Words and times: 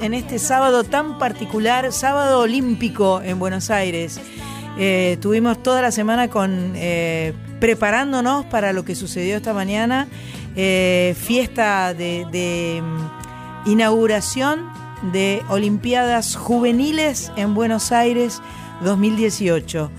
en 0.00 0.14
este 0.14 0.38
sábado 0.38 0.84
tan 0.84 1.18
particular, 1.18 1.92
sábado 1.92 2.40
olímpico 2.40 3.20
en 3.20 3.40
Buenos 3.40 3.68
Aires. 3.68 4.20
Eh, 4.78 5.18
tuvimos 5.20 5.60
toda 5.60 5.82
la 5.82 5.90
semana 5.90 6.28
con 6.28 6.72
eh, 6.76 7.34
preparándonos 7.58 8.44
para 8.44 8.72
lo 8.72 8.84
que 8.84 8.94
sucedió 8.94 9.36
esta 9.36 9.52
mañana. 9.52 10.06
eh, 10.54 11.16
fiesta 11.18 11.94
de, 11.94 12.26
de, 12.30 12.80
mm, 12.82 13.70
inauguración 13.70 14.68
de 15.12 15.42
Olimpiadas 15.48 16.36
Juveniles 16.36 17.32
en 17.36 17.54
Buenos 17.54 17.90
Aires 17.90 18.40
2018. 18.84 19.90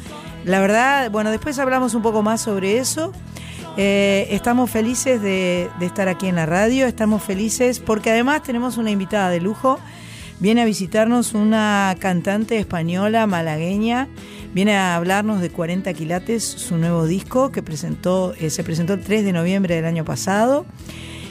La 0.45 0.61
verdad, 0.61 1.11
bueno, 1.11 1.30
después 1.31 1.59
hablamos 1.59 1.94
un 1.94 2.04
poco 2.04 2.22
más 2.22 2.39
sobre 2.42 2.78
eso. 2.78 3.11
Eh, 3.76 4.28
estamos 4.30 4.70
felices 4.70 5.20
de, 5.22 5.70
estar 5.82 6.08
aquí 6.08 6.28
en 6.28 6.36
la 6.36 6.46
radio, 6.46 6.86
estamos 6.86 7.24
felices 7.24 7.80
porque 7.80 8.12
además 8.12 8.44
tenemos 8.44 8.78
una 8.78 8.92
invitada 8.92 9.30
de 9.30 9.42
lujo. 9.42 9.80
Viene 10.40 10.62
a 10.62 10.66
visitarnos 10.66 11.34
una 11.34 11.96
cantante 12.00 12.58
española 12.58 13.26
malagueña, 13.26 14.10
viene 14.54 14.76
a 14.76 14.96
hablarnos 14.96 15.42
de 15.42 15.50
40 15.50 15.92
quilates, 15.94 16.44
su 16.44 16.78
nuevo 16.78 17.06
disco 17.06 17.52
que 17.52 17.64
presentó, 17.64 18.34
eh, 18.40 18.50
se 18.50 18.64
presentó 18.64 18.94
el 18.94 19.02
3 19.02 19.26
de 19.26 19.34
noviembre 19.34 19.76
del 19.76 19.86
año 19.86 20.06
pasado. 20.06 20.66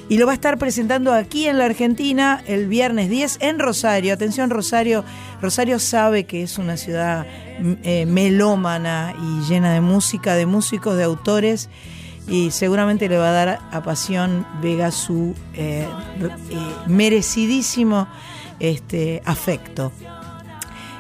Y 0.09 0.19
lo 0.19 0.27
va 0.27 0.33
a 0.33 0.35
estar 0.35 0.59
presentando 0.59 1.13
aquí 1.13 1.47
en 1.47 1.59
la 1.59 1.67
Argentina 1.67 2.43
el 2.47 2.67
viernes 2.67 3.09
10 3.09 3.39
en 3.41 3.59
Rosario. 3.61 4.13
Atención 4.13 4.51
Rosario, 4.51 5.05
Rosario 5.41 5.79
sabe 5.79 6.25
que 6.25 6.43
es 6.43 6.59
una 6.59 6.77
ciudad 6.77 7.25
mm, 7.61 7.73
eh, 7.85 8.07
melómana 8.07 9.15
y 9.17 9.49
llena 9.49 9.73
de 9.73 9.81
música, 9.81 10.35
de 10.35 10.47
músicos, 10.47 10.97
de 10.97 11.05
autores 11.05 11.71
y 12.29 12.51
seguramente 12.51 13.09
le 13.09 13.19
va 13.19 13.31
a 13.31 13.33
dar 13.33 13.61
a 13.71 13.83
Pasión 13.83 14.47
Vega 14.61 14.91
su 14.91 15.35
eh, 15.55 15.87
eh, 16.21 16.59
merecidísimo 16.87 18.07
este, 18.61 19.23
afecto. 19.25 19.93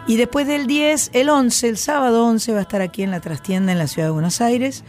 Y 0.06 0.17
después 0.17 0.48
del 0.48 0.67
10, 0.67 1.11
el 1.12 1.29
11, 1.29 1.69
el 1.69 1.77
sábado 1.77 2.27
11 2.27 2.53
va 2.53 2.59
a 2.59 2.62
estar 2.62 2.83
aquí 2.83 3.03
en 3.03 3.12
la 3.12 3.20
trastienda 3.20 3.70
en 3.70 3.79
la 3.79 3.87
ciudad 3.87 4.09
de 4.09 4.12
Buenos 4.12 4.41
Aires. 4.41 4.83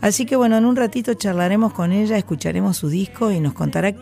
Así 0.00 0.24
que 0.24 0.36
bueno, 0.36 0.56
en 0.56 0.64
un 0.64 0.76
ratito 0.76 1.12
charlaremos 1.14 1.74
con 1.74 1.92
ella, 1.92 2.16
escucharemos 2.16 2.78
su 2.78 2.88
disco 2.88 3.30
y 3.30 3.40
nos 3.40 3.52
contará 3.52 3.92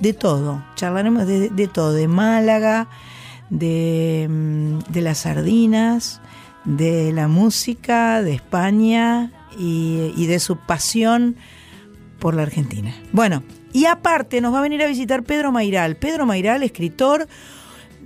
de 0.00 0.12
todo. 0.12 0.64
Charlaremos 0.76 1.26
de, 1.26 1.50
de 1.50 1.66
todo, 1.66 1.92
de 1.92 2.06
Málaga, 2.06 2.88
de, 3.48 4.28
mm, 4.30 4.92
de 4.92 5.00
las 5.00 5.18
sardinas, 5.18 6.20
de 6.64 7.12
la 7.12 7.26
música, 7.26 8.22
de 8.22 8.34
España 8.34 9.32
y, 9.58 10.12
y 10.16 10.26
de 10.26 10.38
su 10.38 10.56
pasión 10.56 11.36
por 12.18 12.34
la 12.34 12.42
Argentina. 12.42 12.94
Bueno, 13.12 13.42
y 13.72 13.86
aparte 13.86 14.40
nos 14.40 14.52
va 14.52 14.58
a 14.58 14.62
venir 14.62 14.82
a 14.82 14.86
visitar 14.86 15.22
Pedro 15.22 15.52
Mairal. 15.52 15.96
Pedro 15.96 16.26
Mairal, 16.26 16.62
escritor, 16.62 17.28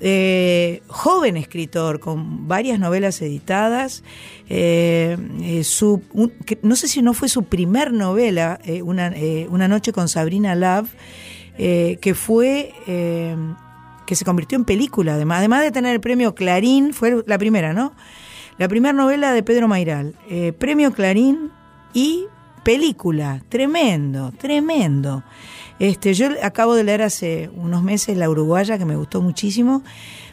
eh, 0.01 0.83
joven 0.89 1.37
escritor 1.37 2.01
con 2.01 2.49
varias 2.49 2.79
novelas 2.79 3.21
editadas. 3.23 4.03
eh, 4.49 5.17
eh, 5.41 5.63
no 6.63 6.77
sé 6.77 6.89
si 6.89 7.03
no 7.03 7.15
fue 7.15 7.29
su 7.29 7.45
primer 7.45 7.93
novela, 7.93 8.61
una, 8.83 9.13
una 9.49 9.69
noche 9.69 9.93
con 9.93 10.09
Sabrina 10.09 10.55
Love, 10.55 10.91
que 11.57 12.15
fue 12.15 12.73
que 14.07 14.15
se 14.15 14.25
convirtió 14.25 14.57
en 14.57 14.65
película. 14.65 15.15
Además, 15.15 15.39
además 15.39 15.63
de 15.63 15.71
tener 15.71 15.95
el 15.95 16.01
premio 16.01 16.35
Clarín, 16.35 16.93
fue 16.93 17.23
la 17.27 17.39
primera, 17.39 17.73
¿no? 17.73 17.95
La 18.57 18.69
primera 18.69 18.93
novela 18.93 19.33
de 19.33 19.43
Pedro 19.43 19.67
Mairal, 19.67 20.15
eh, 20.29 20.53
premio 20.53 20.93
Clarín 20.93 21.51
y 21.93 22.27
película. 22.63 23.43
Tremendo, 23.49 24.33
tremendo. 24.39 25.25
Este, 25.81 26.15
yo 26.15 26.29
acabo 26.41 26.75
de 26.75 26.85
leer 26.85 27.03
hace 27.03 27.51
unos 27.57 27.83
meses 27.83 28.17
La 28.17 28.31
Uruguaya, 28.31 28.79
que 28.79 28.85
me 28.85 28.95
gustó 28.95 29.21
muchísimo, 29.21 29.83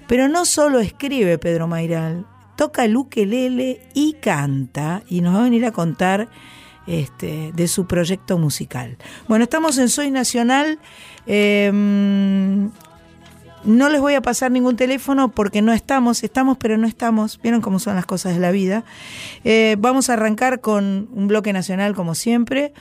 pero 0.07 0.27
no 0.27 0.45
solo 0.45 0.79
escribe 0.79 1.39
Pedro 1.39 1.67
Mairal, 1.67 2.27
toca 2.55 2.85
el 2.85 2.95
ukelele 2.95 3.81
y 3.95 4.13
canta, 4.13 5.01
y 5.09 5.21
nos 5.21 5.35
va 5.35 5.39
a 5.39 5.43
venir 5.43 5.65
a 5.65 5.71
contar 5.71 6.29
este, 6.85 7.51
de 7.53 7.67
su 7.67 7.87
proyecto 7.87 8.37
musical. 8.37 8.97
Bueno, 9.27 9.45
estamos 9.45 9.79
en 9.79 9.89
Soy 9.89 10.11
Nacional. 10.11 10.77
eh, 11.25 11.71
no 13.63 13.89
les 13.89 14.01
voy 14.01 14.15
a 14.15 14.21
pasar 14.21 14.51
ningún 14.51 14.75
teléfono 14.75 15.31
porque 15.31 15.61
no 15.61 15.73
estamos, 15.73 16.23
estamos 16.23 16.57
pero 16.57 16.77
no 16.77 16.87
estamos. 16.87 17.39
Vieron 17.41 17.61
cómo 17.61 17.79
son 17.79 17.95
las 17.95 18.05
cosas 18.05 18.33
de 18.33 18.39
la 18.39 18.51
vida. 18.51 18.83
Eh, 19.43 19.75
vamos 19.79 20.09
a 20.09 20.13
arrancar 20.13 20.61
con 20.61 21.09
un 21.13 21.27
bloque 21.27 21.53
nacional 21.53 21.95
como 21.95 22.15
siempre. 22.15 22.73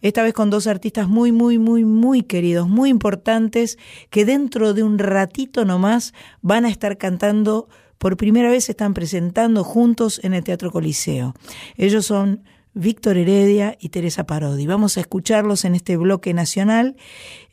Esta 0.00 0.22
vez 0.22 0.32
con 0.32 0.48
dos 0.48 0.68
artistas 0.68 1.08
muy, 1.08 1.32
muy, 1.32 1.58
muy, 1.58 1.84
muy 1.84 2.22
queridos, 2.22 2.68
muy 2.68 2.88
importantes, 2.88 3.78
que 4.10 4.24
dentro 4.24 4.72
de 4.72 4.84
un 4.84 4.98
ratito 4.98 5.64
nomás 5.64 6.14
van 6.40 6.64
a 6.64 6.68
estar 6.68 6.98
cantando, 6.98 7.68
por 7.98 8.16
primera 8.16 8.48
vez 8.48 8.66
se 8.66 8.72
están 8.72 8.94
presentando 8.94 9.64
juntos 9.64 10.20
en 10.22 10.34
el 10.34 10.44
Teatro 10.44 10.70
Coliseo. 10.70 11.34
Ellos 11.76 12.06
son 12.06 12.44
Víctor 12.74 13.16
Heredia 13.16 13.76
y 13.80 13.88
Teresa 13.88 14.24
Parodi. 14.24 14.68
Vamos 14.68 14.96
a 14.96 15.00
escucharlos 15.00 15.64
en 15.64 15.74
este 15.74 15.96
bloque 15.96 16.32
nacional 16.32 16.94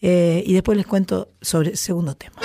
eh, 0.03 0.43
y 0.45 0.53
después 0.53 0.77
les 0.77 0.85
cuento 0.85 1.29
sobre 1.41 1.71
el 1.71 1.77
segundo 1.77 2.13
tema. 2.13 2.44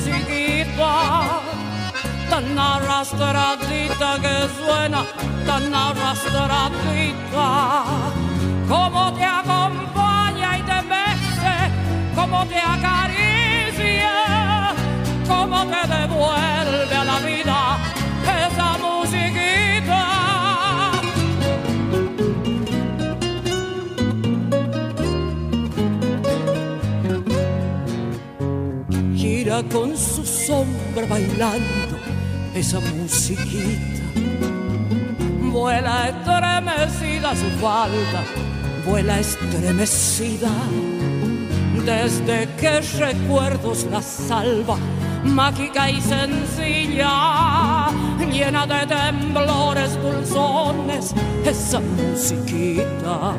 arrastradita 2.61 4.09
que 4.23 4.35
suena, 4.59 5.01
tan 5.45 5.73
arrastradita, 5.73 7.47
como 8.67 9.13
te 9.13 9.25
acompaña 9.25 10.49
y 10.59 10.61
te 10.69 10.79
mece, 10.93 11.55
como 12.15 12.45
te 12.45 12.59
acaricia, 12.73 14.15
como 15.27 15.59
te 15.71 15.81
devuelve 15.95 16.95
a 17.01 17.03
la 17.11 17.19
vida 17.19 17.59
esa 18.45 18.69
musiquita. 18.85 20.03
gira 29.15 29.59
con 29.71 29.95
su 29.97 30.23
sombra 30.25 31.05
bailando 31.07 32.00
esa 32.53 32.79
musiquita. 32.79 34.03
Vuela 35.51 36.09
estremecida 36.09 37.35
su 37.35 37.49
falda, 37.59 38.23
vuela 38.85 39.19
estremecida. 39.19 40.49
Desde 41.85 42.47
que 42.57 42.81
recuerdos 42.99 43.85
la 43.91 44.01
salva, 44.01 44.77
mágica 45.23 45.89
y 45.89 45.99
sencilla, 46.01 47.87
llena 48.31 48.67
de 48.67 48.85
temblores 48.85 49.99
dulzones, 50.01 51.13
esa 51.43 51.79
musiquita. 51.79 53.33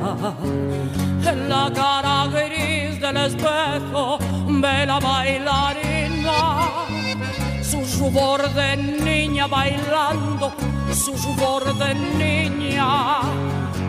En 1.24 1.48
la 1.48 1.70
cara 1.72 2.26
gris 2.26 3.00
del 3.00 3.16
espejo 3.16 4.18
ve 4.48 4.86
la 4.86 4.98
bailarina, 4.98 6.42
su 7.72 7.80
rubor 7.98 8.52
de 8.52 8.76
niña 8.76 9.46
bailando, 9.46 10.52
su 10.92 11.12
rubor 11.12 11.74
de 11.78 11.94
niña, 11.94 13.22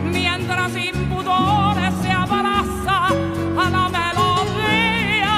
mientras 0.04 0.72
sin 0.72 0.94
pudores 1.10 1.92
se 2.00 2.10
abraza 2.10 3.08
a 3.08 3.70
la 3.74 3.88
melodía 3.98 5.36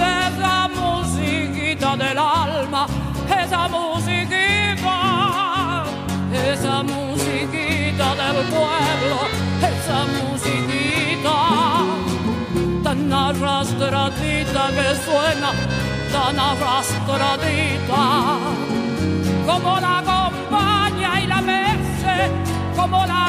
de 0.00 0.10
esa 0.30 0.68
musiquita 0.80 1.96
del 1.96 2.18
alma, 2.18 2.88
esa 3.44 3.68
musiquita, 3.68 4.96
esa 6.50 6.82
musiquita 6.82 8.06
del 8.20 8.38
pueblo, 8.56 9.18
esa 9.72 9.98
musiquita 10.16 11.36
tan 12.82 13.12
arrastradita 13.12 14.62
que 14.76 14.86
suena 15.06 15.52
tan 16.12 16.38
arrastradita, 16.38 18.04
como 19.46 19.80
la 19.80 19.98
acompaña 19.98 21.20
y 21.22 21.26
la 21.26 21.40
mece, 21.40 22.30
como 22.76 23.06
la 23.06 23.26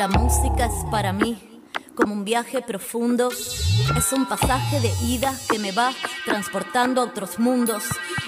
La 0.00 0.08
música 0.08 0.64
es 0.64 0.84
para 0.90 1.12
mí 1.12 1.36
como 1.94 2.14
un 2.14 2.24
viaje 2.24 2.62
profundo. 2.62 3.28
Es 3.28 4.12
un 4.14 4.24
pasaje 4.24 4.80
de 4.80 4.90
ida 5.04 5.34
que 5.50 5.58
me 5.58 5.72
va 5.72 5.92
transportando 6.24 7.02
a 7.02 7.04
otros 7.04 7.38
mundos. 7.38 7.84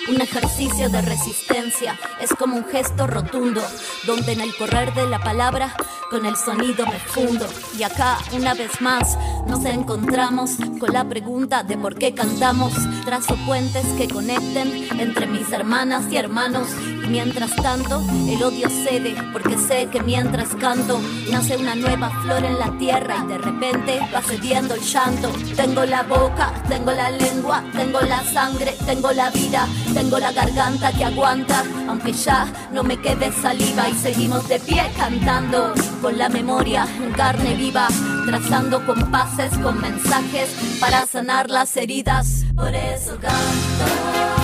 Un 0.07 0.21
ejercicio 0.21 0.91
de 0.91 1.01
resistencia 1.01 1.99
es 2.21 2.29
como 2.35 2.57
un 2.57 2.67
gesto 2.67 3.07
rotundo, 3.07 3.63
donde 4.07 4.33
en 4.33 4.43
el 4.43 4.55
correr 4.55 4.93
de 4.93 5.09
la 5.09 5.19
palabra 5.21 5.75
con 6.11 6.27
el 6.27 6.37
sonido 6.37 6.85
me 6.85 6.99
fundo. 6.99 7.47
Y 7.79 7.85
acá, 7.85 8.19
una 8.35 8.53
vez 8.53 8.83
más, 8.83 9.17
nos 9.47 9.65
encontramos 9.65 10.51
con 10.79 10.93
la 10.93 11.09
pregunta 11.09 11.63
de 11.63 11.79
por 11.79 11.95
qué 11.95 12.13
cantamos. 12.13 12.75
Trazo 13.07 13.35
puentes 13.47 13.87
que 13.97 14.09
conecten 14.09 15.01
entre 15.01 15.27
mis 15.27 15.51
hermanas 15.53 16.05
y 16.13 16.19
hermanos. 16.19 16.69
Y 17.05 17.09
mientras 17.09 17.55
tanto, 17.57 18.03
el 18.29 18.43
odio 18.43 18.69
cede, 18.69 19.15
porque 19.33 19.59
sé 19.59 19.89
que 19.91 20.01
mientras 20.03 20.55
canto, 20.55 21.01
nace 21.31 21.57
una 21.57 21.75
nueva 21.75 22.11
flor 22.23 22.45
en 22.45 22.59
la 22.59 22.71
tierra 22.79 23.25
y 23.25 23.29
de 23.29 23.39
repente 23.39 24.01
va 24.15 24.23
cediendo 24.23 24.75
el 24.75 24.81
llanto. 24.81 25.31
Tengo 25.57 25.85
la 25.85 26.03
boca, 26.03 26.53
tengo 26.69 26.93
la 26.93 27.11
lengua, 27.11 27.63
tengo 27.77 28.01
la 28.01 28.23
sangre, 28.25 28.75
tengo 28.87 29.13
la 29.13 29.31
vida, 29.31 29.67
tengo 29.95 30.19
la 30.19 30.33
garganta 30.33 30.93
que 30.93 31.05
aguanta, 31.05 31.65
aunque 31.89 32.13
ya 32.13 32.47
no 32.73 32.83
me 32.83 33.01
quede 33.01 33.33
saliva 33.33 33.89
y 33.89 33.95
seguimos 33.95 34.49
de 34.49 34.61
pie 34.61 34.91
cantando 34.97 35.73
con 36.01 36.17
la 36.19 36.29
memoria 36.29 36.87
en 37.03 37.13
carne 37.13 37.55
viva, 37.55 37.89
trazando 38.27 38.85
compases 38.87 39.57
con 39.59 39.81
mensajes 39.81 40.51
para 40.81 41.07
sanar 41.07 41.51
las 41.51 41.77
heridas. 41.77 42.45
Por 42.55 42.75
eso 42.75 43.17
canto. 43.21 44.42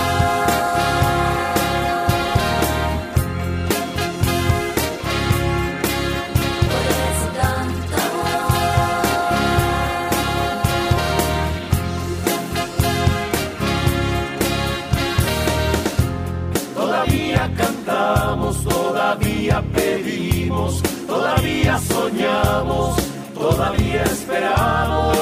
Todavía 19.49 19.61
pedimos, 19.73 20.83
todavía 21.07 21.79
soñamos, 21.79 22.97
todavía 23.33 24.03
esperamos. 24.03 25.17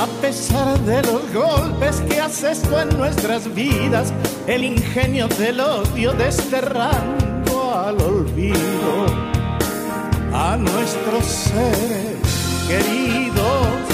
A 0.00 0.06
pesar 0.20 0.78
de 0.80 1.02
los 1.02 1.32
golpes 1.32 2.00
que 2.08 2.20
hace 2.20 2.52
esto 2.52 2.80
en 2.80 2.96
nuestras 2.98 3.52
vidas, 3.54 4.12
el 4.46 4.64
ingenio 4.64 5.28
del 5.28 5.60
odio 5.60 6.12
desterrando 6.12 7.74
al 7.74 8.00
olvido 8.00 9.06
a 10.32 10.56
nuestros 10.56 11.24
seres 11.24 12.18
queridos. 12.68 13.93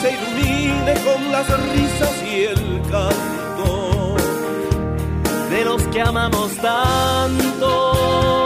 Se 0.00 0.12
ilumine 0.12 0.94
con 1.04 1.30
las 1.30 1.46
risas 1.72 2.22
y 2.24 2.44
el 2.44 2.82
canto 2.90 4.16
de 5.50 5.64
los 5.64 5.82
que 5.88 6.00
amamos 6.00 6.56
tanto. 6.56 8.39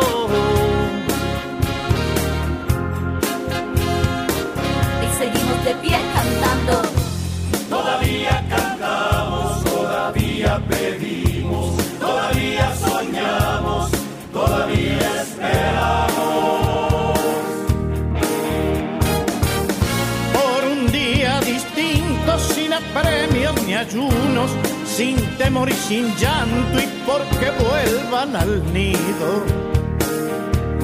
Ayunos, 23.87 24.50
sin 24.87 25.17
temor 25.37 25.69
y 25.69 25.75
sin 25.75 26.14
llanto, 26.17 26.79
y 26.81 26.88
porque 27.07 27.50
vuelvan 27.62 28.35
al 28.37 28.73
nido 28.73 29.45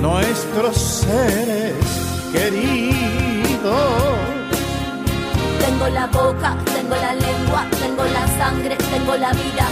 nuestros 0.00 0.76
seres 0.76 1.74
queridos. 2.32 3.80
Tengo 5.60 5.88
la 5.88 6.06
boca, 6.06 6.56
tengo 6.74 6.96
la 6.96 7.14
lengua, 7.14 7.66
tengo 7.82 8.04
la 8.04 8.26
sangre, 8.38 8.76
tengo 8.76 9.16
la 9.16 9.32
vida. 9.32 9.66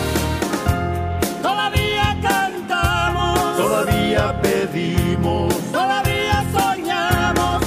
Todavía 1.42 2.16
cantamos, 2.22 3.56
todavía 3.56 4.40
pedimos, 4.40 5.54
todavía 5.72 6.44
soñamos. 6.52 7.62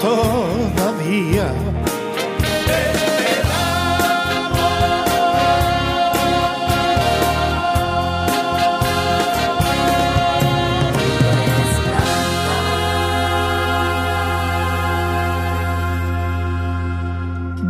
Todavía 0.00 1.52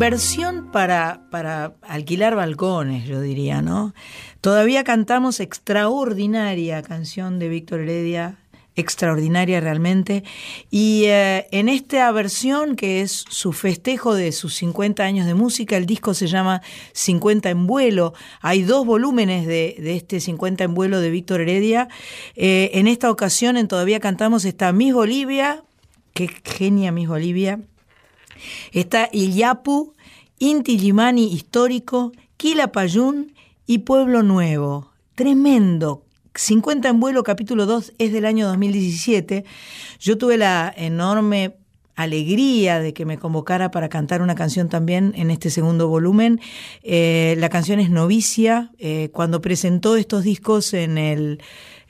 Versión 0.08 0.70
para, 0.70 1.22
para 1.32 1.74
alquilar 1.82 2.36
balcones, 2.36 3.08
yo 3.08 3.20
diría, 3.20 3.60
¿no? 3.60 3.92
Todavía 4.40 4.84
cantamos 4.84 5.40
extraordinaria 5.40 6.80
canción 6.82 7.40
de 7.40 7.48
Víctor 7.48 7.80
Heredia 7.80 8.38
extraordinaria 8.76 9.60
realmente. 9.60 10.22
Y 10.70 11.06
eh, 11.06 11.48
en 11.50 11.68
esta 11.68 12.08
versión, 12.12 12.76
que 12.76 13.00
es 13.00 13.24
su 13.28 13.52
festejo 13.52 14.14
de 14.14 14.30
sus 14.30 14.54
50 14.54 15.02
años 15.02 15.26
de 15.26 15.34
música, 15.34 15.76
el 15.76 15.86
disco 15.86 16.14
se 16.14 16.28
llama 16.28 16.62
50 16.92 17.50
en 17.50 17.66
vuelo. 17.66 18.14
Hay 18.40 18.62
dos 18.62 18.86
volúmenes 18.86 19.44
de, 19.44 19.74
de 19.76 19.96
este 19.96 20.20
50 20.20 20.62
en 20.62 20.74
vuelo 20.74 21.00
de 21.00 21.10
Víctor 21.10 21.40
Heredia. 21.40 21.88
Eh, 22.36 22.70
en 22.74 22.86
esta 22.86 23.10
ocasión, 23.10 23.56
en 23.56 23.66
Todavía 23.66 23.98
Cantamos, 23.98 24.44
está 24.44 24.72
Miss 24.72 24.94
Bolivia, 24.94 25.64
qué 26.14 26.30
genia 26.44 26.92
Miss 26.92 27.08
Bolivia. 27.08 27.58
Está 28.72 29.08
Iyapu, 29.12 29.95
Inti 30.38 30.78
Limani 30.78 31.32
Histórico, 31.32 32.12
Quilapayún 32.36 33.32
y 33.66 33.78
Pueblo 33.78 34.22
Nuevo. 34.22 34.92
Tremendo, 35.14 36.04
50 36.34 36.90
en 36.90 37.00
vuelo, 37.00 37.22
capítulo 37.22 37.64
2, 37.64 37.94
es 37.96 38.12
del 38.12 38.26
año 38.26 38.46
2017. 38.48 39.46
Yo 39.98 40.18
tuve 40.18 40.36
la 40.36 40.72
enorme 40.76 41.56
alegría 41.94 42.80
de 42.80 42.92
que 42.92 43.06
me 43.06 43.16
convocara 43.16 43.70
para 43.70 43.88
cantar 43.88 44.20
una 44.20 44.34
canción 44.34 44.68
también 44.68 45.14
en 45.16 45.30
este 45.30 45.48
segundo 45.48 45.88
volumen. 45.88 46.38
Eh, 46.82 47.34
la 47.38 47.48
canción 47.48 47.80
es 47.80 47.88
Novicia. 47.88 48.72
Eh, 48.78 49.08
cuando 49.14 49.40
presentó 49.40 49.96
estos 49.96 50.22
discos 50.22 50.74
en 50.74 50.98
el, 50.98 51.40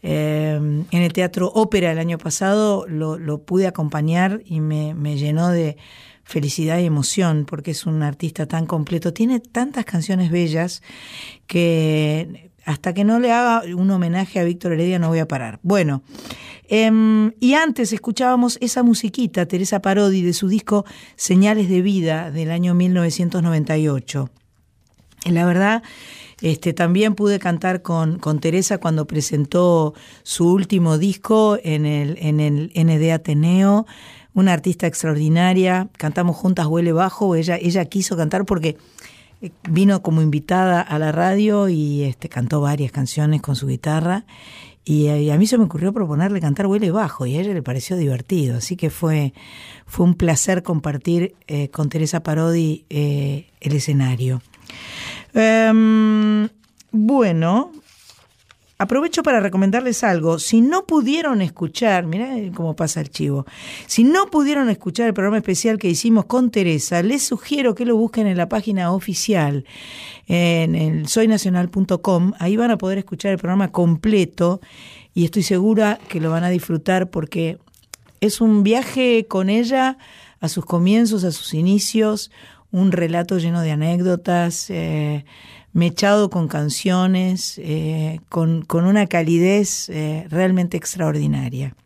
eh, 0.05 0.55
en 0.55 1.03
el 1.03 1.13
Teatro 1.13 1.51
Ópera 1.53 1.91
el 1.91 1.99
año 1.99 2.19
pasado, 2.19 2.87
lo, 2.87 3.43
pude 3.43 3.67
acompañar 3.67 4.41
y 4.45 4.61
me 4.61 5.17
llenó 5.17 5.49
de 5.49 5.77
felicidad 6.27 6.79
y 6.81 6.85
emoción 6.85 7.47
porque 7.47 7.71
es 7.71 7.87
un 7.87 8.03
artista 8.03 8.47
tan 8.47 8.67
completo. 8.67 9.15
Tiene 9.15 9.41
tantas 9.41 9.85
canciones 9.85 10.31
bellas 10.31 10.83
que 11.47 12.51
hasta 12.65 12.93
que 12.93 13.05
no 13.05 13.21
le 13.21 13.33
haga 13.33 13.63
un 13.77 13.89
homenaje 13.93 14.41
a 14.41 14.45
Víctor 14.45 14.73
Heredia 14.73 14.99
no 14.99 15.09
voy 15.09 15.21
a 15.21 15.29
parar. 15.29 15.61
Bueno, 15.63 16.03
em, 16.69 17.31
y 17.39 17.55
antes 17.55 17.93
escuchábamos 17.93 18.59
esa 18.61 18.83
musiquita, 18.83 19.47
Teresa 19.47 19.81
Parodi, 19.81 20.21
de 20.23 20.33
su 20.33 20.49
disco 20.49 20.85
Señales 21.15 21.69
de 21.69 21.81
Vida 21.81 22.33
del 22.33 22.51
año 22.51 22.75
1998. 22.75 24.29
La 25.27 25.47
verdad, 25.47 25.85
este, 26.41 26.73
también 26.73 27.15
pude 27.15 27.39
cantar 27.39 27.83
con, 27.83 28.19
con 28.19 28.41
Teresa 28.41 28.79
cuando 28.79 29.07
presentó 29.07 29.95
su 30.25 30.53
último 30.53 30.99
disco 30.99 31.59
en 31.63 31.87
el, 31.87 32.19
en 32.21 32.41
el 32.41 32.73
ND 32.75 33.13
Ateneo, 33.13 33.87
una 34.37 34.53
artista 34.53 34.87
extraordinaria, 34.87 35.89
cantamos 35.97 36.37
juntas 36.37 36.67
Huele 36.67 36.93
Bajo, 36.93 37.35
ella, 37.35 37.57
ella 37.57 37.87
quiso 37.87 38.19
cantar 38.19 38.45
porque 38.45 38.77
vino 39.69 40.03
como 40.03 40.21
invitada 40.21 40.83
a 40.83 40.99
la 40.99 41.11
radio 41.11 41.71
y 41.71 42.03
este, 42.03 42.29
cantó 42.29 42.61
varias 42.61 42.93
canciones 42.93 43.41
con 43.41 43.57
su 43.57 43.67
guitarra. 43.67 44.27
Y, 44.85 45.09
y, 45.09 45.31
a 45.31 45.39
mí 45.39 45.47
se 45.47 45.57
me 45.57 45.65
ocurrió 45.65 45.93
proponerle 45.93 46.39
cantar 46.41 46.67
Huele 46.67 46.91
Bajo 46.91 47.25
y 47.25 47.35
a 47.35 47.41
ella 47.41 47.55
le 47.55 47.63
pareció 47.63 47.97
divertido. 47.97 48.59
Así 48.59 48.77
que 48.77 48.91
fue, 48.91 49.33
fue 49.87 50.05
un 50.05 50.15
placer 50.15 50.63
compartir 50.63 51.35
eh, 51.47 51.71
con 51.71 51.89
Teresa 51.89 52.23
Parodi 52.23 52.85
eh, 52.91 53.49
el 53.61 53.73
escenario. 53.73 54.43
Um, 55.35 56.49
bueno, 56.93 57.73
Aprovecho 58.79 59.23
para 59.23 59.41
recomendarles 59.41 60.05
algo. 60.05 60.39
Si 60.39 60.61
no 60.61 60.85
pudieron 60.85 61.41
escuchar, 61.41 62.05
mirá 62.05 62.35
cómo 62.55 62.77
pasa 62.77 63.01
el 63.01 63.09
chivo. 63.09 63.47
Si 63.87 64.05
no 64.05 64.27
pudieron 64.27 64.69
escuchar 64.69 65.07
el 65.07 65.15
programa 65.15 65.39
especial 65.39 65.79
que 65.79 65.89
hicimos 65.89 66.27
con 66.27 66.51
Teresa, 66.51 67.03
les 67.03 67.23
sugiero 67.23 67.75
que 67.75 67.87
lo 67.87 67.97
busquen 67.97 68.27
en 68.27 68.37
la 68.37 68.51
página 68.51 68.93
oficial, 68.93 69.65
en 70.27 70.75
el 70.75 71.09
soynacional.com. 71.09 72.35
Ahí 72.39 72.59
van 72.59 72.71
a 72.71 72.77
poder 72.77 72.99
escuchar 72.99 73.33
el 73.33 73.39
programa 73.39 73.73
completo 73.73 74.61
y 75.15 75.25
estoy 75.25 75.43
segura 75.43 75.99
que 76.09 76.21
lo 76.21 76.31
van 76.31 76.45
a 76.45 76.51
disfrutar 76.51 77.09
porque 77.09 77.57
es 78.21 78.43
un 78.43 78.63
viaje 78.63 79.27
con 79.27 79.49
ella 79.49 79.97
a 80.41 80.49
sus 80.51 80.67
comienzos, 80.67 81.25
a 81.25 81.33
sus 81.33 81.55
inicios, 81.55 82.31
un 82.73 82.93
relato 82.93 83.39
lleno 83.39 83.63
de 83.63 83.71
anécdotas. 83.71 84.69
Eh, 84.69 85.25
mechado 85.77 86.31
con 86.31 86.49
canciones, 86.49 87.59
eh, 87.59 88.21
con, 88.31 88.63
con, 88.63 88.87
una 88.87 89.07
calidez 89.07 89.91
eh, 89.91 90.27
realmente 90.31 90.79
extraordinaria. 90.79 91.77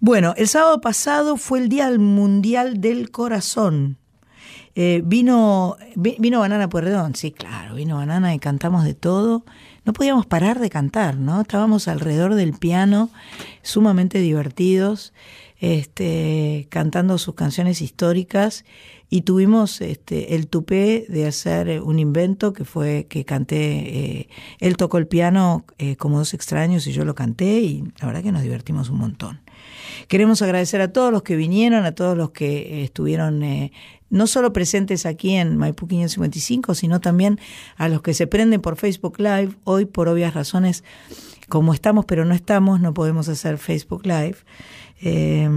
Bueno, 0.00 0.34
el 0.36 0.46
sábado 0.46 0.82
pasado 0.82 1.38
fue 1.38 1.60
el 1.60 1.70
Día 1.70 1.90
Mundial 1.98 2.82
del 2.82 3.10
Corazón. 3.10 3.96
Eh, 4.74 5.00
vino, 5.02 5.78
vino 5.96 6.40
Banana 6.40 6.68
Puerredón, 6.68 7.14
sí, 7.14 7.32
claro, 7.32 7.76
vino 7.76 7.96
Banana 7.96 8.34
y 8.34 8.38
cantamos 8.38 8.84
de 8.84 8.92
todo. 8.92 9.46
No 9.86 9.94
podíamos 9.94 10.26
parar 10.26 10.58
de 10.58 10.68
cantar, 10.68 11.16
¿no? 11.16 11.40
Estábamos 11.40 11.88
alrededor 11.88 12.34
del 12.34 12.52
piano, 12.52 13.08
sumamente 13.62 14.18
divertidos, 14.18 15.14
este, 15.58 16.66
cantando 16.68 17.16
sus 17.16 17.34
canciones 17.34 17.80
históricas 17.80 18.66
y 19.08 19.22
tuvimos 19.22 19.80
este, 19.80 20.34
el 20.34 20.48
tupé 20.48 21.06
de 21.08 21.26
hacer 21.26 21.80
un 21.80 21.98
invento 21.98 22.52
que 22.52 22.64
fue 22.64 23.06
que 23.08 23.24
canté, 23.24 23.56
eh, 23.58 24.28
él 24.58 24.76
tocó 24.76 24.98
el 24.98 25.06
piano 25.06 25.64
eh, 25.78 25.96
como 25.96 26.18
dos 26.18 26.34
extraños 26.34 26.86
y 26.86 26.92
yo 26.92 27.04
lo 27.04 27.14
canté 27.14 27.60
y 27.60 27.84
la 28.00 28.06
verdad 28.06 28.22
que 28.22 28.32
nos 28.32 28.42
divertimos 28.42 28.90
un 28.90 28.98
montón. 28.98 29.40
Queremos 30.08 30.42
agradecer 30.42 30.80
a 30.80 30.92
todos 30.92 31.12
los 31.12 31.22
que 31.22 31.36
vinieron, 31.36 31.84
a 31.84 31.92
todos 31.92 32.16
los 32.16 32.30
que 32.30 32.84
estuvieron 32.84 33.42
eh, 33.42 33.72
no 34.10 34.26
solo 34.26 34.52
presentes 34.52 35.06
aquí 35.06 35.34
en 35.34 35.56
Maipú 35.56 35.86
555, 35.86 36.74
sino 36.74 37.00
también 37.00 37.38
a 37.76 37.88
los 37.88 38.02
que 38.02 38.14
se 38.14 38.26
prenden 38.26 38.60
por 38.60 38.76
Facebook 38.76 39.18
Live. 39.18 39.50
Hoy, 39.64 39.84
por 39.84 40.08
obvias 40.08 40.34
razones, 40.34 40.84
como 41.48 41.74
estamos 41.74 42.04
pero 42.04 42.24
no 42.24 42.34
estamos, 42.34 42.80
no 42.80 42.94
podemos 42.94 43.28
hacer 43.28 43.58
Facebook 43.58 44.06
Live. 44.06 44.36
Eh, 45.00 45.48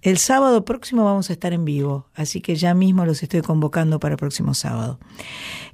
el 0.00 0.18
sábado 0.18 0.64
próximo 0.64 1.04
vamos 1.04 1.28
a 1.28 1.34
estar 1.34 1.52
en 1.52 1.64
vivo, 1.64 2.06
así 2.14 2.40
que 2.40 2.56
ya 2.56 2.72
mismo 2.74 3.04
los 3.04 3.22
estoy 3.22 3.42
convocando 3.42 4.00
para 4.00 4.14
el 4.14 4.18
próximo 4.18 4.54
sábado. 4.54 4.98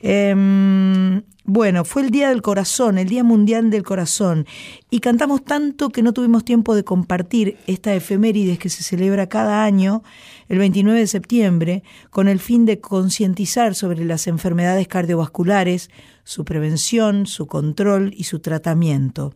Eh, 0.01 1.23
bueno, 1.49 1.85
fue 1.85 2.03
el 2.03 2.11
Día 2.11 2.31
del 2.31 2.43
Corazón, 2.43 2.99
el 2.99 3.09
Día 3.09 3.23
Mundial 3.23 3.71
del 3.71 3.85
Corazón, 3.85 4.47
y 4.91 4.99
cantamos 4.99 5.45
tanto 5.45 5.91
que 5.91 6.03
no 6.03 6.13
tuvimos 6.13 6.45
tiempo 6.45 6.75
de 6.75 6.83
compartir 6.83 7.57
esta 7.69 7.95
efemérides 7.95 8.59
que 8.59 8.69
se 8.69 8.83
celebra 8.83 9.29
cada 9.29 9.63
año, 9.63 10.03
el 10.49 10.59
29 10.59 10.99
de 10.99 11.07
septiembre, 11.07 11.83
con 12.11 12.29
el 12.29 12.41
fin 12.41 12.65
de 12.65 12.81
concientizar 12.81 13.75
sobre 13.75 14.05
las 14.05 14.27
enfermedades 14.27 14.89
cardiovasculares, 14.89 15.91
su 16.25 16.45
prevención, 16.45 17.27
su 17.27 17.47
control 17.47 18.13
y 18.17 18.25
su 18.25 18.41
tratamiento. 18.41 19.35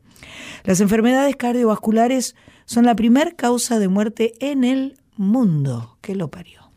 Las 0.64 0.80
enfermedades 0.80 1.36
cardiovasculares 1.36 2.34
son 2.64 2.84
la 2.86 2.96
primer 2.96 3.36
causa 3.36 3.78
de 3.78 3.88
muerte 3.88 4.34
en 4.40 4.64
el 4.64 4.98
mundo. 5.16 5.96
¿Qué 6.00 6.14
lo 6.14 6.28
parió? 6.28 6.70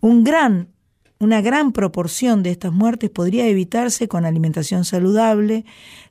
Un 0.00 0.24
gran, 0.24 0.68
una 1.18 1.40
gran 1.42 1.72
proporción 1.72 2.42
de 2.42 2.50
estas 2.50 2.72
muertes 2.72 3.10
podría 3.10 3.46
evitarse 3.46 4.08
con 4.08 4.24
alimentación 4.24 4.84
saludable, 4.84 5.64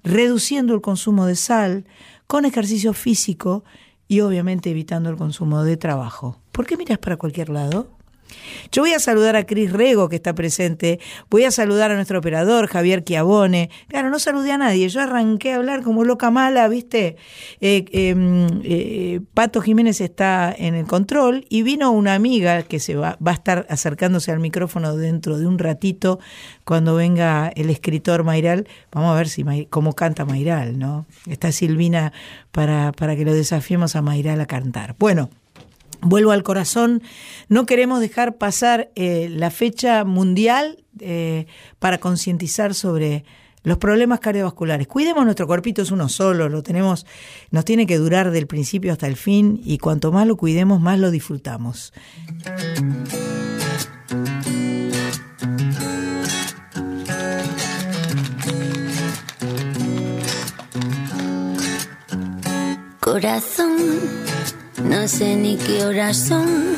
reduciendo 0.03 0.75
el 0.75 0.81
consumo 0.81 1.25
de 1.25 1.35
sal, 1.35 1.85
con 2.27 2.45
ejercicio 2.45 2.93
físico 2.93 3.63
y 4.07 4.21
obviamente 4.21 4.69
evitando 4.69 5.09
el 5.09 5.17
consumo 5.17 5.63
de 5.63 5.77
trabajo. 5.77 6.39
¿Por 6.51 6.67
qué 6.67 6.77
miras 6.77 6.99
para 6.99 7.17
cualquier 7.17 7.49
lado? 7.49 7.97
Yo 8.71 8.83
voy 8.83 8.93
a 8.93 8.99
saludar 8.99 9.35
a 9.35 9.45
Cris 9.45 9.71
Rego, 9.71 10.09
que 10.09 10.15
está 10.15 10.33
presente. 10.33 10.99
Voy 11.29 11.43
a 11.43 11.51
saludar 11.51 11.91
a 11.91 11.95
nuestro 11.95 12.19
operador, 12.19 12.67
Javier 12.67 13.03
Chiavone. 13.03 13.69
Claro, 13.87 14.09
no 14.09 14.19
saludé 14.19 14.51
a 14.51 14.57
nadie. 14.57 14.89
Yo 14.89 15.01
arranqué 15.01 15.53
a 15.53 15.57
hablar 15.57 15.83
como 15.83 16.03
loca 16.03 16.31
mala, 16.31 16.67
¿viste? 16.67 17.17
Eh, 17.61 17.85
em, 17.91 18.61
eh, 18.63 19.21
Pato 19.33 19.61
Jiménez 19.61 20.01
está 20.01 20.53
en 20.55 20.75
el 20.75 20.85
control 20.85 21.45
y 21.49 21.63
vino 21.63 21.91
una 21.91 22.13
amiga 22.13 22.63
que 22.63 22.79
se 22.79 22.95
va, 22.95 23.17
va 23.25 23.31
a 23.31 23.35
estar 23.35 23.65
acercándose 23.69 24.31
al 24.31 24.39
micrófono 24.39 24.95
dentro 24.95 25.37
de 25.37 25.47
un 25.47 25.59
ratito 25.59 26.19
cuando 26.63 26.95
venga 26.95 27.51
el 27.55 27.69
escritor 27.69 28.23
Mairal. 28.23 28.67
Vamos 28.91 29.11
a 29.13 29.17
ver 29.17 29.29
si 29.29 29.43
cómo 29.69 29.93
canta 29.93 30.25
Mairal, 30.25 30.77
¿no? 30.77 31.05
Está 31.27 31.51
Silvina 31.51 32.13
para, 32.51 32.91
para 32.91 33.15
que 33.15 33.25
lo 33.25 33.33
desafiemos 33.33 33.95
a 33.95 34.01
Mairal 34.01 34.41
a 34.41 34.45
cantar. 34.45 34.95
Bueno. 34.99 35.29
Vuelvo 36.01 36.31
al 36.31 36.43
corazón, 36.43 37.01
no 37.49 37.65
queremos 37.65 37.99
dejar 37.99 38.37
pasar 38.37 38.89
eh, 38.95 39.27
la 39.29 39.51
fecha 39.51 40.05
mundial 40.05 40.83
eh, 40.99 41.45
para 41.79 41.99
concientizar 41.99 42.73
sobre 42.73 43.25
los 43.63 43.77
problemas 43.77 44.19
cardiovasculares. 44.19 44.87
Cuidemos 44.87 45.25
nuestro 45.25 45.47
cuerpito, 45.47 45.81
es 45.81 45.91
uno 45.91 46.07
solo, 46.07 46.47
lo 46.49 46.63
tenemos, 46.63 47.05
nos 47.51 47.65
tiene 47.65 47.85
que 47.85 47.97
durar 47.97 48.31
del 48.31 48.47
principio 48.47 48.91
hasta 48.91 49.07
el 49.07 49.17
fin 49.17 49.61
y 49.63 49.77
cuanto 49.77 50.11
más 50.11 50.25
lo 50.25 50.37
cuidemos, 50.37 50.79
más 50.79 50.99
lo 50.99 51.11
disfrutamos. 51.11 51.93
Corazón 62.99 64.28
no 64.83 65.07
sé 65.07 65.35
ni 65.35 65.57
qué 65.57 65.85
horas 65.85 66.17
son. 66.17 66.75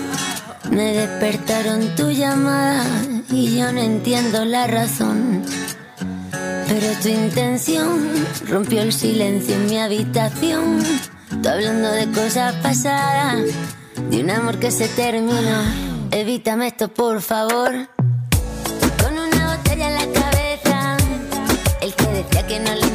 Me 0.72 0.94
despertaron 0.94 1.96
tu 1.96 2.12
llamada 2.12 2.84
y 3.30 3.58
yo 3.58 3.72
no 3.72 3.80
entiendo 3.80 4.46
la 4.46 4.68
razón. 4.68 5.44
Pero 6.68 6.88
tu 7.02 7.10
intención 7.10 8.26
rompió 8.48 8.82
el 8.82 8.94
silencio 8.94 9.56
en 9.56 9.66
mi 9.66 9.78
habitación. 9.78 10.84
Tú 11.44 11.50
hablando 11.50 11.92
de 11.92 12.10
cosas 12.12 12.56
pasadas, 12.56 13.46
de 14.10 14.22
un 14.22 14.30
amor 14.30 14.58
que 14.60 14.72
se 14.72 14.88
terminó. 14.88 15.62
Evítame 16.12 16.68
esto, 16.68 16.88
por 16.88 17.22
favor. 17.22 17.90
Con 19.02 19.14
una 19.14 19.56
botella 19.56 19.88
en 19.88 20.14
la 20.14 20.20
cabeza, 20.20 20.98
el 21.82 21.94
que 21.94 22.08
decía 22.08 22.48
que 22.48 22.60
no 22.60 22.74
le 22.74 22.86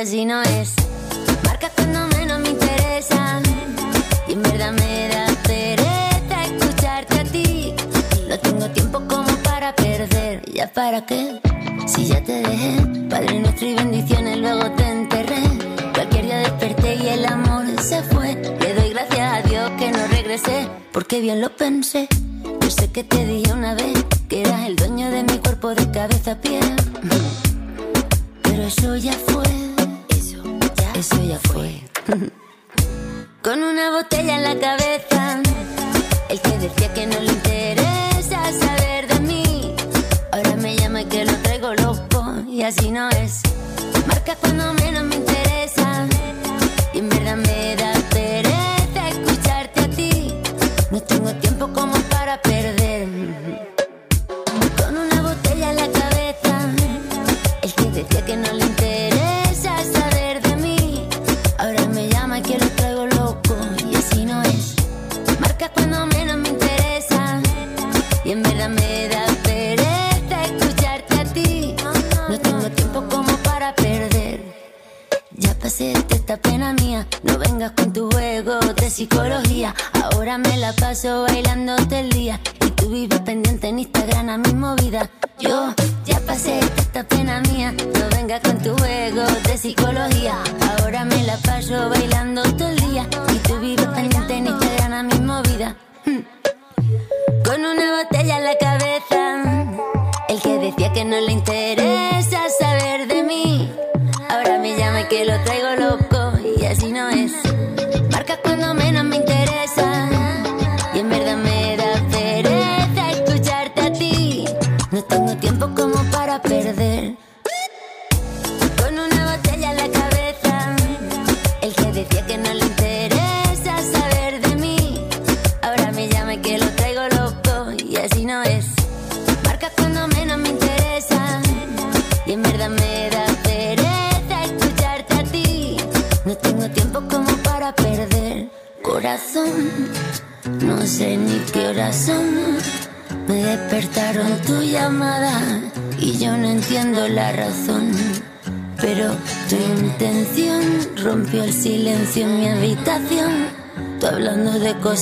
así 0.00 0.24
no 0.24 0.40
es. 0.42 0.74
Marcas 1.44 1.72
cuando 1.76 2.06
menos 2.16 2.40
me 2.40 2.50
interesa. 2.50 3.40
Y 4.26 4.32
en 4.32 4.42
verdad 4.42 4.72
me 4.72 5.08
da 5.08 5.26
pereza 5.42 6.44
escucharte 6.44 7.18
a 7.18 7.24
ti. 7.24 7.74
No 8.28 8.38
tengo 8.38 8.66
tiempo 8.70 9.02
como 9.06 9.28
para 9.42 9.74
perder. 9.74 10.42
¿Ya 10.52 10.72
para 10.72 11.04
qué? 11.04 11.40
Si 11.86 12.06
ya 12.06 12.22
te 12.24 12.40
dejé, 12.40 12.80
Padre 13.10 13.40
nuestro 13.40 13.66
y 13.66 13.74
bendiciones, 13.74 14.38
luego 14.38 14.70
te 14.72 14.88
enterré. 14.88 15.42
Cualquier 15.92 16.24
día 16.24 16.38
desperté 16.38 16.94
y 16.94 17.08
el 17.08 17.26
amor 17.26 17.64
se 17.82 18.02
fue. 18.04 18.34
Le 18.60 18.74
doy 18.74 18.90
gracias 18.90 19.32
a 19.32 19.48
Dios 19.48 19.70
que 19.78 19.90
no 19.90 20.06
regresé, 20.06 20.68
porque 20.92 21.20
bien 21.20 21.42
lo 21.42 21.54
pensé. 21.56 22.08
Yo 22.60 22.70
sé 22.70 22.90
que 22.90 23.04
te 23.04 23.26
dije 23.26 23.52
una 23.52 23.74
vez 23.74 24.04
que 24.28 24.40
eras 24.40 24.66
el 24.66 24.76
dueño 24.76 25.10
de 25.10 25.24
mi 25.24 25.38
cuerpo 25.38 25.74
de 25.74 25.90
cabeza 25.90 26.32
a 26.32 26.36
pie. 26.36 26.60
Pero 28.42 28.62
eso 28.62 28.96
ya 28.96 29.12
fue 29.12 29.69
eso 31.00 31.22
ya 31.22 31.38
fue. 31.38 31.80
Con 33.42 33.62
una 33.62 33.90
botella 33.90 34.36
en 34.36 34.42
la 34.42 34.54
cabeza, 34.60 35.40
el 36.28 36.40
que 36.42 36.58
decía 36.58 36.92
que 36.92 37.06
no 37.06 37.18
le 37.20 37.32
interesa 37.32 38.52
saber 38.52 39.06
de 39.08 39.20
mí. 39.20 39.74
Ahora 40.30 40.56
me 40.56 40.76
llama 40.76 41.00
y 41.00 41.04
que 41.06 41.24
lo 41.24 41.32
traigo 41.38 41.72
loco, 41.74 42.22
y 42.46 42.62
así 42.62 42.90
no 42.90 43.08
es. 43.10 43.40
Marca 44.06 44.36
cuando 44.36 44.74
me 44.74 44.79
psicólogo. 79.00 79.39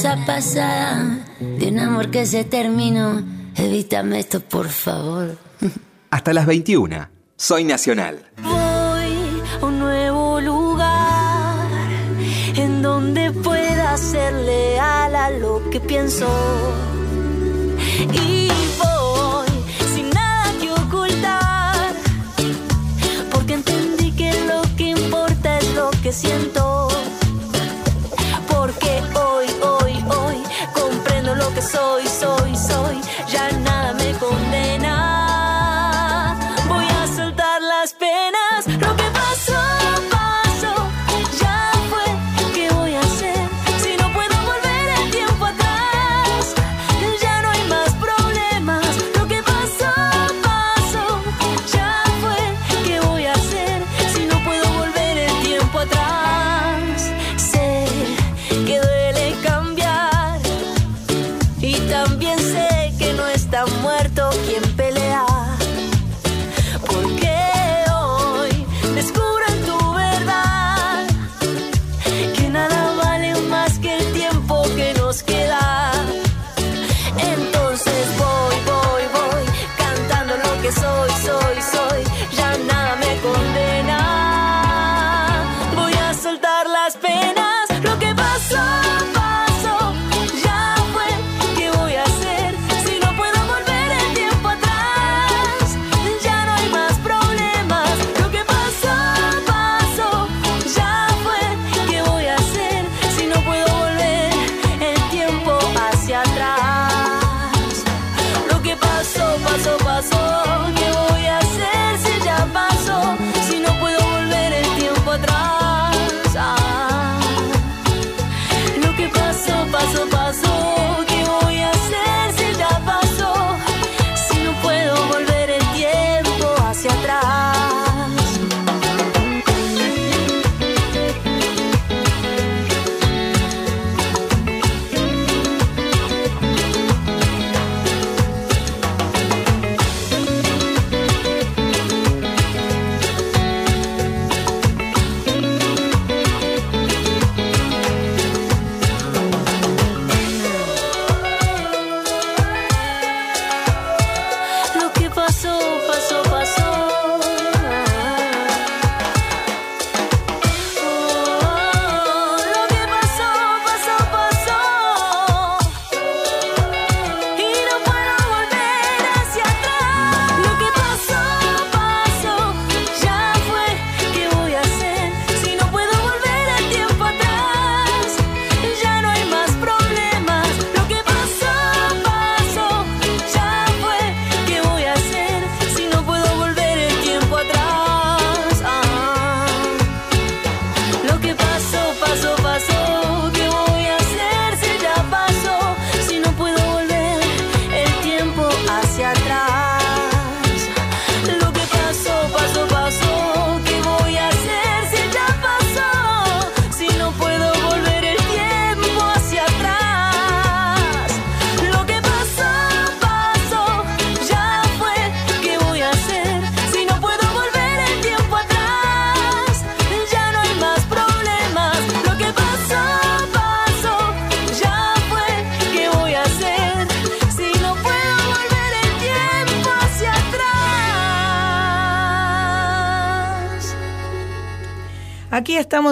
cosa 0.01 0.17
pasada, 0.25 1.27
de 1.41 1.71
un 1.71 1.81
amor 1.81 2.09
que 2.13 2.25
se 2.25 2.45
terminó. 2.45 3.21
Evítame 3.57 4.21
esto, 4.21 4.39
por 4.39 4.69
favor. 4.69 5.37
Hasta 6.11 6.33
las 6.33 6.47
21. 6.47 7.09
Soy 7.37 7.65
Nacional. 7.65 8.25
Voy 8.41 9.43
a 9.61 9.67
un 9.67 9.81
nuevo 9.81 10.41
lugar 10.41 11.67
en 12.55 12.81
donde 12.81 13.33
pueda 13.33 13.97
ser 13.97 14.35
leal 14.35 15.17
a 15.17 15.31
lo 15.31 15.69
que 15.69 15.81
pienso. 15.81 16.29
Y 18.13 18.38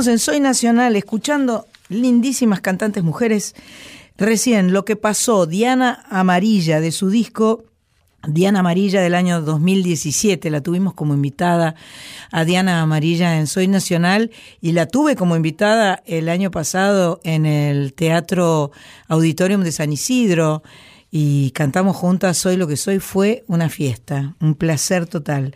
en 0.04 0.18
Soy 0.18 0.40
Nacional 0.40 0.94
escuchando 0.94 1.66
lindísimas 1.88 2.60
cantantes 2.60 3.02
mujeres. 3.02 3.54
Recién 4.18 4.74
lo 4.74 4.84
que 4.84 4.94
pasó, 4.94 5.46
Diana 5.46 6.04
Amarilla 6.10 6.80
de 6.80 6.92
su 6.92 7.08
disco 7.08 7.64
Diana 8.28 8.60
Amarilla 8.60 9.00
del 9.00 9.14
año 9.14 9.40
2017. 9.40 10.50
La 10.50 10.60
tuvimos 10.60 10.92
como 10.92 11.14
invitada 11.14 11.76
a 12.30 12.44
Diana 12.44 12.82
Amarilla 12.82 13.38
en 13.38 13.46
Soy 13.46 13.68
Nacional 13.68 14.30
y 14.60 14.72
la 14.72 14.86
tuve 14.86 15.16
como 15.16 15.34
invitada 15.34 16.02
el 16.04 16.28
año 16.28 16.50
pasado 16.50 17.20
en 17.24 17.46
el 17.46 17.94
Teatro 17.94 18.72
Auditorium 19.08 19.62
de 19.62 19.72
San 19.72 19.94
Isidro 19.94 20.62
y 21.18 21.50
cantamos 21.52 21.96
juntas 21.96 22.36
Soy 22.36 22.58
lo 22.58 22.66
que 22.66 22.76
soy, 22.76 22.98
fue 22.98 23.42
una 23.48 23.70
fiesta, 23.70 24.34
un 24.38 24.54
placer 24.54 25.06
total. 25.06 25.54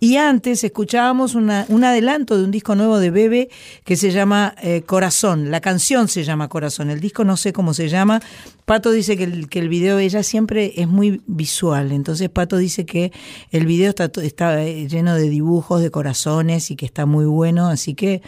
Y 0.00 0.16
antes 0.16 0.64
escuchábamos 0.64 1.34
una- 1.34 1.66
un 1.68 1.84
adelanto 1.84 2.38
de 2.38 2.44
un 2.44 2.50
disco 2.50 2.74
nuevo 2.74 2.98
de 2.98 3.10
Bebe 3.10 3.50
que 3.84 3.96
se 3.96 4.10
llama 4.10 4.54
eh, 4.62 4.80
Corazón, 4.86 5.50
la 5.50 5.60
canción 5.60 6.08
se 6.08 6.24
llama 6.24 6.48
Corazón, 6.48 6.88
el 6.88 7.00
disco 7.00 7.24
no 7.24 7.36
sé 7.36 7.52
cómo 7.52 7.74
se 7.74 7.90
llama. 7.90 8.22
Pato 8.64 8.90
dice 8.90 9.18
que 9.18 9.24
el, 9.24 9.48
que 9.50 9.58
el 9.58 9.68
video, 9.68 9.98
ella 9.98 10.22
siempre 10.22 10.72
es 10.76 10.88
muy 10.88 11.20
visual, 11.26 11.92
entonces 11.92 12.30
Pato 12.30 12.56
dice 12.56 12.86
que 12.86 13.12
el 13.50 13.66
video 13.66 13.90
está, 13.90 14.10
está 14.22 14.62
eh, 14.64 14.88
lleno 14.88 15.14
de 15.14 15.28
dibujos, 15.28 15.82
de 15.82 15.90
corazones 15.90 16.70
y 16.70 16.76
que 16.76 16.86
está 16.86 17.04
muy 17.04 17.26
bueno, 17.26 17.68
así 17.68 17.92
que... 17.94 18.22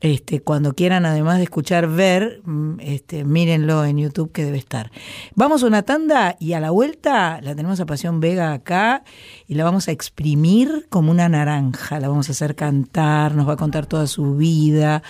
Este, 0.00 0.40
cuando 0.40 0.74
quieran, 0.74 1.06
además 1.06 1.38
de 1.38 1.44
escuchar, 1.44 1.88
ver, 1.88 2.40
mm, 2.44 2.78
este, 2.80 3.24
mírenlo 3.24 3.84
en 3.84 3.98
YouTube 3.98 4.30
que 4.30 4.44
debe 4.44 4.56
estar. 4.56 4.92
Vamos 5.34 5.62
a 5.62 5.66
una 5.66 5.82
tanda 5.82 6.36
y 6.38 6.52
a 6.52 6.60
la 6.60 6.70
vuelta 6.70 7.40
la 7.42 7.56
tenemos 7.56 7.80
a 7.80 7.86
Pasión 7.86 8.20
Vega 8.20 8.52
acá 8.52 9.02
y 9.48 9.54
la 9.54 9.64
vamos 9.64 9.88
a 9.88 9.90
exprimir 9.90 10.86
como 10.88 11.10
una 11.10 11.28
naranja. 11.28 11.98
La 11.98 12.08
vamos 12.08 12.28
a 12.28 12.32
hacer 12.32 12.54
cantar, 12.54 13.34
nos 13.34 13.48
va 13.48 13.54
a 13.54 13.56
contar 13.56 13.86
toda 13.86 14.06
su 14.06 14.36
vida. 14.36 15.02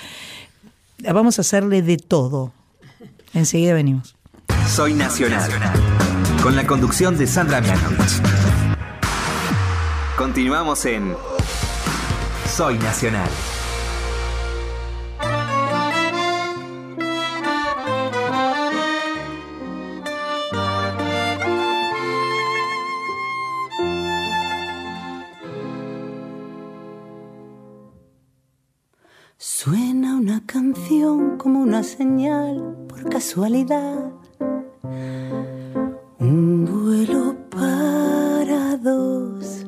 Vamos 1.01 1.39
a 1.39 1.43
hacerle 1.43 1.83
de 1.83 1.99
todo. 1.99 2.53
Enseguida 3.35 3.75
venimos. 3.75 4.17
Soy 4.69 4.95
Nacional. 4.95 5.51
Con 6.43 6.57
la 6.57 6.67
conducción 6.67 7.19
de 7.19 7.27
Sandra 7.27 7.61
Mianovich. 7.61 8.23
Continuamos 10.17 10.85
en 10.87 11.15
Soy 12.47 12.79
Nacional. 12.79 13.29
Suena 29.41 30.17
una 30.17 30.43
canción 30.45 31.39
como 31.39 31.61
una 31.61 31.85
señal 31.85 32.77
por 32.89 33.09
casualidad. 33.09 34.11
Un 36.19 36.65
vuelo 36.65 37.37
para 37.49 38.77
dos. 38.79 39.65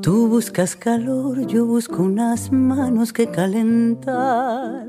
Tú 0.00 0.28
buscas 0.28 0.76
calor, 0.76 1.44
yo 1.48 1.66
busco 1.66 2.04
unas 2.04 2.52
manos 2.52 3.12
que 3.12 3.26
calentar, 3.28 4.86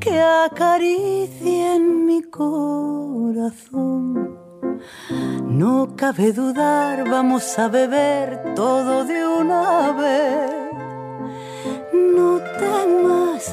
que 0.00 0.20
acaricien 0.20 2.06
mi 2.06 2.20
corazón. 2.20 2.76
No 5.44 5.94
cabe 5.94 6.32
dudar, 6.32 7.08
vamos 7.08 7.56
a 7.60 7.68
beber 7.68 8.54
todo 8.56 9.04
de 9.04 9.24
una 9.24 9.92
vez. 9.92 10.63
Temas, 12.64 13.44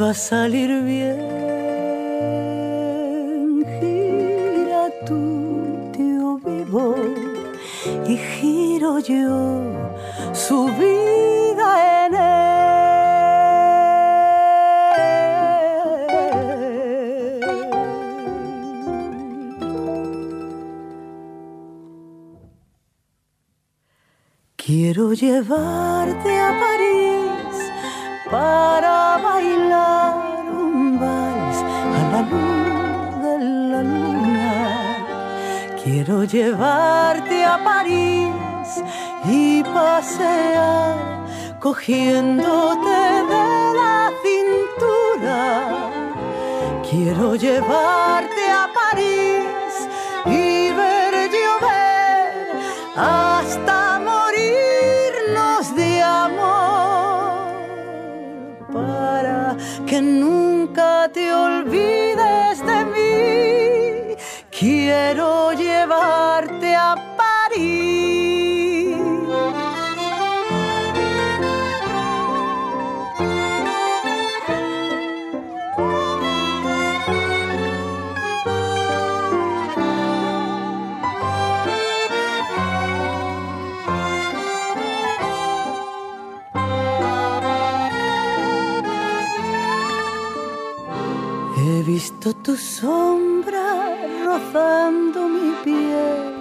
va 0.00 0.10
a 0.10 0.14
salir 0.14 0.70
bien. 0.82 1.48
Gira 3.78 4.84
tú, 5.06 5.22
tío 5.94 6.28
vivo, 6.46 6.86
y 8.06 8.16
giro 8.16 8.98
yo 8.98 9.36
su 10.32 10.66
vida 10.80 11.68
en 12.06 12.12
Quiero 24.56 25.14
llevarte 25.14 26.30
a 26.40 26.50
París 26.60 27.37
para 28.30 29.18
bailar 29.22 30.44
un 30.50 30.98
vals 30.98 31.58
a 31.98 32.02
la 32.12 32.22
luz 32.30 33.22
de 33.24 33.34
la 33.72 33.82
luna. 33.82 34.52
Quiero 35.82 36.24
llevarte 36.24 37.44
a 37.44 37.56
París 37.64 38.82
y 39.24 39.62
pasear 39.62 40.96
cogiéndote 41.58 43.00
de 43.32 43.48
la 43.80 44.10
cintura. 44.24 45.40
Quiero 46.88 47.34
llevarte 47.34 48.44
a 48.50 48.68
París 48.80 49.88
y 50.26 50.57
te 61.12 61.32
olvides 61.32 62.64
de 62.66 62.84
mí. 62.84 64.16
Quiero 64.50 65.52
llevarte 65.52 66.37
tu 92.48 92.56
sombra 92.56 93.94
rozando 94.24 95.28
mi 95.28 95.52
piel. 95.62 96.32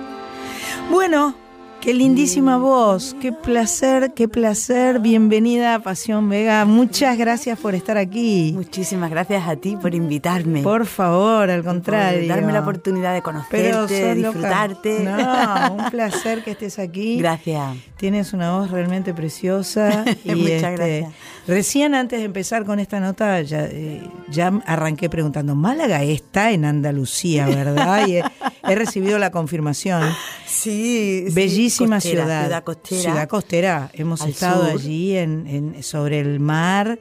Bueno, 0.90 1.36
qué 1.82 1.94
lindísima 1.94 2.56
voz, 2.58 3.14
qué 3.20 3.34
placer, 3.34 4.14
qué 4.14 4.30
placer. 4.30 5.00
Bienvenida 5.02 5.76
a 5.76 5.80
Pasión 5.80 6.30
Vega. 6.30 6.64
Muchas 6.64 7.18
gracias 7.18 7.60
por 7.60 7.76
estar 7.76 7.98
aquí. 7.98 8.54
Muchísimas 8.56 9.10
gracias 9.10 9.50
a 9.50 9.58
ti 9.58 9.76
por 9.76 9.94
invitarme. 9.94 10.64
Por 10.64 10.86
favor, 10.86 11.50
al 11.50 11.62
por 11.62 11.74
contrario. 11.74 12.26
darme 12.26 12.54
la 12.54 12.62
oportunidad 12.62 13.14
de 13.14 13.22
conocerte, 13.22 13.72
loca. 13.74 14.14
disfrutarte. 14.14 15.00
No, 15.02 15.74
un 15.74 15.90
placer 15.92 16.42
que 16.42 16.52
estés 16.52 16.80
aquí. 16.80 17.18
Gracias. 17.18 17.76
Tienes 17.98 18.32
una 18.32 18.58
voz 18.58 18.72
realmente 18.72 19.14
preciosa. 19.14 20.06
y 20.24 20.36
Muchas 20.36 20.52
este, 20.52 20.72
gracias. 20.72 21.14
Recién 21.48 21.96
antes 21.96 22.20
de 22.20 22.26
empezar 22.26 22.66
con 22.66 22.80
esta 22.80 23.00
nota, 23.00 23.42
ya, 23.42 23.66
eh, 23.66 24.02
ya 24.30 24.48
arranqué 24.66 25.10
preguntando, 25.10 25.56
Málaga 25.56 26.04
está 26.04 26.52
en 26.52 26.66
Andalucía, 26.66 27.46
¿verdad? 27.48 28.06
Y 28.06 28.18
he, 28.18 28.24
he 28.68 28.76
recibido 28.76 29.18
la 29.18 29.32
confirmación. 29.32 30.04
Sí, 30.46 31.24
sí, 31.30 31.34
Bellísima 31.34 31.98
costera, 31.98 32.24
ciudad. 32.24 32.44
Ciudad 32.44 32.64
costera. 32.64 33.02
Ciudad 33.02 33.28
costera. 33.30 33.90
Hemos 33.94 34.26
estado 34.26 34.72
sur. 34.72 34.80
allí 34.82 35.16
en, 35.18 35.48
en- 35.48 35.84
sobre 35.84 36.20
el 36.20 36.40
mar. 36.42 37.00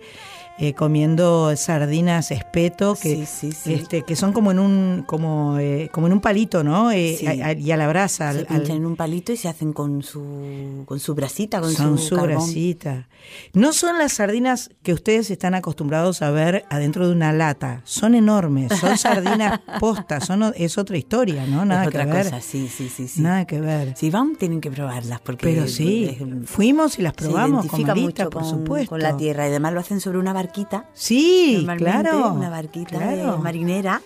Eh, 0.59 0.73
comiendo 0.75 1.55
sardinas 1.57 2.31
espeto 2.31 2.95
que 2.95 3.27
Sí, 3.27 3.27
sí, 3.27 3.53
sí. 3.53 3.75
este 3.75 4.03
que 4.03 4.17
son 4.17 4.33
como 4.33 4.51
en 4.51 4.59
un 4.59 5.05
como 5.07 5.59
eh, 5.59 5.91
como 5.93 6.07
en 6.07 6.15
un 6.15 6.21
palito 6.21 6.65
no 6.65 6.91
Eh, 6.91 7.19
a- 7.43 7.49
a- 7.49 7.53
y 7.53 7.71
a 7.73 7.77
la 7.77 7.89
brasa 7.89 8.33
Se 8.33 8.39
al- 8.41 8.47
pinchan 8.47 8.71
al- 8.73 8.77
en 8.79 8.87
un 8.87 8.97
palito 8.97 9.33
y 9.33 9.37
se 9.37 9.49
hacen 9.49 9.73
con 9.73 10.03
su 10.03 10.85
con 10.87 10.99
su 11.01 11.15
brasita, 11.15 11.61
con 11.61 11.73
son 11.73 11.99
su, 11.99 12.09
su 12.09 12.17
carbón. 12.17 12.31
grasita. 12.37 13.09
No 13.53 13.73
son 13.73 13.99
las 13.99 14.15
sardinas 14.15 14.71
que 14.83 14.93
ustedes 14.93 15.31
están 15.31 15.55
acostumbrados 15.55 16.23
a 16.23 16.31
ver 16.31 16.65
adentro 16.71 17.07
de 17.09 17.13
una 17.13 17.33
lata. 17.33 17.81
Son 17.85 18.15
enormes, 18.15 18.73
son 18.79 18.97
sardinas 18.99 19.61
postas, 19.81 20.25
son, 20.27 20.53
es 20.57 20.79
otra 20.79 20.97
historia, 20.97 21.45
¿no? 21.47 21.65
Nada 21.65 21.85
es 21.85 21.91
que 21.91 21.99
otra 21.99 22.13
ver. 22.15 22.25
cosa, 22.25 22.41
sí, 22.41 22.69
sí, 22.69 22.89
sí. 22.89 23.21
Nada 23.21 23.45
que 23.45 23.61
ver. 23.61 23.97
Si 23.97 24.11
van, 24.11 24.37
tienen 24.37 24.61
que 24.61 24.71
probarlas 24.71 25.21
porque 25.21 25.47
Pero 25.49 25.67
sí, 25.67 26.05
es- 26.05 26.49
fuimos 26.49 26.99
y 26.99 27.03
las 27.03 27.15
probamos 27.15 27.67
con 27.67 27.83
Marita, 27.83 28.01
mucho 28.25 28.31
por 28.31 28.43
con, 28.43 28.51
supuesto. 28.51 28.91
con 28.91 29.01
la 29.01 29.17
tierra 29.17 29.45
y 29.47 29.51
además 29.51 29.73
lo 29.75 29.81
hacen 29.81 30.01
sobre 30.01 30.19
una 30.19 30.33
barquita. 30.47 30.85
Sí, 30.95 31.67
claro. 31.79 32.33
Una 32.33 32.49
barquita 32.51 32.97
claro. 32.99 33.33
de 33.33 33.39
marinera. 33.39 34.01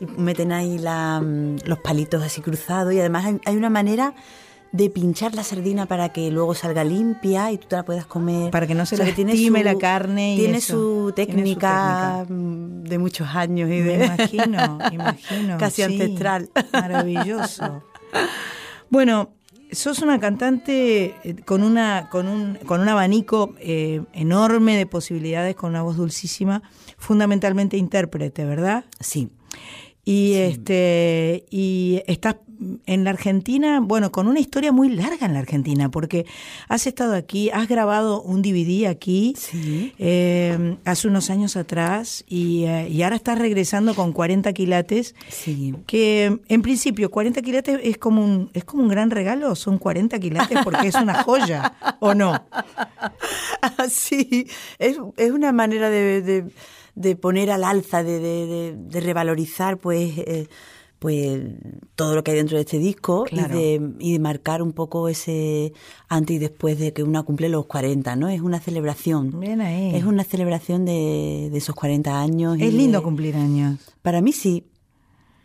Y 0.00 0.06
meten 0.06 0.50
ahí 0.52 0.78
la, 0.78 1.20
mm, 1.20 1.58
los 1.64 1.78
palitos 1.78 2.22
así 2.22 2.40
cruzados 2.40 2.92
y 2.92 2.98
además 2.98 3.24
hay, 3.26 3.40
hay 3.44 3.56
una 3.56 3.70
manera 3.70 4.14
de 4.72 4.88
pinchar 4.88 5.34
la 5.34 5.44
sardina 5.44 5.84
para 5.86 6.08
que 6.14 6.30
luego 6.30 6.54
salga 6.54 6.82
limpia 6.82 7.52
y 7.52 7.58
tú 7.58 7.68
te 7.68 7.76
la 7.76 7.84
puedas 7.84 8.06
comer. 8.06 8.50
Para 8.50 8.66
que 8.66 8.74
no 8.74 8.86
se 8.86 8.94
O 8.94 8.98
sea, 8.98 9.06
que 9.06 9.12
tiene 9.12 9.36
su- 9.36 9.52
la 9.52 9.76
carne 9.76 10.34
y 10.34 10.38
Tiene 10.38 10.58
eso. 10.58 10.72
su 10.72 11.12
Tiene 11.14 11.30
su 11.32 11.36
técnica 11.36 12.24
mm, 12.28 12.82
de 12.84 12.98
muchos 12.98 13.28
años 13.28 13.68
y 13.68 13.72
Me 13.74 13.82
de 13.82 14.04
imagino, 14.06 14.78
imagino. 14.92 15.58
casi 15.58 15.76
sí. 15.76 15.82
ancestral. 15.82 16.50
Maravilloso. 16.72 17.82
Bueno, 18.90 19.30
sos 19.72 20.00
una 20.00 20.20
cantante 20.20 21.16
eh, 21.24 21.36
con 21.44 21.62
una 21.62 22.08
con 22.10 22.28
un 22.28 22.58
con 22.66 22.80
un 22.80 22.88
abanico 22.88 23.54
eh, 23.58 24.02
enorme 24.12 24.76
de 24.76 24.86
posibilidades, 24.86 25.56
con 25.56 25.70
una 25.70 25.82
voz 25.82 25.96
dulcísima, 25.96 26.62
fundamentalmente 26.98 27.76
intérprete, 27.76 28.44
¿verdad? 28.44 28.84
Sí. 29.00 29.30
Y 30.04 30.34
este 30.34 31.46
y 31.50 32.02
estás 32.06 32.36
en 32.86 33.04
la 33.04 33.10
Argentina, 33.10 33.80
bueno, 33.80 34.12
con 34.12 34.26
una 34.28 34.40
historia 34.40 34.72
muy 34.72 34.88
larga 34.88 35.26
en 35.26 35.34
la 35.34 35.40
Argentina, 35.40 35.90
porque 35.90 36.26
has 36.68 36.86
estado 36.86 37.14
aquí, 37.14 37.50
has 37.50 37.68
grabado 37.68 38.22
un 38.22 38.42
DVD 38.42 38.86
aquí 38.88 39.34
Sí. 39.36 39.92
eh, 39.98 40.76
hace 40.84 41.08
unos 41.08 41.30
años 41.30 41.56
atrás 41.56 42.24
y, 42.28 42.64
eh, 42.64 42.88
y 42.88 43.02
ahora 43.02 43.16
estás 43.16 43.38
regresando 43.38 43.94
con 43.94 44.12
40 44.12 44.52
quilates. 44.52 45.14
Sí. 45.28 45.74
Que 45.86 46.38
en 46.48 46.62
principio 46.62 47.10
40 47.10 47.42
quilates 47.42 47.80
es 47.82 47.98
como 47.98 48.24
un 48.24 48.50
es 48.54 48.64
como 48.64 48.82
un 48.82 48.88
gran 48.88 49.10
regalo, 49.10 49.54
son 49.54 49.78
40 49.78 50.18
quilates 50.18 50.58
porque 50.64 50.88
es 50.88 50.94
una 50.94 51.22
joya, 51.22 51.74
¿o 52.00 52.14
no? 52.14 52.44
sí, 53.88 54.46
es, 54.78 54.96
es 55.16 55.30
una 55.30 55.52
manera 55.52 55.90
de, 55.90 56.22
de- 56.22 56.44
de 56.94 57.16
poner 57.16 57.50
al 57.50 57.64
alza, 57.64 58.02
de, 58.02 58.18
de- 58.20 58.46
de- 58.46 58.74
de 58.76 59.00
revalorizar 59.00 59.78
pues, 59.78 60.12
eh, 60.18 60.46
pues 61.02 61.40
todo 61.96 62.14
lo 62.14 62.22
que 62.22 62.30
hay 62.30 62.36
dentro 62.36 62.56
de 62.56 62.62
este 62.62 62.78
disco 62.78 63.24
Claro. 63.24 63.58
y, 63.58 63.62
de, 63.78 63.90
y 63.98 64.12
de 64.12 64.18
marcar 64.20 64.62
un 64.62 64.72
poco 64.72 65.08
ese 65.08 65.72
antes 66.08 66.36
y 66.36 66.38
después 66.38 66.78
de 66.78 66.92
que 66.92 67.02
una 67.02 67.24
cumple 67.24 67.48
los 67.48 67.66
40, 67.66 68.14
¿no? 68.14 68.28
Es 68.28 68.40
una 68.40 68.60
celebración. 68.60 69.40
Bien 69.40 69.60
ahí. 69.60 69.94
Es 69.96 70.04
una 70.04 70.22
celebración 70.22 70.84
de, 70.84 71.48
de 71.50 71.58
esos 71.58 71.74
40 71.74 72.20
años. 72.20 72.56
y 72.58 72.62
Es 72.64 72.72
lindo 72.72 72.98
de- 72.98 73.04
cumplir 73.04 73.34
años. 73.34 73.80
Para 74.00 74.20
mí 74.20 74.32
sí. 74.32 74.64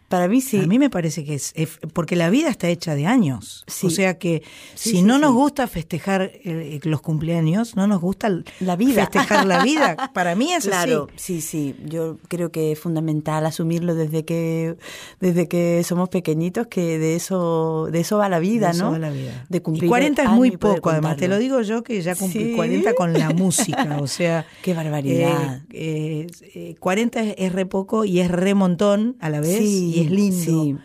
Para 0.09 0.27
mí 0.27 0.39
sí. 0.41 0.59
A 0.59 0.67
mí 0.67 0.79
me 0.79 0.89
parece 0.89 1.25
que 1.25 1.35
es, 1.35 1.51
es- 1.55 1.79
porque 1.93 2.15
la 2.15 2.29
vida 2.29 2.49
está 2.49 2.69
hecha 2.69 2.95
de 2.95 3.05
años. 3.05 3.63
Sí. 3.67 3.87
O 3.87 3.89
sea 3.89 4.17
que 4.17 4.41
Sí, 4.75 4.91
si 4.91 4.95
sí, 4.97 5.01
no 5.01 5.17
nos 5.19 5.33
gusta 5.33 5.67
festejar 5.67 6.31
eh, 6.43 6.79
los 6.83 7.01
cumpleaños, 7.01 7.75
no 7.75 7.87
nos 7.87 7.99
gusta 7.99 8.29
La 8.61 8.75
vida. 8.77 9.01
festejar 9.01 9.45
la 9.45 9.63
vida. 9.63 9.95
Para 10.13 10.35
mí 10.35 10.53
es 10.53 10.65
Claro, 10.65 11.07
así. 11.15 11.41
sí, 11.41 11.41
sí. 11.41 11.75
Yo 11.85 12.17
creo 12.29 12.51
que 12.51 12.71
es 12.71 12.79
fundamental 12.79 13.45
asumirlo 13.45 13.95
desde 13.95 14.23
que 14.23 14.75
desde 15.19 15.47
que 15.47 15.83
somos 15.83 16.09
pequeñitos, 16.09 16.67
que 16.67 16.97
de 16.99 17.15
eso 17.15 17.87
de 17.91 17.99
eso 17.99 18.17
va 18.17 18.29
la 18.29 18.39
vida, 18.39 18.67
De 18.67 18.73
eso 18.73 18.85
¿no? 18.85 18.91
va 18.91 18.99
la 18.99 19.09
vida. 19.09 19.45
De 19.49 19.61
cumplir 19.61 19.85
y 19.85 19.87
40 19.89 20.23
es 20.23 20.29
muy 20.29 20.51
poco, 20.57 20.89
además. 20.89 21.17
Te 21.17 21.27
lo 21.27 21.37
digo 21.37 21.61
yo 21.61 21.83
que 21.83 22.01
ya 22.01 22.15
cumplí 22.15 22.51
Sí. 22.51 22.53
40 22.55 22.93
con 22.93 23.13
la 23.13 23.29
música. 23.33 23.97
O 23.99 24.07
sea. 24.07 24.45
Qué 24.61 24.73
barbaridad. 24.73 25.61
eh, 25.73 26.27
eh, 26.27 26.27
eh, 26.55 26.75
40 26.79 27.21
es, 27.23 27.35
es 27.37 27.51
re 27.51 27.65
poco 27.65 28.05
y 28.05 28.19
es 28.19 28.29
re 28.31 28.53
montón 28.53 29.15
a 29.19 29.29
la 29.29 29.39
vez. 29.41 29.57
Sí, 29.59 29.96
y 29.97 30.05
es 30.05 30.11
lindo. 30.11 30.63
sí. 30.63 30.75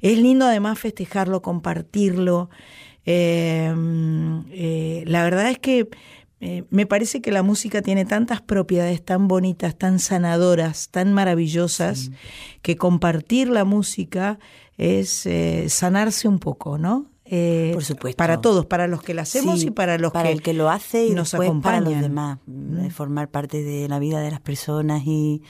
Es 0.00 0.18
lindo 0.18 0.46
además 0.46 0.78
festejarlo, 0.80 1.42
compartirlo. 1.42 2.50
Eh, 3.06 3.72
eh, 4.50 5.04
la 5.06 5.22
verdad 5.22 5.48
es 5.50 5.58
que 5.58 5.88
eh, 6.40 6.64
me 6.70 6.86
parece 6.86 7.20
que 7.20 7.30
la 7.30 7.44
música 7.44 7.82
tiene 7.82 8.04
tantas 8.04 8.40
propiedades 8.42 9.04
tan 9.04 9.28
bonitas, 9.28 9.76
tan 9.78 10.00
sanadoras, 10.00 10.88
tan 10.90 11.12
maravillosas, 11.12 12.10
que 12.62 12.76
compartir 12.76 13.48
la 13.48 13.64
música 13.64 14.40
es 14.76 15.24
eh, 15.26 15.66
sanarse 15.68 16.26
un 16.26 16.40
poco, 16.40 16.78
¿no? 16.78 17.06
Eh, 17.24 17.70
Por 17.72 17.84
supuesto. 17.84 18.16
Para 18.16 18.40
todos, 18.40 18.66
para 18.66 18.88
los 18.88 19.02
que 19.02 19.14
la 19.14 19.22
hacemos 19.22 19.60
Sí, 19.60 19.68
y 19.68 19.70
para 19.70 19.96
los 19.98 20.12
para 20.12 20.28
que, 20.28 20.32
el 20.34 20.42
que 20.42 20.52
lo 20.52 20.68
hace 20.68 21.06
y 21.06 21.10
nos 21.14 21.30
después 21.30 21.48
para 21.62 21.76
acompañan. 21.78 21.84
los 21.92 22.02
demás, 22.02 22.38
eh, 22.86 22.90
formar 22.90 23.30
parte 23.30 23.62
de 23.62 23.88
la 23.88 24.00
vida 24.00 24.20
de 24.20 24.32
las 24.32 24.40
personas 24.40 25.02
y 25.06 25.42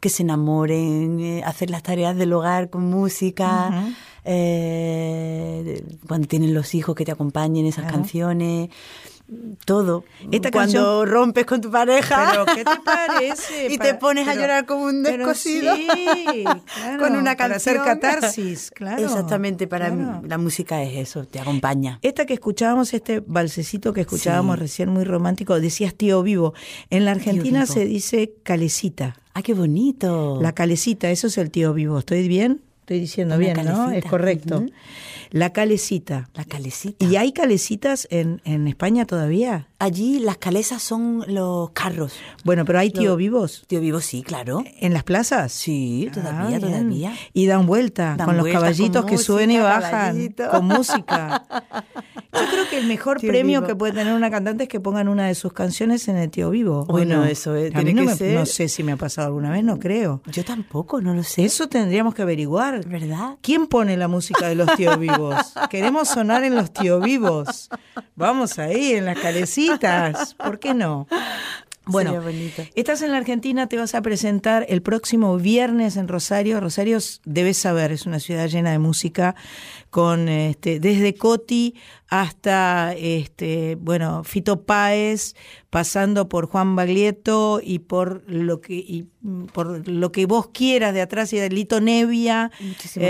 que 0.00 0.08
se 0.10 0.22
enamoren, 0.22 1.18
eh, 1.20 1.42
hacer 1.44 1.70
las 1.70 1.82
tareas 1.82 2.16
del 2.16 2.32
hogar 2.32 2.70
con 2.70 2.84
música, 2.84 3.86
eh, 4.24 5.82
cuando 6.06 6.26
tienen 6.28 6.54
los 6.54 6.74
hijos 6.74 6.94
que 6.94 7.04
te 7.04 7.12
acompañen 7.12 7.66
esas 7.66 7.90
canciones, 7.90 8.70
todo. 9.66 10.04
Esta 10.30 10.50
cuando 10.50 10.72
canción- 10.72 11.06
rompes 11.08 11.44
con 11.44 11.60
tu 11.60 11.70
pareja. 11.70 12.28
Pero, 12.32 12.46
¿qué 12.46 12.64
te 12.64 12.80
parece? 12.82 13.66
Y 13.70 13.76
te 13.76 13.88
Para- 13.88 13.98
pones 13.98 14.26
a 14.28 14.34
llorar 14.34 14.64
como 14.64 14.84
un 14.84 15.02
descosido. 15.02 15.74
sí, 15.76 15.86
claro, 16.44 16.98
con 17.02 17.14
una 17.16 17.36
para 17.36 17.56
hacer 17.56 17.76
canción. 17.76 17.98
catarsis, 18.00 18.70
claro. 18.70 19.04
Exactamente, 19.04 19.66
para 19.66 19.90
claro. 19.92 20.22
mí 20.22 20.28
la 20.28 20.38
música 20.38 20.82
es 20.82 20.96
eso, 20.96 21.24
te 21.26 21.40
acompaña. 21.40 21.98
Esta 22.02 22.24
que 22.24 22.34
escuchábamos, 22.34 22.94
este 22.94 23.20
balsecito 23.26 23.92
que 23.92 24.00
escuchábamos 24.02 24.56
Sí. 24.56 24.60
recién 24.60 24.88
muy 24.88 25.04
romántico, 25.04 25.60
decías 25.60 25.94
tío 25.94 26.22
vivo. 26.22 26.54
En 26.88 27.04
la 27.04 27.10
Argentina 27.10 27.66
se 27.66 27.84
dice 27.84 28.32
calecita. 28.44 29.16
¡Ah, 29.38 29.42
qué 29.42 29.54
bonito! 29.54 30.40
La 30.42 30.52
calecita, 30.52 31.08
eso 31.12 31.28
es 31.28 31.38
el 31.38 31.52
tío 31.52 31.72
vivo. 31.72 32.00
¿Estoy 32.00 32.26
bien? 32.26 32.60
Estoy 32.80 32.98
diciendo 32.98 33.36
Una 33.36 33.44
bien, 33.44 33.64
¿no? 33.66 33.92
Es 33.92 34.04
correcto. 34.04 34.66
La 35.30 35.52
calecita. 35.52 36.28
La 36.34 36.44
calecita. 36.44 37.04
¿Y 37.04 37.14
hay 37.14 37.30
calecitas 37.32 38.08
en, 38.10 38.40
en 38.44 38.66
España 38.66 39.04
todavía? 39.04 39.68
Allí 39.78 40.18
las 40.18 40.38
calesas 40.38 40.82
son 40.82 41.22
los 41.28 41.70
carros. 41.70 42.14
Bueno, 42.42 42.64
pero 42.64 42.80
hay 42.80 42.90
tío 42.90 43.14
vivos 43.14 43.62
Tío 43.68 43.80
vivo, 43.80 44.00
sí, 44.00 44.22
claro. 44.22 44.64
en 44.80 44.92
las 44.92 45.04
plazas. 45.04 45.52
Sí, 45.52 46.10
todavía, 46.12 46.56
Ah, 46.56 46.58
bien. 46.58 46.60
todavía. 46.60 47.12
Y 47.32 47.46
dan 47.46 47.64
vuelta 47.66 48.16
Dan 48.18 48.26
con 48.26 48.36
los 48.38 48.48
caballitos 48.48 49.02
con 49.02 49.10
que 49.10 49.18
suben 49.18 49.52
y 49.52 49.58
bajan 49.58 49.90
caballito. 49.90 50.50
con 50.50 50.64
música. 50.66 51.44
Yo 52.32 52.40
creo 52.50 52.68
que 52.68 52.78
el 52.78 52.86
mejor 52.86 53.18
Tío 53.18 53.30
premio 53.30 53.60
Vivo. 53.60 53.66
que 53.68 53.74
puede 53.74 53.92
tener 53.94 54.12
una 54.12 54.30
cantante 54.30 54.64
es 54.64 54.68
que 54.68 54.80
pongan 54.80 55.08
una 55.08 55.26
de 55.26 55.34
sus 55.34 55.52
canciones 55.52 56.06
en 56.08 56.16
el 56.18 56.30
Tío 56.30 56.50
Vivo. 56.50 56.80
¿o 56.82 56.84
Bueno, 56.86 57.16
no? 57.18 57.24
eso, 57.24 57.56
eh, 57.56 57.70
A 57.74 57.82
mí 57.82 57.94
no, 57.94 58.02
que 58.02 58.06
me- 58.08 58.14
ser. 58.16 58.38
no 58.38 58.44
sé 58.46 58.68
si 58.68 58.82
me 58.82 58.92
ha 58.92 58.96
pasado 58.96 59.28
alguna 59.28 59.50
vez, 59.50 59.64
no 59.64 59.78
creo. 59.78 60.20
Yo 60.30 60.44
tampoco, 60.44 61.00
no 61.00 61.14
lo 61.14 61.22
sé. 61.22 61.44
Eso 61.44 61.68
tendríamos 61.68 62.14
que 62.14 62.22
averiguar. 62.22 62.86
¿Verdad? 62.86 63.36
¿Quién 63.40 63.66
pone 63.66 63.96
la 63.96 64.08
música 64.08 64.46
de 64.48 64.54
los 64.56 64.74
tíos 64.76 64.98
vivos? 64.98 65.34
Queremos 65.70 66.08
sonar 66.08 66.44
en 66.44 66.54
los 66.54 66.70
tíos 66.72 67.02
vivos. 67.02 67.70
Vamos 68.14 68.58
ahí, 68.58 68.92
en 68.92 69.06
las 69.06 69.18
calecitas. 69.18 70.34
¿Por 70.34 70.58
qué 70.58 70.74
no? 70.74 71.06
Bueno, 71.92 72.12
estás 72.74 73.02
en 73.02 73.10
la 73.12 73.18
Argentina, 73.18 73.66
te 73.68 73.76
vas 73.76 73.94
a 73.94 74.02
presentar 74.02 74.66
el 74.68 74.82
próximo 74.82 75.36
viernes 75.38 75.96
en 75.96 76.08
Rosario. 76.08 76.60
Rosario, 76.60 76.98
debes 77.24 77.56
saber, 77.58 77.92
es 77.92 78.06
una 78.06 78.20
ciudad 78.20 78.48
llena 78.48 78.70
de 78.72 78.78
música, 78.78 79.34
con 79.90 80.28
este, 80.28 80.80
desde 80.80 81.14
Coti 81.14 81.74
hasta 82.10 82.94
este, 82.94 83.76
bueno, 83.80 84.24
Fito 84.24 84.62
Páez, 84.62 85.34
pasando 85.70 86.28
por 86.28 86.46
Juan 86.46 86.74
Baglietto 86.76 87.60
y 87.62 87.80
por 87.80 88.22
lo 88.30 88.60
que 88.60 88.74
y, 88.74 89.06
por 89.52 89.86
lo 89.88 90.10
que 90.12 90.24
vos 90.26 90.48
quieras 90.48 90.94
de 90.94 91.02
atrás 91.02 91.32
y 91.34 91.38
de 91.38 91.50
Lito 91.50 91.80
Nevia. 91.80 92.50
Muchísimos 92.60 93.08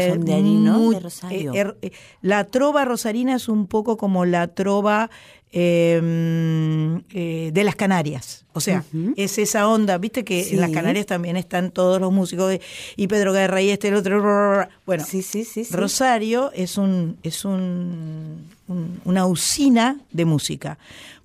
muy- 0.79 0.95
De 0.95 1.01
Rosario. 1.01 1.53
eh, 1.55 1.57
er- 1.65 1.77
eh, 1.83 1.91
la 2.23 2.45
trova 2.45 2.85
rosarina 2.85 3.37
es 3.37 3.49
un 3.49 3.67
poco 3.69 3.97
como 3.97 4.25
la 4.25 4.49
trova 4.49 5.11
eh, 5.53 7.01
eh, 7.11 7.51
de 7.53 7.65
las 7.65 7.77
Canarias. 7.77 8.45
O 8.53 8.61
sea, 8.61 8.85
es 9.17 9.39
esa 9.39 9.69
onda, 9.69 9.99
viste 9.99 10.25
que 10.25 10.51
en 10.51 10.61
las. 10.61 10.71
Canarias 10.71 11.07
también 11.07 11.37
están 11.37 11.71
todos 11.71 12.01
los 12.01 12.13
músicos 12.13 12.51
de, 12.51 12.61
y 12.97 13.07
Pedro 13.07 13.33
Guerra 13.33 13.61
y 13.63 13.71
este, 13.71 13.89
el 13.89 13.95
otro. 13.95 14.69
Bueno, 14.85 15.05
sí. 15.05 15.23
sí. 15.23 15.45
Rosario 15.71 16.51
es 16.55 16.77
un 16.77 17.19
es 17.23 17.45
un, 17.45 18.45
un- 18.67 19.01
una 19.05 19.27
usina 19.27 20.01
de 20.11 20.25
música. 20.25 20.79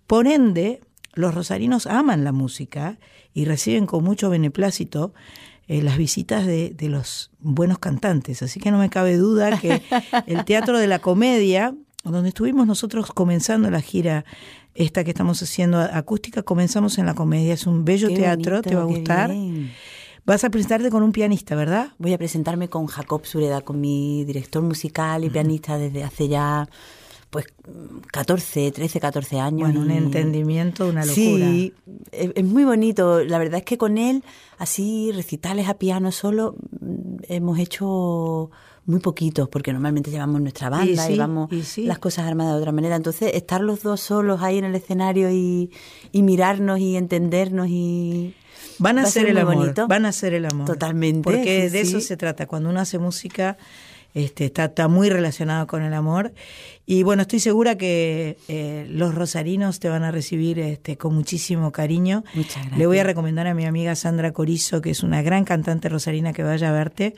Por 0.07 0.27
ende, 0.27 0.81
los 1.13 1.33
rosarinos 1.33 1.87
aman 1.87 2.23
la 2.23 2.31
música 2.31 2.97
y 3.33 3.45
reciben 3.45 3.85
con 3.87 4.03
mucho 4.03 4.29
beneplácito 4.29 5.13
eh, 5.67 5.81
las 5.81 5.97
visitas 5.97 6.45
de, 6.45 6.69
de 6.71 6.89
los 6.89 7.31
buenos 7.39 7.79
cantantes. 7.79 8.43
Así 8.43 8.59
que 8.59 8.69
no 8.69 8.77
me 8.77 8.89
cabe 8.89 9.17
duda 9.17 9.59
que 9.59 9.81
el 10.27 10.45
Teatro 10.45 10.77
de 10.77 10.87
la 10.87 10.99
Comedia, 10.99 11.73
donde 12.11 12.29
estuvimos 12.29 12.67
nosotros 12.67 13.11
comenzando 13.13 13.69
la 13.71 13.81
gira 13.81 14.25
esta 14.75 15.03
que 15.03 15.11
estamos 15.11 15.41
haciendo 15.41 15.79
acústica, 15.79 16.43
comenzamos 16.43 16.97
en 16.97 17.05
la 17.05 17.13
comedia. 17.13 17.53
Es 17.53 17.65
un 17.67 17.85
bello 17.85 18.07
Qué 18.09 18.15
teatro, 18.17 18.51
bonito, 18.57 18.69
te 18.69 18.75
va 18.75 18.81
a 18.81 18.85
gustar. 18.85 19.31
bien. 19.31 19.71
Vas 20.25 20.43
a 20.43 20.49
presentarte 20.49 20.89
con 20.89 21.03
un 21.03 21.11
pianista, 21.11 21.53
¿verdad? 21.55 21.89
Voy 21.97 22.13
a 22.13 22.17
presentarme 22.17 22.69
con 22.69 22.87
Jacob 22.87 23.25
Sureda, 23.25 23.61
con 23.61 23.79
mi 23.81 24.23
director 24.25 24.63
musical 24.63 25.23
y 25.25 25.29
pianista 25.29 25.77
desde 25.77 26.03
hace 26.03 26.27
ya 26.29 26.67
pues 27.29 27.45
14, 28.11 28.71
13, 28.71 28.99
14 28.99 29.39
años. 29.39 29.61
Bueno, 29.73 29.81
un 29.81 29.91
y- 29.91 29.97
entendimiento, 29.97 30.87
una 30.87 31.01
locura. 31.03 31.13
Sí, 31.15 31.73
es, 32.11 32.31
es 32.35 32.43
muy 32.45 32.63
bonito. 32.63 33.23
La 33.23 33.37
verdad 33.39 33.59
es 33.59 33.65
que 33.65 33.77
con 33.77 33.97
él, 33.97 34.23
así 34.59 35.11
recitales 35.11 35.67
a 35.67 35.73
piano 35.79 36.11
solo, 36.11 36.55
mm, 36.79 37.15
hemos 37.27 37.59
hecho 37.59 38.49
muy 38.85 38.99
poquitos, 38.99 39.47
porque 39.49 39.71
normalmente 39.71 40.11
llevamos 40.11 40.41
nuestra 40.41 40.69
banda 40.69 41.09
y, 41.09 41.13
sí, 41.13 41.17
vamos 41.17 41.51
y 41.51 41.63
sí. 41.63 41.85
las 41.85 41.99
cosas 41.99 42.25
armadas 42.27 42.55
de 42.55 42.59
otra 42.59 42.71
manera. 42.71 42.95
Entonces, 42.95 43.31
estar 43.33 43.61
los 43.61 43.81
dos 43.81 44.01
solos 44.01 44.41
ahí 44.41 44.57
en 44.57 44.65
el 44.65 44.75
escenario 44.75 45.31
y, 45.31 45.71
y 46.11 46.21
mirarnos 46.21 46.79
y 46.79 46.95
entendernos 46.95 47.67
y... 47.69 48.35
Van 48.79 48.97
a 48.99 49.03
ser 49.03 49.23
ser 49.23 49.29
el 49.29 49.37
amor, 49.37 49.55
bonito. 49.55 49.87
van 49.87 50.05
a 50.05 50.11
ser 50.11 50.33
el 50.33 50.45
amor. 50.45 50.65
Totalmente, 50.65 51.21
Porque 51.21 51.69
sí, 51.69 51.69
de 51.69 51.81
eso 51.81 52.01
se 52.01 52.17
trata. 52.17 52.47
Cuando 52.47 52.69
uno 52.69 52.79
hace 52.79 52.97
música, 52.99 53.57
Este, 54.15 54.45
está, 54.45 54.65
está 54.65 54.87
muy 54.87 55.09
relacionado 55.09 55.65
con 55.65 55.81
el 55.81 55.93
amor. 55.93 56.33
Y 56.85 57.01
bueno, 57.01 57.23
estoy 57.23 57.39
segura 57.39 57.77
que 57.77 58.37
eh, 58.47 58.85
los 58.89 59.15
rosarinos 59.15 59.79
te 59.79 59.89
van 59.89 60.03
a 60.03 60.11
recibir 60.11 60.59
este, 60.59 60.97
con 60.97 61.15
muchísimo 61.15 61.71
cariño. 61.71 62.23
Muchas 62.35 62.57
gracias. 62.57 62.77
Le 62.77 62.85
voy 62.85 62.99
a 62.99 63.03
recomendar 63.03 63.47
a 63.47 63.55
mi 63.55 63.65
amiga 63.65 63.95
Sandra 63.95 64.31
Corizo, 64.31 64.81
que 64.81 64.91
es 64.91 65.01
una 65.01 65.23
gran 65.23 65.45
cantante 65.45 65.89
rosarina, 65.89 66.31
que 66.31 66.43
vaya 66.43 66.69
a 66.69 66.71
verte, 66.71 67.15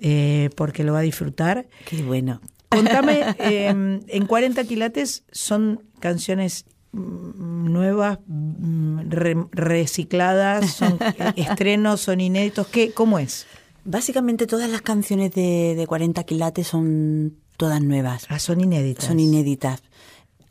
eh, 0.00 0.50
porque 0.56 0.84
lo 0.84 0.92
va 0.92 1.00
a 1.00 1.02
disfrutar. 1.02 1.66
Qué 1.86 2.02
bueno. 2.02 2.40
Contame, 2.68 3.22
eh, 3.38 3.66
en 4.06 4.26
40 4.26 4.64
quilates 4.64 5.24
son 5.32 5.82
canciones 6.00 6.66
mm, 6.92 7.72
nuevas, 7.72 8.18
mm, 8.26 9.10
re- 9.10 9.46
recicladas, 9.52 10.70
son 10.72 10.98
estrenos, 11.36 12.00
son 12.00 12.20
inéditos, 12.20 12.66
¿qué, 12.68 12.92
¿cómo 12.92 13.18
es? 13.18 13.46
Básicamente 13.84 14.46
todas 14.46 14.68
las 14.70 14.82
canciones 14.82 15.32
de, 15.32 15.74
de 15.74 15.86
40 15.86 16.22
quilates 16.24 16.66
son 16.66 17.36
todas 17.56 17.80
nuevas. 17.82 18.26
Ah, 18.28 18.38
son 18.38 18.60
inéditas. 18.60 19.04
Son 19.06 19.18
inéditas. 19.18 19.82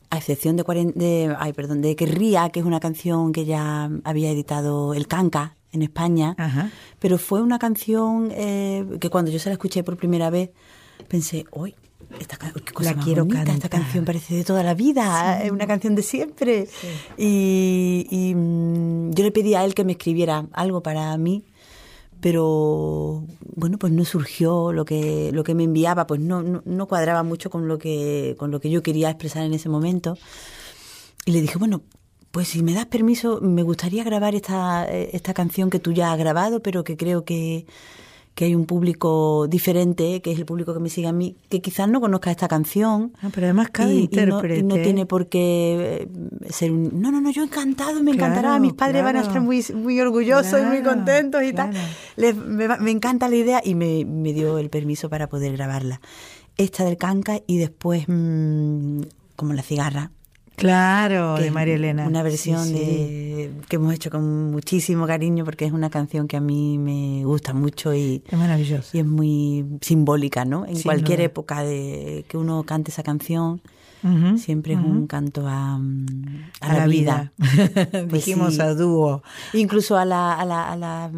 A 0.09 0.17
excepción 0.17 0.55
de, 0.55 0.63
40, 0.63 0.97
de, 0.97 1.35
ay, 1.37 1.53
perdón, 1.53 1.81
de 1.81 1.95
Querría, 1.95 2.49
que 2.49 2.61
es 2.61 2.65
una 2.65 2.79
canción 2.79 3.33
que 3.33 3.45
ya 3.45 3.89
había 4.05 4.31
editado 4.31 4.93
el 4.93 5.05
Canca 5.07 5.55
en 5.71 5.81
España. 5.81 6.35
Ajá. 6.37 6.71
Pero 6.99 7.17
fue 7.17 7.41
una 7.41 7.59
canción 7.59 8.29
eh, 8.31 8.85
que 8.99 9.09
cuando 9.09 9.31
yo 9.31 9.39
se 9.39 9.49
la 9.49 9.53
escuché 9.53 9.83
por 9.83 9.97
primera 9.97 10.29
vez, 10.29 10.49
pensé, 11.07 11.45
uy, 11.51 11.75
esta 12.19 12.37
qué 12.37 12.73
cosa 12.73 12.93
La 12.93 13.03
quiero 13.03 13.25
bonita, 13.25 13.41
esta 13.41 13.53
cantar". 13.67 13.81
canción 13.81 14.05
parece 14.05 14.35
de 14.35 14.43
toda 14.43 14.63
la 14.63 14.73
vida, 14.73 15.43
es 15.43 15.51
una 15.51 15.67
canción 15.67 15.93
de 15.95 16.03
siempre. 16.03 16.67
Y, 17.17 18.07
y, 18.09 18.33
mm, 18.33 19.11
yo 19.11 19.23
le 19.23 19.31
pedí 19.31 19.55
a 19.55 19.65
él 19.65 19.73
que 19.73 19.83
me 19.83 19.93
escribiera 19.93 20.45
algo 20.53 20.81
para 20.81 21.15
mí, 21.17 21.43
pero 22.21 23.23
bueno, 23.55 23.77
pues 23.77 23.91
no 23.93 24.05
surgió 24.05 24.71
lo 24.73 24.85
que 24.85 25.31
lo 25.33 25.43
que 25.43 25.53
me 25.53 25.63
enviaba, 25.65 26.07
pues 26.07 26.19
no, 26.19 26.41
no, 26.41 26.61
no 26.65 26.87
cuadraba 26.87 27.23
mucho 27.23 27.49
con 27.49 27.67
lo 27.67 27.77
que 27.77 28.35
con 28.39 28.51
lo 28.51 28.59
que 28.59 28.69
yo 28.69 28.81
quería 28.81 29.09
expresar 29.09 29.43
en 29.43 29.53
ese 29.53 29.69
momento. 29.69 30.17
Y 31.25 31.31
le 31.31 31.41
dije, 31.41 31.57
bueno, 31.57 31.81
pues 32.31 32.49
si 32.49 32.61
me 32.63 32.73
das 32.73 32.85
permiso, 32.85 33.39
me 33.41 33.63
gustaría 33.63 34.03
grabar 34.03 34.35
esta, 34.35 34.85
eh, 34.89 35.09
esta 35.13 35.33
canción 35.33 35.69
que 35.69 35.79
tú 35.79 35.91
ya 35.91 36.11
has 36.11 36.17
grabado, 36.19 36.61
pero 36.61 36.83
que 36.83 36.95
creo 36.97 37.23
que, 37.25 37.65
que 38.35 38.45
hay 38.45 38.53
un 38.53 38.65
público 38.67 39.47
diferente, 39.47 40.21
que 40.21 40.31
es 40.33 40.37
el 40.37 40.45
público 40.45 40.71
que 40.73 40.79
me 40.79 40.89
sigue 40.89 41.07
a 41.07 41.11
mí, 41.11 41.35
que 41.49 41.59
quizás 41.61 41.89
no 41.89 41.99
conozca 41.99 42.29
esta 42.29 42.47
canción. 42.47 43.13
Ah, 43.21 43.29
pero 43.33 43.47
además 43.47 43.69
cada 43.71 43.89
y, 43.91 43.93
y 43.93 43.97
no, 43.97 44.03
intérprete. 44.03 44.59
y 44.59 44.63
no 44.63 44.75
tiene 44.75 45.05
por 45.07 45.27
qué 45.27 46.07
eh, 46.45 46.51
ser 46.51 46.71
un... 46.71 47.01
No, 47.01 47.11
no, 47.11 47.21
no, 47.21 47.31
yo 47.31 47.43
encantado, 47.43 47.95
me 48.03 48.11
Claro, 48.11 48.33
encantará, 48.33 48.59
mis 48.59 48.73
padres 48.73 49.03
van 49.03 49.15
a 49.15 49.21
estar 49.21 49.41
muy, 49.41 49.65
muy 49.73 49.99
orgullosos 49.99 50.59
y 50.61 50.63
muy 50.65 50.83
contentos 50.83 51.41
y 51.43 51.53
tal. 51.53 51.71
Les- 52.17 52.35
me, 52.35 52.67
me 52.77 52.91
encanta 52.91 53.27
la 53.29 53.35
idea 53.35 53.61
y 53.63 53.73
me, 53.73 54.05
me 54.05 54.33
dio 54.33 54.59
el 54.59 54.69
permiso 54.69 55.09
para 55.09 55.27
poder 55.27 55.53
grabarla. 55.53 55.99
Esta 56.57 56.83
del 56.85 56.97
canca 56.97 57.39
y 57.47 57.57
después 57.57 58.03
mm, 58.07 59.01
como 59.35 59.53
la 59.53 59.63
cigarra. 59.63 60.11
Claro, 60.57 61.35
de 61.35 61.51
María 61.51 61.75
Elena. 61.75 62.07
Una 62.07 62.23
versión 62.23 62.65
Sí, 62.65 62.73
sí. 62.73 62.79
de 62.79 63.51
que 63.69 63.75
hemos 63.75 63.93
hecho 63.93 64.09
con 64.09 64.49
muchísimo 64.51 65.05
cariño 65.05 65.45
porque 65.45 65.65
es 65.65 65.71
una 65.71 65.91
canción 65.91 66.27
que 66.27 66.35
a 66.35 66.41
mí 66.41 66.79
me 66.79 67.23
gusta 67.25 67.53
mucho 67.53 67.93
y, 67.93 68.23
Es 68.27 68.37
maravilloso. 68.39 68.89
y 68.97 69.01
es 69.01 69.05
muy 69.05 69.65
simbólica, 69.81 70.45
¿no? 70.45 70.65
En 70.65 70.75
Sin 70.75 70.83
cualquier 70.83 71.19
duda. 71.19 71.25
época 71.25 71.63
de 71.63 72.25
que 72.27 72.37
uno 72.37 72.63
cante 72.63 72.89
esa 72.89 73.03
canción, 73.03 73.61
siempre 74.37 74.73
es 74.73 74.79
un 74.79 75.05
canto 75.05 75.47
a, 75.47 75.77
mm, 75.77 76.49
a, 76.61 76.73
la 76.73 76.87
vida. 76.87 77.33
Pues 77.91 78.25
Dijimos 78.25 78.55
sí. 78.55 78.61
a 78.61 78.73
dúo. 78.73 79.21
Incluso 79.53 79.95
a 79.95 80.05
la, 80.05 80.33
a 80.33 80.43
la, 80.45 80.71
a 80.71 80.75
la- 80.75 81.11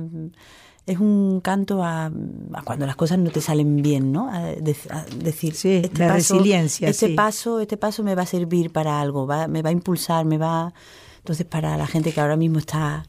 es 0.92 1.00
un 1.00 1.40
canto 1.42 1.84
a, 1.84 2.06
a 2.08 2.62
cuando 2.64 2.86
las 2.86 2.96
cosas 2.96 3.18
no 3.20 3.30
te 3.30 3.42
salen 3.42 3.82
bien, 3.82 4.12
¿no? 4.12 4.30
A, 4.30 4.40
de- 4.48 4.76
a 4.90 5.06
decir, 5.24 5.54
Sí, 5.54 5.82
la 5.98 6.14
resiliencia, 6.14 6.90
Este 6.90 7.08
sí. 7.08 7.14
paso, 7.14 7.60
este 7.60 7.78
paso 7.78 8.04
me 8.04 8.16
va 8.16 8.24
a 8.24 8.26
servir 8.26 8.72
para 8.72 9.00
algo, 9.00 9.28
va, 9.28 9.48
me 9.48 9.62
va 9.62 9.70
a 9.70 9.74
impulsar, 9.74 10.26
me 10.26 10.38
va. 10.38 10.74
Entonces 11.20 11.46
para 11.46 11.78
la 11.78 11.86
gente 11.88 12.12
que 12.14 12.22
ahora 12.22 12.36
mismo 12.38 12.60
está 12.60 13.06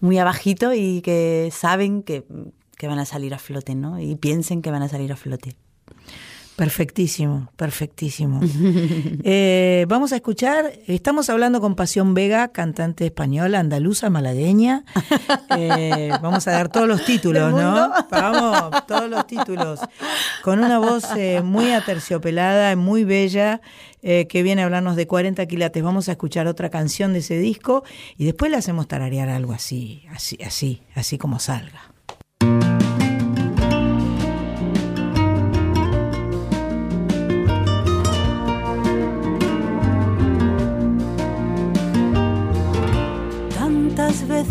muy 0.00 0.18
abajito 0.18 0.74
y 0.74 1.00
que 1.02 1.50
saben 1.52 2.02
que, 2.02 2.24
que 2.76 2.86
van 2.88 2.98
a 2.98 3.04
salir 3.06 3.32
a 3.34 3.38
flote, 3.38 3.74
¿no? 3.74 3.98
Y 4.00 4.16
piensen 4.16 4.60
que 4.60 4.70
van 4.70 4.82
a 4.82 4.88
salir 4.88 5.12
a 5.12 5.16
flote. 5.16 5.56
Perfectísimo, 6.56 7.50
perfectísimo. 7.56 8.40
Eh, 9.26 9.86
vamos 9.88 10.12
a 10.12 10.16
escuchar, 10.16 10.72
estamos 10.86 11.30
hablando 11.30 11.60
con 11.60 11.74
Pasión 11.74 12.14
Vega, 12.14 12.48
cantante 12.48 13.06
española, 13.06 13.58
andaluza, 13.58 14.10
malagueña. 14.10 14.84
Eh, 15.56 16.10
vamos 16.20 16.46
a 16.48 16.52
dar 16.52 16.68
todos 16.68 16.88
los 16.88 17.04
títulos, 17.04 17.52
¿no? 17.52 17.92
Vamos, 18.10 18.86
todos 18.86 19.08
los 19.08 19.26
títulos. 19.26 19.80
Con 20.42 20.58
una 20.58 20.78
voz 20.78 21.04
eh, 21.16 21.42
muy 21.42 21.70
aterciopelada, 21.70 22.74
muy 22.76 23.04
bella, 23.04 23.60
eh, 24.02 24.26
que 24.26 24.42
viene 24.42 24.62
a 24.62 24.64
hablarnos 24.64 24.96
de 24.96 25.06
40 25.06 25.46
quilates. 25.46 25.82
Vamos 25.82 26.08
a 26.08 26.12
escuchar 26.12 26.46
otra 26.46 26.70
canción 26.70 27.12
de 27.12 27.20
ese 27.20 27.38
disco 27.38 27.84
y 28.16 28.24
después 28.24 28.50
le 28.50 28.56
hacemos 28.56 28.88
tararear 28.88 29.28
algo 29.28 29.52
así, 29.52 30.04
así, 30.10 30.38
así, 30.42 30.82
así 30.94 31.18
como 31.18 31.38
salga. 31.38 31.93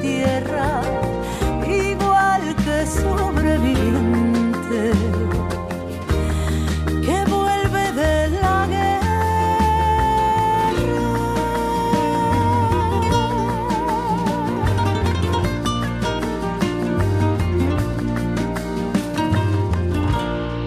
tierra, 0.00 0.80
igual 1.66 2.54
que 2.64 2.86
sobreviviente 2.86 4.92
que 7.04 7.24
vuelve 7.30 7.92
de 7.92 8.30
la 8.40 8.66
guerra. 8.66 8.80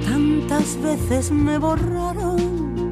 Tantas 0.07 0.77
veces 0.81 1.31
me 1.31 1.57
borraron, 1.57 2.91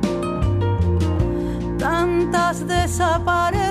tantas 1.78 2.68
desaparecí. 2.68 3.71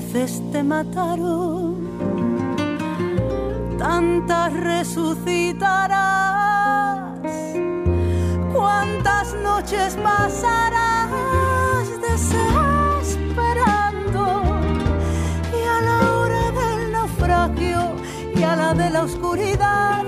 Veces 0.00 0.42
te 0.52 0.62
mataron, 0.62 1.88
tantas 3.78 4.52
resucitarás. 4.52 7.18
¿Cuántas 8.52 9.34
noches 9.42 9.96
pasarás 10.02 11.08
desesperando? 12.08 14.60
Y 15.58 15.60
a 15.66 15.80
la 15.88 15.98
hora 16.12 16.44
del 16.60 16.80
naufragio 16.92 17.80
y 18.34 18.42
a 18.42 18.54
la 18.54 18.74
de 18.74 18.90
la 18.90 19.04
oscuridad, 19.04 20.04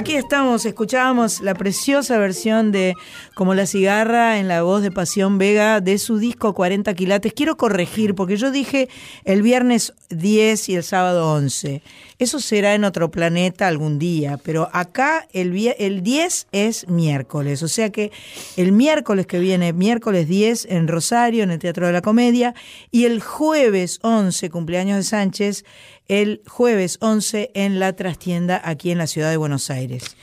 Aquí 0.00 0.16
estamos, 0.16 0.64
escuchábamos 0.64 1.42
la 1.42 1.52
preciosa 1.52 2.16
versión 2.16 2.72
de 2.72 2.94
Como 3.40 3.54
la 3.54 3.64
cigarra 3.64 4.38
en 4.38 4.48
la 4.48 4.60
voz 4.64 4.82
de 4.82 4.90
Pasión 4.90 5.38
Vega 5.38 5.80
de 5.80 5.96
su 5.96 6.18
disco 6.18 6.52
40 6.52 6.92
quilates. 6.92 7.32
Quiero 7.32 7.56
corregir 7.56 8.14
porque 8.14 8.36
yo 8.36 8.50
dije 8.50 8.90
el 9.24 9.40
viernes 9.40 9.94
10 10.10 10.68
y 10.68 10.74
el 10.74 10.82
sábado 10.82 11.32
11. 11.32 11.80
Eso 12.18 12.38
será 12.38 12.74
en 12.74 12.84
otro 12.84 13.10
planeta 13.10 13.66
algún 13.66 13.98
día, 13.98 14.38
pero 14.44 14.68
acá 14.74 15.26
el, 15.32 15.56
el 15.78 16.02
10 16.02 16.48
es 16.52 16.86
miércoles, 16.88 17.62
o 17.62 17.68
sea 17.68 17.88
que 17.88 18.12
el 18.58 18.72
miércoles 18.72 19.26
que 19.26 19.38
viene, 19.38 19.72
miércoles 19.72 20.28
10 20.28 20.66
en 20.66 20.86
Rosario, 20.86 21.42
en 21.42 21.50
el 21.50 21.58
Teatro 21.58 21.86
de 21.86 21.94
la 21.94 22.02
Comedia, 22.02 22.54
y 22.90 23.06
el 23.06 23.22
jueves 23.22 24.00
11, 24.02 24.50
cumpleaños 24.50 24.98
de 24.98 25.04
Sánchez, 25.04 25.64
el 26.08 26.42
jueves 26.46 26.98
11 27.00 27.52
en 27.54 27.78
la 27.80 27.94
trastienda 27.94 28.60
aquí 28.62 28.90
en 28.90 28.98
la 28.98 29.06
ciudad 29.06 29.30
de 29.30 29.38
Buenos 29.38 29.70
Aires. 29.70 30.14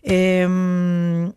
Em, 0.00 1.32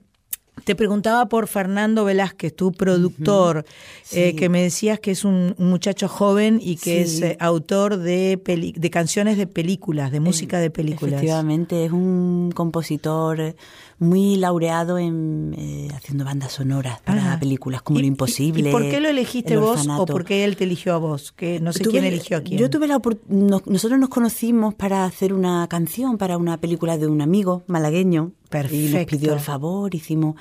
te 0.68 0.76
preguntaba 0.76 1.28
por 1.30 1.47
Fernando 1.47 2.03
Velázquez, 2.03 2.53
tu 2.53 2.74
productor, 2.74 3.63
eh, 4.11 4.36
que 4.36 4.49
me 4.49 4.61
decías 4.61 4.99
que 4.99 5.11
es 5.11 5.24
un, 5.24 5.55
un 5.57 5.70
muchacho 5.70 6.09
joven 6.09 6.59
y 6.61 6.76
que 6.76 7.05
Sí. 7.05 7.18
es 7.18 7.22
eh, 7.22 7.38
autor 7.39 7.95
de, 7.97 8.38
peli- 8.38 8.74
de 8.78 8.89
canciones 8.89 9.38
de 9.38 9.47
películas, 9.47 10.11
de 10.11 10.20
música 10.20 10.59
de 10.59 10.70
películas. 10.70 11.13
Efectivamente, 11.13 11.86
es 11.86 11.91
un 11.93 12.51
compositor 12.53 13.55
muy 13.99 14.36
laureado 14.36 14.97
en 14.99 15.55
eh, 15.57 15.88
haciendo 15.95 16.26
bandas 16.26 16.51
sonoras 16.51 16.99
para 17.01 17.22
Ajá. 17.32 17.39
películas 17.39 17.82
como 17.82 17.99
¿Y- 17.99 18.01
Lo 18.03 18.07
Imposible. 18.09 18.70
¿Y, 18.70 18.72
por 18.72 18.84
qué 18.89 18.99
lo 18.99 19.07
elegiste 19.09 19.53
El 19.53 19.61
vos 19.61 19.88
o 19.88 20.05
por 20.05 20.26
qué 20.26 20.43
él 20.43 20.57
te 20.57 20.65
eligió 20.65 20.93
a 20.93 20.97
vos? 20.97 21.32
Que 21.32 21.59
no 21.61 21.72
sé 21.72 21.84
Tuve- 21.84 21.91
quién 21.91 22.03
eligió 22.03 22.38
a 22.38 22.41
quién. 22.41 22.59
Yo 22.59 22.70
tuve 22.70 22.88
la 22.88 22.99
nos- 23.30 23.65
nosotros 23.65 23.97
nos 23.99 24.09
conocimos 24.09 24.76
para 24.76 25.05
hacer 25.05 25.34
una 25.34 25.65
canción 25.70 26.18
para 26.18 26.38
una 26.38 26.57
película 26.57 26.97
de 26.97 27.07
un 27.07 27.22
amigo 27.22 27.63
malagueño 27.68 28.34
y 28.51 28.55
nos 28.55 28.91
Perfecto. 28.91 29.11
pidió 29.17 29.33
el 29.33 29.39
favor, 29.39 29.93
hicimos 29.95 30.35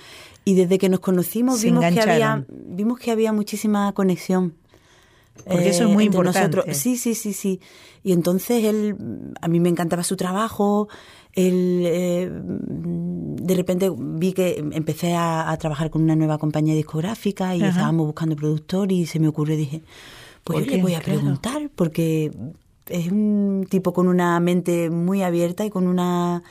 y 0.45 0.55
desde 0.55 0.79
que 0.79 0.89
nos 0.89 1.01
conocimos 1.01 1.59
Se 1.61 1.67
vimos 1.67 1.85
que 1.93 2.01
había 2.01 2.45
vimos 2.49 2.99
que 2.99 3.11
había 3.11 3.33
muchísima 3.33 3.93
conexión. 3.93 4.55
Porque 5.45 5.69
eso 5.69 5.85
es 5.85 5.91
muy 5.91 6.07
entre 6.07 6.19
importante. 6.19 6.57
nosotros. 6.57 6.77
Sí, 6.79 6.97
sí, 6.97 7.15
sí, 7.15 7.33
sí. 7.35 7.61
Y 8.03 8.13
entonces 8.13 8.65
él, 8.65 8.97
a 9.41 9.49
mí 9.49 9.61
me 9.61 9.69
encantaba 9.69 10.03
su 10.03 10.17
trabajo. 10.17 10.89
Él, 11.35 11.83
eh, 11.85 12.31
de 12.33 13.55
repente 13.55 13.93
vi 13.95 14.33
que 14.33 14.65
empecé 14.73 15.13
a, 15.15 15.51
a 15.51 15.57
trabajar 15.59 15.91
con 15.91 16.03
una 16.03 16.17
nueva 16.17 16.39
compañía 16.39 16.75
discográfica 16.75 17.55
y 17.55 17.61
Ajá. 17.61 17.69
estábamos 17.69 18.07
buscando 18.07 18.35
productor 18.35 18.91
y 18.93 19.05
se 19.05 19.19
me 19.21 19.29
ocurrió, 19.29 19.57
dije, 19.57 19.83
pues 20.43 20.61
¿Por 20.61 20.65
yo 20.65 20.71
qué? 20.71 20.77
le 20.79 20.83
voy 20.83 20.95
a 20.95 21.01
Claro. 21.01 21.21
preguntar 21.21 21.71
porque 21.75 22.33
es 22.89 23.13
un 23.13 23.67
tipo 23.69 23.93
con 23.93 24.09
una 24.09 24.41
mente 24.41 24.89
muy 24.89 25.23
abierta 25.23 25.67
y 25.67 25.71
con 25.71 25.87
una 25.87 26.43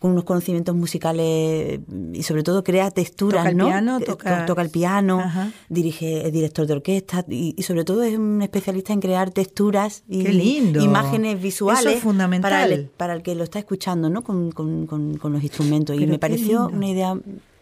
con 0.00 0.12
unos 0.12 0.24
conocimientos 0.24 0.74
musicales 0.74 1.80
y 2.14 2.22
sobre 2.22 2.42
todo 2.42 2.64
crea 2.64 2.90
texturas, 2.90 3.42
Toca 3.42 3.50
el 3.50 3.56
¿no? 3.58 3.66
piano, 3.66 4.00
toca- 4.00 4.46
toca 4.46 4.62
el 4.62 4.70
piano, 4.70 5.20
Ajá. 5.20 5.52
dirige, 5.68 6.26
es 6.26 6.32
director 6.32 6.66
de 6.66 6.72
orquesta 6.72 7.24
y, 7.28 7.54
y 7.56 7.62
sobre 7.64 7.84
todo 7.84 8.02
es 8.02 8.16
un 8.18 8.40
especialista 8.40 8.94
en 8.94 9.00
crear 9.00 9.30
texturas 9.30 10.02
y 10.08 10.22
lindo. 10.26 10.80
imágenes 10.82 11.40
visuales 11.40 11.82
Eso 11.84 11.90
es 11.90 12.02
fundamental. 12.02 12.50
Para, 12.50 12.64
el, 12.64 12.86
para 12.86 13.12
el 13.14 13.22
que 13.22 13.34
lo 13.34 13.44
está 13.44 13.58
escuchando, 13.58 14.08
¿no? 14.08 14.24
Con, 14.24 14.50
con- 14.52 14.86
con- 14.86 15.18
con 15.18 15.32
los 15.34 15.42
instrumentos. 15.42 15.94
y 16.00 16.06
me 16.06 16.18
pareció 16.18 16.62
lindo. 16.62 16.76
una 16.78 16.88
idea, 16.88 17.14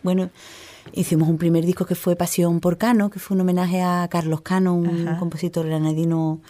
bueno, 0.04 0.30
hicimos 0.92 1.28
un 1.28 1.38
primer 1.38 1.66
disco 1.66 1.86
que 1.86 1.96
fue 1.96 2.14
Pasión 2.14 2.60
por 2.60 2.78
Cano, 2.78 3.10
que 3.10 3.18
fue 3.18 3.34
un 3.34 3.40
homenaje 3.40 3.82
a 3.82 4.06
Carlos 4.08 4.42
Cano, 4.42 4.76
un 4.76 5.08
Ajá. 5.08 5.18
compositor 5.18 5.66
granadino 5.66 6.40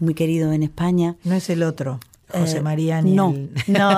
muy 0.00 0.12
querido 0.14 0.52
en 0.52 0.64
España. 0.64 1.14
No 1.22 1.34
es 1.36 1.48
el 1.50 1.62
otro, 1.62 2.00
José 2.32 2.58
Eh, 2.58 2.62
María 2.62 3.00
ni 3.02 3.12
no, 3.14 3.30
el- 3.30 3.50
no. 3.68 3.90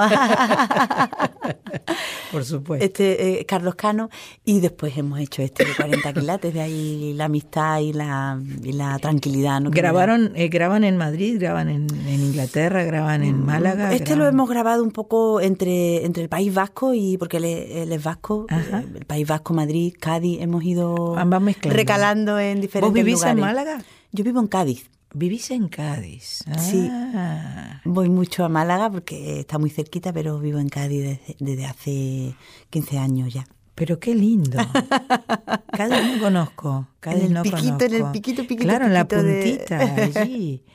Por 2.32 2.44
supuesto. 2.44 2.84
este 2.84 3.40
eh, 3.40 3.46
Carlos 3.46 3.74
Cano 3.74 4.10
y 4.44 4.60
después 4.60 4.96
hemos 4.98 5.18
hecho 5.18 5.40
este 5.42 5.64
de 5.64 5.74
40 5.74 6.12
quilates 6.12 6.52
de 6.52 6.60
ahí 6.60 7.14
la 7.14 7.24
amistad 7.26 7.78
y 7.80 7.92
la, 7.92 8.38
y 8.62 8.72
la 8.72 8.98
tranquilidad 8.98 9.60
¿no? 9.60 9.70
Grabaron, 9.70 10.32
eh, 10.34 10.48
graban 10.48 10.84
en 10.84 10.96
Madrid, 10.98 11.36
graban 11.40 11.68
en, 11.70 11.86
en 12.06 12.20
Inglaterra, 12.20 12.82
graban 12.84 13.22
en 13.22 13.44
Málaga. 13.44 13.92
Este 13.94 14.14
lo 14.16 14.26
hemos 14.26 14.48
grabado 14.48 14.82
un 14.82 14.90
poco 14.90 15.40
entre, 15.40 16.04
entre 16.04 16.22
el 16.22 16.28
País 16.28 16.52
Vasco 16.52 16.92
y 16.94 17.16
porque 17.16 17.38
él 17.38 17.44
es, 17.46 17.70
él 17.70 17.92
es 17.92 18.02
vasco, 18.02 18.46
Ajá. 18.50 18.80
eh, 18.80 18.86
el 18.94 19.04
País 19.06 19.26
Vasco, 19.26 19.54
Madrid, 19.54 19.94
Cádiz, 19.98 20.40
hemos 20.40 20.62
ido 20.64 21.16
recalando 21.62 22.38
en 22.38 22.60
diferentes 22.60 22.88
¿Vos 22.90 22.92
vivís 22.94 23.22
en 23.22 23.36
lugares. 23.38 23.56
Málaga? 23.64 23.82
Yo 24.12 24.24
vivo 24.24 24.40
en 24.40 24.46
Cádiz. 24.48 24.90
Vivís 25.14 25.50
en 25.50 25.68
Cádiz. 25.68 26.44
Sí. 26.58 26.86
Ah. 26.90 27.80
Voy 27.84 28.08
mucho 28.10 28.44
a 28.44 28.48
Málaga 28.48 28.90
porque 28.90 29.40
está 29.40 29.58
muy 29.58 29.70
cerquita, 29.70 30.12
pero 30.12 30.38
vivo 30.38 30.58
en 30.58 30.68
Cádiz 30.68 31.02
desde, 31.02 31.36
desde 31.38 31.66
hace 31.66 32.34
15 32.70 32.98
años 32.98 33.32
ya. 33.32 33.46
Pero 33.74 33.98
qué 33.98 34.14
lindo. 34.14 34.58
Cádiz 35.72 36.14
no 36.16 36.20
conozco. 36.20 36.88
Cádiz 37.00 37.20
En 37.20 37.26
el 37.28 37.32
no 37.34 37.42
piquito, 37.42 37.84
en 37.84 37.92
el 37.94 37.98
conozco. 38.00 38.12
piquito, 38.12 38.42
piquito, 38.42 38.62
Claro, 38.64 38.86
en 38.86 38.92
la 38.92 39.04
piquito 39.08 39.22
de- 39.22 39.42
puntita, 39.42 40.20
allí. 40.20 40.64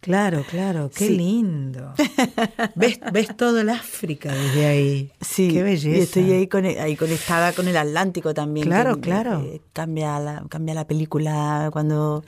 Claro, 0.00 0.44
claro, 0.48 0.90
qué 0.94 1.08
Sí. 1.08 1.16
lindo. 1.16 1.92
¿Ves, 2.76 3.00
ves 3.12 3.36
todo 3.36 3.60
el 3.60 3.68
África 3.68 4.32
desde 4.32 4.66
ahí. 4.66 5.12
Sí, 5.20 5.48
Qué 5.52 5.64
belleza. 5.64 5.88
y 5.98 6.00
estoy 6.00 6.30
ahí, 6.32 6.46
con- 6.46 6.64
ahí 6.64 6.94
conectada 6.94 7.52
con 7.52 7.66
el 7.66 7.76
Atlántico 7.76 8.32
también. 8.32 8.68
Claro, 8.68 8.94
que, 8.94 9.00
claro. 9.00 9.44
cambia, 9.72 10.20
la, 10.20 10.44
cambia 10.48 10.74
la 10.74 10.86
película 10.86 11.68
cuando, 11.72 12.24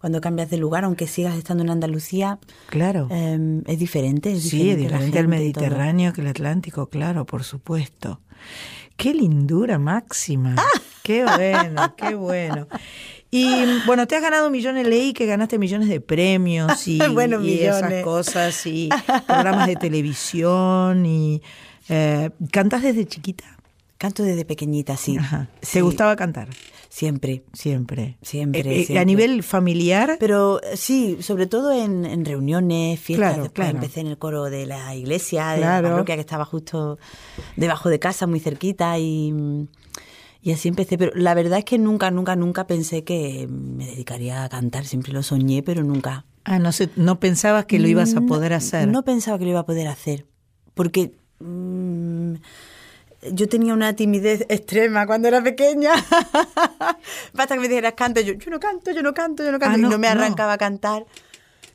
cuando 0.00 0.20
cambias 0.20 0.50
de 0.50 0.56
lugar, 0.58 0.84
aunque 0.84 1.06
sigas 1.06 1.36
estando 1.36 1.62
en 1.64 1.70
Andalucía. 1.70 2.38
Claro. 2.68 3.08
eh, 3.10 3.62
es 3.66 3.78
diferente. 3.78 4.32
Es 4.32 4.42
Sí, 4.44 4.70
es 4.70 4.76
diferente, 4.78 5.18
al. 5.18 5.28
Mediterráneo 5.28 6.12
que 6.12 6.20
el 6.20 6.28
Atlántico, 6.28 6.86
claro, 6.88 7.26
por 7.26 7.44
supuesto. 7.44 8.20
Qué 8.96 9.14
lindura 9.14 9.78
máxima. 9.78 10.54
¡Ah! 10.58 10.80
Qué 11.02 11.24
bueno, 11.24 11.94
qué 11.96 12.14
bueno. 12.14 12.68
Y 13.30 13.64
bueno, 13.86 14.06
te 14.06 14.16
has 14.16 14.22
ganado 14.22 14.50
millones, 14.50 14.86
leí 14.86 15.12
que 15.12 15.26
ganaste 15.26 15.58
millones 15.58 15.88
de 15.88 16.00
premios 16.00 16.86
y, 16.86 16.98
Bueno, 17.12 17.42
y 17.42 17.60
esas 17.60 18.02
cosas 18.04 18.66
y 18.66 18.88
programas 19.26 19.66
de 19.66 19.76
televisión 19.76 21.06
y 21.06 21.42
eh, 21.88 22.30
¿cantas 22.52 22.82
desde 22.82 23.06
chiquita? 23.06 23.44
Canto 23.96 24.22
desde 24.22 24.44
pequeñita, 24.44 24.96
sí. 24.96 25.16
Ajá. 25.16 25.48
¿Te 25.60 25.66
Sí, 25.66 25.80
gustaba 25.80 26.14
cantar? 26.16 26.48
Siempre. 26.90 27.44
Siempre. 27.52 28.16
Siempre, 28.22 28.60
Eh, 28.60 28.80
eh, 28.80 28.84
siempre. 28.84 28.98
A 29.00 29.04
nivel 29.04 29.42
familiar, 29.42 30.16
Pero 30.18 30.60
sí, 30.74 31.18
sobre 31.20 31.46
todo 31.46 31.70
en, 31.72 32.04
en 32.06 32.24
reuniones, 32.24 32.98
fiestas. 32.98 33.28
Claro, 33.30 33.42
Después 33.44 33.66
claro. 33.66 33.78
empecé 33.78 34.00
en 34.00 34.06
el 34.06 34.18
coro 34.18 34.44
de 34.44 34.66
la 34.66 34.94
iglesia, 34.96 35.50
de 35.50 35.58
Claro. 35.58 35.88
la 35.88 35.94
parroquia 35.94 36.14
que 36.14 36.20
estaba 36.22 36.44
justo 36.44 36.98
debajo 37.56 37.88
de 37.90 37.98
casa, 37.98 38.26
muy 38.26 38.40
cerquita. 38.40 38.98
Y, 38.98 39.34
y 40.40 40.52
así 40.52 40.68
empecé. 40.68 40.96
Pero 40.96 41.12
la 41.14 41.34
verdad 41.34 41.58
es 41.58 41.64
que 41.66 41.78
nunca, 41.78 42.10
nunca, 42.10 42.36
nunca 42.36 42.66
pensé 42.66 43.04
que 43.04 43.46
me 43.50 43.86
dedicaría 43.86 44.44
a 44.44 44.48
cantar. 44.48 44.86
Siempre 44.86 45.12
lo 45.12 45.22
soñé, 45.22 45.62
pero 45.62 45.84
nunca. 45.84 46.24
ah, 46.44 46.58
no, 46.58 46.72
sé, 46.72 46.88
no 46.96 47.20
pensabas 47.20 47.66
que 47.66 47.78
lo 47.78 47.86
ibas 47.88 48.12
a 48.14 48.20
No- 48.20 48.26
poder 48.26 48.54
hacer. 48.54 48.88
No 48.88 49.04
pensaba 49.04 49.38
que 49.38 49.44
lo 49.44 49.50
iba 49.50 49.60
a 49.60 49.66
poder 49.66 49.88
hacer. 49.88 50.26
Porque 50.74 51.12
mm, 51.40 52.34
yo 53.32 53.48
tenía 53.48 53.72
una 53.74 53.94
timidez 53.94 54.46
extrema 54.48 55.06
cuando 55.06 55.28
era 55.28 55.42
pequeña. 55.42 55.92
Basta 57.32 57.54
que 57.54 57.60
me 57.60 57.68
dijeras 57.68 57.94
canto, 57.94 58.20
yo, 58.20 58.34
yo 58.34 58.50
no 58.50 58.60
canto, 58.60 58.90
yo 58.92 59.02
no 59.02 59.12
canto, 59.12 59.44
yo 59.44 59.52
no 59.52 59.58
canto. 59.58 59.74
Ah, 59.74 59.78
no, 59.78 59.88
y 59.88 59.90
no 59.90 59.98
me 59.98 60.06
no. 60.06 60.20
arrancaba 60.20 60.54
a 60.54 60.58
cantar. 60.58 61.06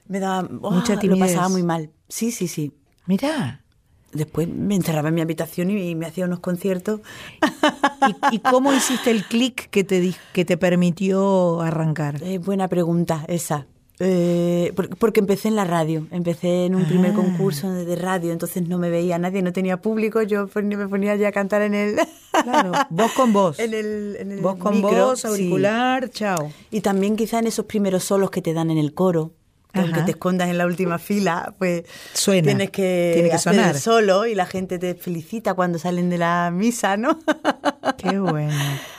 Me 0.08 0.20
daba. 0.20 0.48
oh, 0.62 0.72
Mucha 0.72 0.94
Lo 0.96 1.00
timidez. 1.00 1.32
pasaba 1.34 1.50
muy 1.50 1.64
mal. 1.64 1.90
Sí, 2.10 2.32
sí, 2.32 2.48
sí. 2.48 2.72
Mirá. 3.06 3.60
Después 4.12 4.48
me 4.48 4.76
encerraba 4.76 5.10
en 5.10 5.16
mi 5.16 5.22
habitación 5.22 5.72
y, 5.72 5.90
y 5.90 5.96
me 5.96 6.06
hacía 6.06 6.26
unos 6.26 6.40
conciertos. 6.40 7.02
¿Y, 8.32 8.36
y 8.36 8.40
cómo 8.40 8.72
hiciste 8.74 9.10
el 9.10 9.24
clic 9.26 9.70
que 9.72 9.84
te, 9.84 10.14
que 10.34 10.46
te 10.46 10.56
permitió 10.56 11.62
arrancar? 11.62 12.22
Eh, 12.22 12.38
buena 12.38 12.68
pregunta 12.68 13.26
esa. 13.28 13.66
Eh, 14.00 14.74
por- 14.76 14.90
porque 14.98 15.20
empecé 15.20 15.48
en 15.50 15.56
la 15.56 15.66
radio, 15.66 16.08
empecé 16.12 16.66
en 16.66 16.74
un 16.76 16.86
primer 16.86 17.12
Ah. 17.12 17.16
concurso 17.16 17.72
de, 17.72 17.96
radio, 17.96 18.32
entonces 18.32 18.68
no 18.68 18.78
me 18.80 18.90
veía 18.90 19.20
nadie, 19.20 19.42
no 19.44 19.54
tenía 19.54 19.78
público, 19.82 20.22
yo 20.24 20.48
pon- 20.48 20.68
me 20.68 20.88
ponía 20.88 21.16
ya 21.16 21.28
a 21.28 21.32
cantar 21.32 21.62
en 21.62 21.76
el... 21.76 21.96
Claro, 22.44 22.72
voz 22.90 23.12
con 23.14 23.32
voz. 23.34 23.60
En 23.60 23.74
el, 23.74 24.18
en 24.20 24.32
el 24.32 24.42
Voz 24.42 24.56
con 24.58 24.74
micro, 24.76 25.06
voz, 25.08 25.22
sí. 25.22 25.28
auricular, 25.28 26.10
chao. 26.10 26.52
Y 26.72 26.82
también 26.82 27.16
quizá 27.16 27.38
en 27.40 27.48
esos 27.48 27.66
primeros 27.66 28.04
solos 28.04 28.32
que 28.32 28.42
te 28.42 28.54
dan 28.54 28.72
en 28.72 28.80
el 28.80 28.94
coro, 28.96 29.32
que 29.74 29.80
Ajá. 29.80 29.88
aunque 29.90 30.04
te 30.04 30.12
escondas 30.12 30.50
en 30.50 30.58
la 30.60 30.66
última 30.68 31.00
fila, 31.00 31.56
pues 31.58 31.84
Suena, 32.14 32.46
tienes 32.46 32.70
que, 32.70 33.12
tiene 33.16 33.30
que 33.30 33.36
hacer 33.36 33.56
sonar. 33.56 33.76
el 33.76 33.82
solo 33.82 34.26
y 34.28 34.36
la 34.36 34.46
gente 34.46 34.78
te 34.80 34.94
felicita 34.96 35.56
cuando 35.56 35.80
salen 35.80 36.10
de 36.12 36.20
la 36.20 36.52
misa, 36.54 36.96
¿no? 36.96 37.18
Qué 37.98 38.20
bueno. 38.20 38.54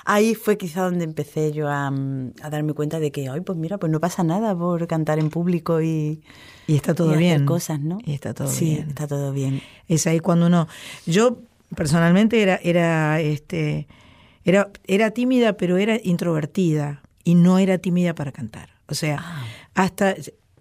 Ahí 0.04 0.34
fue 0.34 0.58
quizá 0.58 0.82
donde 0.82 1.04
empecé 1.04 1.52
yo 1.52 1.68
a, 1.68 1.90
mm, 1.90 2.32
a 2.42 2.50
darme 2.50 2.72
cuenta 2.74 2.98
de 2.98 3.12
que, 3.12 3.28
ay, 3.28 3.40
pues 3.40 3.56
mira, 3.56 3.78
pues 3.78 3.90
no 3.92 4.00
pasa 4.00 4.24
nada 4.24 4.54
por 4.56 4.86
cantar 4.88 5.18
en 5.20 5.30
público 5.30 5.80
y, 5.80 6.20
Y 6.66 6.74
está 6.76 6.92
todo 6.94 7.08
y 7.08 7.10
hacer 7.14 7.20
bien. 7.20 7.46
cosas, 7.46 7.80
¿no? 7.80 7.98
Y 8.04 8.12
está 8.12 8.34
todo 8.34 8.48
sí, 8.48 8.64
bien. 8.74 8.88
está 8.88 9.06
todo 9.06 9.32
bien. 9.32 9.62
Es 9.88 10.06
ahí 10.08 10.18
cuando 10.20 10.46
uno. 10.46 10.66
Yo 11.06 11.38
personalmente 11.76 12.42
era, 12.42 12.56
era, 12.62 13.20
este, 13.20 13.86
era, 14.44 14.70
era 14.88 15.12
tímida, 15.12 15.52
pero 15.56 15.76
era 15.78 15.98
introvertida 16.02 17.02
y 17.22 17.36
no 17.36 17.58
era 17.58 17.78
tímida 17.78 18.14
para 18.14 18.32
cantar. 18.32 18.70
O 18.88 18.94
sea, 18.94 19.18
Ah. 19.20 19.44
hasta, 19.74 20.14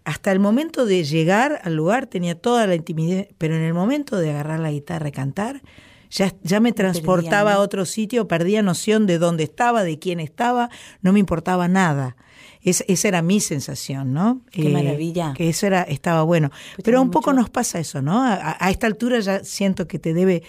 hasta 0.05 0.31
el 0.31 0.39
momento 0.39 0.85
de 0.85 1.03
llegar 1.03 1.59
al 1.63 1.75
lugar 1.75 2.07
tenía 2.07 2.35
toda 2.35 2.67
la 2.67 2.75
intimidad, 2.75 3.27
pero 3.37 3.55
en 3.55 3.61
el 3.61 3.73
momento 3.73 4.17
de 4.17 4.31
agarrar 4.31 4.59
la 4.59 4.71
guitarra 4.71 5.07
y 5.09 5.11
cantar, 5.11 5.61
ya, 6.09 6.33
ya 6.43 6.59
me 6.59 6.73
transportaba 6.73 7.53
¿no? 7.53 7.57
a 7.57 7.61
otro 7.61 7.85
sitio, 7.85 8.27
perdía 8.27 8.61
noción 8.61 9.07
de 9.07 9.17
dónde 9.17 9.43
estaba, 9.43 9.83
de 9.83 9.97
quién 9.99 10.19
estaba, 10.19 10.69
no 11.01 11.13
me 11.13 11.19
importaba 11.19 11.67
nada. 11.67 12.15
Es- 12.61 12.83
esa 12.87 13.07
era 13.07 13.21
mi 13.21 13.39
sensación, 13.39 14.13
¿no? 14.13 14.41
Qué 14.51 14.69
maravilla. 14.69 15.33
Que 15.35 15.49
eso 15.49 15.65
era, 15.67 15.81
estaba 15.83 16.23
bueno. 16.23 16.49
Pues 16.49 16.83
Pero 16.85 17.01
un 17.01 17.09
poco 17.11 17.33
nos 17.33 17.49
pasa 17.49 17.79
eso, 17.79 18.01
¿no? 18.01 18.21
A, 18.23 18.55
a 18.59 18.69
esta 18.71 18.87
altura 18.87 19.19
ya 19.21 19.43
siento 19.43 19.87
que 19.87 19.99
te 19.99 20.13
debe, 20.13 20.43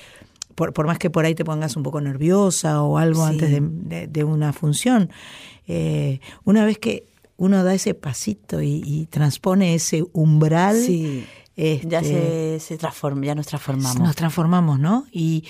por, 0.54 0.72
por 0.72 0.86
más 0.86 0.98
que 0.98 1.10
por 1.10 1.24
ahí 1.24 1.34
te 1.34 1.44
pongas 1.44 1.76
un 1.76 1.82
poco 1.82 2.00
nerviosa 2.00 2.82
o 2.82 2.98
algo 2.98 3.24
Sí. 3.26 3.32
antes 3.32 3.50
de, 3.50 3.60
de- 3.62 4.06
de 4.06 4.24
una 4.24 4.52
función, 4.52 5.10
eh, 5.66 6.20
una 6.44 6.64
vez 6.64 6.78
que 6.78 7.04
uno 7.36 7.64
da 7.64 7.74
ese 7.74 7.94
pasito 7.94 8.62
y, 8.62 8.82
y 8.84 9.06
transpone 9.06 9.74
ese 9.74 10.04
umbral, 10.12 10.76
Sí, 10.80 11.24
ya 11.56 12.00
este, 12.00 12.58
se, 12.58 12.60
se 12.60 12.78
transforma, 12.78 13.26
ya 13.26 13.34
nos 13.34 13.46
transformamos. 13.46 14.00
nos 14.00 14.16
transformamos, 14.16 14.78
¿no? 14.80 15.06
Y, 15.12 15.44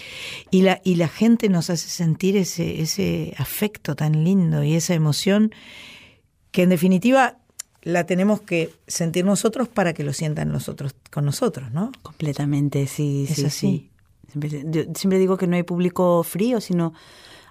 y, 0.50 0.62
la, 0.62 0.80
y 0.84 0.96
la 0.96 1.08
gente 1.08 1.48
nos 1.48 1.70
hace 1.70 1.88
sentir 1.88 2.36
ese, 2.36 2.80
ese 2.82 3.34
afecto 3.38 3.94
tan 3.96 4.24
lindo 4.24 4.62
y 4.62 4.74
esa 4.74 4.94
emoción 4.94 5.52
que 6.50 6.62
en 6.62 6.68
definitiva 6.70 7.38
la 7.82 8.04
tenemos 8.06 8.40
que 8.40 8.70
sentir 8.86 9.24
nosotros 9.24 9.68
para 9.68 9.92
que 9.92 10.04
lo 10.04 10.12
sientan 10.12 10.52
los 10.52 10.68
otros 10.68 10.94
con 11.10 11.24
nosotros, 11.24 11.70
¿no? 11.70 11.90
Completamente, 12.02 12.86
sí, 12.86 13.26
Es 13.28 13.36
sí, 13.36 13.44
así. 13.44 13.50
sí. 13.66 13.90
Siempre, 14.30 14.64
yo 14.70 14.82
siempre 14.94 15.18
digo 15.18 15.36
que 15.36 15.46
no 15.46 15.56
hay 15.56 15.62
público 15.62 16.22
frío, 16.22 16.60
sino 16.60 16.92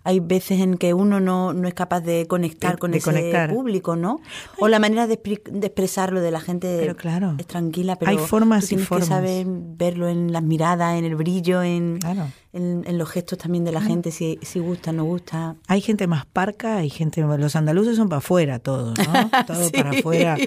hay 0.03 0.19
veces 0.19 0.59
en 0.59 0.77
que 0.77 0.93
uno 0.93 1.19
no, 1.19 1.53
no 1.53 1.67
es 1.67 1.73
capaz 1.73 2.01
de 2.01 2.25
conectar 2.27 2.73
De- 2.73 2.77
con 2.79 2.91
de 2.91 2.97
ese 2.97 3.05
conectar. 3.05 3.49
público, 3.49 3.95
¿no? 3.95 4.19
O 4.59 4.67
la 4.67 4.79
manera 4.79 5.07
de, 5.07 5.17
de 5.51 5.67
expresarlo 5.67 6.19
de 6.21 6.31
la 6.31 6.39
gente 6.41 6.77
Pero 6.79 6.95
claro. 6.95 7.35
es 7.37 7.47
tranquila, 7.47 7.95
pero 7.97 8.11
Hay 8.11 8.17
formas 8.17 8.61
tú 8.61 8.65
y 8.65 8.67
tienes 8.69 8.87
formas. 8.87 9.07
que 9.07 9.13
saber 9.15 9.45
verlo 9.47 10.07
en 10.09 10.31
las 10.33 10.43
miradas, 10.43 10.97
en 10.97 11.05
el 11.05 11.15
brillo, 11.15 11.63
en, 11.63 11.99
Claro. 11.99 12.27
En, 12.53 12.83
en 12.87 12.97
los 12.99 13.09
gestos 13.09 13.39
también 13.39 13.63
de 13.65 13.71
la 13.71 13.81
gente, 13.81 14.11
si, 14.11 14.37
si 14.43 14.59
gusta, 14.59 14.91
no 14.93 15.03
gusta. 15.03 15.55
Hay 15.67 15.81
gente 15.81 16.05
más 16.07 16.25
parca, 16.27 16.77
hay 16.77 16.89
gente, 16.89 17.21
los 17.21 17.55
andaluces 17.55 17.95
son 17.97 18.09
para 18.09 18.19
afuera 18.19 18.59
todo, 18.59 18.93
¿no? 18.93 19.29
Todo 19.47 19.65
Sí. 19.65 19.71
para 19.71 19.89
afuera. 19.89 20.37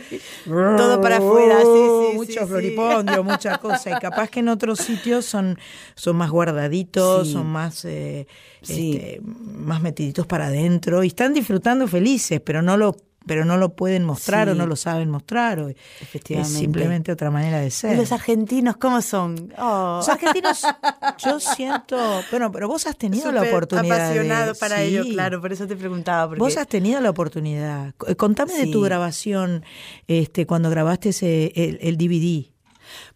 Todo 0.44 1.00
para 1.00 1.16
afuera, 1.18 1.58
sí, 1.60 1.66
sí, 2.10 2.16
Mucho 2.16 2.32
sí, 2.32 2.38
sí. 2.38 2.46
floripondio, 2.46 3.24
mucha 3.24 3.58
cosa. 3.60 3.90
Y 3.90 4.00
capaz 4.00 4.28
que 4.30 4.40
en 4.40 4.48
otros 4.48 4.78
sitios 4.78 5.24
son, 5.24 5.58
son 5.96 6.16
más 6.16 6.30
guardaditos, 6.30 7.26
Sí. 7.26 7.32
son 7.32 7.46
más, 7.48 7.84
eh, 7.84 8.26
Sí. 8.62 8.92
este, 8.94 9.20
más 9.22 9.80
metiditos 9.82 10.26
para 10.26 10.46
adentro 10.46 11.02
y 11.04 11.08
están 11.08 11.34
disfrutando 11.34 11.86
felices, 11.88 12.40
pero 12.44 12.62
no 12.62 12.76
lo 12.76 12.96
pero 13.26 13.44
no 13.44 13.56
lo 13.56 13.74
pueden 13.74 14.04
mostrar 14.04 14.46
Sí. 14.48 14.52
o 14.52 14.54
no 14.54 14.66
lo 14.66 14.76
saben 14.76 15.10
mostrar 15.10 15.58
o 15.60 15.68
es 15.68 15.76
Efectivamente. 16.00 16.58
simplemente 16.58 17.12
otra 17.12 17.30
manera 17.30 17.58
de 17.60 17.66
¿Y 17.68 17.70
ser. 17.70 17.96
los 17.96 18.12
argentinos 18.12 18.76
cómo 18.76 19.02
son? 19.02 19.52
Oh. 19.58 19.96
Los 19.98 20.08
argentinos, 20.08 20.62
yo 21.24 21.40
siento, 21.40 21.96
bueno, 22.30 22.50
pero 22.52 22.68
vos 22.68 22.86
has 22.86 22.96
tenido 22.96 23.32
la 23.32 23.42
oportunidad. 23.42 23.96
de- 23.96 24.02
apasionado 24.20 24.54
para 24.54 24.76
Sí. 24.78 24.82
ello, 24.84 25.04
claro, 25.04 25.40
por 25.40 25.52
eso 25.52 25.66
te 25.66 25.76
preguntaba. 25.76 26.28
Porque... 26.28 26.40
Vos 26.40 26.56
has 26.56 26.68
tenido 26.68 27.00
la 27.00 27.10
oportunidad. 27.10 27.94
C- 28.06 28.16
Contame 28.16 28.54
de 28.54 28.64
Sí. 28.64 28.70
tu 28.70 28.80
grabación, 28.82 29.64
este, 30.08 30.46
cuando 30.46 30.70
grabaste 30.70 31.10
ese, 31.10 31.52
el, 31.56 31.78
el 31.82 31.96
DVD. 31.96 32.52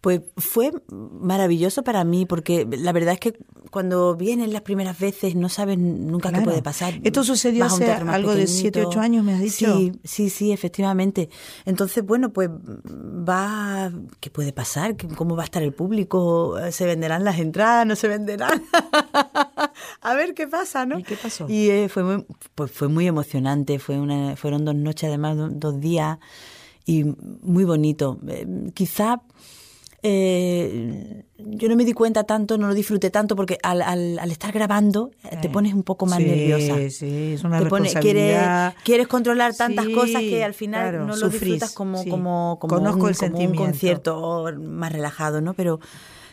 Pues 0.01 0.21
fue 0.37 0.73
maravilloso 0.91 1.83
para 1.85 2.05
mí 2.05 2.27
porque 2.27 2.67
la 2.71 2.93
verdad 2.93 3.15
es 3.15 3.21
que 3.21 3.39
cuando 3.71 4.17
vienen 4.17 4.53
las 4.53 4.63
primeras 4.63 4.99
veces 4.99 5.35
no 5.37 5.49
sabes 5.49 5.79
nunca 5.79 6.31
Claro. 6.31 6.45
qué 6.45 6.51
puede 6.51 6.63
pasar. 6.63 6.95
Esto 7.03 7.23
sucedió 7.25 7.65
hace 7.67 7.91
algo 7.93 8.31
de 8.31 8.41
pequeñito. 8.43 8.61
siete, 8.61 8.85
ocho 8.85 9.01
años, 9.01 9.25
me 9.25 9.35
has 9.35 9.41
dicho. 9.41 9.77
Sí, 9.77 9.93
sí, 10.05 10.31
sí, 10.31 10.53
efectivamente. 10.53 11.29
Entonces, 11.65 12.05
bueno, 12.05 12.33
pues 12.33 12.49
va... 12.51 13.93
¿Qué 14.21 14.31
puede 14.31 14.53
pasar? 14.53 14.97
¿Qué- 14.97 15.09
¿Cómo 15.09 15.37
va 15.37 15.43
a 15.43 15.45
estar 15.45 15.63
el 15.63 15.73
público? 15.73 16.57
¿Se 16.71 16.85
venderán 16.87 17.25
las 17.25 17.39
entradas? 17.39 17.87
¿No 17.87 17.97
se 17.97 18.09
venderán? 18.09 18.63
a 20.01 20.15
ver 20.15 20.35
qué 20.35 20.47
pasa, 20.49 20.87
¿no? 20.87 20.99
¿Y 20.99 21.03
qué 21.05 21.17
pasó? 21.17 21.47
Y 21.49 21.71
eh, 21.71 21.89
fue, 21.89 22.03
muy, 22.03 22.27
pues 22.55 22.71
fue 22.73 22.89
muy 22.89 23.07
emocionante. 23.07 23.79
Fue 23.79 23.99
una, 24.01 24.37
fueron 24.37 24.65
dos 24.65 24.75
noches, 24.75 25.09
además, 25.09 25.37
do- 25.37 25.49
dos 25.51 25.81
días. 25.81 26.19
Y 26.87 27.05
muy 27.43 27.65
bonito. 27.65 28.19
Eh, 28.29 28.47
quizá 28.75 29.23
eh, 30.03 31.25
yo 31.39 31.69
no 31.69 31.77
me 31.77 31.85
di 31.85 31.93
cuenta 31.93 32.25
tanto, 32.25 32.59
no 32.59 32.69
lo 32.69 32.75
disfruté 32.75 33.11
tanto, 33.11 33.37
porque 33.37 33.59
al, 33.63 33.83
al, 33.83 34.19
al 34.19 34.31
estar 34.31 34.53
grabando 34.53 35.11
eh, 35.31 35.37
te 35.41 35.49
pones 35.49 35.75
un 35.75 35.83
poco 35.83 36.07
más 36.07 36.19
Sí, 36.19 36.25
nerviosa. 36.25 36.77
sí, 36.91 37.33
es 37.35 37.45
una 37.45 37.59
Te 37.59 37.65
responsabilidad. 37.65 38.73
quieres, 38.73 38.85
quieres 38.85 39.09
controlar 39.09 39.55
tantas 39.55 39.87
Sí, 39.87 39.93
cosas 39.93 40.23
que 40.23 40.45
al 40.45 40.55
final 40.55 40.91
claro, 40.91 41.01
no 41.07 41.09
lo 41.09 41.17
sufrís, 41.17 41.41
disfrutas 41.41 41.71
como, 41.73 42.03
sí. 42.03 42.11
como, 42.11 42.59
como, 42.61 42.75
Conozco 42.77 43.05
un, 43.05 43.09
el 43.11 43.17
como 43.17 43.39
un 43.39 43.55
concierto 43.55 44.47
más 44.61 44.93
relajado, 44.93 45.41
¿no? 45.41 45.55
Pero 45.55 45.81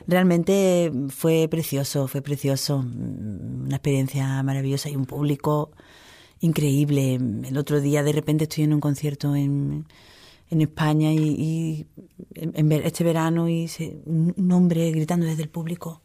realmente 0.07 0.91
fue 1.09 1.47
precioso, 1.49 2.07
fue 2.07 2.21
precioso. 2.21 2.77
Una 2.77 3.75
experiencia 3.75 4.41
maravillosa 4.43 4.89
y 4.89 4.95
un 4.95 5.05
público 5.05 5.71
increíble. 6.39 7.15
El 7.15 7.57
otro 7.57 7.81
día 7.81 8.03
de 8.03 8.11
repente 8.13 8.43
estoy 8.45 8.63
en 8.65 8.73
un 8.73 8.79
concierto 8.79 9.35
en, 9.35 9.85
en 10.49 10.61
España 10.61 11.11
y, 11.13 11.17
y 11.19 11.85
en, 12.35 12.69
ver- 12.69 12.85
este 12.85 13.03
verano 13.03 13.49
y 13.49 13.67
se- 13.67 13.99
un, 14.05 14.33
un 14.37 14.51
hombre 14.51 14.91
gritando 14.91 15.25
desde 15.25 15.43
el 15.43 15.49
público. 15.49 16.01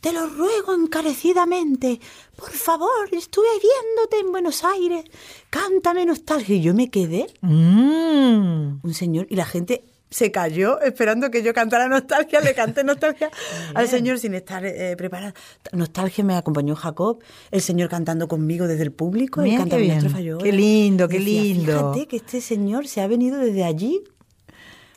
Te 0.00 0.12
lo 0.14 0.26
ruego 0.28 0.72
encarecidamente. 0.74 2.00
Por 2.34 2.52
favor, 2.52 2.88
estuve 3.12 3.44
viéndote 3.60 4.18
en 4.24 4.32
Buenos 4.32 4.64
Aires. 4.64 5.04
Cántame 5.50 6.06
nostalgia. 6.06 6.56
Y 6.56 6.62
yo 6.62 6.72
me 6.74 6.88
quedé, 6.90 7.26
Mm. 7.42 8.80
un 8.82 8.94
señor, 8.94 9.26
y 9.28 9.36
la 9.36 9.44
gente 9.44 9.84
se 10.10 10.30
cayó 10.32 10.80
esperando 10.80 11.30
que 11.30 11.42
yo 11.42 11.54
cantara 11.54 11.88
nostalgia. 11.88 12.40
Le 12.40 12.54
canté 12.54 12.84
nostalgia 12.84 13.30
al 13.74 13.88
señor 13.88 14.18
sin 14.18 14.34
estar 14.34 14.64
eh, 14.64 14.96
preparada. 14.96 15.34
Nostalgia 15.72 16.24
me 16.24 16.34
acompañó 16.34 16.74
Jacob, 16.74 17.20
el 17.50 17.60
señor 17.60 17.88
cantando 17.88 18.28
conmigo 18.28 18.66
desde 18.66 18.82
el 18.82 18.92
público. 18.92 19.40
Mira 19.42 19.64
y 19.64 19.68
qué 19.68 19.76
bien. 19.76 20.22
yo. 20.22 20.38
Qué 20.38 20.52
lindo, 20.52 21.08
qué 21.08 21.18
Decía, 21.18 21.42
lindo. 21.42 21.92
Fíjate 21.92 22.08
que 22.08 22.16
este 22.16 22.40
señor 22.40 22.86
se 22.88 23.00
ha 23.00 23.06
venido 23.06 23.38
desde 23.38 23.64
allí. 23.64 24.02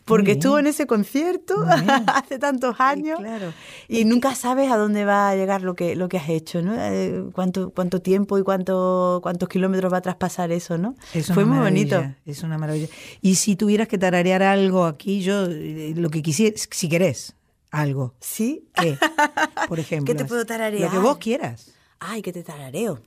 Porque 0.05 0.33
estuvo 0.33 0.59
en 0.59 0.67
ese 0.67 0.85
concierto 0.85 1.55
hace 2.07 2.37
tantos 2.37 2.75
años 2.79 3.19
claro. 3.19 3.53
y 3.87 4.03
nunca 4.05 4.35
sabes 4.35 4.69
a 4.71 4.77
dónde 4.77 5.05
va 5.05 5.29
a 5.29 5.35
llegar 5.35 5.61
lo 5.61 5.75
que 5.75 5.95
lo 5.95 6.09
que 6.09 6.17
has 6.17 6.29
hecho, 6.29 6.61
¿no? 6.61 6.75
Eh, 6.77 7.23
cuánto 7.33 7.69
cuánto 7.69 8.01
tiempo 8.01 8.37
y 8.37 8.43
cuánto 8.43 9.19
cuántos 9.23 9.47
kilómetros 9.47 9.93
va 9.93 9.97
a 9.97 10.01
traspasar 10.01 10.51
eso, 10.51 10.77
¿no? 10.77 10.95
Es 11.13 11.31
Fue 11.31 11.45
muy 11.45 11.59
bonito. 11.59 12.03
Es 12.25 12.43
una 12.43 12.57
maravilla. 12.57 12.87
Y 13.21 13.35
si 13.35 13.55
tuvieras 13.55 13.87
que 13.87 13.97
tararear 13.97 14.43
algo 14.43 14.85
aquí, 14.85 15.21
yo 15.21 15.45
eh, 15.45 15.93
lo 15.95 16.09
que 16.09 16.21
quisiera, 16.21 16.55
si 16.57 16.89
querés, 16.89 17.35
algo. 17.71 18.13
¿Sí? 18.19 18.69
¿Qué? 18.75 18.97
Por 19.67 19.79
ejemplo. 19.79 20.13
¿Qué 20.13 20.17
te 20.17 20.25
puedo 20.25 20.45
tararear? 20.45 20.83
Lo 20.83 20.91
que 20.91 20.99
vos 20.99 21.17
quieras. 21.17 21.71
Ay, 21.99 22.21
que 22.21 22.33
te 22.33 22.43
tarareo. 22.43 23.01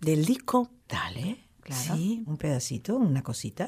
Del 0.00 0.24
disco. 0.24 0.70
Dale, 0.88 1.38
claro. 1.60 1.96
Sí. 1.96 2.22
Un 2.26 2.36
pedacito, 2.36 2.96
una 2.96 3.22
cosita. 3.22 3.66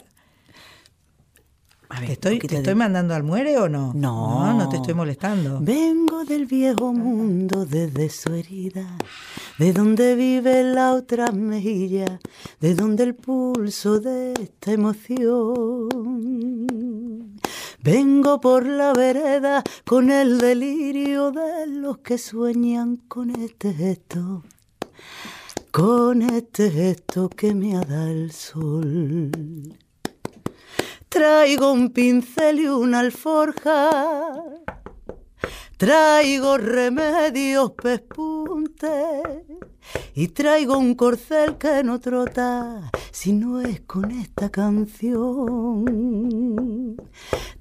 A 1.88 2.00
ver, 2.00 2.06
¿Te 2.08 2.12
estoy, 2.14 2.38
¿Te 2.40 2.48
de- 2.48 2.56
estoy 2.56 2.74
mandando 2.74 3.14
al 3.14 3.22
muere 3.22 3.58
o 3.58 3.68
no? 3.68 3.92
No. 3.94 4.44
No, 4.44 4.54
no 4.58 4.68
te 4.68 4.76
estoy 4.76 4.94
molestando. 4.94 5.60
Vengo 5.60 6.24
del 6.24 6.46
viejo 6.46 6.92
mundo 6.92 7.64
desde 7.64 8.08
su 8.10 8.34
herida, 8.34 8.98
de 9.58 9.72
donde 9.72 10.16
vive 10.16 10.64
la 10.64 10.92
otra 10.94 11.30
mejilla, 11.30 12.18
de 12.60 12.74
donde 12.74 13.04
el 13.04 13.14
pulso 13.14 14.00
de 14.00 14.32
esta 14.34 14.72
emoción 14.72 15.88
Vengo 17.82 18.40
por 18.40 18.66
la 18.66 18.92
vereda 18.92 19.62
con 19.84 20.10
el 20.10 20.38
delirio 20.38 21.30
de 21.30 21.68
los 21.68 21.98
que 21.98 22.18
sueñan 22.18 22.96
con 23.06 23.30
este 23.30 23.72
gesto, 23.72 24.42
con 25.70 26.22
este 26.22 26.70
gesto 26.72 27.28
que 27.28 27.54
me 27.54 27.76
ha 27.76 27.80
dado 27.82 28.08
el 28.08 28.32
sol. 28.32 29.30
Traigo 31.16 31.72
un 31.72 31.88
pincel 31.94 32.60
y 32.60 32.68
una 32.68 33.00
alforja, 33.00 34.34
traigo 35.78 36.58
remedios 36.58 37.72
pespunte 37.72 38.90
y 40.14 40.28
traigo 40.28 40.76
un 40.76 40.94
corcel 40.94 41.56
que 41.56 41.82
no 41.82 42.00
trota 42.00 42.90
si 43.10 43.32
no 43.32 43.62
es 43.62 43.80
con 43.80 44.10
esta 44.10 44.50
canción. 44.50 45.86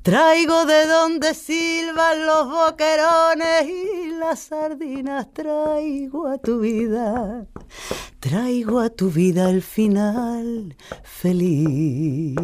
Traigo 0.02 0.66
de 0.66 0.86
donde 0.86 1.34
silban 1.34 2.26
los 2.26 2.50
boquerones 2.50 3.70
y 3.70 4.10
las 4.20 4.40
sardinas, 4.40 5.32
traigo 5.32 6.28
a 6.28 6.38
tu 6.40 6.60
vida, 6.60 7.48
traigo 8.20 8.82
a 8.82 8.90
tu 8.90 9.10
vida 9.10 9.50
el 9.50 9.62
final 9.62 10.76
feliz. 11.04 12.36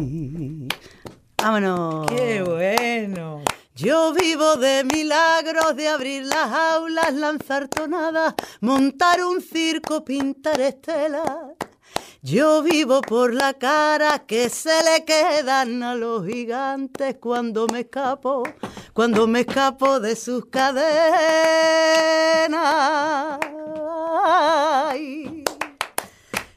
Vámonos. 1.42 2.06
¡Qué 2.06 2.40
bueno! 2.40 3.42
Yo 3.74 4.12
vivo 4.12 4.54
de 4.54 4.84
milagros, 4.84 5.74
de 5.74 5.88
abrir 5.88 6.24
las 6.24 6.52
aulas, 6.52 7.12
lanzar 7.14 7.66
tonadas, 7.66 8.34
montar 8.60 9.24
un 9.24 9.40
circo, 9.40 10.04
pintar 10.04 10.60
estelas. 10.60 11.56
Yo 12.22 12.62
vivo 12.62 13.00
por 13.00 13.34
la 13.34 13.54
cara 13.54 14.20
que 14.20 14.48
se 14.50 14.84
le 14.84 15.04
quedan 15.04 15.82
a 15.82 15.96
los 15.96 16.24
gigantes 16.24 17.16
cuando 17.18 17.66
me 17.66 17.80
escapo, 17.80 18.44
cuando 18.92 19.26
me 19.26 19.40
escapo 19.40 19.98
de 19.98 20.14
sus 20.14 20.46
cadenas. 20.46 20.90
Ay. 24.24 25.41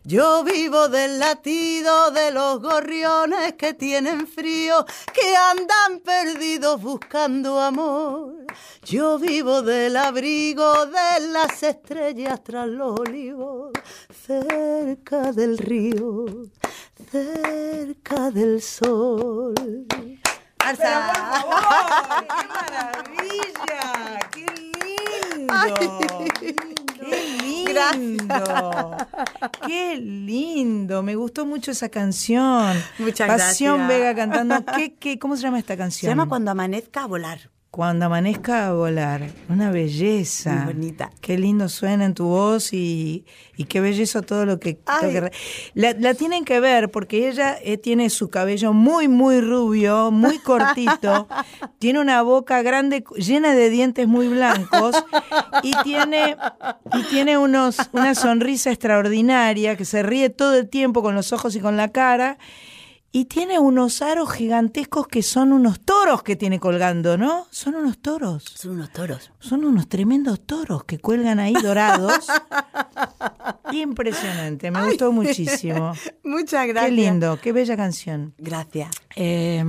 Yo 0.07 0.43
vivo 0.43 0.87
del 0.87 1.17
latido 1.17 2.11
de 2.11 2.29
los 2.29 2.61
gorriones 2.61 3.53
que 3.53 3.73
tienen 3.73 4.27
frío, 4.27 4.85
que 5.11 5.35
andan 5.35 5.99
perdidos 6.01 6.79
buscando 6.79 7.59
amor. 7.59 8.45
Yo 8.83 9.17
vivo 9.17 9.63
del 9.63 9.97
abrigo 9.97 10.85
de 10.85 11.27
las 11.31 11.63
estrellas 11.63 12.43
tras 12.43 12.67
los 12.67 12.99
olivos, 12.99 13.71
cerca 14.27 15.31
del 15.31 15.57
río, 15.57 16.25
cerca 17.11 18.29
del 18.29 18.61
sol. 18.61 19.55
Pero, 19.57 20.75
por 20.77 21.15
favor, 21.33 22.27
¡Qué 22.27 22.47
maravilla! 22.47 24.19
¡Qué 24.31 24.45
lindo! 24.55 25.53
¡Qué 26.39 26.53
lindo! 26.63 27.44
¡Qué 29.67 29.97
lindo! 29.97 31.03
Me 31.03 31.15
gustó 31.15 31.45
mucho 31.45 31.71
esa 31.71 31.89
canción. 31.89 32.75
Muchas 32.99 33.27
Pasión 33.27 33.77
gracias. 33.77 33.99
Vega 33.99 34.15
cantando. 34.15 34.65
¿Qué, 34.75 34.95
qué, 34.95 35.19
cómo 35.19 35.35
se 35.35 35.43
llama 35.43 35.59
esta 35.59 35.77
canción? 35.77 36.01
Se 36.01 36.11
llama 36.11 36.27
Cuando 36.27 36.51
amanezca 36.51 37.03
a 37.03 37.07
volar. 37.07 37.54
Cuando 37.75 38.05
amanezca 38.05 38.67
a 38.67 38.71
volar. 38.71 39.27
Una 39.49 39.69
belleza. 39.69 40.63
Muy 40.63 40.75
bonita. 40.75 41.11
Qué 41.19 41.37
lindo 41.37 41.67
suena 41.67 42.05
en 42.05 42.13
tu 42.13 42.23
voz 42.23 42.71
y, 42.71 43.25
y 43.57 43.65
qué 43.65 43.81
belleza 43.81 44.21
todo 44.21 44.45
lo 44.45 44.61
que... 44.61 44.79
La 45.73 46.13
tienen 46.13 46.45
que 46.45 46.61
ver 46.61 46.89
porque 46.89 47.27
ella 47.27 47.57
eh, 47.61 47.77
tiene 47.77 48.09
su 48.09 48.29
cabello 48.29 48.71
muy, 48.71 49.09
muy 49.09 49.41
rubio, 49.41 50.09
muy 50.09 50.39
cortito, 50.39 51.27
tiene 51.77 51.99
una 51.99 52.21
boca 52.21 52.61
grande, 52.61 53.03
llena 53.17 53.53
de 53.53 53.69
dientes 53.69 54.07
muy 54.07 54.29
blancos 54.29 54.95
y 55.61 55.73
tiene, 55.83 56.37
y 56.93 57.03
tiene 57.09 57.37
unos, 57.37 57.89
una 57.91 58.15
sonrisa 58.15 58.71
extraordinaria 58.71 59.75
que 59.75 59.83
se 59.83 60.01
ríe 60.01 60.29
todo 60.29 60.55
el 60.55 60.69
tiempo 60.69 61.03
con 61.03 61.13
los 61.13 61.33
ojos 61.33 61.57
y 61.57 61.59
con 61.59 61.75
la 61.75 61.89
cara. 61.89 62.37
Y 63.15 63.23
tiene 63.23 63.59
unos 63.59 64.01
aros 64.01 64.29
gigantescos 64.33 65.07
que 65.07 65.23
son 65.23 65.53
unos 65.53 65.79
toros 65.79 66.21
que 66.21 66.35
tiene 66.35 66.59
colgando, 66.59 67.17
¿no? 67.17 67.47
Son 67.49 67.73
unos 67.73 67.99
toros. 67.99 68.43
Son 68.43 68.71
unos 68.71 68.91
toros. 68.91 69.31
Son 69.39 69.63
unos 69.63 69.87
tremendos 69.87 70.41
toros 70.41 70.83
que 70.83 70.99
cuelgan 70.99 71.39
ahí 71.39 71.53
dorados. 71.53 72.27
Impresionante, 73.71 74.69
me 74.69 74.85
gustó 74.85 75.13
muchísimo. 75.13 75.93
Muchas 76.25 76.67
gracias. 76.67 76.89
Qué 76.89 76.91
lindo, 76.91 77.39
qué 77.41 77.53
bella 77.53 77.77
canción. 77.77 78.33
Gracias. 78.37 78.89
Eh, 79.15 79.63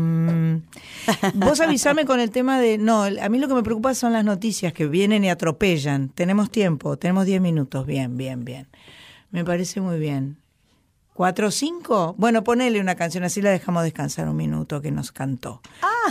vos 1.34 1.60
avisame 1.60 2.04
con 2.04 2.18
el 2.18 2.32
tema 2.32 2.58
de... 2.58 2.78
No, 2.78 3.04
a 3.04 3.28
mí 3.28 3.38
lo 3.38 3.46
que 3.46 3.54
me 3.54 3.62
preocupa 3.62 3.94
son 3.94 4.12
las 4.12 4.24
noticias 4.24 4.72
que 4.72 4.88
vienen 4.88 5.22
y 5.22 5.30
atropellan. 5.30 6.08
Tenemos 6.08 6.50
tiempo, 6.50 6.96
tenemos 6.96 7.26
10 7.26 7.40
minutos. 7.40 7.86
Bien, 7.86 8.16
bien, 8.16 8.44
bien. 8.44 8.66
Me 9.30 9.44
parece 9.44 9.80
muy 9.80 10.00
bien. 10.00 10.36
¿Cuatro 11.16 11.48
o 11.48 11.50
cinco? 11.50 12.14
Bueno, 12.18 12.44
ponele 12.44 12.78
una 12.78 12.94
canción, 12.94 13.24
así 13.24 13.40
la 13.40 13.48
dejamos 13.48 13.82
descansar 13.84 14.28
un 14.28 14.36
minuto 14.36 14.82
que 14.82 14.90
nos 14.90 15.12
cantó. 15.12 15.62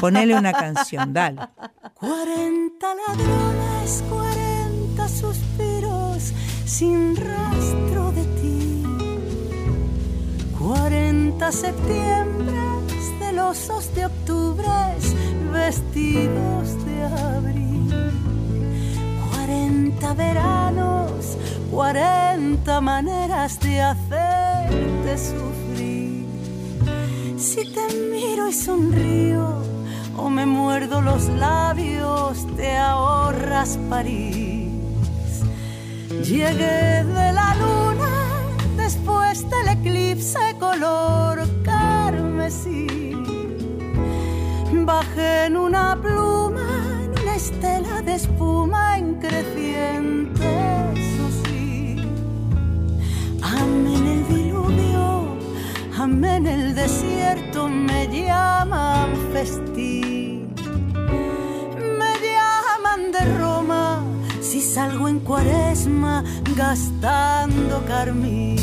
Ponele 0.01 0.35
una 0.35 0.51
canción, 0.51 1.13
dale. 1.13 1.41
40 1.93 2.87
ladrones, 3.07 4.03
40 4.09 5.07
suspiros 5.07 6.33
sin 6.65 7.15
rastro 7.15 8.11
de 8.13 8.23
ti. 8.41 8.83
40 10.57 11.51
septiembres 11.51 13.19
de 13.19 13.31
los 13.33 13.93
de 13.93 14.05
octubre 14.07 14.65
vestidos 15.53 16.83
de 16.83 17.03
abril. 17.03 18.11
40 19.35 20.13
veranos, 20.15 21.37
40 21.75 22.79
maneras 22.79 23.59
de 23.59 23.81
hacerte 23.81 25.17
sufrir. 25.17 26.25
Si 27.37 27.69
te 27.73 27.93
miro 28.13 28.47
y 28.47 28.53
sonrío 28.53 29.61
o 30.15 30.29
me 30.29 30.45
muerdo 30.45 31.01
los 31.01 31.27
labios, 31.27 32.47
te 32.55 32.77
ahorras 32.77 33.77
París. 33.89 34.71
Llegué 36.23 37.03
de 37.03 37.33
la 37.33 37.53
luna 37.55 38.13
después 38.77 39.45
del 39.49 39.67
eclipse 39.77 40.55
color 40.57 41.45
carmesí. 41.63 43.11
Bajé 44.71 45.47
en 45.47 45.57
una 45.57 45.99
pluma, 46.01 46.69
en 47.03 47.21
una 47.21 47.35
estela 47.35 48.01
de 48.01 48.15
espuma 48.15 48.97
en 48.97 49.15
creciente, 49.15 50.45
eso 50.93 51.01
sí. 51.01 51.04
Amén 53.47 54.07
el 54.07 54.27
diluvio, 54.27 55.37
amén 55.99 56.47
el 56.47 56.73
desierto, 56.73 57.67
me 57.67 58.07
llaman 58.07 59.09
festín. 59.33 60.55
Me 61.99 62.11
llaman 62.25 63.11
de 63.11 63.37
Roma 63.37 64.03
si 64.41 64.61
salgo 64.61 65.07
en 65.07 65.19
cuaresma 65.19 66.23
gastando 66.55 67.85
carmín. 67.85 68.55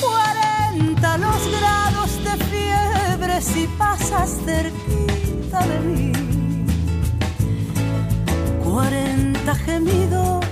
40 0.00 1.18
los 1.18 1.42
grados 1.58 2.10
de 2.24 2.44
fiebre 2.46 3.42
si 3.42 3.66
pasas 3.76 4.38
cerquita 4.46 5.66
de 5.66 5.80
mí. 5.80 6.12
40 8.64 9.54
gemidos, 9.54 10.45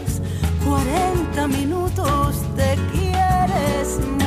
40 0.75 1.49
minutos 1.49 2.43
te 2.57 2.77
quieres 2.91 4.01
morir. 4.01 4.24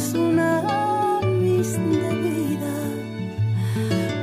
Tsunamis 0.00 1.72
de 1.72 2.10
vida, 2.24 2.76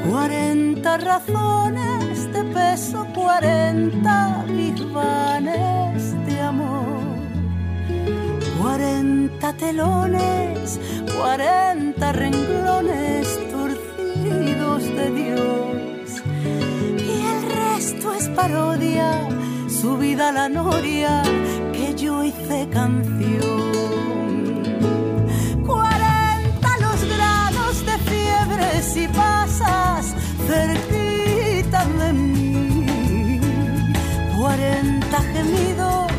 cuarenta 0.09 0.97
razones 0.97 2.31
de 2.33 2.43
peso, 2.55 3.05
cuarenta 3.13 4.43
bisbanes 4.47 6.01
de 6.25 6.41
amor, 6.41 6.99
cuarenta 8.59 9.53
telones, 9.53 10.79
cuarenta 11.15 12.11
renglones 12.11 13.27
torcidos 13.51 14.83
de 14.97 15.05
Dios. 15.21 16.23
Y 17.11 17.15
el 17.33 17.41
resto 17.61 18.13
es 18.13 18.27
parodia, 18.29 19.09
subida 19.69 20.29
a 20.29 20.31
la 20.31 20.49
noria 20.49 21.21
que 21.71 21.93
yo 21.95 22.23
hice 22.23 22.67
canción. 22.71 23.66
Si 28.97 29.07
pasas 29.09 30.15
cerquita 30.47 31.85
de 31.99 32.13
mí. 32.13 33.39
40 34.35 35.17
gemidos, 35.33 36.11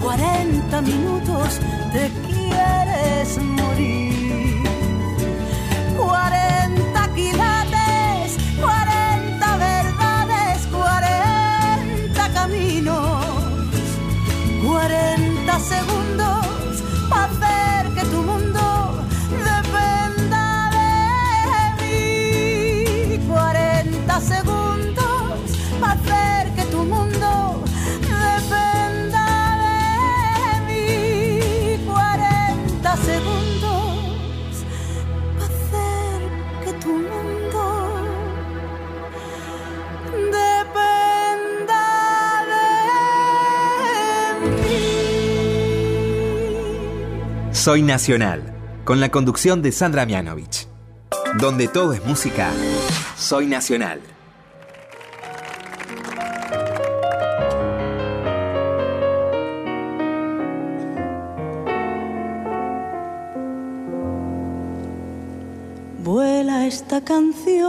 40 0.00 0.80
minutos, 0.82 1.60
te 1.92 2.04
quieres 2.26 3.38
morir. 3.42 4.15
Soy 47.66 47.82
Nacional, 47.82 48.54
con 48.84 49.00
la 49.00 49.08
conducción 49.08 49.60
de 49.60 49.72
Sandra 49.72 50.06
Mianovich. 50.06 50.68
Donde 51.40 51.66
todo 51.66 51.94
es 51.94 52.04
música, 52.04 52.52
Soy 53.16 53.48
Nacional. 53.48 54.00
Vuela 66.04 66.68
esta 66.68 67.00
canción 67.02 67.66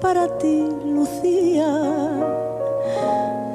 para 0.00 0.38
ti, 0.38 0.64
Lucía, 0.86 1.68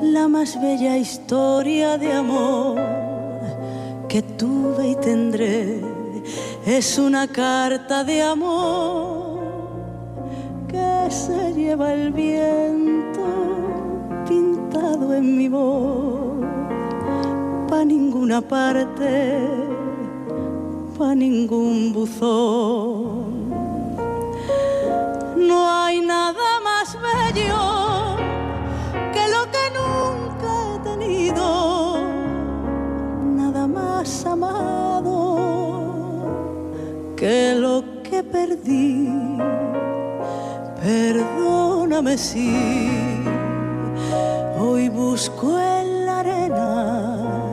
la 0.04 0.28
más 0.28 0.62
bella 0.62 0.98
historia 0.98 1.98
de 1.98 2.14
amor 2.14 3.09
que 4.10 4.22
tuve 4.22 4.89
y 4.89 4.95
tendré. 4.95 5.82
Es 6.66 6.97
una 6.97 7.28
carta 7.28 8.03
de 8.03 8.22
amor 8.22 9.39
que 10.68 11.10
se 11.10 11.53
lleva 11.53 11.93
el 11.93 12.12
viento 12.12 13.22
pintado 14.28 15.14
en 15.14 15.38
mi 15.38 15.47
voz, 15.47 16.43
pa' 17.70 17.86
ninguna 17.86 18.41
parte 18.41 19.70
pa' 20.99 21.16
ningún 21.16 21.93
buzón. 21.93 23.49
No 25.38 25.60
hay 25.72 26.01
nada 26.01 26.49
más 26.68 26.88
bello 27.07 28.18
que 29.14 29.24
lo 29.34 29.41
que 29.53 29.66
nunca 29.80 30.49
he 30.76 30.80
tenido, 30.89 31.43
que 37.20 37.53
lo 37.53 37.84
que 38.01 38.24
perdí. 38.24 39.09
Perdóname 40.82 42.17
si 42.17 42.49
hoy 44.57 44.88
busco 44.88 45.59
en 45.59 46.05
la 46.05 46.20
arena 46.22 47.45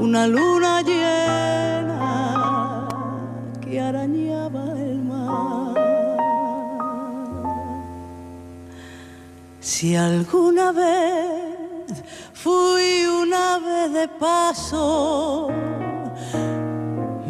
una 0.00 0.26
luna 0.26 0.82
llena 0.82 2.02
que 3.60 3.80
arañaba 3.80 4.64
el 4.76 4.98
mar. 4.98 5.74
Si 9.60 9.94
alguna 9.94 10.72
vez 10.72 12.02
fui 12.32 13.06
una 13.22 13.60
vez 13.60 13.92
de 13.92 14.08
paso, 14.08 15.50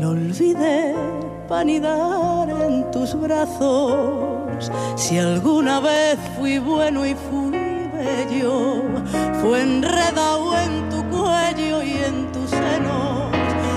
lo 0.01 0.11
olvidé 0.11 1.26
para 1.49 1.61
anidar 1.61 2.49
en 2.49 2.91
tus 2.91 3.15
brazos. 3.15 4.71
Si 4.97 5.19
alguna 5.19 5.81
vez 5.81 6.19
fui 6.37 6.59
bueno 6.59 7.07
y 7.07 7.15
fui 7.15 7.51
bello, 7.93 8.83
fue 9.41 9.63
enredado 9.63 10.59
en 10.59 10.89
tu 10.89 11.05
cuello 11.09 11.83
y 11.83 11.93
en 11.93 12.33
tus 12.33 12.51
senos. 12.51 13.33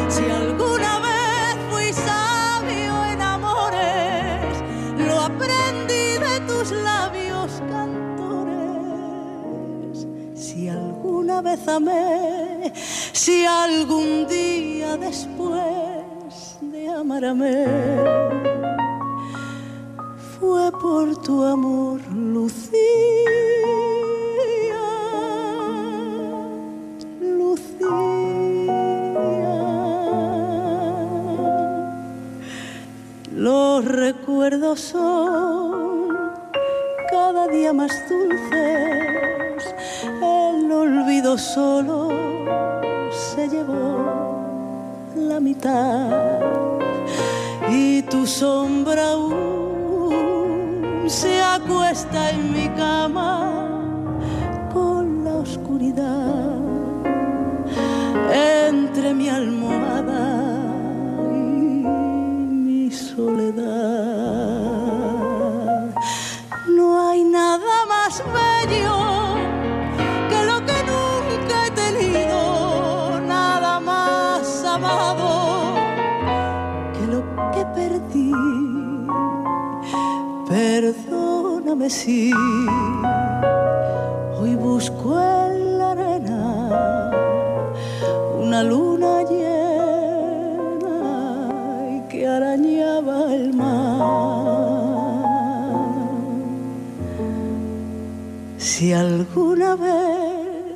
Si 0.07 0.23
alguna 0.29 0.99
vez 0.99 1.57
fui 1.69 1.93
sabio 1.93 3.05
en 3.11 3.21
amores, 3.21 4.63
lo 4.97 5.19
aprendí 5.19 6.17
de 6.17 6.39
tus 6.47 6.71
labios 6.71 7.61
cantores. 7.69 8.47
Si 10.33 10.69
alguna 10.69 11.41
vez 11.41 11.67
amé, 11.67 12.73
si 13.13 13.45
algún 13.45 14.27
día 14.27 14.97
después 14.97 15.98
de 15.98 15.98
amarme, 16.99 17.65
fue 20.37 20.71
por 20.71 21.15
tu 21.21 21.43
amor, 21.43 22.01
Lucía. 22.11 22.79
Lucía. 27.21 27.89
Los 33.31 33.85
recuerdos 33.85 34.81
son 34.81 36.17
cada 37.09 37.47
día 37.47 37.71
más 37.71 37.91
dulces. 38.09 39.73
El 40.21 40.71
olvido 40.71 41.37
solo 41.37 42.09
se 43.11 43.47
llevó 43.47 44.19
la 45.15 45.39
mitad 45.39 46.59
y 47.71 48.01
tu 48.03 48.25
sombra 48.25 49.11
aún 49.13 50.49
se 51.07 51.41
acuesta 51.41 52.31
en 52.31 52.53
mi 52.53 52.67
cama 52.69 53.67
con 54.73 55.23
la 55.23 55.35
oscuridad 55.35 56.59
entre 58.31 59.13
mi 59.13 59.29
almohada 59.29 60.63
y 61.31 61.33
mi 61.33 62.91
soledad. 62.91 63.65
No 66.67 67.09
hay 67.09 67.23
nada 67.23 67.85
más 67.87 68.23
bello 68.33 68.98
Perdóname 81.69 81.89
si 81.91 82.33
hoy 84.39 84.55
busco 84.55 85.21
en 85.21 85.77
la 85.77 85.91
arena 85.91 87.11
una 88.39 88.63
luna 88.63 89.21
llena 89.21 90.55
y 91.95 92.01
que 92.09 92.27
arañaba 92.27 93.35
el 93.35 93.53
mar. 93.53 93.99
Si 98.57 98.91
alguna 98.91 99.75
vez 99.75 100.75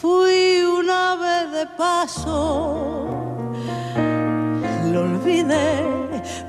fui 0.00 0.64
una 0.64 1.14
vez 1.14 1.52
de 1.52 1.66
paso, 1.76 3.06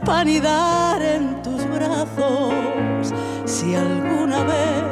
para 0.04 0.22
anidar 0.22 1.02
en 1.02 1.42
tus 1.44 1.64
brazos. 1.70 2.93
Si 3.54 3.76
alguna 3.76 4.44
vez 4.46 4.84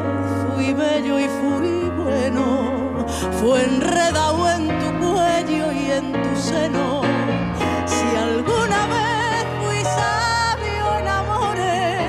fui 0.54 0.72
bello 0.72 1.20
y 1.20 1.28
fui 1.28 1.90
bueno, 1.98 3.08
fue 3.40 3.64
enredado 3.64 4.48
en 4.52 4.68
tu 4.68 4.86
cuello 5.00 5.72
y 5.72 5.92
en 5.92 6.12
tu 6.14 6.40
seno. 6.40 7.02
Si 7.88 8.16
alguna 8.16 8.86
vez 8.96 9.46
fui 9.60 9.84
sabio 9.84 11.00
en 11.00 11.08
amores, 11.08 12.02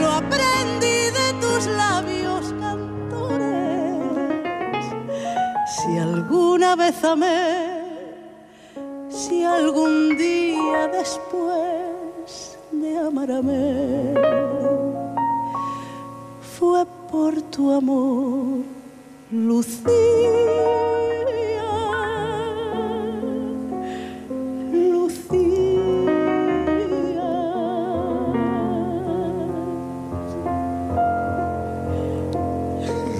lo 0.00 0.08
aprendí 0.10 0.98
de 1.18 1.28
tus 1.40 1.66
labios 1.68 2.52
cantores. 2.58 3.94
Si 5.76 5.98
alguna 5.98 6.74
vez 6.74 7.04
amé, 7.04 7.84
si 9.08 9.44
algún 9.44 10.16
día 10.18 10.88
después 10.88 12.58
de 12.72 12.98
amarme 12.98 14.89
fue 16.60 16.84
por 17.10 17.40
tu 17.50 17.72
amor, 17.72 18.58
Lucía. 19.32 19.88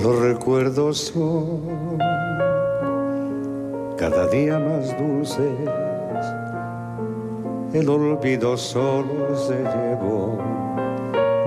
Los 0.02 0.18
recuerdos 0.20 0.98
son 0.98 1.96
cada 3.96 4.26
día 4.28 4.58
más 4.58 4.98
dulces. 4.98 5.58
El 7.72 7.88
olvido 7.88 8.58
solo 8.58 9.34
se 9.34 9.62
llevó 9.62 10.38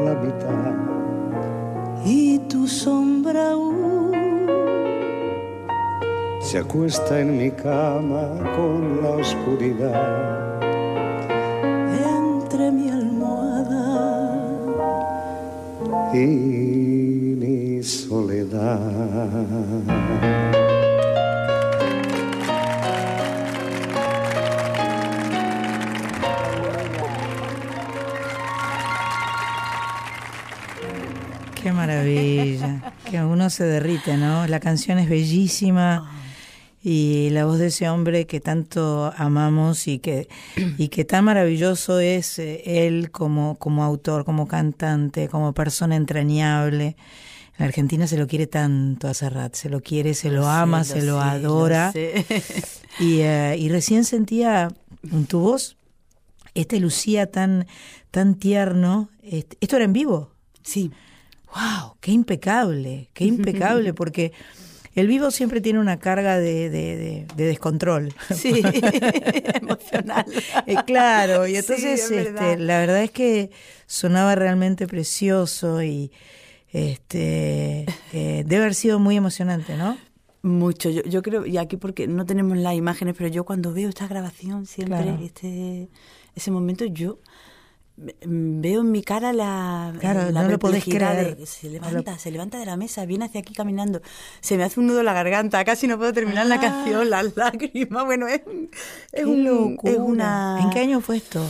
la 0.03 0.15
mitad. 0.15 0.92
Tu 2.53 2.67
sombra 2.67 3.53
aún 3.53 4.11
Se 6.39 6.59
acuesta 6.59 7.19
en 7.19 7.35
mi 7.39 7.49
cama 7.49 8.25
con 8.55 9.01
la 9.01 9.09
oscuridad. 9.23 10.61
entre 12.07 12.71
mi 12.71 12.89
almohada 12.89 13.85
y 16.13 16.62
se 33.53 33.63
derrite, 33.65 34.17
¿no? 34.17 34.45
La 34.47 34.59
canción 34.59 34.99
es 34.99 35.09
bellísima 35.09 36.11
y 36.81 37.29
la 37.31 37.45
voz 37.45 37.59
de 37.59 37.67
ese 37.67 37.87
hombre 37.89 38.25
que 38.27 38.41
tanto 38.41 39.13
amamos 39.15 39.87
y 39.87 39.99
que, 39.99 40.27
y 40.77 40.89
que 40.89 41.05
tan 41.05 41.23
maravilloso 41.25 41.99
es 41.99 42.39
eh, 42.39 42.61
él 42.87 43.09
como, 43.11 43.55
como 43.57 43.83
autor, 43.83 44.25
como 44.25 44.47
cantante, 44.47 45.29
como 45.29 45.53
persona 45.53 45.95
entrañable. 45.95 46.97
En 47.57 47.65
Argentina 47.65 48.07
se 48.07 48.17
lo 48.17 48.27
quiere 48.27 48.47
tanto 48.47 49.07
a 49.07 49.13
Serrat, 49.13 49.55
se 49.55 49.69
lo 49.69 49.79
quiere, 49.81 50.13
se 50.15 50.29
lo, 50.29 50.47
ama, 50.47 50.83
se 50.83 51.01
lo 51.03 51.21
sé, 51.21 51.27
adora. 51.27 51.93
Y, 52.99 53.21
eh, 53.21 53.55
y 53.57 53.69
recién 53.69 54.03
sentía 54.05 54.67
en 55.11 55.25
tu 55.25 55.39
voz 55.39 55.77
este 56.53 56.79
Lucía 56.79 57.31
tan, 57.31 57.65
tan 58.11 58.35
tierno. 58.35 59.09
Este- 59.23 59.57
¿Esto 59.61 59.77
era 59.77 59.85
en 59.85 59.93
vivo? 59.93 60.29
Sí. 60.61 60.91
¡Wow! 61.55 61.95
¡Qué 61.99 62.11
impecable! 62.11 63.09
¡Qué 63.13 63.25
impecable! 63.25 63.93
Porque 63.95 64.31
el 64.95 65.07
vivo 65.07 65.31
siempre 65.31 65.59
tiene 65.61 65.79
una 65.79 65.97
carga 65.99 66.37
de, 66.39 66.69
de- 66.69 66.95
de- 66.97 67.27
de 67.35 67.45
descontrol. 67.45 68.13
Sí, 68.35 68.61
emocional. 69.61 70.25
Eh, 70.67 70.75
claro, 70.85 71.47
y 71.47 71.51
Sí, 71.51 71.57
entonces 71.57 71.85
es 71.85 72.11
este, 72.11 72.15
verdad. 72.33 72.57
la 72.59 72.79
verdad 72.79 73.03
es 73.03 73.11
que 73.11 73.51
sonaba 73.87 74.35
realmente 74.35 74.87
precioso 74.87 75.81
y 75.83 76.11
este 76.71 77.85
eh, 78.13 78.43
debe 78.45 78.57
haber 78.63 78.75
sido 78.75 78.99
muy 78.99 79.15
emocionante, 79.15 79.77
¿no? 79.77 79.97
Mucho, 80.41 80.89
yo, 80.89 81.03
yo 81.03 81.21
creo, 81.21 81.45
y 81.45 81.57
aquí 81.57 81.77
porque 81.77 82.07
no 82.07 82.25
tenemos 82.25 82.57
las 82.57 82.73
imágenes, 82.75 83.15
pero 83.17 83.29
yo 83.29 83.45
cuando 83.45 83.73
veo 83.73 83.87
esta 83.89 84.07
grabación 84.07 84.65
siempre, 84.65 84.97
Claro. 85.03 85.19
este 85.23 85.87
ese 86.35 86.49
momento, 86.51 86.83
yo 86.85 87.19
veo 87.95 88.81
en 88.81 88.91
mi 88.91 89.03
cara 89.03 89.33
la, 89.33 89.93
Claro, 89.99 90.31
la 90.31 90.43
no 90.43 90.49
lo 90.49 90.57
podés 90.59 90.83
creer. 90.83 91.37
de- 91.37 91.45
se 91.45 91.69
levanta, 91.69 92.17
se 92.17 92.31
levanta 92.31 92.57
de 92.57 92.65
la 92.65 92.75
mesa, 92.75 93.05
viene 93.05 93.25
hacia 93.25 93.41
aquí 93.41 93.53
caminando, 93.53 94.01
se 94.41 94.57
me 94.57 94.63
hace 94.63 94.79
un 94.79 94.87
nudo 94.87 94.99
en 94.99 95.05
la 95.05 95.13
garganta, 95.13 95.63
casi 95.63 95.87
no 95.87 95.97
puedo 95.97 96.11
terminar 96.13 96.47
la 96.47 96.55
Ah. 96.55 96.59
canción, 96.61 97.09
las 97.09 97.35
lágrimas, 97.37 98.05
bueno, 98.05 98.27
es, 98.27 98.41
es, 98.41 98.43
¡Qué 99.11 99.25
un- 99.25 99.43
locura! 99.43 99.91
es 99.93 99.99
una... 99.99 100.59
¿En 100.61 100.69
qué 100.71 100.79
año 100.79 101.01
fue 101.01 101.17
esto? 101.17 101.45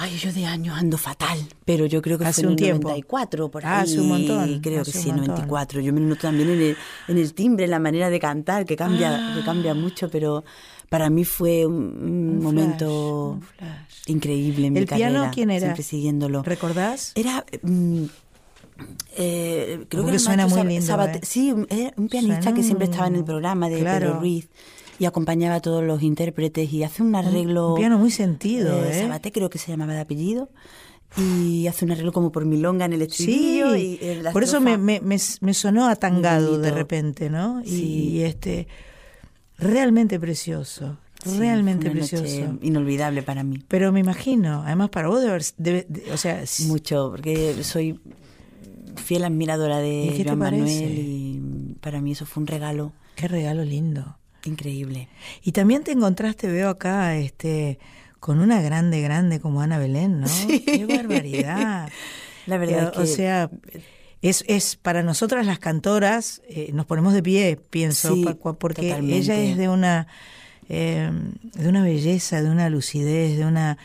Ay, 0.00 0.16
yo 0.16 0.32
de 0.32 0.46
años 0.46 0.78
ando 0.78 0.96
fatal, 0.96 1.38
pero 1.64 1.84
yo 1.86 2.00
creo 2.00 2.18
que 2.18 2.24
Hace 2.24 2.42
fue 2.42 2.42
en 2.42 2.46
un 2.48 2.52
el 2.52 2.56
tiempo. 2.56 2.88
94, 2.88 3.50
por 3.50 3.66
ahí. 3.66 3.72
Ah, 3.72 3.80
hace 3.80 3.98
un 4.00 4.08
montón, 4.08 4.60
Creo 4.60 4.82
hace 4.82 4.92
que 4.92 4.98
sí, 4.98 5.08
montón. 5.08 5.26
94. 5.26 5.80
Yo 5.80 5.92
me 5.92 6.00
noto 6.00 6.20
también 6.22 6.50
en 6.50 6.60
el, 6.62 6.76
en 7.08 7.18
el 7.18 7.34
timbre, 7.34 7.64
en 7.64 7.72
la 7.72 7.80
manera 7.80 8.08
de 8.08 8.20
cantar, 8.20 8.64
que 8.64 8.76
cambia, 8.76 9.32
que 9.36 9.42
cambia 9.44 9.74
mucho, 9.74 10.08
pero 10.08 10.44
para 10.88 11.10
mí 11.10 11.24
fue 11.24 11.66
un, 11.66 11.74
un 11.74 12.28
Un 12.38 12.42
momento 12.42 13.38
flash, 13.40 13.68
un 13.68 13.76
flash. 13.86 13.94
increíble 14.08 14.66
en 14.68 14.72
mi 14.72 14.78
¿El 14.80 14.86
piano 14.86 15.14
carrera, 15.14 15.30
quién 15.32 15.50
era? 15.50 15.60
Siempre 15.60 15.82
siguiéndolo. 15.82 16.42
¿Recordás? 16.42 17.12
Era... 17.14 17.44
mm, 17.62 18.04
eh, 19.16 19.84
creo 19.88 20.02
Porque 20.02 20.04
que 20.04 20.08
era 20.10 20.18
suena 20.18 20.46
muy 20.46 20.62
lindo, 20.64 20.86
Sabate- 20.86 21.16
¿eh? 21.18 21.20
Sí, 21.24 21.52
un- 21.52 21.66
era 21.70 21.92
un 21.96 22.08
pianista 22.08 22.42
Suena 22.42 22.56
que 22.56 22.62
siempre 22.62 22.84
estaba 22.86 23.06
en 23.08 23.16
el 23.16 23.24
programa 23.24 23.68
de 23.68 23.80
claro. 23.80 24.06
Pedro 24.06 24.20
Ruiz 24.20 24.48
y 25.00 25.04
acompañaba 25.04 25.56
a 25.56 25.60
todos 25.60 25.82
los 25.84 26.02
intérpretes 26.02 26.72
y 26.72 26.82
hace 26.84 27.02
un 27.02 27.14
arreglo... 27.14 27.70
Un 27.70 27.76
piano 27.76 27.98
muy 27.98 28.10
sentido, 28.10 28.84
¿eh? 28.84 29.00
Sabaté 29.02 29.30
creo 29.32 29.50
que 29.50 29.58
se 29.58 29.70
llamaba 29.70 29.92
de 29.94 30.00
apellido 30.00 30.48
y 31.16 31.66
hace 31.68 31.84
un 31.84 31.92
arreglo 31.92 32.12
como 32.12 32.30
por 32.32 32.44
milonga 32.44 32.84
en 32.84 32.92
el 32.92 33.00
Sí, 33.10 33.24
estribillo 33.24 33.76
y 33.76 33.98
eh, 34.00 34.22
por 34.32 34.42
eso 34.44 34.60
me, 34.60 34.76
me, 34.76 35.00
me, 35.00 35.54
sonó 35.54 35.88
atangado 35.88 36.58
de 36.58 36.70
repente, 36.70 37.30
¿no? 37.30 37.62
Y, 37.64 37.68
Sí. 37.68 37.84
y, 38.10 38.22
este, 38.22 38.68
realmente 39.58 40.18
precioso, 40.20 40.98
Sí, 41.24 41.38
realmente 41.38 41.88
noche 41.92 42.16
precioso. 42.20 42.58
inolvidable 42.62 43.22
para 43.24 43.42
mí 43.42 43.62
Pero 43.66 43.90
me 43.92 44.00
imagino, 44.00 44.62
además 44.64 44.88
para 44.90 45.08
vos 45.08 45.18
debe, 45.20 45.30
haber- 45.32 45.44
debe- 45.56 45.86
de- 45.88 46.12
o 46.12 46.16
sea, 46.16 46.44
mucho 46.66 47.08
porque 47.10 47.62
soy 47.64 47.98
fiel 48.96 49.24
admiradora 49.24 49.80
¿Y 49.84 50.10
de 50.10 50.16
te 50.16 50.24
Joan 50.24 50.38
Manuel 50.38 50.98
y 50.98 51.76
para 51.80 52.00
mí 52.00 52.12
eso 52.12 52.24
fue 52.26 52.40
un 52.42 52.46
regalo 52.46 52.92
qué 53.16 53.26
regalo 53.28 53.64
lindo. 53.64 54.16
increíble 54.44 55.08
Y 55.42 55.52
también 55.52 55.82
te 55.82 55.90
encontraste, 55.92 56.46
veo 56.48 56.68
acá, 56.70 57.16
este, 57.16 57.78
con 58.20 58.38
una 58.40 58.60
grande, 58.62 59.00
grande 59.02 59.40
como 59.40 59.60
Ana 59.60 59.78
Belén, 59.78 60.20
¿no? 60.20 60.26
Qué 60.64 60.86
barbaridad. 60.86 61.88
la 62.46 62.58
verdad 62.58 62.84
Eh, 62.84 62.86
es 62.86 62.92
que 62.92 63.00
O 63.02 63.06
sea, 63.06 63.50
es, 64.22 64.44
es 64.48 64.76
para 64.76 65.02
nosotras 65.02 65.46
las 65.46 65.58
cantoras, 65.58 66.42
eh, 66.48 66.70
nos 66.72 66.86
ponemos 66.86 67.12
de 67.14 67.22
pie, 67.22 67.58
pienso, 67.70 68.14
Sí, 68.14 68.24
porque 68.58 68.82
totalmente. 68.82 69.16
ella 69.16 69.36
es 69.36 69.56
de 69.56 69.68
una, 69.68 70.06
eh, 70.68 71.10
de 71.54 71.68
una 71.68 71.82
belleza, 71.82 72.42
de 72.42 72.50
una 72.50 72.68
lucidez, 72.70 73.36
de 73.38 73.46
una, 73.46 73.78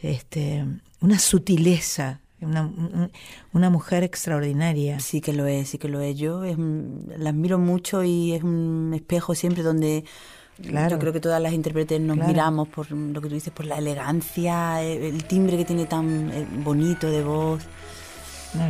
este, 0.00 0.64
una 1.00 1.18
sutileza, 1.18 2.20
una, 2.40 2.62
un- 2.62 3.10
una 3.52 3.70
mujer 3.70 4.04
extraordinaria. 4.04 5.00
Sí 5.00 5.20
que 5.20 5.32
lo 5.32 5.46
es, 5.46 5.70
sí 5.70 5.78
que 5.78 5.88
lo 5.88 6.00
es. 6.00 6.16
Yo 6.16 6.44
es 6.44 6.56
un- 6.56 7.12
la 7.16 7.30
admiro 7.30 7.58
mucho 7.58 8.04
y 8.04 8.32
es 8.34 8.42
un 8.44 8.92
espejo 8.94 9.34
siempre 9.34 9.62
donde 9.64 10.04
Claro. 10.62 10.90
yo 10.90 10.98
creo 11.00 11.12
que 11.12 11.20
todas 11.20 11.40
las 11.42 11.52
intérpretes 11.52 12.00
nos 12.00 12.16
Claro. 12.16 12.28
miramos 12.30 12.68
por 12.68 12.90
lo 12.92 13.20
que 13.20 13.28
tú 13.28 13.34
dices, 13.34 13.52
por 13.52 13.64
la 13.66 13.78
elegancia, 13.78 14.82
eh, 14.84 15.08
el 15.08 15.24
timbre 15.24 15.56
que 15.56 15.64
tiene 15.64 15.86
tan 15.86 16.30
eh, 16.32 16.46
bonito 16.64 17.10
de 17.10 17.22
voz, 17.24 17.62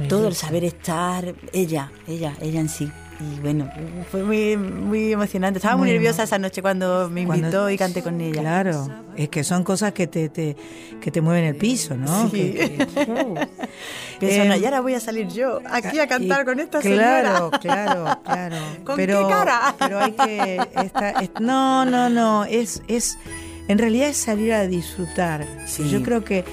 todo 0.08 0.28
el 0.28 0.34
saber 0.34 0.64
estar, 0.64 1.34
ella, 1.52 1.90
ella, 2.06 2.34
ella 2.40 2.60
en 2.60 2.68
sí. 2.68 2.90
Y 3.20 3.40
bueno, 3.40 3.68
fue 4.12 4.22
muy, 4.22 4.56
muy 4.56 5.12
emocionante. 5.12 5.58
Estaba 5.58 5.76
muy, 5.76 5.88
Muy 5.88 5.94
nerviosa 5.94 6.22
esa 6.22 6.38
noche 6.38 6.62
cuando 6.62 7.10
me 7.10 7.26
Cuando- 7.26 7.46
invitó 7.48 7.68
y 7.70 7.76
canté 7.76 8.00
con 8.00 8.20
ella. 8.20 8.40
Claro, 8.40 8.88
es 9.16 9.28
que 9.28 9.42
son 9.42 9.64
cosas 9.64 9.92
que 9.92 10.06
te, 10.06 10.28
te- 10.28 10.56
que 11.00 11.10
te 11.10 11.20
mueven 11.20 11.42
el 11.44 11.56
piso, 11.56 11.96
¿no? 11.96 12.30
Sí. 12.30 12.52
Que- 12.52 12.86
que- 12.86 13.48
Pienso, 14.20 14.44
"No, 14.44 14.56
y 14.56 14.64
ahora 14.64 14.80
voy 14.80 14.94
a 14.94 15.00
salir 15.00 15.26
yo 15.28 15.58
aquí 15.68 15.98
a 15.98 16.06
cantar 16.06 16.42
Y- 16.42 16.44
con 16.44 16.60
esta 16.60 16.78
claro, 16.80 17.50
señora. 17.50 17.58
Claro, 17.60 18.20
claro, 18.24 18.56
¿Con 18.84 18.96
pero, 18.96 19.26
qué 19.26 19.32
cara? 19.34 19.74
Pero 19.80 19.98
hay 19.98 20.12
que... 20.12 20.60
esta- 20.82 21.10
es- 21.10 21.30
no, 21.40 21.84
no, 21.84 22.08
no, 22.08 22.44
es, 22.44 22.82
es... 22.86 23.18
En 23.66 23.78
realidad 23.78 24.08
es 24.10 24.16
salir 24.16 24.52
a 24.52 24.66
disfrutar. 24.68 25.44
Sí. 25.66 25.90
Yo 25.90 26.02
creo 26.04 26.24
que 26.24 26.44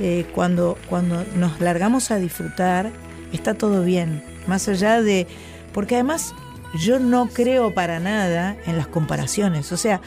eh, 0.00 0.26
cuando, 0.34 0.76
cuando 0.88 1.24
nos 1.36 1.60
largamos 1.60 2.10
a 2.10 2.16
disfrutar, 2.16 2.90
está 3.32 3.54
todo 3.54 3.84
bien. 3.84 4.22
Más 4.46 4.66
allá 4.68 5.02
de... 5.02 5.26
Porque 5.72 5.94
además 5.96 6.34
yo 6.80 6.98
no 6.98 7.28
creo 7.28 7.72
para 7.74 8.00
nada 8.00 8.56
en 8.66 8.76
las 8.76 8.86
comparaciones. 8.88 9.70
O 9.72 9.76
sea, 9.76 10.00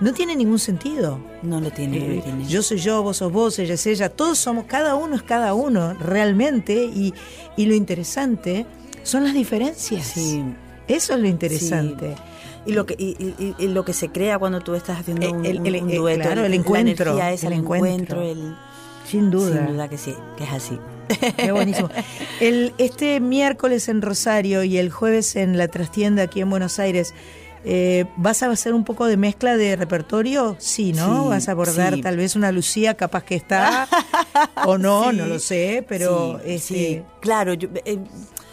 no 0.00 0.12
tiene 0.12 0.34
ningún 0.34 0.58
sentido. 0.58 1.20
No 1.42 1.60
lo 1.60 1.70
tiene, 1.70 1.98
no 2.00 2.04
Eh, 2.06 2.16
lo 2.16 2.22
tiene. 2.22 2.46
Yo 2.46 2.62
soy 2.62 2.78
yo, 2.78 3.02
vos 3.02 3.18
sos 3.18 3.30
vos, 3.32 3.58
ella 3.58 3.74
es 3.74 3.86
ella, 3.86 4.08
todos 4.08 4.38
somos, 4.38 4.64
cada 4.64 4.96
uno 4.96 5.14
es 5.14 5.22
cada 5.22 5.54
uno, 5.54 5.94
realmente, 5.94 6.74
y, 6.84 7.14
y 7.56 7.66
lo 7.66 7.74
interesante 7.74 8.66
son 9.04 9.24
las 9.24 9.34
diferencias. 9.34 10.04
Sí. 10.06 10.42
Eso 10.88 11.14
es 11.14 11.20
lo 11.20 11.28
interesante. 11.28 12.14
Y 12.66 12.72
lo 12.72 12.86
que 12.86 12.94
y, 12.98 13.10
y- 13.38 13.54
y 13.58 13.68
lo 13.68 13.84
que 13.84 13.92
se 13.92 14.08
crea 14.08 14.38
cuando 14.38 14.60
tú 14.60 14.74
estás 14.74 14.98
haciendo 15.00 15.26
Eh, 15.26 15.30
un, 15.30 15.44
el- 15.46 15.66
el- 15.66 15.82
un 15.84 15.90
eh, 15.90 15.96
dueto, 15.96 16.22
claro, 16.22 16.44
el 16.44 16.50
la 16.50 16.56
encuentro, 16.56 17.10
energía 17.12 17.32
esa, 17.32 17.46
el 17.48 17.52
el, 17.52 17.58
encuentro. 17.60 18.22
encuentro, 18.22 18.22
el- 18.22 18.56
Sin 19.04 19.30
duda. 19.30 19.52
sin 19.66 19.66
duda 19.74 19.88
que 19.88 19.98
sí, 19.98 20.14
que 20.36 20.44
es 20.44 20.50
así. 20.52 20.78
Qué 21.36 21.52
buenísimo. 21.52 21.90
El, 22.40 22.72
este 22.78 23.20
miércoles 23.20 23.88
en 23.88 24.00
Rosario 24.02 24.64
y 24.64 24.78
el 24.78 24.90
jueves 24.90 25.36
en 25.36 25.58
la 25.58 25.68
trastienda 25.68 26.22
aquí 26.22 26.40
en 26.40 26.48
Buenos 26.50 26.78
Aires, 26.78 27.14
eh, 27.66 28.06
¿vas 28.16 28.42
a 28.42 28.50
hacer 28.50 28.72
un 28.74 28.84
poco 28.84 29.06
de 29.06 29.16
mezcla 29.18 29.56
de 29.56 29.76
repertorio? 29.76 30.56
Sí, 30.58 30.92
¿no? 30.92 31.24
Sí, 31.24 31.28
¿Vas 31.28 31.48
a 31.48 31.52
abordar 31.52 31.94
sí. 31.94 32.00
tal 32.02 32.16
vez 32.16 32.36
una 32.36 32.52
Lucía 32.52 32.94
capaz 32.94 33.24
que 33.24 33.34
está 33.34 33.86
o 34.66 34.78
no? 34.78 35.04
Sí. 35.10 35.16
No 35.16 35.26
lo 35.26 35.38
sé, 35.38 35.84
pero... 35.88 36.40
Sí, 36.44 36.50
este, 36.54 36.74
sí, 36.74 37.02
claro, 37.20 37.52
yo- 37.54 37.68
eh, 37.84 37.98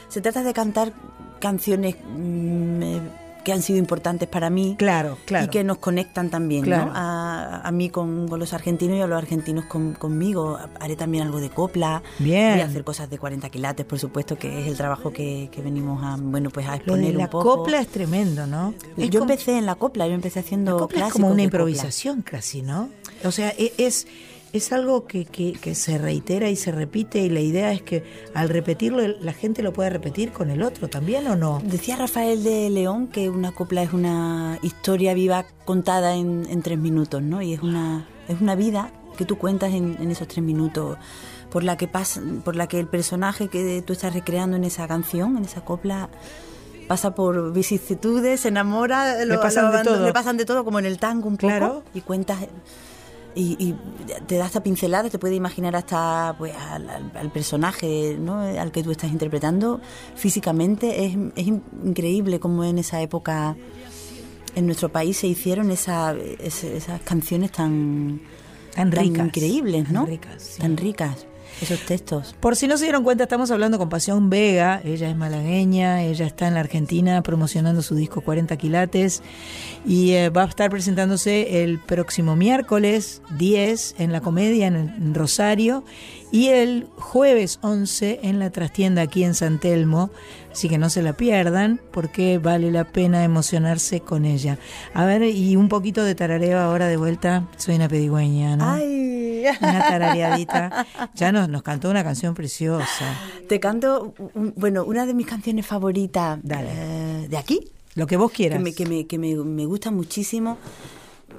se 0.09 0.19
trata 0.21 0.43
de 0.43 0.53
cantar 0.53 0.91
canciones 1.39 1.95
mm, 2.05 2.83
eh, 2.83 3.01
que 3.43 3.51
han 3.51 3.61
sido 3.61 3.79
importantes 3.79 4.27
para 4.29 4.49
mí 4.49 4.75
Claro, 4.77 5.17
claro. 5.25 5.45
y 5.45 5.49
que 5.49 5.63
nos 5.63 5.77
conectan 5.79 6.29
también, 6.29 6.63
Claro. 6.63 6.85
¿no? 6.87 6.91
A, 6.95 7.61
a 7.67 7.71
mí 7.71 7.89
con, 7.89 8.27
con 8.27 8.39
los 8.39 8.53
argentinos 8.53 8.97
y 8.97 9.01
a 9.01 9.07
los 9.07 9.17
argentinos 9.17 9.65
con- 9.65 9.93
conmigo. 9.93 10.59
Haré 10.79 10.95
también 10.95 11.23
algo 11.25 11.39
de 11.39 11.49
copla. 11.49 12.03
Bien. 12.19 12.51
Voy 12.53 12.61
a 12.61 12.65
hacer 12.65 12.83
cosas 12.83 13.09
de 13.09 13.17
40 13.17 13.49
quilates, 13.49 13.85
por 13.85 13.97
supuesto, 13.99 14.37
que 14.37 14.61
es 14.61 14.67
el 14.67 14.77
trabajo 14.77 15.11
que, 15.11 15.49
que 15.51 15.61
venimos 15.61 16.03
a, 16.03 16.17
bueno, 16.19 16.49
pues 16.51 16.67
a 16.67 16.71
Lo 16.71 16.75
exponer 16.77 17.11
de 17.11 17.17
la 17.17 17.23
un 17.25 17.29
poco. 17.31 17.57
copla 17.57 17.79
es 17.81 17.87
tremendo, 17.87 18.45
¿no? 18.47 18.73
Es 18.97 19.09
yo 19.09 19.19
como- 19.21 19.31
empecé 19.31 19.57
en 19.57 19.65
la 19.65 19.75
copla, 19.75 20.07
yo 20.07 20.13
empecé 20.13 20.39
haciendo 20.39 20.73
La 20.73 20.79
copla 20.79 21.07
es 21.07 21.13
como 21.13 21.25
una 21.27 21.33
copla. 21.33 21.43
improvisación 21.43 22.21
casi, 22.21 22.61
¿no? 22.61 22.89
O 23.23 23.31
sea, 23.31 23.49
e- 23.57 23.73
es, 23.77 24.07
es 24.53 24.71
algo 24.73 25.05
que, 25.05 25.25
que- 25.25 25.53
que 25.53 25.75
se 25.75 25.97
reitera 25.97 26.49
y 26.49 26.55
se 26.55 26.71
repite 26.71 27.19
y 27.19 27.29
la 27.29 27.39
idea 27.39 27.71
es 27.71 27.81
que 27.81 28.03
al 28.33 28.49
repetirlo 28.49 28.99
la 29.07 29.33
gente 29.33 29.63
lo 29.63 29.71
puede 29.73 29.89
repetir 29.89 30.31
con 30.31 30.49
el 30.49 30.61
otro 30.63 30.89
también 30.89 31.27
o 31.27 31.35
no. 31.35 31.61
Decía 31.63 31.95
Rafael 31.95 32.43
de 32.43 32.69
León 32.69 33.07
que 33.07 33.29
una 33.29 33.51
copla 33.53 33.81
es 33.83 33.93
una 33.93 34.59
historia 34.61 35.13
viva 35.13 35.45
contada 35.65 36.15
en, 36.15 36.45
en 36.49 36.61
tres 36.61 36.77
minutos, 36.77 37.21
¿no? 37.21 37.41
Y 37.41 37.53
es 37.53 37.61
una, 37.61 38.07
es 38.27 38.41
una 38.41 38.55
vida 38.55 38.91
que 39.17 39.25
tú 39.25 39.37
cuentas 39.37 39.73
en, 39.73 39.97
en 39.99 40.11
esos 40.11 40.27
tres 40.27 40.43
minutos, 40.43 40.97
por 41.49 41.63
la 41.63 41.77
que 41.77 41.87
pasa, 41.87 42.21
por 42.43 42.55
la 42.55 42.67
que 42.67 42.79
el 42.79 42.87
personaje 42.87 43.47
que 43.49 43.81
tú 43.85 43.93
estás 43.93 44.13
recreando 44.13 44.55
en 44.57 44.63
esa 44.63 44.87
canción, 44.87 45.37
en 45.37 45.43
esa 45.45 45.61
copla, 45.65 46.09
pasa 46.87 47.13
por 47.15 47.53
vicisitudes, 47.53 48.41
se 48.41 48.47
enamora, 48.49 49.23
Le 49.23 49.37
pasan 49.37 49.71
de 49.71 49.83
todo. 49.83 50.05
le 50.05 50.13
pasan 50.13 50.37
de 50.37 50.45
todo, 50.45 50.65
como 50.65 50.79
en 50.79 50.85
el 50.85 50.97
tango 50.97 51.27
un 51.27 51.35
poco, 51.37 51.47
Claro. 51.47 51.83
y 51.93 52.01
cuentas 52.01 52.39
y, 53.35 53.55
y 53.59 53.75
te 54.27 54.35
da 54.37 54.45
hasta 54.45 54.61
pinceladas, 54.63 55.11
te 55.11 55.19
puede 55.19 55.35
imaginar 55.35 55.75
hasta 55.75 56.35
pues 56.37 56.53
al, 56.55 56.89
al- 56.89 57.11
al 57.15 57.31
personaje 57.31 58.17
¿no? 58.19 58.39
al 58.41 58.71
que 58.71 58.83
tú 58.83 58.91
estás 58.91 59.11
interpretando 59.11 59.79
físicamente. 60.15 61.05
Es, 61.05 61.15
es 61.35 61.47
in- 61.47 61.63
increíble 61.85 62.39
cómo 62.39 62.63
en 62.63 62.77
esa 62.77 63.01
época 63.01 63.55
en 64.55 64.65
nuestro 64.65 64.89
país 64.89 65.17
se 65.17 65.27
hicieron 65.27 65.71
esa, 65.71 66.13
es- 66.39 66.63
esas 66.63 67.01
canciones 67.01 67.51
tan, 67.51 68.21
Tan 68.75 68.91
ricas, 68.91 69.25
increíbles, 69.27 69.85
tan 69.85 69.93
¿no? 69.93 70.05
ricas, 70.05 70.41
sí. 70.43 70.61
Tan 70.61 70.77
ricas, 70.77 71.25
esos 71.61 71.79
textos. 71.85 72.35
Por 72.39 72.55
si 72.55 72.67
no 72.67 72.77
se 72.77 72.85
dieron 72.85 73.03
cuenta, 73.03 73.23
estamos 73.23 73.51
hablando 73.51 73.77
con 73.77 73.89
Pasión 73.89 74.29
Vega. 74.29 74.81
Ella 74.83 75.09
es 75.09 75.15
malagueña, 75.15 76.03
ella 76.03 76.25
está 76.25 76.47
en 76.47 76.55
la 76.55 76.61
Argentina 76.61 77.21
promocionando 77.21 77.81
su 77.81 77.95
disco 77.95 78.21
40 78.21 78.57
quilates 78.57 79.21
y 79.85 80.11
eh, 80.11 80.29
va 80.29 80.43
a 80.43 80.47
estar 80.47 80.69
presentándose 80.69 81.63
el 81.63 81.79
próximo 81.79 82.35
miércoles 82.35 83.21
10 83.37 83.95
en 83.99 84.11
la 84.11 84.21
comedia 84.21 84.67
en, 84.67 84.75
en 84.75 85.13
Rosario 85.13 85.83
y 86.31 86.47
el 86.47 86.87
jueves 86.97 87.59
11 87.61 88.21
en 88.23 88.39
la 88.39 88.49
trastienda 88.49 89.01
aquí 89.01 89.23
en 89.23 89.35
San 89.35 89.59
Telmo. 89.59 90.11
Así 90.51 90.67
que 90.69 90.77
no 90.77 90.89
se 90.89 91.01
la 91.01 91.13
pierdan 91.13 91.79
porque 91.91 92.37
vale 92.37 92.71
la 92.71 92.83
pena 92.83 93.23
emocionarse 93.23 94.01
con 94.01 94.25
ella. 94.25 94.57
A 94.93 95.05
ver, 95.05 95.23
y 95.23 95.55
un 95.55 95.69
poquito 95.69 96.03
de 96.03 96.13
tarareo 96.15 96.59
ahora 96.59 96.87
de 96.87 96.97
vuelta. 96.97 97.47
Soy 97.57 97.75
una 97.75 97.87
pedigüeña, 97.87 98.57
¿no? 98.57 98.69
¡Ay! 98.69 99.45
Una 99.61 99.79
tarareadita. 99.79 100.85
Ya 101.15 101.31
nos, 101.31 101.49
nos 101.49 101.63
cantó 101.63 101.89
una 101.89 102.03
canción 102.03 102.33
preciosa. 102.35 102.85
Te 103.47 103.59
canto, 103.59 104.13
bueno, 104.55 104.83
una 104.83 105.05
de 105.05 105.13
mis 105.13 105.25
canciones 105.25 105.65
favoritas 105.65 106.39
eh, 106.47 107.27
de 107.29 107.37
aquí. 107.37 107.69
Lo 107.95 108.05
que 108.07 108.17
vos 108.17 108.31
quieras. 108.31 108.57
Que 108.59 108.63
me, 108.63 108.73
que 108.73 108.85
me, 108.85 109.07
que 109.07 109.17
me, 109.17 109.35
me 109.35 109.65
gusta 109.65 109.89
muchísimo. 109.89 110.57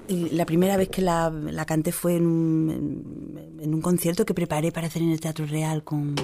Y 0.08 0.30
la 0.30 0.44
primera 0.46 0.76
vez 0.76 0.88
que 0.88 1.00
la, 1.00 1.30
la 1.30 1.64
canté 1.64 1.92
fue 1.92 2.16
en 2.16 2.26
un, 2.26 2.70
en- 3.36 3.60
en 3.62 3.74
un 3.74 3.80
concierto 3.80 4.24
que 4.26 4.34
preparé 4.34 4.72
para 4.72 4.88
hacer 4.88 5.02
en 5.02 5.10
el 5.10 5.20
Teatro 5.20 5.46
Real 5.46 5.84
con... 5.84 6.14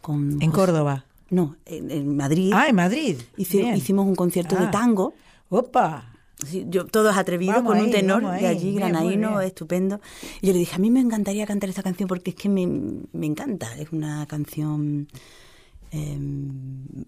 con 0.00 0.32
En 0.40 0.50
José- 0.50 0.52
Córdoba. 0.52 1.04
No, 1.30 1.56
en, 1.64 1.90
en 1.90 2.16
Madrid. 2.16 2.52
Ah, 2.54 2.66
en 2.68 2.76
Madrid. 2.76 3.16
Hicimos 3.36 4.06
un 4.06 4.16
concierto 4.16 4.56
de 4.56 4.66
Ah. 4.66 4.70
tango. 4.70 5.14
¡Opa! 5.48 6.06
Sí, 6.44 6.64
yo, 6.68 6.86
todos 6.86 7.16
atrevidos 7.16 7.56
Vamos 7.56 7.72
con 7.74 7.84
un 7.84 7.90
tenor 7.90 8.22
de 8.40 8.46
allí, 8.46 8.74
granaíno, 8.74 9.40
estupendo. 9.40 10.00
Y 10.40 10.46
yo 10.48 10.52
le 10.54 10.58
dije, 10.60 10.74
a 10.74 10.78
mí 10.78 10.90
me 10.90 11.00
encantaría 11.00 11.46
cantar 11.46 11.68
esta 11.68 11.82
canción 11.82 12.08
porque 12.08 12.30
es 12.30 12.36
que 12.36 12.48
me, 12.48 12.66
me 12.66 13.26
encanta. 13.26 13.76
Es 13.76 13.92
una 13.92 14.26
canción 14.26 15.08
eh, 15.92 16.18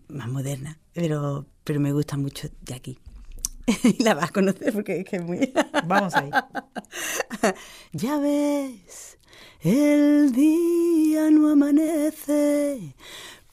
más 0.09 0.29
moderna, 0.29 0.79
pero, 0.93 1.47
pero 1.65 1.81
me 1.81 1.93
gusta 1.93 2.17
mucho 2.19 2.49
de 2.61 2.75
aquí. 2.75 2.99
y 3.85 4.03
la 4.03 4.15
vas 4.15 4.29
a 4.29 4.33
conocer 4.33 4.73
porque 4.73 5.01
es 5.01 5.09
que 5.09 5.17
es 5.17 5.25
muy... 5.25 5.53
Vamos 5.87 6.15
ahí. 6.15 6.31
ya 7.93 8.19
ves, 8.19 9.19
el 9.61 10.33
día 10.33 11.31
no 11.31 11.49
amanece 11.51 12.95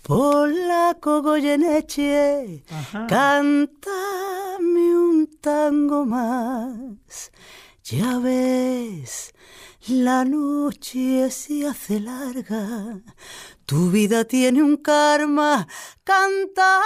por 0.09 0.49
la 0.51 0.97
Cogoyeneche. 0.99 2.63
Ajá. 2.67 3.05
Cántame 3.05 3.77
un 4.97 5.27
tango 5.39 6.03
más. 6.03 7.31
Ya 7.83 8.17
ves, 8.17 9.35
la 9.87 10.25
noche 10.25 11.29
se 11.29 11.67
hace 11.67 11.99
larga. 11.99 13.03
Tu 13.67 13.91
vida 13.91 14.25
tiene 14.25 14.63
un 14.63 14.77
karma. 14.77 15.67
Cantar, 16.03 16.81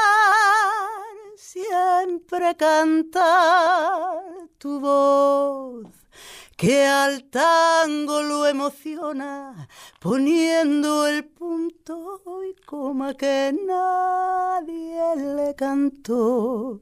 siempre 1.38 2.58
cantar 2.58 4.20
tu 4.58 4.82
voz 4.82 6.03
que 6.64 6.86
al 6.88 7.26
tango 7.26 8.24
lo 8.24 8.48
emociona, 8.48 9.68
poniendo 10.00 11.06
el 11.06 11.26
punto 11.26 12.22
y 12.50 12.56
coma 12.62 13.16
que 13.16 13.54
nadie 13.68 15.14
le 15.36 15.56
cantó. 15.56 16.80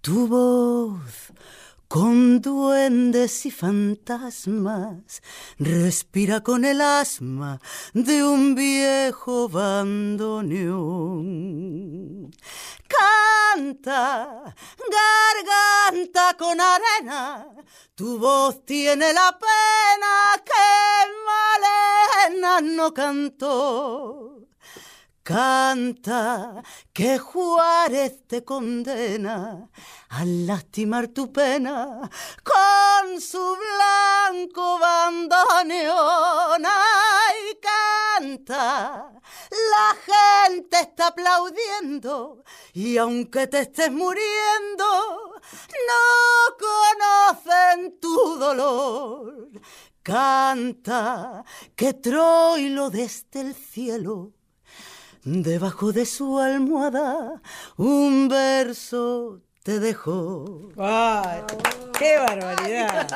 Tu 0.00 0.26
voz 0.26 1.34
con 1.88 2.40
duendes 2.42 3.44
y 3.46 3.50
fantasmas, 3.50 5.22
respira 5.58 6.42
con 6.42 6.66
el 6.66 6.82
asma 6.82 7.60
de 7.94 8.22
un 8.22 8.54
viejo 8.54 9.48
bandoneón. 9.48 10.70
Canta, 12.86 14.54
garganta 14.90 16.36
con 16.38 16.60
arena, 16.60 17.46
tu 17.94 18.18
voz 18.18 18.66
tiene 18.66 19.14
la 19.14 19.38
pena 19.38 20.42
que 20.44 20.52
Malena 21.24 22.60
no 22.60 22.92
cantó. 22.92 24.37
Canta, 25.28 26.62
que 26.94 27.18
Juárez 27.18 28.26
te 28.26 28.44
condena 28.44 29.68
a 30.08 30.24
lastimar 30.24 31.08
tu 31.08 31.30
pena 31.30 32.00
con 32.42 33.20
su 33.20 33.38
blanco 33.38 34.78
bandoneón. 34.78 36.64
Ay, 36.64 37.58
canta, 37.60 39.12
la 39.50 39.96
gente 40.08 40.80
está 40.80 41.08
aplaudiendo 41.08 42.42
y 42.72 42.96
aunque 42.96 43.48
te 43.48 43.60
estés 43.60 43.92
muriendo, 43.92 44.86
no 45.90 46.56
conocen 46.64 48.00
tu 48.00 48.38
dolor. 48.38 49.50
Canta, 50.02 51.44
que 51.76 51.92
Troilo 51.92 52.88
desde 52.88 53.42
el 53.42 53.54
cielo 53.54 54.37
Debajo 55.30 55.92
de 55.92 56.06
su 56.06 56.38
almohada 56.38 57.42
un 57.76 58.28
verso 58.28 59.42
te 59.62 59.78
dejó. 59.78 60.70
¡Ay, 60.78 61.40
¡Qué 61.98 62.16
barbaridad! 62.16 63.06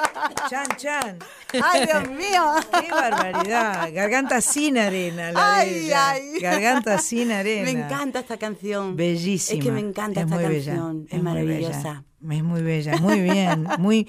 ¡Chan, 0.51 0.67
chan! 0.77 1.19
¡Ay, 1.63 1.87
Dios 1.87 2.11
mío! 2.11 2.53
¡Qué 2.83 2.91
barbaridad! 2.91 3.89
Garganta 3.95 4.43
sin 4.43 4.77
arena, 4.77 5.33
la 5.33 5.41
de 5.41 5.47
Ay, 5.47 5.75
ella. 5.87 6.11
ay. 6.11 6.39
Garganta 6.39 6.99
sin 6.99 7.33
arena. 7.33 7.65
Me 7.65 7.71
encanta 7.71 8.19
esta 8.21 8.37
canción. 8.37 8.95
Bellísima. 8.95 9.59
Es 9.59 9.65
que 9.65 9.73
me 9.73 9.81
encanta 9.81 10.21
Es 10.21 10.27
esta 10.27 10.37
bella, 10.37 10.65
canción. 10.75 11.07
es 11.09 11.23
maravillosa. 11.23 12.05
Es 12.31 12.43
muy 12.45 12.63
bella, 12.63 12.97
muy 12.99 13.21
bien, 13.21 13.67
muy 13.79 14.07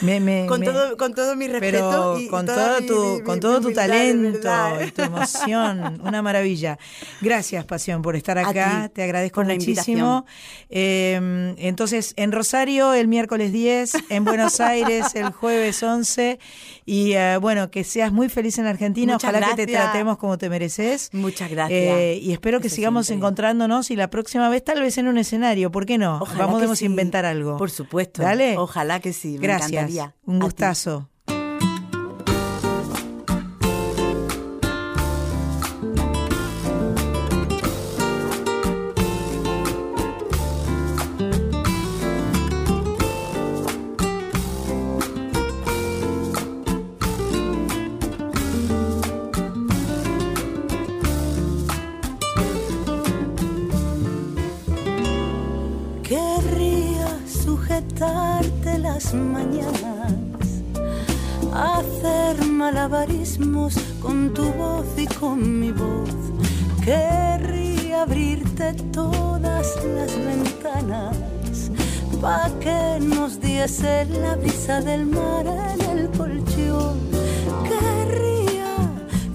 me, 0.00 0.18
me- 0.18 0.46
Con 0.46 0.60
me- 0.60 0.66
todo, 0.66 0.96
con 0.96 1.14
todo 1.14 1.36
mi 1.36 1.46
respeto. 1.46 2.14
pero 2.16 2.18
y 2.18 2.26
con 2.26 2.44
todo 2.44 2.80
mi- 2.80 2.86
tu 2.88 3.04
mi- 3.18 3.22
con 3.22 3.34
mi 3.36 3.40
todo 3.40 3.60
tu 3.60 3.72
talento 3.72 4.38
y 4.84 4.90
tu 4.90 5.02
emoción, 5.02 6.00
una 6.04 6.22
maravilla. 6.22 6.76
Gracias, 7.20 7.64
Pasión, 7.64 8.02
por 8.02 8.16
estar 8.16 8.36
acá. 8.36 8.88
ti, 8.88 8.94
Te 8.94 9.02
agradezco 9.04 9.44
muchísimo. 9.44 10.26
Eh, 10.70 11.54
entonces, 11.58 12.14
en 12.16 12.32
Rosario 12.32 12.94
el 12.94 13.06
miércoles 13.06 13.52
10, 13.52 13.92
en 14.08 14.24
Buenos 14.24 14.58
Aires 14.60 15.14
el 15.14 15.30
jueves 15.30 15.80
11 15.82 16.40
y 16.84 17.12
eh, 17.12 17.36
bueno, 17.40 17.70
que 17.70 17.84
seas 17.84 18.10
muy 18.12 18.28
feliz 18.28 18.58
en 18.58 18.66
Argentina. 18.66 19.12
Muchas 19.12 19.30
Ojalá 19.30 19.54
que 19.54 19.66
te 19.66 19.72
tratemos 19.72 20.18
como 20.18 20.36
te 20.36 20.48
mereces. 20.48 21.10
Muchas 21.12 21.48
gracias. 21.48 21.78
Eh, 21.80 22.18
y 22.20 22.32
espero 22.32 22.60
que 22.60 22.66
Eso 22.66 22.76
sigamos 22.76 23.08
encontrándonos 23.10 23.90
y 23.92 23.96
la 23.96 24.10
próxima 24.10 24.48
vez 24.48 24.64
tal 24.64 24.80
vez 24.80 24.98
en 24.98 25.06
un 25.06 25.16
escenario, 25.18 25.70
¿por 25.70 25.86
qué 25.86 25.96
no? 25.98 26.18
Ojalá 26.22 26.46
Vamos 26.46 26.62
a 26.70 26.74
sí. 26.76 26.86
inventar 26.86 27.24
algo. 27.24 27.51
Por 27.56 27.70
supuesto. 27.70 28.22
Dale. 28.22 28.56
Ojalá 28.58 29.00
que 29.00 29.12
sí. 29.12 29.32
Me 29.32 29.38
Gracias. 29.46 29.70
encantaría. 29.72 30.14
Un 30.26 30.40
gustazo. 30.40 31.08
Sujetarte 58.02 58.78
las 58.78 59.14
mañanas, 59.14 60.12
hacer 61.54 62.44
malabarismos 62.46 63.74
con 64.00 64.34
tu 64.34 64.44
voz 64.52 64.86
y 64.96 65.06
con 65.06 65.60
mi 65.60 65.70
voz. 65.70 66.10
Querría 66.84 68.02
abrirte 68.02 68.74
todas 68.92 69.66
las 69.84 70.16
ventanas 70.16 71.16
pa' 72.20 72.50
que 72.60 72.98
nos 73.00 73.40
diese 73.40 74.06
la 74.06 74.34
brisa 74.36 74.80
del 74.80 75.06
mar 75.06 75.46
en 75.46 75.98
el 75.98 76.10
colchón. 76.10 76.98
Querría 77.68 78.74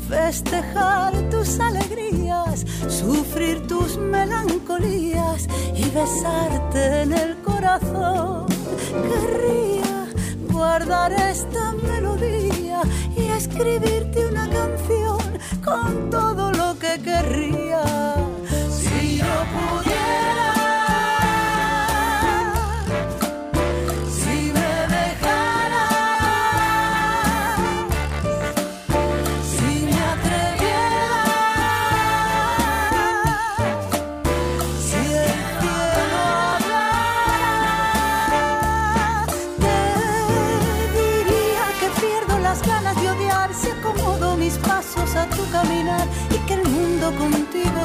festejar 0.09 1.13
tus 1.29 1.59
alegrías, 1.59 2.65
sufrir 2.89 3.65
tus 3.67 3.97
melancolías 3.97 5.47
y 5.73 5.89
besarte 5.89 7.03
en 7.03 7.13
el 7.13 7.37
corazón. 7.37 8.56
Querría 9.03 10.07
guardar 10.51 11.11
esta 11.13 11.71
melodía 11.73 12.81
y 13.15 13.25
escribirte 13.29 14.25
una 14.27 14.49
canción 14.49 15.19
con 15.63 16.09
todo 16.09 16.51
lo 16.51 16.77
que 16.79 16.99
querría. 17.01 17.66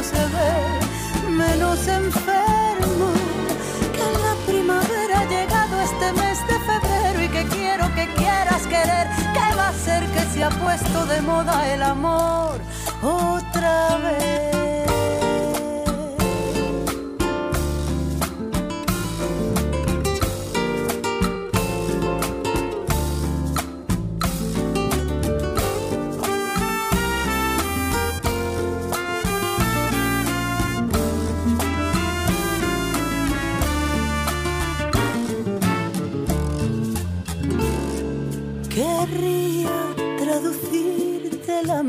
Se 0.02 0.22
ve 0.34 1.30
menos 1.30 1.86
enfermo. 1.86 3.12
Que 3.96 4.06
la 4.26 4.34
primavera 4.46 5.20
ha 5.20 5.24
llegado 5.24 5.80
este 5.80 6.12
mes 6.12 6.38
de 6.46 6.58
febrero 6.70 7.22
y 7.22 7.28
que 7.28 7.44
quiero 7.56 7.94
que 7.94 8.06
quieras 8.14 8.62
querer. 8.66 9.08
Que 9.34 9.56
va 9.56 9.68
a 9.68 9.72
ser 9.72 10.06
que 10.14 10.20
se 10.32 10.44
ha 10.44 10.50
puesto 10.50 11.06
de 11.06 11.20
moda 11.22 11.72
el 11.72 11.82
amor 11.82 12.60
otra 13.02 13.98
vez. 13.98 14.61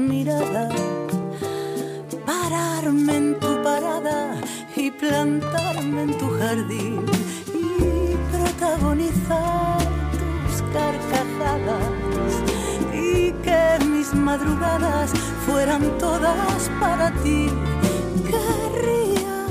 Mirada, 0.07 0.69
pararme 2.25 3.17
en 3.17 3.39
tu 3.39 3.61
parada 3.63 4.35
y 4.75 4.91
plantarme 4.91 6.03
en 6.03 6.17
tu 6.17 6.30
jardín 6.39 7.05
y 7.53 8.15
protagonizar 8.31 9.77
tus 10.19 10.61
carcajadas 10.73 12.34
y 12.93 13.31
que 13.43 13.85
mis 13.85 14.13
madrugadas 14.13 15.11
fueran 15.45 15.97
todas 15.97 16.69
para 16.80 17.11
ti. 17.23 17.49
Querría 18.31 19.45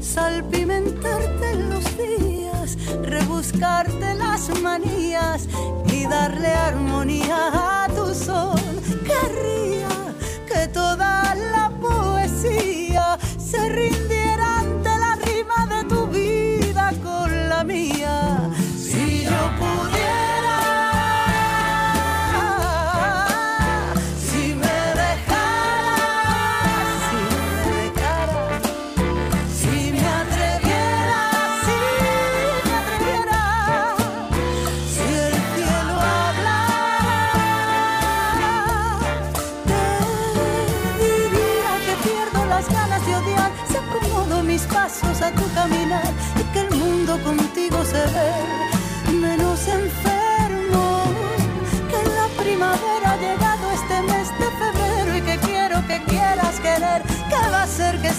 salpimentarte 0.00 1.54
los 1.70 1.84
días, 1.96 2.78
rebuscarte 3.02 4.14
las 4.14 4.42
manías 4.62 5.48
y 5.92 6.06
darle 6.06 6.48
armonía 6.48 7.84
a 7.84 7.88
tu 7.88 8.14
son. 8.14 8.65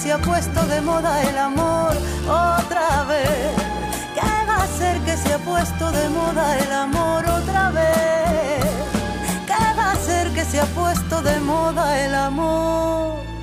Se 0.07 0.13
ha 0.13 0.19
puesto 0.19 0.65
de 0.67 0.79
moda 0.79 1.21
el 1.21 1.37
amor 1.37 1.91
otra 2.29 3.03
vez, 3.09 3.51
que 4.15 4.21
va 4.47 4.63
a 4.63 4.67
ser 4.67 5.01
que 5.01 5.17
se 5.17 5.33
ha 5.33 5.37
puesto 5.37 5.91
de 5.91 6.07
moda 6.07 6.57
el 6.59 6.71
amor 6.71 7.25
otra 7.25 7.71
vez, 7.71 8.63
que 9.45 9.75
va 9.77 9.91
a 9.91 9.95
ser 9.97 10.31
que 10.31 10.45
se 10.45 10.61
ha 10.61 10.65
puesto 10.67 11.21
de 11.21 11.37
moda 11.41 11.99
el 12.05 12.15
amor 12.15 13.36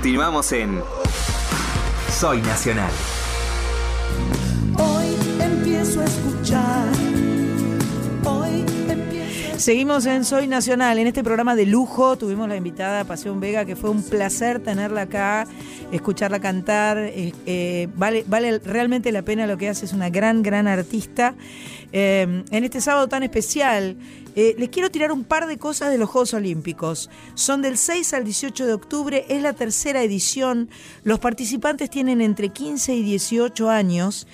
Continuamos 0.00 0.50
en 0.52 0.80
Soy 2.10 2.40
Nacional. 2.40 2.90
Hoy 4.78 5.14
empiezo 5.38 6.00
a 6.00 6.04
escuchar, 6.06 6.88
hoy 8.24 8.64
empiezo 8.88 9.58
Seguimos 9.58 10.06
en 10.06 10.24
Soy 10.24 10.46
Nacional, 10.46 10.98
en 10.98 11.06
este 11.06 11.22
programa 11.22 11.54
de 11.54 11.66
lujo. 11.66 12.16
Tuvimos 12.16 12.48
la 12.48 12.56
invitada 12.56 13.04
Pasión 13.04 13.40
Vega, 13.40 13.66
que 13.66 13.76
fue 13.76 13.90
un 13.90 14.02
placer 14.02 14.60
tenerla 14.60 15.02
acá, 15.02 15.46
escucharla 15.92 16.40
cantar, 16.40 16.98
eh, 16.98 17.32
eh, 17.46 17.88
vale, 17.96 18.24
vale 18.26 18.58
realmente 18.58 19.12
la 19.12 19.22
pena 19.22 19.46
lo 19.46 19.56
que 19.56 19.68
hace, 19.68 19.84
es 19.86 19.92
una 19.92 20.10
gran, 20.10 20.42
gran 20.42 20.68
artista. 20.68 21.34
Eh, 21.92 22.44
en 22.50 22.64
este 22.64 22.80
sábado 22.80 23.08
tan 23.08 23.22
especial, 23.22 23.96
les 24.34 24.68
quiero 24.70 24.90
tirar 24.90 25.12
un 25.12 25.24
par 25.24 25.46
de 25.46 25.58
cosas 25.58 25.90
de 25.90 25.98
los 25.98 26.08
Juegos 26.08 26.32
Olímpicos. 26.34 27.10
Son 27.34 27.62
del 27.62 27.76
6 27.76 28.14
al 28.14 28.24
18 28.24 28.66
de 28.66 28.72
octubre, 28.72 29.26
es 29.28 29.42
la 29.42 29.52
tercera 29.52 30.02
edición, 30.02 30.70
los 31.02 31.18
participantes 31.18 31.90
tienen 31.90 32.20
entre 32.20 32.48
15 32.48 32.94
y 32.94 33.02
18 33.02 33.68
años. 33.68 34.26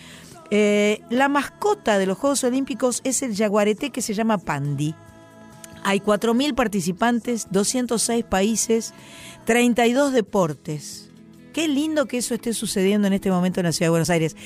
la 0.51 1.29
mascota 1.29 1.99
de 1.99 2.07
los 2.07 2.19
Juegos 2.19 2.45
Olímpicos 2.45 3.01
es 3.05 3.23
el 3.23 3.35
jaguarete 3.35 3.91
que 3.91 4.03
se 4.03 4.15
llama 4.15 4.39
Pandi. 4.39 4.95
Hay 5.83 6.01
4.000 6.01 6.55
participantes, 6.55 7.47
206 7.51 8.25
países, 8.25 8.93
32 9.45 10.13
deportes. 10.13 11.06
Qué 11.57 11.69
lindo 11.69 12.05
que 12.05 12.19
eso 12.19 12.35
esté 12.35 12.53
sucediendo 12.53 13.07
en 13.07 13.15
este 13.15 13.31
momento 13.31 13.61
en 13.61 13.65
la 13.65 13.73
ciudad 13.73 13.87
de 13.87 13.93
Buenos 13.93 14.11
Aires. 14.11 14.37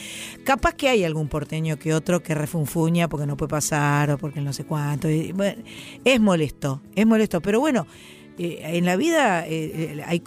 Capaz 0.45 0.75
que 0.75 0.89
hay 0.89 1.03
algún 1.03 1.27
porteño 1.27 1.77
que 1.77 1.93
otro 1.93 2.23
que 2.23 2.37
refunfuña 2.37 3.09
porque 3.09 3.27
no 3.27 3.37
puede 3.37 3.49
pasar 3.49 4.13
o 4.13 4.17
porque 4.17 4.41
no 4.41 4.53
sé 4.53 4.63
cuánto. 4.63 5.09
es 5.09 6.21
molesto, 6.21 6.83
es 6.95 7.07
molesto. 7.09 7.41
Pero 7.41 7.59
bueno, 7.59 7.89
eh, 8.39 8.61
en 8.63 8.85
la 8.85 8.95
vida 8.95 9.45
eh, 9.45 9.99
eh, 9.99 10.23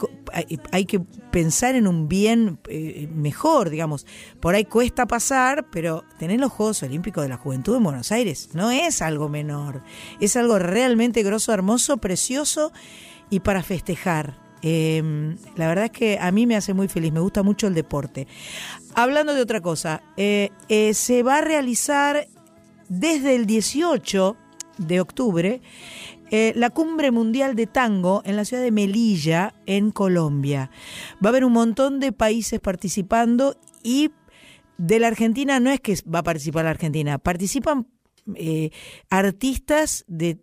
hay, 0.74 0.86
que 0.86 1.00
pensar 1.32 1.76
en 1.76 1.88
un 1.88 2.10
bien 2.10 2.60
mejor, 3.16 3.70
digamos. 3.70 4.06
Por 4.42 4.54
ahí 4.54 4.66
cuesta 4.66 5.06
pasar, 5.06 5.68
pero 5.72 6.04
tener 6.20 6.42
los 6.42 6.52
Juegos 6.52 6.84
Olímpicos 6.84 7.24
de 7.24 7.30
la 7.30 7.38
Juventud 7.38 7.78
en 7.78 7.84
Buenos 7.84 8.12
Aires 8.12 8.50
no 8.52 8.72
es 8.72 9.02
algo 9.02 9.30
menor. 9.30 9.84
Es 10.20 10.36
algo 10.36 10.60
realmente 10.60 11.24
grosso, 11.24 11.54
hermoso, 11.54 11.96
precioso 11.96 12.74
y 13.30 13.40
para 13.40 13.64
festejar. 13.64 14.43
Em, 14.64 15.38
la 15.56 15.68
verdad 15.68 15.86
es 15.86 15.92
que 15.92 16.18
a 16.20 16.32
mí 16.32 16.48
me 16.48 16.56
hace 16.56 16.74
muy 16.74 16.88
feliz, 16.88 17.12
me 17.12 17.20
gusta 17.20 17.44
mucho 17.44 17.68
el 17.68 17.76
deporte. 17.76 18.28
Hablando 18.96 19.36
de 19.36 19.42
otra 19.42 19.62
cosa, 19.62 20.02
se 20.16 21.24
va 21.24 21.38
a 21.38 21.42
realizar 21.42 22.28
desde 22.90 23.36
el 23.36 23.46
18 23.46 24.38
de 24.78 25.02
octubre 25.02 25.62
eh, 26.32 26.52
la 26.56 26.72
cumbre 26.72 27.12
mundial 27.12 27.56
de 27.56 27.68
tango 27.68 28.24
en 28.26 28.36
la 28.36 28.46
ciudad 28.46 28.64
de 28.64 28.72
Melilla, 28.72 29.54
en 29.66 29.92
Colombia. 29.92 30.72
Va 31.24 31.28
a 31.28 31.30
haber 31.30 31.46
un 31.46 31.54
montón 31.54 32.00
de 32.00 32.12
países 32.12 32.60
participando 32.60 33.56
y 33.84 34.10
de 34.80 35.00
la 35.00 35.08
Argentina 35.08 35.60
no 35.60 35.70
es 35.70 35.80
que 35.80 35.96
va 36.12 36.20
a 36.20 36.24
participar 36.24 36.66
la 36.66 36.72
Argentina, 36.72 37.20
participan 37.20 37.88
eh, 38.36 38.72
artistas 39.10 40.06
de, 40.08 40.40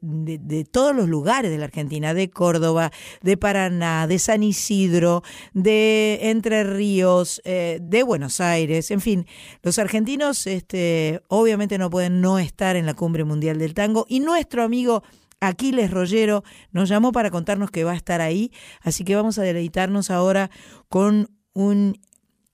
todos 0.70 0.94
los 0.94 1.08
lugares 1.08 1.50
de 1.50 1.58
la 1.58 1.64
Argentina, 1.64 2.14
de 2.14 2.28
Córdoba, 2.30 2.92
de 3.22 3.36
Paraná, 3.36 4.06
de 4.06 4.18
San 4.18 4.42
Isidro, 4.42 5.22
de 5.54 6.30
Entre 6.30 6.64
Ríos, 6.64 7.40
eh, 7.44 7.78
de 7.82 8.02
Buenos 8.02 8.40
Aires, 8.40 8.90
en 8.90 9.00
fin, 9.00 9.26
los 9.62 9.78
argentinos 9.78 10.46
este, 10.46 11.22
obviamente 11.28 11.78
no 11.78 11.90
pueden 11.90 12.20
no 12.20 12.38
estar 12.38 12.76
en 12.76 12.86
la 12.86 12.94
cumbre 12.94 13.24
mundial 13.24 13.58
del 13.58 13.74
tango 13.74 14.06
y 14.08 14.20
nuestro 14.20 14.62
amigo 14.62 15.02
Aquiles 15.40 15.90
Rollero 15.90 16.44
nos 16.70 16.88
llamó 16.88 17.12
para 17.12 17.30
contarnos 17.30 17.70
que 17.70 17.84
va 17.84 17.92
a 17.92 17.96
estar 17.96 18.20
ahí, 18.20 18.52
así 18.82 19.04
que 19.04 19.16
vamos 19.16 19.38
a 19.38 19.42
deleitarnos 19.42 20.10
ahora 20.10 20.50
con 20.88 21.30
un 21.54 21.98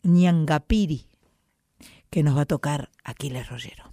ñangapiri 0.02 1.08
que 2.10 2.22
nos 2.22 2.36
va 2.36 2.42
a 2.42 2.46
tocar 2.46 2.90
Aquiles 3.04 3.48
Rollero. 3.48 3.85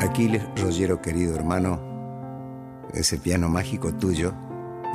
Aquiles 0.00 0.44
Rollero, 0.56 1.00
querido 1.02 1.34
hermano, 1.34 1.80
ese 2.94 3.18
piano 3.18 3.48
mágico 3.48 3.92
tuyo 3.94 4.32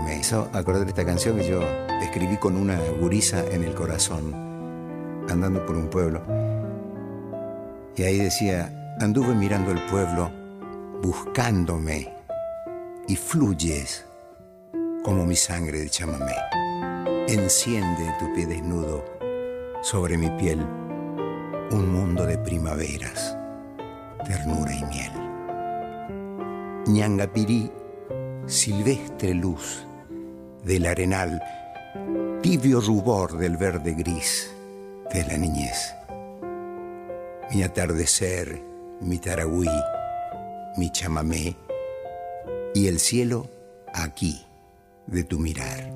me 0.05 0.17
hizo 0.17 0.49
acordar 0.53 0.87
esta 0.87 1.05
canción 1.05 1.37
que 1.37 1.49
yo 1.49 1.61
escribí 2.01 2.37
con 2.37 2.55
una 2.55 2.79
gurisa 2.99 3.43
en 3.45 3.63
el 3.63 3.75
corazón, 3.75 4.33
andando 5.29 5.65
por 5.65 5.75
un 5.75 5.89
pueblo. 5.89 6.21
Y 7.95 8.03
ahí 8.03 8.17
decía, 8.17 8.95
anduve 8.99 9.35
mirando 9.35 9.71
el 9.71 9.81
pueblo, 9.85 10.31
buscándome, 11.01 12.13
y 13.07 13.15
fluyes 13.15 14.05
como 15.03 15.25
mi 15.25 15.35
sangre 15.35 15.79
de 15.79 15.89
chamamé. 15.89 16.35
Enciende 17.27 18.15
tu 18.19 18.33
pie 18.33 18.45
desnudo 18.45 19.03
sobre 19.81 20.17
mi 20.17 20.29
piel 20.31 20.65
un 21.71 21.91
mundo 21.91 22.25
de 22.25 22.37
primaveras, 22.37 23.35
ternura 24.25 24.73
y 24.73 24.83
miel. 24.85 25.11
Ñangapirí, 26.87 27.71
silvestre 28.45 29.33
luz 29.33 29.85
del 30.63 30.85
arenal, 30.85 31.41
tibio 32.41 32.79
rubor 32.79 33.37
del 33.37 33.57
verde 33.57 33.93
gris 33.93 34.53
de 35.13 35.25
la 35.25 35.37
niñez. 35.37 35.95
Mi 37.51 37.63
atardecer, 37.63 38.61
mi 39.01 39.17
taragüí, 39.17 39.69
mi 40.77 40.91
chamamé 40.91 41.55
y 42.75 42.87
el 42.87 42.99
cielo 42.99 43.49
aquí 43.93 44.45
de 45.07 45.23
tu 45.23 45.39
mirar. 45.39 45.91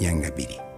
Yangapiri. 0.00 0.71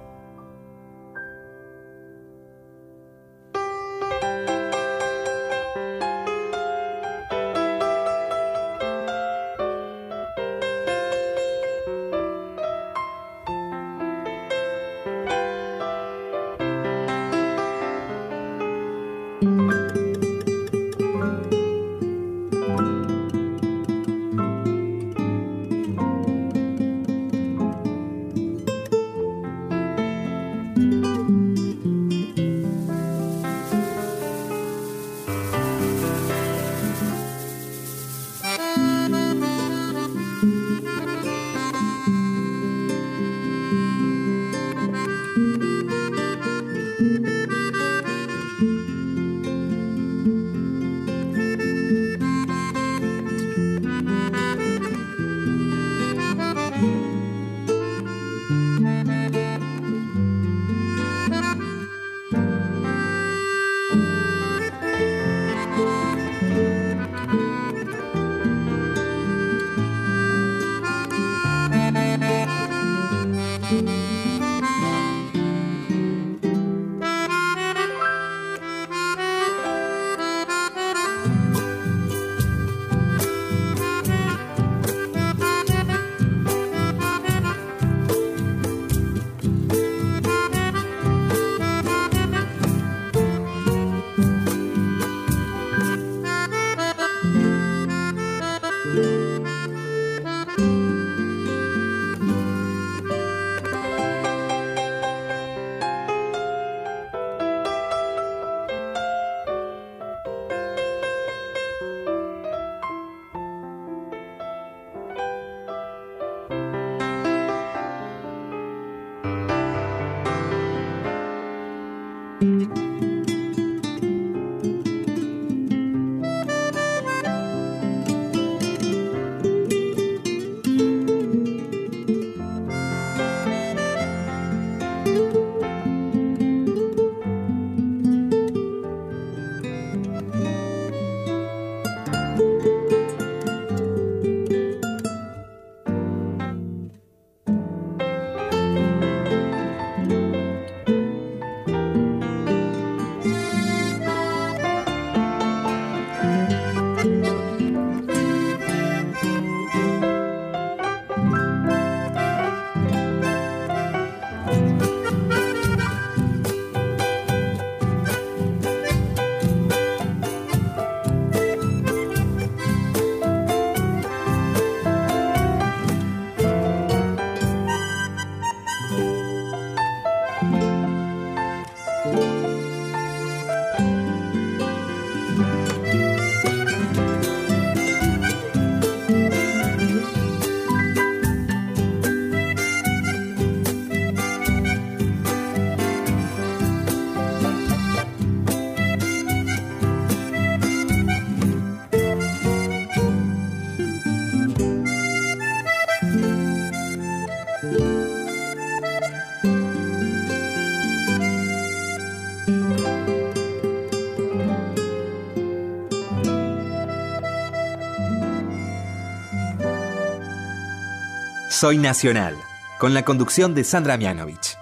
Soy 221.55 221.79
Nacional, 221.79 222.37
con 222.81 222.95
la 222.95 223.05
conducción 223.05 223.55
de 223.55 223.63
Sandra 223.63 223.97
Mianovich. 223.97 224.54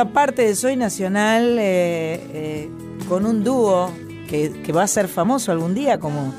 Segunda 0.00 0.14
parte 0.14 0.42
de 0.46 0.56
Soy 0.56 0.76
Nacional 0.76 1.58
eh, 1.58 2.14
eh, 2.32 2.70
con 3.06 3.26
un 3.26 3.44
dúo 3.44 3.92
que, 4.30 4.62
que 4.62 4.72
va 4.72 4.84
a 4.84 4.86
ser 4.86 5.08
famoso 5.08 5.52
algún 5.52 5.74
día 5.74 6.00
como, 6.00 6.32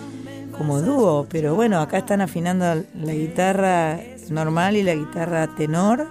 como 0.58 0.82
dúo, 0.82 1.28
pero 1.30 1.54
bueno, 1.54 1.80
acá 1.80 2.00
están 2.00 2.22
afinando 2.22 2.84
la 2.96 3.14
guitarra 3.14 4.00
normal 4.32 4.78
y 4.78 4.82
la 4.82 4.96
guitarra 4.96 5.48
tenor. 5.56 6.08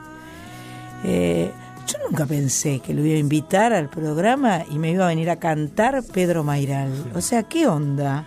Eh, 1.02 1.50
yo 1.88 1.98
nunca 2.06 2.24
pensé 2.24 2.78
que 2.78 2.94
lo 2.94 3.04
iba 3.04 3.16
a 3.16 3.18
invitar 3.18 3.72
al 3.72 3.90
programa 3.90 4.62
y 4.70 4.78
me 4.78 4.92
iba 4.92 5.06
a 5.06 5.08
venir 5.08 5.28
a 5.28 5.40
cantar 5.40 6.04
Pedro 6.04 6.44
Mairal. 6.44 6.92
O 7.16 7.20
sea, 7.20 7.42
¿qué 7.42 7.66
onda? 7.66 8.26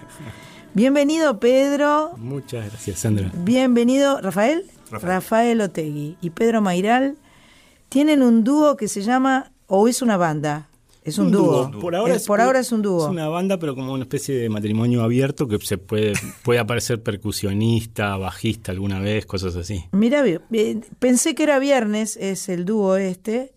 Bienvenido 0.74 1.40
Pedro, 1.40 2.12
Muchas 2.18 2.66
gracias, 2.66 3.00
Sandra. 3.00 3.32
bienvenido 3.34 4.20
Rafael. 4.20 4.66
Rafael. 4.92 5.14
Rafael 5.14 5.62
Otegui 5.62 6.18
y 6.20 6.30
Pedro 6.32 6.60
Mairal 6.62 7.16
tienen 7.94 8.22
un 8.24 8.44
dúo 8.44 8.76
que 8.76 8.88
se 8.88 9.02
llama, 9.04 9.52
o 9.68 9.88
es 9.88 10.02
una 10.02 10.18
banda, 10.18 10.68
es 11.04 11.18
un, 11.20 11.32
dúo. 11.32 11.70
Por 11.80 11.96
ahora, 11.96 12.16
Es- 12.16 12.26
por 12.26 12.42
ahora 12.42 12.60
es 12.60 12.72
un 12.72 12.82
dúo. 12.82 13.06
Es 13.06 13.12
una 13.12 13.28
banda, 13.28 13.60
pero 13.60 13.76
como 13.76 13.94
una 13.94 14.04
especie 14.04 14.36
de 14.36 14.50
matrimonio 14.50 15.04
abierto 15.04 15.48
que 15.48 15.60
se 15.60 15.78
puede, 15.78 16.14
puede 16.44 16.60
aparecer 16.60 17.04
percusionista, 17.04 18.18
bajista 18.18 18.72
alguna 18.72 19.00
vez, 19.00 19.26
cosas 19.26 19.56
así. 19.56 19.86
Mira, 19.92 20.24
pensé 21.00 21.36
que 21.36 21.44
era 21.44 21.60
viernes, 21.60 22.18
es 22.18 22.50
el 22.50 22.66
dúo 22.66 22.96
este, 22.98 23.54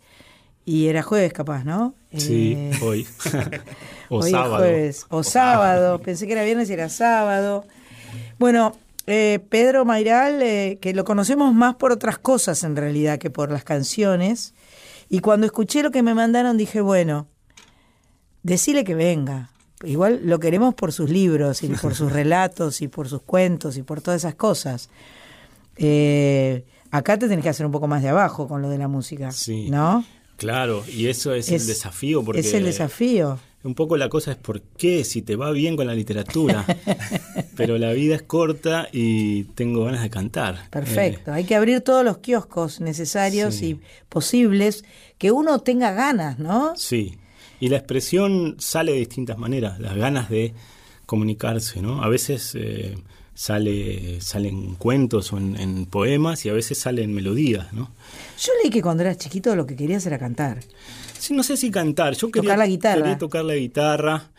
y 0.65 0.89
era 0.89 1.03
jueves 1.03 1.33
capaz, 1.33 1.65
¿no? 1.65 1.95
Sí, 2.17 2.55
Eh, 2.57 2.71
hoy. 2.83 3.07
o 4.11 4.19
hoy 4.19 4.25
es 4.27 4.31
sábado. 4.31 4.57
jueves, 4.59 5.07
o 5.11 5.23
sábado, 5.23 5.99
pensé 6.01 6.27
que 6.27 6.33
era 6.33 6.45
viernes 6.45 6.69
y 6.69 6.73
era 6.73 6.89
sábado. 6.89 7.65
Bueno, 8.39 8.75
eh, 9.07 9.39
Pedro 9.49 9.85
Mairal, 9.85 10.43
eh, 10.43 10.79
que 10.81 10.93
lo 10.95 11.05
conocemos 11.05 11.55
más 11.55 11.77
por 11.77 11.93
otras 11.93 12.19
cosas 12.19 12.65
en 12.65 12.77
realidad 12.77 13.19
que 13.19 13.31
por 13.31 13.51
las 13.53 13.65
canciones, 13.65 14.55
y 15.09 15.21
cuando 15.21 15.47
escuché 15.47 15.83
lo 15.83 15.91
que 15.91 16.03
me 16.03 16.15
mandaron 16.15 16.57
dije, 16.57 16.81
bueno, 16.81 17.29
decile 18.43 18.85
que 18.85 18.95
venga. 18.95 19.51
Igual 19.85 20.21
lo 20.25 20.39
queremos 20.41 20.75
por 20.75 20.93
sus 20.93 21.11
libros 21.11 21.63
y 21.63 21.69
por 21.69 21.95
sus 21.95 22.11
relatos 22.21 22.81
y 22.81 22.89
por 22.89 23.09
sus 23.09 23.23
cuentos 23.23 23.77
y 23.77 23.83
por 23.83 24.01
todas 24.01 24.23
esas 24.23 24.35
cosas. 24.35 24.89
Eh, 25.77 26.65
acá 26.91 27.19
te 27.19 27.29
tenés 27.29 27.43
que 27.43 27.51
hacer 27.51 27.67
un 27.67 27.73
poco 27.73 27.87
más 27.87 28.03
de 28.03 28.09
abajo 28.09 28.49
con 28.49 28.63
lo 28.63 28.71
de 28.71 28.79
la 28.79 28.89
música, 28.89 29.31
Sí. 29.33 29.69
¿no? 29.71 30.05
Claro, 30.39 30.85
y 30.89 31.07
eso 31.09 31.35
es, 31.35 31.51
Es- 31.51 31.63
el 31.63 31.69
desafío. 31.69 32.23
Porque 32.25 32.41
es 32.41 32.53
el 32.55 32.65
desafío. 32.65 33.39
Un 33.65 33.75
poco 33.75 33.97
la 33.97 34.09
cosa 34.09 34.31
es 34.31 34.37
por 34.37 34.61
qué, 34.63 35.03
si 35.05 35.23
te 35.23 35.35
va 35.35 35.51
bien 35.51 35.75
con 35.77 35.87
la 35.89 35.95
literatura. 35.95 36.65
pero 37.57 37.79
la 37.79 37.93
vida 37.93 38.15
es 38.15 38.23
corta 38.23 38.89
y 38.93 39.45
tengo 39.55 39.85
ganas 39.85 40.03
de 40.03 40.11
cantar. 40.11 40.69
Perfecto. 40.71 41.33
Hay 41.33 41.45
que 41.45 41.57
abrir 41.57 41.81
todos 41.81 42.05
los 42.05 42.19
kioscos 42.19 42.81
necesarios 42.81 43.55
Sí. 43.57 43.67
y 43.71 43.81
posibles 44.09 44.85
que 45.19 45.33
uno 45.33 45.59
tenga 45.61 45.93
ganas, 45.93 46.39
¿no? 46.39 46.71
Eh, 46.71 46.77
sí. 46.77 47.19
Y 47.59 47.69
la 47.69 47.79
expresión 47.79 48.57
sale 48.59 48.93
de 48.93 48.99
distintas 48.99 49.39
maneras, 49.39 49.81
las 49.81 49.97
ganas 49.97 50.29
de 50.29 50.53
comunicarse, 51.07 51.81
¿no? 51.81 52.03
A 52.03 52.09
veces 52.09 52.53
eh, 52.55 52.97
sale 53.35 54.21
salen 54.21 54.75
cuentos 54.75 55.33
o 55.33 55.39
en, 55.39 55.59
en 55.59 55.87
poemas 55.87 56.45
y 56.45 56.51
a 56.51 56.53
veces 56.53 56.79
salen 56.79 57.15
melodías, 57.15 57.73
¿no? 57.73 57.91
Yo 58.39 58.53
leí 58.63 58.71
que 58.71 58.83
cuando 58.83 59.03
eras 59.03 59.17
chiquito 59.19 59.57
lo 59.57 59.67
que 59.67 59.77
querías 59.77 60.05
era 60.07 60.19
cantar. 60.19 60.61
Sí, 61.19 61.35
no 61.35 61.43
sé 61.43 61.57
si 61.57 61.71
cantar, 61.71 62.15
yo 62.15 62.31
quería 62.31 62.49
Tocar 62.51 62.59
la 62.59 62.67
guitarra. 62.67 63.03
quería 63.03 63.19
tocar 63.19 63.45
la 63.45 63.55
guitarra 63.55 64.31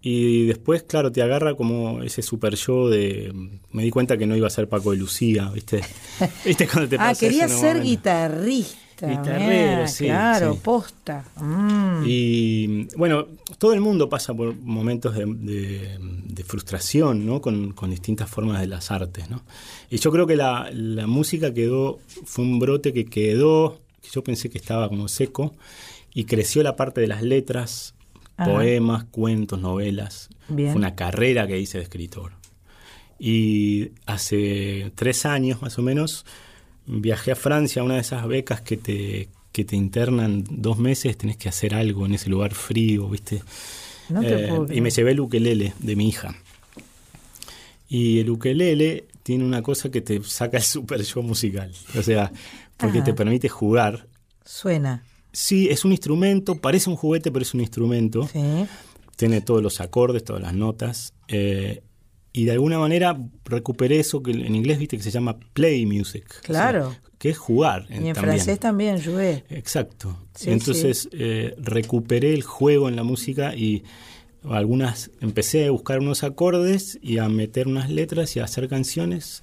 y 0.00 0.46
después, 0.46 0.82
claro, 0.84 1.10
te 1.10 1.22
agarra 1.22 1.54
como 1.56 2.02
ese 2.02 2.22
super 2.22 2.54
yo 2.54 2.88
de... 2.88 3.32
Me 3.72 3.82
di 3.82 3.90
cuenta 3.90 4.16
que 4.16 4.26
no 4.26 4.36
iba 4.36 4.46
a 4.46 4.50
ser 4.50 4.68
Paco 4.68 4.92
de 4.92 4.98
Lucía, 4.98 5.50
¿viste? 5.52 5.80
¿Viste 6.44 6.68
cuando 6.68 6.88
te 6.88 6.96
ah, 6.96 6.98
pasa 7.08 7.26
eso 7.26 7.44
en 7.44 7.50
un 7.50 7.58
ser 7.60 7.82
guitarrista. 7.82 9.08
Guitarrero, 9.08 9.86
sí, 9.88 10.04
Claro, 10.04 10.54
sí. 10.54 10.60
posta. 10.62 11.24
Mm. 11.36 12.02
Y 12.06 12.84
bueno, 12.96 13.26
todo 13.58 13.72
el 13.74 13.80
mundo 13.82 14.08
pasa 14.08 14.32
por 14.32 14.54
momentos 14.56 15.14
de, 15.14 15.24
de- 15.26 15.98
de 16.00 16.44
frustración, 16.44 17.26
¿no? 17.26 17.40
Con, 17.42 17.72
con 17.72 17.90
distintas 17.90 18.30
formas 18.30 18.60
de 18.60 18.68
las 18.68 18.90
artes, 18.90 19.28
¿no? 19.28 19.42
Y 19.90 19.98
yo 19.98 20.10
creo 20.12 20.26
que 20.26 20.36
la, 20.36 20.70
la 20.72 21.06
música 21.06 21.52
quedó, 21.52 21.98
fue 22.24 22.44
un 22.44 22.58
brote 22.58 22.92
que 22.94 23.04
quedó, 23.06 23.80
que 24.00 24.08
yo 24.12 24.22
pensé 24.24 24.48
que 24.50 24.58
estaba 24.58 24.88
como 24.88 25.08
seco, 25.08 25.54
y 26.16 26.24
creció 26.24 26.62
la 26.62 26.76
parte 26.76 27.02
de 27.02 27.08
las 27.08 27.22
letras, 27.22 27.94
Ajá. 28.38 28.50
poemas, 28.50 29.04
cuentos, 29.04 29.60
novelas. 29.60 30.30
Bien. 30.48 30.70
Fue 30.72 30.78
una 30.78 30.94
carrera 30.94 31.46
que 31.46 31.58
hice 31.60 31.76
de 31.76 31.84
escritor. 31.84 32.32
Y 33.18 33.90
hace 34.06 34.92
tres 34.94 35.26
años 35.26 35.60
más 35.60 35.78
o 35.78 35.82
menos 35.82 36.24
viajé 36.86 37.32
a 37.32 37.36
Francia, 37.36 37.82
una 37.82 37.94
de 37.96 38.00
esas 38.00 38.26
becas 38.26 38.62
que 38.62 38.78
te, 38.78 39.28
que 39.52 39.66
te 39.66 39.76
internan 39.76 40.42
dos 40.48 40.78
meses, 40.78 41.18
tenés 41.18 41.36
que 41.36 41.50
hacer 41.50 41.74
algo 41.74 42.06
en 42.06 42.14
ese 42.14 42.30
lugar 42.30 42.54
frío, 42.54 43.08
¿viste? 43.10 43.42
No 44.08 44.22
te 44.22 44.44
Eh, 44.44 44.48
puedo 44.48 44.72
y 44.72 44.80
me 44.80 44.88
llevé 44.90 45.10
el 45.10 45.20
ukelele 45.20 45.74
de 45.78 45.96
mi 45.96 46.08
hija. 46.08 46.34
Y 47.88 48.20
el 48.20 48.30
ukelele 48.30 49.06
tiene 49.22 49.44
una 49.44 49.60
cosa 49.62 49.90
que 49.90 50.00
te 50.00 50.22
saca 50.24 50.56
el 50.56 50.62
super 50.76 51.02
yo 51.02 51.20
musical. 51.22 51.72
O 51.98 52.02
sea, 52.02 52.32
porque 52.78 52.98
Ajá. 52.98 53.04
te 53.04 53.12
permite 53.14 53.48
jugar. 53.50 54.06
Suena. 54.44 55.02
Sí, 55.38 55.68
es 55.68 55.84
un 55.84 55.92
instrumento, 55.92 56.54
parece 56.54 56.88
un 56.88 56.96
juguete, 56.96 57.30
pero 57.30 57.42
es 57.42 57.52
un 57.52 57.60
instrumento. 57.60 58.26
Sí. 58.32 58.40
Tiene 59.16 59.42
todos 59.42 59.62
los 59.62 59.80
acordes, 59.82 60.24
todas 60.24 60.40
las 60.42 60.54
notas. 60.54 61.12
eh, 61.28 61.82
y 62.32 62.44
de 62.44 62.52
alguna 62.52 62.78
manera 62.78 63.18
recuperé 63.46 63.98
eso 63.98 64.22
que 64.22 64.30
en 64.30 64.54
inglés 64.54 64.78
viste 64.78 64.96
que 64.98 65.02
se 65.02 65.10
llama 65.10 65.38
play 65.54 65.86
music. 65.86 66.24
o 66.28 66.32
sea, 66.32 66.40
Claro. 66.42 66.94
que 67.18 67.30
es 67.30 67.38
jugar. 67.38 67.86
Y 67.88 67.94
en 67.94 67.96
también. 67.98 68.14
francés 68.14 68.58
también, 68.60 69.02
joué. 69.02 69.44
Exacto. 69.48 70.16
Sí, 70.34 70.50
Entonces 70.50 71.08
eh, 71.12 71.54
recuperé 71.58 72.34
el 72.34 72.42
juego 72.42 72.88
en 72.90 72.96
la 72.96 73.04
música 73.04 73.54
y 73.56 73.84
algunas 74.48 75.10
empecé 75.22 75.66
a 75.66 75.70
buscar 75.70 75.98
unos 76.00 76.24
acordes 76.24 76.98
y 77.02 77.16
a 77.18 77.28
meter 77.30 77.68
unas 77.68 77.88
letras 77.90 78.36
y 78.36 78.40
a 78.40 78.44
hacer 78.44 78.68
canciones. 78.68 79.42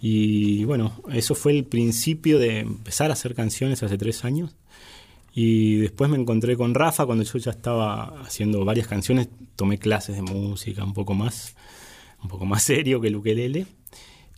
Y 0.00 0.64
bueno, 0.64 0.92
eso 1.12 1.34
fue 1.34 1.52
el 1.52 1.64
principio 1.64 2.38
de 2.38 2.58
empezar 2.60 3.08
a 3.10 3.14
hacer 3.14 3.34
canciones 3.34 3.82
hace 3.82 3.96
tres 3.96 4.24
años. 4.26 4.54
Y 5.38 5.76
después 5.76 6.08
me 6.08 6.16
encontré 6.16 6.56
con 6.56 6.72
Rafa 6.72 7.04
cuando 7.04 7.22
yo 7.22 7.38
ya 7.38 7.50
estaba 7.50 8.22
haciendo 8.22 8.64
varias 8.64 8.86
canciones, 8.86 9.28
tomé 9.54 9.76
clases 9.76 10.16
de 10.16 10.22
música 10.22 10.82
un 10.82 10.94
poco 10.94 11.12
más, 11.12 11.54
un 12.22 12.28
poco 12.30 12.46
más 12.46 12.62
serio 12.64 13.02
que 13.02 13.08
el 13.08 13.16
ukelele. 13.16 13.66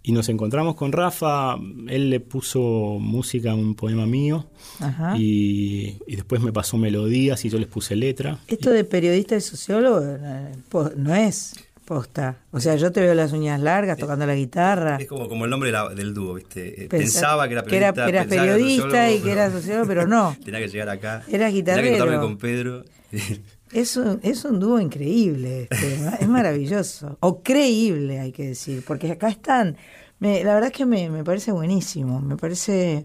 Y 0.03 0.11
nos 0.11 0.29
encontramos 0.29 0.75
con 0.75 0.91
Rafa, 0.91 1.57
él 1.87 2.11
le 2.11 2.19
puso 2.19 2.99
música 2.99 3.53
a 3.53 3.55
un 3.55 3.77
poema 3.77 4.07
mío 4.07 4.51
Ajá. 4.81 5.17
y, 5.17 5.99
y 6.09 6.17
después 6.17 6.41
me 6.43 6.53
pasó 6.53 6.77
melodías 6.79 7.45
y 7.45 7.49
yo 7.49 7.59
les 7.59 7.69
puse 7.69 7.95
letra. 7.95 8.39
Esto 8.49 8.71
de 8.71 8.83
periodista 8.83 9.37
y 9.37 9.41
sociólogo 9.41 10.01
eh, 10.03 10.53
no 10.97 11.15
es 11.15 11.55
posta. 11.89 12.37
O 12.51 12.61
sea, 12.61 12.77
yo 12.77 12.93
te 12.93 13.01
veo 13.01 13.15
las 13.15 13.33
uñas 13.33 13.59
largas 13.61 13.97
tocando 13.97 14.27
la 14.27 14.35
guitarra. 14.35 14.97
Es 15.01 15.07
como, 15.09 15.27
como 15.29 15.47
el 15.47 15.51
nombre 15.51 15.69
de 15.69 15.73
la- 15.73 15.89
del 15.89 16.13
dúo, 16.13 16.35
¿viste? 16.35 16.85
Eh, 16.85 16.89
Pensa- 16.89 16.99
Pensaba 17.21 17.49
que 17.49 17.55
era 17.55 17.63
que 17.63 17.77
era- 17.77 17.93
periodista. 17.95 18.05
que 18.05 18.11
eras 18.11 18.27
pensaba 18.27 18.43
que 18.45 18.49
era 18.51 18.57
periodista 18.59 19.11
y 19.13 19.21
que 19.21 19.33
eras 19.33 19.53
sociólogo, 19.55 19.87
pero 19.87 20.07
no. 20.07 20.37
Tenía 20.45 20.61
que 20.61 20.69
llegar 20.69 20.89
acá. 20.91 21.23
Eras 21.27 21.27
Tenía 21.29 21.49
que 21.49 21.91
guitarrero. 21.93 22.21
con 22.21 22.37
Pedro. 22.37 22.85
Es 23.71 23.99
un, 23.99 24.19
es 24.23 24.47
un 24.47 24.61
dúo 24.61 24.81
increíble, 24.81 25.69
este, 25.71 25.99
es 26.21 26.27
maravilloso. 26.29 27.19
O 27.21 27.43
creíble, 27.43 28.19
hay 28.19 28.33
que 28.33 28.47
decir, 28.49 28.83
porque 28.87 29.11
acá 29.13 29.29
están. 29.29 29.77
me- 30.21 30.43
la 30.43 30.55
verdad 30.55 30.71
es 30.71 30.77
que 30.77 30.87
me, 30.87 31.11
me 31.11 31.23
parece 31.23 31.53
buenísimo, 31.53 32.19
me 32.23 32.37
parece. 32.39 33.05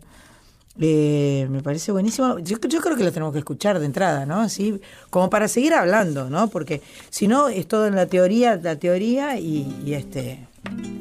Eh, 0.79 1.47
me 1.51 1.61
parece 1.61 1.91
buenísimo. 1.91 2.39
Yo, 2.39 2.59
creo 2.59 2.95
que 2.97 3.03
lo 3.03 3.11
tenemos 3.11 3.31
que 3.31 3.39
escuchar 3.39 3.79
de 3.79 3.85
entrada, 3.85 4.25
¿no? 4.25 4.39
Así, 4.39 4.79
como 5.09 5.29
para 5.29 5.47
seguir 5.47 5.73
hablando, 5.73 6.29
¿no? 6.29 6.49
Porque 6.49 6.81
si 7.09 7.27
no, 7.27 7.47
es 7.49 7.67
todo 7.67 7.87
en 7.87 7.95
la 7.95 8.07
teoría, 8.07 8.55
la 8.55 8.77
teoría 8.77 9.39
y, 9.39 9.93
este. 9.93 10.47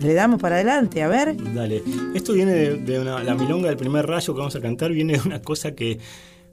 Le 0.01 0.13
damos 0.13 0.41
para 0.41 0.57
adelante, 0.57 1.03
a 1.03 1.09
ver. 1.09 1.37
Dale. 1.55 1.83
Esto 2.15 2.33
viene 2.33 2.53
de, 2.53 2.99
una, 2.99 3.23
la 3.23 3.35
milonga 3.35 3.69
del 3.69 3.77
primer 3.77 4.07
rayo 4.07 4.35
que 4.35 4.39
vamos 4.39 4.57
a 4.57 4.61
cantar, 4.61 4.91
viene 4.91 5.15
de 5.15 5.21
una 5.21 5.41
cosa 5.41 5.75
que 5.75 6.01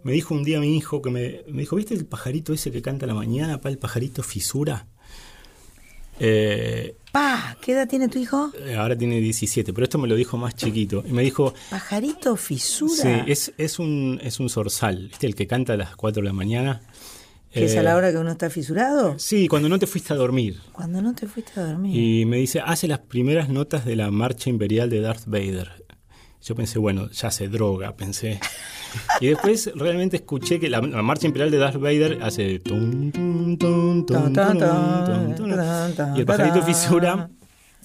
me 0.03 0.13
dijo 0.13 0.35
un 0.35 0.43
día 0.43 0.59
mi 0.59 0.77
hijo, 0.77 1.01
que 1.01 1.09
me, 1.09 1.41
dijo, 1.47 1.75
¿viste 1.75 1.95
el 1.95 2.05
pajarito 2.05 2.53
ese 2.53 2.71
que 2.71 2.81
canta 2.83 3.05
a 3.05 3.07
la 3.07 3.15
mañana, 3.15 3.59
pa, 3.59 3.69
el 3.69 3.79
pajarito 3.79 4.21
fisura? 4.21 4.85
Eh, 6.19 6.95
Pa, 7.11 7.57
¿qué 7.61 7.71
edad 7.71 7.87
tiene 7.87 8.07
tu 8.07 8.19
hijo? 8.19 8.51
Eh, 8.65 8.75
Ahora 8.75 8.95
tiene 8.95 9.19
17, 9.19 9.73
pero 9.73 9.83
esto 9.85 9.97
me 9.97 10.07
lo 10.07 10.15
dijo 10.15 10.37
más 10.37 10.55
chiquito. 10.55 11.03
Y 11.07 11.11
me 11.11 11.23
dijo, 11.23 11.53
Pajarito 11.69 12.35
fisura. 12.35 12.93
sí, 12.93 13.09
es, 13.31 13.51
es, 13.57 13.79
un, 13.79 14.19
es 14.23 14.39
un 14.39 14.49
zorzal, 14.49 15.07
¿viste? 15.07 15.25
El 15.25 15.33
que 15.35 15.47
canta 15.47 15.73
a 15.73 15.77
las 15.77 15.95
4 15.95 16.21
de 16.21 16.27
la 16.27 16.33
mañana. 16.33 16.81
¿Que 17.51 17.65
es 17.65 17.75
a 17.75 17.79
Eh, 17.79 17.83
la 17.83 17.95
hora 17.95 18.11
que 18.11 18.17
uno 18.19 18.31
está 18.31 18.51
fisurado? 18.51 19.17
Sí, 19.17 19.47
cuando 19.47 19.69
no 19.69 19.79
te 19.79 19.87
fuiste 19.87 20.13
a 20.13 20.15
dormir. 20.15 20.59
Cuando 20.71 21.01
no 21.01 21.15
te 21.15 21.25
fuiste 21.27 21.59
a 21.59 21.63
dormir. 21.65 21.95
Y 21.99 22.25
me 22.25 22.37
dice, 22.37 22.61
hace 22.63 22.87
las 22.87 22.99
primeras 22.99 23.49
notas 23.49 23.85
de 23.85 23.95
la 23.95 24.11
marcha 24.11 24.51
imperial 24.51 24.89
de 24.91 25.01
Darth 25.01 25.23
Vader. 25.25 25.85
Yo 26.41 26.55
pensé, 26.55 26.79
bueno, 26.79 27.09
ya 27.11 27.31
se 27.31 27.47
droga, 27.49 27.95
pensé. 27.95 28.39
Y 29.19 29.27
después 29.27 29.71
realmente 29.75 30.17
escuché 30.17 30.59
que 30.59 30.69
la, 30.69 30.79
la 30.81 31.01
marcha 31.01 31.27
imperial 31.27 31.51
de 31.51 31.57
Darth 31.57 31.79
Vader 31.79 32.19
hace... 32.23 32.59
tum, 32.59 33.11
tum, 33.11 33.57
tum, 33.57 34.05
Y 36.15 36.19
el 36.19 36.25
pajarito 36.25 36.63
fisura, 36.63 37.29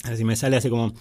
así 0.03 0.23
me 0.23 0.35
sale, 0.35 0.57
hace 0.57 0.69
como... 0.69 0.93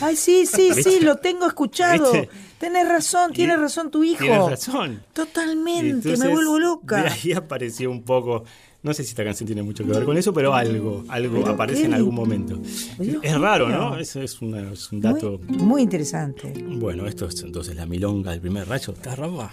Ay, 0.00 0.16
sí, 0.16 0.44
sí, 0.46 0.70
sí, 0.82 1.00
lo 1.00 1.16
tengo 1.16 1.46
escuchado. 1.46 2.12
¿Viste? 2.12 2.28
Tenés 2.58 2.88
razón, 2.88 3.32
tiene 3.32 3.56
razón 3.56 3.90
tu 3.90 4.04
hijo. 4.04 4.24
Tienes 4.24 4.50
razón. 4.50 5.02
Totalmente, 5.12 5.90
Entonces, 5.90 6.18
me 6.20 6.28
vuelvo 6.28 6.54
De 6.54 6.60
loca. 6.60 7.12
ahí 7.12 7.32
apareció 7.32 7.90
un 7.90 8.02
poco... 8.02 8.44
No 8.80 8.94
sé 8.94 9.02
si 9.02 9.10
esta 9.10 9.24
canción 9.24 9.46
tiene 9.46 9.62
mucho 9.62 9.84
que 9.84 9.90
ver 9.90 10.04
con 10.04 10.16
eso, 10.16 10.32
pero 10.32 10.54
algo, 10.54 11.04
algo 11.08 11.40
Pero 11.40 11.52
aparece 11.52 11.86
en 11.86 11.94
algún 11.94 12.14
momento. 12.14 12.56
Dios 12.98 13.18
es 13.22 13.40
raro. 13.40 13.68
¿no? 13.68 13.98
Es, 13.98 14.14
es, 14.14 14.40
una- 14.40 14.72
es 14.72 14.92
un 14.92 15.00
dato... 15.00 15.40
Muy 15.48 15.82
interesante. 15.82 16.52
Bueno, 16.64 17.06
esto 17.06 17.26
es 17.26 17.42
entonces 17.42 17.74
la 17.74 17.86
milonga 17.86 18.30
del 18.30 18.40
primer 18.40 18.68
rayo. 18.68 18.92
¿Está 18.92 19.16
Rafa? 19.16 19.50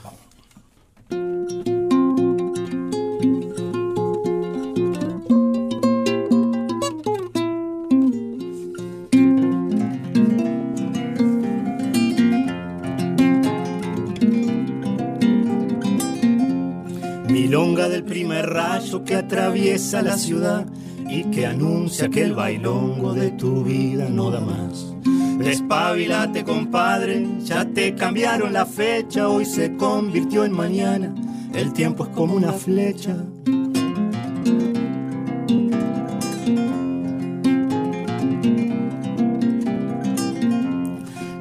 Del 17.75 18.05
primer 18.05 18.49
rayo 18.49 19.03
que 19.03 19.15
atraviesa 19.15 20.01
la 20.01 20.17
ciudad 20.17 20.65
y 21.09 21.25
que 21.25 21.45
anuncia 21.45 22.07
que 22.09 22.21
el 22.21 22.33
bailongo 22.33 23.13
de 23.13 23.31
tu 23.31 23.65
vida 23.65 24.07
no 24.09 24.31
da 24.31 24.39
más. 24.39 24.95
Despabilate, 25.37 26.45
compadre, 26.45 27.27
ya 27.43 27.65
te 27.65 27.93
cambiaron 27.93 28.53
la 28.53 28.65
fecha, 28.65 29.27
hoy 29.27 29.43
se 29.43 29.75
convirtió 29.75 30.45
en 30.45 30.53
mañana. 30.53 31.13
El 31.53 31.73
tiempo 31.73 32.05
es 32.05 32.09
como 32.11 32.33
una 32.35 32.53
flecha. 32.53 33.17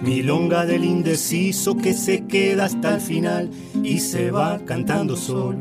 Milonga 0.02 0.66
del 0.66 0.85
indeciso 0.85 1.77
que 1.77 1.94
se 1.94 2.27
queda 2.27 2.65
hasta 2.65 2.97
el 2.97 3.01
final 3.01 3.51
y 3.85 4.01
se 4.01 4.31
va 4.31 4.59
cantando 4.66 5.16
solo, 5.16 5.59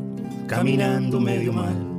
caminando 0.48 1.20
medio 1.20 1.54
mal. 1.54 1.94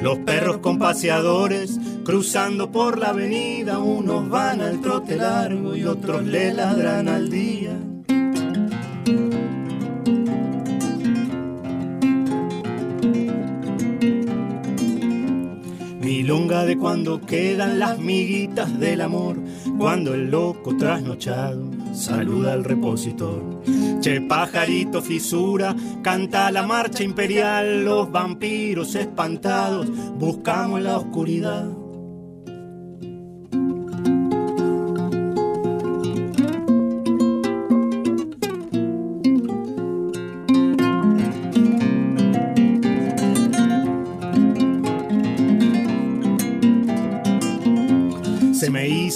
Los 0.00 0.18
perros 0.18 0.58
con 0.58 0.78
paseadores 0.78 1.78
cruzando 2.04 2.70
por 2.70 2.98
la 2.98 3.10
avenida, 3.10 3.78
unos 3.78 4.28
van 4.28 4.60
al 4.60 4.80
trote 4.80 5.16
largo 5.16 5.76
y 5.76 5.84
otros 5.84 6.24
le 6.24 6.54
ladran 6.54 7.08
al 7.08 7.28
día. 7.28 7.72
Milonga 16.00 16.64
de 16.64 16.78
cuando 16.78 17.20
quedan 17.20 17.78
las 17.78 17.98
miguitas 17.98 18.78
del 18.80 19.02
amor, 19.02 19.36
cuando 19.76 20.14
el 20.14 20.30
loco 20.30 20.76
trasnochado 20.76 21.77
saluda 21.92 22.52
al 22.52 22.64
repositor. 22.64 23.62
Che 24.00 24.20
pajarito 24.20 25.00
fisura, 25.00 25.74
canta 26.02 26.50
la 26.50 26.62
marcha 26.62 27.02
imperial, 27.02 27.84
los 27.84 28.10
vampiros 28.10 28.94
espantados 28.94 29.86
buscamos 30.18 30.80
la 30.80 30.96
oscuridad. 30.96 31.77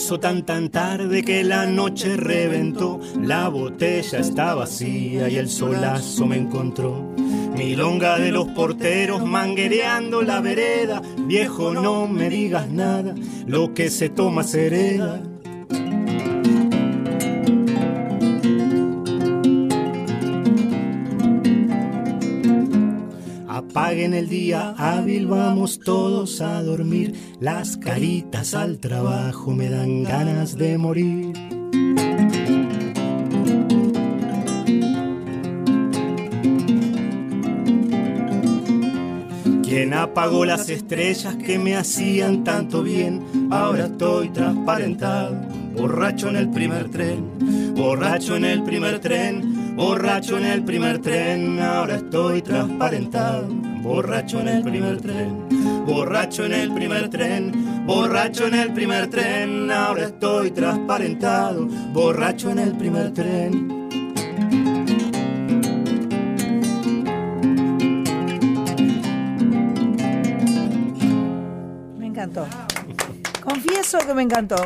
Tan 0.03 0.45
tan 0.45 0.69
tarde 0.69 1.23
que 1.23 1.43
la 1.43 1.65
noche 1.65 2.17
reventó, 2.17 3.01
la 3.19 3.49
botella 3.49 4.19
está 4.19 4.55
vacía 4.55 5.29
y 5.29 5.37
el 5.37 5.49
solazo 5.49 6.27
me 6.27 6.37
encontró. 6.37 7.15
Milonga 7.57 8.19
de 8.19 8.31
los 8.31 8.49
porteros 8.49 9.25
manguereando 9.25 10.21
la 10.23 10.41
vereda, 10.41 11.01
viejo 11.27 11.73
no 11.73 12.09
me 12.09 12.29
digas 12.29 12.69
nada, 12.69 13.15
lo 13.47 13.73
que 13.75 13.89
se 13.91 14.11
toma 14.11 14.43
se 14.43 14.67
hereda. 14.67 15.23
Apaguen 23.93 24.15
el 24.15 24.27
día 24.31 24.75
hábil, 24.79 25.27
vamos 25.27 25.79
todos 25.79 26.41
a 26.41 26.63
dormir. 26.63 27.13
Las 27.41 27.77
caritas 27.77 28.55
al 28.55 28.79
trabajo 28.79 29.51
me 29.51 29.69
dan 29.69 30.05
ganas 30.05 30.57
de 30.57 30.79
morir. 30.79 31.35
¿Quién 39.63 39.93
apagó 39.93 40.47
las 40.47 40.71
estrellas 40.71 41.37
que 41.37 41.59
me 41.59 41.77
hacían 41.77 42.45
tanto 42.45 42.83
bien? 42.83 43.23
Ahora 43.51 43.85
estoy 43.85 44.31
transparentado, 44.31 45.37
borracho 45.77 46.31
en 46.31 46.37
el 46.37 46.49
primer 46.49 46.89
tren, 46.89 47.75
borracho 47.75 48.37
en 48.37 48.47
el 48.47 48.63
primer 48.63 49.01
tren, 49.01 49.77
borracho 49.77 50.39
en 50.39 50.47
el 50.47 50.65
primer 50.65 50.99
tren. 51.03 51.61
Ahora 51.61 51.97
estoy 51.97 52.41
transparentado, 52.41 53.49
borracho 53.83 54.41
en 54.41 54.49
el 54.49 54.63
primer 54.63 55.01
tren, 55.01 55.85
borracho 55.85 56.45
en 56.45 56.53
el 56.53 56.73
primer 56.73 57.11
tren, 57.11 57.85
borracho 57.85 58.47
en 58.47 58.55
el 58.55 58.73
primer 58.73 59.11
tren. 59.11 59.71
Ahora 59.71 60.05
estoy 60.05 60.53
transparentado, 60.53 61.67
borracho 61.93 62.51
en 62.51 62.59
el 62.61 62.77
primer 62.77 63.13
tren. 63.13 63.91
Me 71.99 72.07
encantó. 72.07 72.47
Confieso 73.43 73.99
que 73.99 74.15
me 74.15 74.23
encantó. 74.23 74.57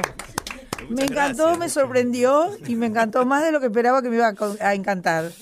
Me 0.88 1.05
encantó, 1.05 1.56
me 1.56 1.68
sorprendió 1.68 2.51
y 2.66 2.76
me 2.76 2.86
encantó 2.86 3.24
más 3.26 3.43
de 3.43 3.51
lo 3.51 3.60
que 3.60 3.66
esperaba 3.66 4.02
que 4.02 4.10
me 4.10 4.16
iba 4.16 4.32
a, 4.60 4.74
encantar. 4.74 5.32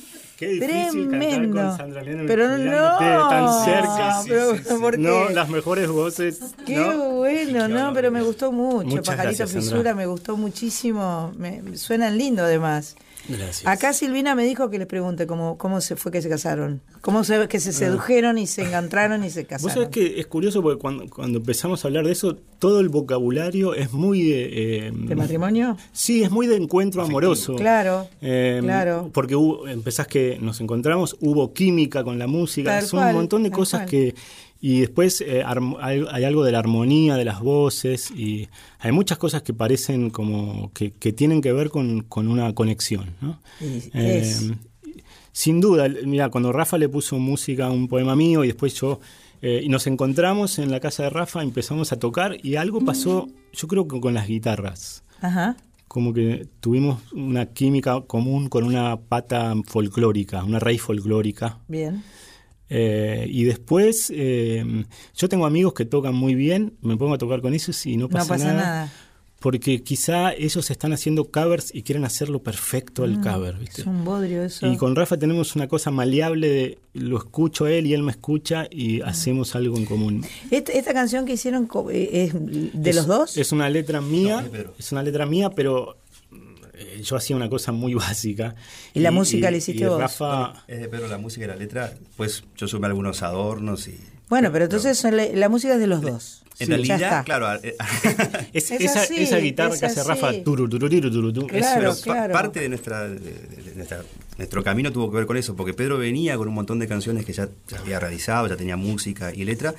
Qué 0.45 0.53
difícil 0.53 1.11
cantar 1.11 1.21
Tremendo. 1.21 1.63
con 1.63 1.77
Sandra 1.77 2.03
León 2.03 2.25
Pero 2.27 2.59
no, 2.59 3.29
tan 3.29 3.65
cerca. 3.65 4.23
pero 4.27 4.81
¿por 4.81 4.93
qué? 4.97 4.99
No, 5.03 5.29
las 5.31 5.49
mejores 5.49 5.89
voces. 5.89 6.41
Qué 6.67 6.77
¿no? 6.77 7.11
bueno, 7.11 7.69
no, 7.69 7.93
pero 7.93 8.11
me 8.11 8.23
gustó 8.23 8.53
mucho. 8.53 8.89
Muchas 8.89 9.07
Pajarito 9.07 9.39
gracias, 9.39 9.51
Sandra. 9.51 9.63
Fisura 9.63 9.95
me 9.95 10.07
gustó 10.07 10.37
muchísimo. 10.37 11.33
Me, 11.39 11.77
suenan 11.77 12.19
lindo 12.19 12.43
además. 12.43 12.97
Gracias. 13.29 13.67
Acá 13.67 13.93
Silvina 13.93 14.35
me 14.35 14.45
dijo 14.45 14.69
que 14.71 14.79
les 14.79 14.87
pregunte 14.87 15.27
cómo, 15.27 15.57
cómo 15.59 15.81
se 15.81 15.97
fue 15.97 16.13
que 16.13 16.21
se 16.23 16.29
casaron. 16.29 16.81
Cómo 17.01 17.25
se, 17.25 17.49
que 17.49 17.61
se 17.61 17.71
Ah. 17.71 17.73
sedujeron 17.73 18.39
y 18.39 18.47
se 18.47 18.63
encontraron 18.63 19.25
y 19.25 19.31
se 19.31 19.41
Vos 19.43 19.49
casaron. 19.49 19.75
sabés 19.75 19.89
que 19.91 20.21
es 20.21 20.27
curioso 20.27 20.63
porque 20.63 20.79
cuando, 20.81 21.09
cuando 21.09 21.39
empezamos 21.39 21.85
a 21.85 21.89
hablar 21.89 22.05
de 22.07 22.13
eso, 22.13 22.37
todo 22.59 22.81
el 22.81 22.89
vocabulario 22.89 23.75
es 23.75 23.93
muy 23.93 24.23
de... 24.23 24.87
eh, 24.89 24.93
¿De 24.95 25.17
matrimonio? 25.17 25.77
Sí, 25.93 26.23
es 26.23 26.31
muy 26.31 26.47
de 26.47 26.57
encuentro 26.57 27.03
amoroso. 27.03 27.57
Claro, 27.57 28.09
Eh, 28.21 28.61
claro. 28.63 29.11
Porque 29.13 29.37
hubo, 29.37 29.67
empezás 29.69 30.07
que 30.07 30.39
nos 30.41 30.61
encontramos, 30.61 31.17
hubo 31.21 31.53
química 31.53 32.05
con 32.05 32.19
la 32.19 32.27
música, 32.27 32.71
Tal 32.81 32.87
son 32.87 33.01
cual, 33.01 33.11
un 33.11 33.21
montón 33.23 33.43
de 33.43 33.51
cosas 33.51 33.81
cual. 33.81 33.91
que... 33.91 34.15
Y 34.67 34.81
después 34.81 35.21
eh, 35.21 35.43
hay, 35.45 36.07
hay 36.11 36.25
algo 36.25 36.43
de 36.43 36.51
la 36.51 36.59
armonía 36.59 37.17
de 37.17 37.27
las 37.27 37.41
voces 37.41 38.11
y 38.11 38.49
hay 38.79 38.93
muchas 38.93 39.19
cosas 39.19 39.43
que 39.43 39.53
parecen 39.53 40.09
como 40.09 40.73
que, 40.73 40.91
que 40.91 41.13
tienen 41.13 41.43
que 41.43 41.53
ver 41.53 41.69
con, 41.69 42.01
con 42.05 42.29
una 42.29 42.51
conexión. 42.55 43.11
¿no? 43.21 43.41
Eh, 43.61 44.55
sin 45.33 45.61
duda, 45.61 45.87
mira, 46.07 46.31
cuando 46.31 46.51
Rafa 46.51 46.79
le 46.79 46.89
puso 46.89 47.19
música 47.19 47.67
a 47.67 47.71
un 47.71 47.89
poema 47.89 48.17
mío 48.17 48.43
y 48.43 48.47
después 48.47 48.73
yo, 48.73 49.01
eh, 49.43 49.61
y 49.63 49.69
nos 49.69 49.87
encontramos 49.87 50.59
en 50.59 50.71
la 50.71 50.81
casa 50.81 51.03
de 51.03 51.11
Rafa, 51.11 51.43
empezamos 51.43 51.93
a 51.93 51.99
tocar 51.99 52.39
y 52.43 52.57
algo 52.57 52.83
pasó, 52.83 53.29
yo 53.53 53.69
creo 53.69 53.87
que 53.87 54.01
con 54.01 54.15
las 54.15 54.29
guitarras, 54.29 55.05
Ajá. 55.21 55.59
como 55.89 56.15
que 56.15 56.49
tuvimos 56.61 57.03
una 57.13 57.45
química 57.45 58.01
común 58.07 58.49
con 58.49 58.65
una 58.65 58.97
pata 58.97 59.53
folclórica, 59.67 60.43
una 60.43 60.59
raíz 60.59 60.81
folclórica. 60.81 61.59
Bien. 61.69 62.03
Eh, 62.71 63.27
y 63.29 63.45
después, 63.45 64.11
eh, 64.15 64.85
yo 65.17 65.29
tengo 65.29 65.47
amigos 65.47 65.75
que 65.75 65.85
tocan 65.85 66.15
muy 66.15 66.35
bien, 66.35 66.75
me 66.81 66.97
pongo 66.97 67.15
a 67.15 67.19
tocar 67.19 67.41
con 67.41 67.55
ellos 67.55 67.85
y 67.87 67.97
no 67.97 68.09
pasa, 68.09 68.25
no 68.25 68.29
pasa 68.41 68.53
nada. 68.55 68.93
Porque 69.41 69.83
quizá 69.83 70.33
ellos 70.33 70.71
están 70.71 70.95
haciendo 70.95 71.27
covers 71.31 71.75
y 71.75 71.83
quieren 71.83 72.07
hacerlo 72.07 72.43
perfecto 72.43 73.05
el 73.05 73.19
Mm, 73.19 73.23
cover, 73.23 73.59
¿viste? 73.59 73.83
Es 73.83 73.87
un 73.87 74.03
bodrio 74.03 74.43
eso. 74.43 74.67
Y 74.67 74.79
con 74.79 74.97
Rafa 74.97 75.19
tenemos 75.19 75.55
una 75.55 75.69
cosa 75.69 75.91
maleable 75.91 76.49
de 76.49 76.79
lo 76.95 77.19
escucho 77.19 77.67
a 77.67 77.71
él 77.71 77.85
y 77.87 77.93
él 77.93 78.03
me 78.03 78.13
escucha 78.13 78.67
y 78.71 79.01
Mm. 79.01 79.05
hacemos 79.05 79.55
algo 79.55 79.77
en 79.77 79.85
común. 79.85 80.25
Esta, 80.51 80.73
esta 80.73 80.95
canción 80.95 81.27
que 81.27 81.35
hicieron 81.35 81.69
eh, 81.91 82.09
es 82.25 82.33
de 82.83 82.89
Es- 82.91 82.97
los 82.97 83.07
dos. 83.07 83.37
Es 83.37 83.53
una 83.53 83.69
letra 83.69 84.01
mía, 84.01 84.49
es 84.79 84.93
una 84.93 85.03
letra 85.03 85.27
mía, 85.27 85.51
pero 85.51 85.99
eh, 86.77 87.01
yo 87.03 87.17
hacía 87.17 87.37
una 87.37 87.49
cosa 87.49 87.73
muy 87.73 87.95
básica. 88.07 88.55
Y 88.93 89.01
la 89.01 89.11
música 89.11 89.51
la 89.51 89.57
y 89.57 89.59
hiciste 89.59 89.87
vos. 89.89 90.01
Rafa, 90.01 90.65
Eh, 90.69 90.89
pero 90.91 91.09
la 91.09 91.19
música 91.19 91.45
y 91.45 91.49
la 91.49 91.57
letra, 91.57 91.93
pues 92.17 92.45
yo 92.57 92.67
sumé 92.69 92.87
algunos 92.87 93.23
adornos 93.23 93.89
y... 93.89 93.99
Bueno, 94.29 94.51
pero 94.51 94.65
entonces 94.65 94.97
son 94.99 95.17
la, 95.17 95.27
la 95.27 95.49
música 95.49 95.75
es 95.75 95.81
de 95.81 95.87
los 95.87 96.01
dos. 96.01 96.41
En 96.59 96.67
Sí, 96.69 96.71
ya 96.71 96.77
realidad, 96.97 97.03
está. 97.03 97.25
claro, 97.25 97.53
eh, 97.65 97.77
es- 98.53 98.71
Es 98.71 98.81
esa, 98.81 99.03
así, 99.03 99.17
esa 99.23 99.39
guitarra 99.39 99.75
es 99.75 99.81
que 99.81 99.87
hace 99.87 100.01
así. 100.01 100.09
Rafa, 100.09 100.33
turu, 100.45 100.69
tururiru, 100.69 101.11
turutú, 101.11 101.47
Claro, 101.49 101.91
es- 101.91 101.99
pa- 102.03 102.13
claro. 102.13 102.33
parte 102.33 102.61
de 102.61 102.69
nuestra, 102.69 103.09
de- 103.09 103.19
de 103.19 103.73
nuestra- 103.75 104.03
nuestro 104.39 104.63
camino 104.65 104.93
tuvo 104.93 105.11
que 105.11 105.17
ver 105.17 105.27
con 105.27 105.37
eso, 105.37 105.57
porque 105.57 105.75
Pedro 105.75 105.99
venía 105.99 106.37
con 106.37 106.47
un 106.49 106.55
montón 106.55 106.79
de 106.79 106.87
canciones 106.89 107.25
que 107.27 107.33
ya, 107.33 107.49
ya 107.69 107.79
había 107.81 107.99
realizado, 108.01 108.47
ya 108.49 108.57
tenía 108.57 108.77
música 108.77 109.33
y 109.35 109.45
letra, 109.45 109.75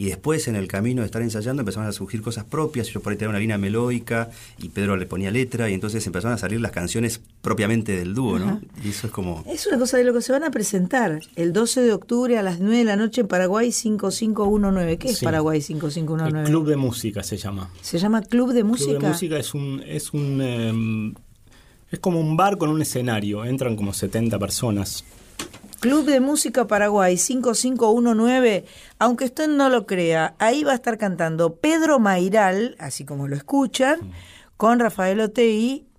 y 0.00 0.06
después 0.06 0.48
en 0.48 0.56
el 0.56 0.66
camino 0.66 1.02
de 1.02 1.06
estar 1.06 1.20
ensayando 1.20 1.60
empezaron 1.60 1.86
a 1.86 1.92
surgir 1.92 2.22
cosas 2.22 2.44
propias, 2.44 2.88
yo 2.88 3.02
por 3.02 3.12
ahí 3.12 3.18
tenía 3.18 3.28
una 3.28 3.38
línea 3.38 3.58
melódica 3.58 4.30
y 4.56 4.70
Pedro 4.70 4.96
le 4.96 5.04
ponía 5.04 5.30
letra, 5.30 5.68
y 5.68 5.74
entonces 5.74 6.06
empezaron 6.06 6.34
a 6.34 6.38
salir 6.38 6.58
las 6.58 6.72
canciones 6.72 7.20
propiamente 7.42 7.98
del 7.98 8.14
dúo, 8.14 8.38
¿no? 8.38 8.46
Ajá. 8.46 8.60
Y 8.82 8.88
eso 8.88 9.08
es 9.08 9.12
como... 9.12 9.44
Es 9.46 9.66
una 9.66 9.78
cosa 9.78 9.98
de 9.98 10.04
lo 10.04 10.14
que 10.14 10.22
se 10.22 10.32
van 10.32 10.42
a 10.42 10.50
presentar 10.50 11.20
el 11.36 11.52
12 11.52 11.82
de 11.82 11.92
octubre 11.92 12.38
a 12.38 12.42
las 12.42 12.60
9 12.60 12.78
de 12.78 12.84
la 12.84 12.96
noche 12.96 13.20
en 13.20 13.28
Paraguay 13.28 13.72
5519. 13.72 14.96
¿Qué 14.96 15.08
es 15.10 15.18
Sí. 15.18 15.24
Paraguay 15.26 15.58
el 15.58 15.64
5519? 15.64 16.48
Club 16.48 16.66
de 16.66 16.76
Música 16.76 17.22
se 17.22 17.36
llama. 17.36 17.68
¿Se 17.82 17.98
llama 17.98 18.22
Club 18.22 18.54
de 18.54 18.64
Música? 18.64 18.92
Club 18.92 19.02
de 19.02 19.08
Música 19.08 19.38
es 19.38 19.52
un... 19.52 19.82
Es 19.86 20.14
un 20.14 20.40
em, 20.40 21.14
es 21.90 21.98
como 21.98 22.20
un 22.20 22.38
bar 22.38 22.56
con 22.56 22.70
un 22.70 22.80
escenario, 22.80 23.44
entran 23.44 23.76
como 23.76 23.92
70 23.92 24.38
personas. 24.38 25.04
Club 25.80 26.04
de 26.04 26.20
Música 26.20 26.66
Paraguay 26.66 27.16
5519. 27.16 28.66
Aunque 28.98 29.24
usted 29.24 29.48
no 29.48 29.70
lo 29.70 29.86
crea, 29.86 30.34
ahí 30.38 30.62
va 30.62 30.72
a 30.72 30.74
estar 30.74 30.98
cantando 30.98 31.54
Pedro 31.56 31.98
Mairal, 31.98 32.76
así 32.78 33.06
como 33.06 33.28
lo 33.28 33.34
escuchan, 33.34 34.12
con 34.58 34.78
Rafael 34.78 35.20
Otei. 35.20 35.89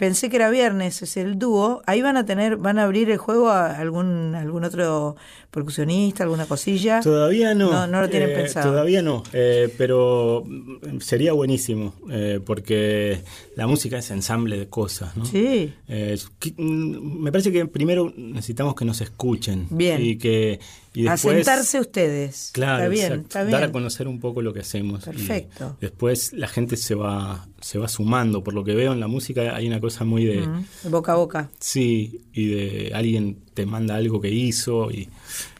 Pensé 0.00 0.30
que 0.30 0.36
era 0.36 0.48
viernes, 0.48 1.02
es 1.02 1.18
el 1.18 1.38
dúo. 1.38 1.82
Ahí 1.84 2.00
van 2.00 2.16
a 2.16 2.24
tener, 2.24 2.56
van 2.56 2.78
a 2.78 2.84
abrir 2.84 3.10
el 3.10 3.18
juego 3.18 3.50
a 3.50 3.76
algún 3.76 4.34
algún 4.34 4.64
otro 4.64 5.14
percusionista, 5.50 6.24
alguna 6.24 6.46
cosilla. 6.46 7.00
Todavía 7.02 7.54
no. 7.54 7.70
No, 7.70 7.86
no 7.86 8.00
lo 8.00 8.08
tienen 8.08 8.30
Eh, 8.30 8.34
pensado. 8.34 8.70
Todavía 8.70 9.02
no, 9.02 9.22
eh, 9.34 9.68
pero 9.76 10.42
mm, 10.46 11.00
sería 11.00 11.34
buenísimo, 11.34 11.92
eh, 12.10 12.40
porque 12.46 13.20
la 13.56 13.66
música 13.66 13.98
es 13.98 14.10
ensamble 14.10 14.56
de 14.58 14.68
cosas, 14.68 15.14
¿no? 15.18 15.26
Sí. 15.26 15.74
Eh, 15.86 16.16
mm, 16.56 17.22
me 17.22 17.30
parece 17.30 17.52
que 17.52 17.66
primero 17.66 18.10
necesitamos 18.16 18.74
que 18.74 18.86
nos 18.86 19.02
escuchen. 19.02 19.66
Bien. 19.68 20.00
Y 20.02 20.16
que 20.16 20.60
y 20.92 21.06
a 21.06 21.12
después, 21.12 21.36
sentarse 21.36 21.78
ustedes. 21.80 22.50
Claro, 22.52 22.78
está 22.78 22.88
bien, 22.88 23.04
exacto. 23.06 23.22
está 23.22 23.42
bien. 23.44 23.52
dar 23.52 23.62
a 23.64 23.72
conocer 23.72 24.08
un 24.08 24.18
poco 24.18 24.42
lo 24.42 24.52
que 24.52 24.60
hacemos. 24.60 25.02
y 25.02 25.10
Perfecto. 25.10 25.76
después 25.80 26.32
la 26.32 26.48
gente 26.48 26.76
se 26.76 26.94
va, 26.94 27.46
se 27.60 27.78
va 27.78 27.86
sumando. 27.88 28.42
Por 28.42 28.54
lo 28.54 28.64
que 28.64 28.74
veo 28.74 28.92
en 28.92 29.00
la 29.00 29.06
música 29.06 29.54
hay 29.54 29.66
una 29.68 29.80
cosa 29.80 30.04
muy 30.04 30.24
de... 30.24 30.48
Boca 30.84 31.12
a 31.12 31.16
boca. 31.16 31.50
Sí, 31.60 32.22
y 32.32 32.46
de 32.48 32.92
alguien 32.94 33.38
te 33.54 33.66
manda 33.66 33.94
algo 33.94 34.20
que 34.20 34.30
hizo 34.30 34.90
y, 34.90 35.08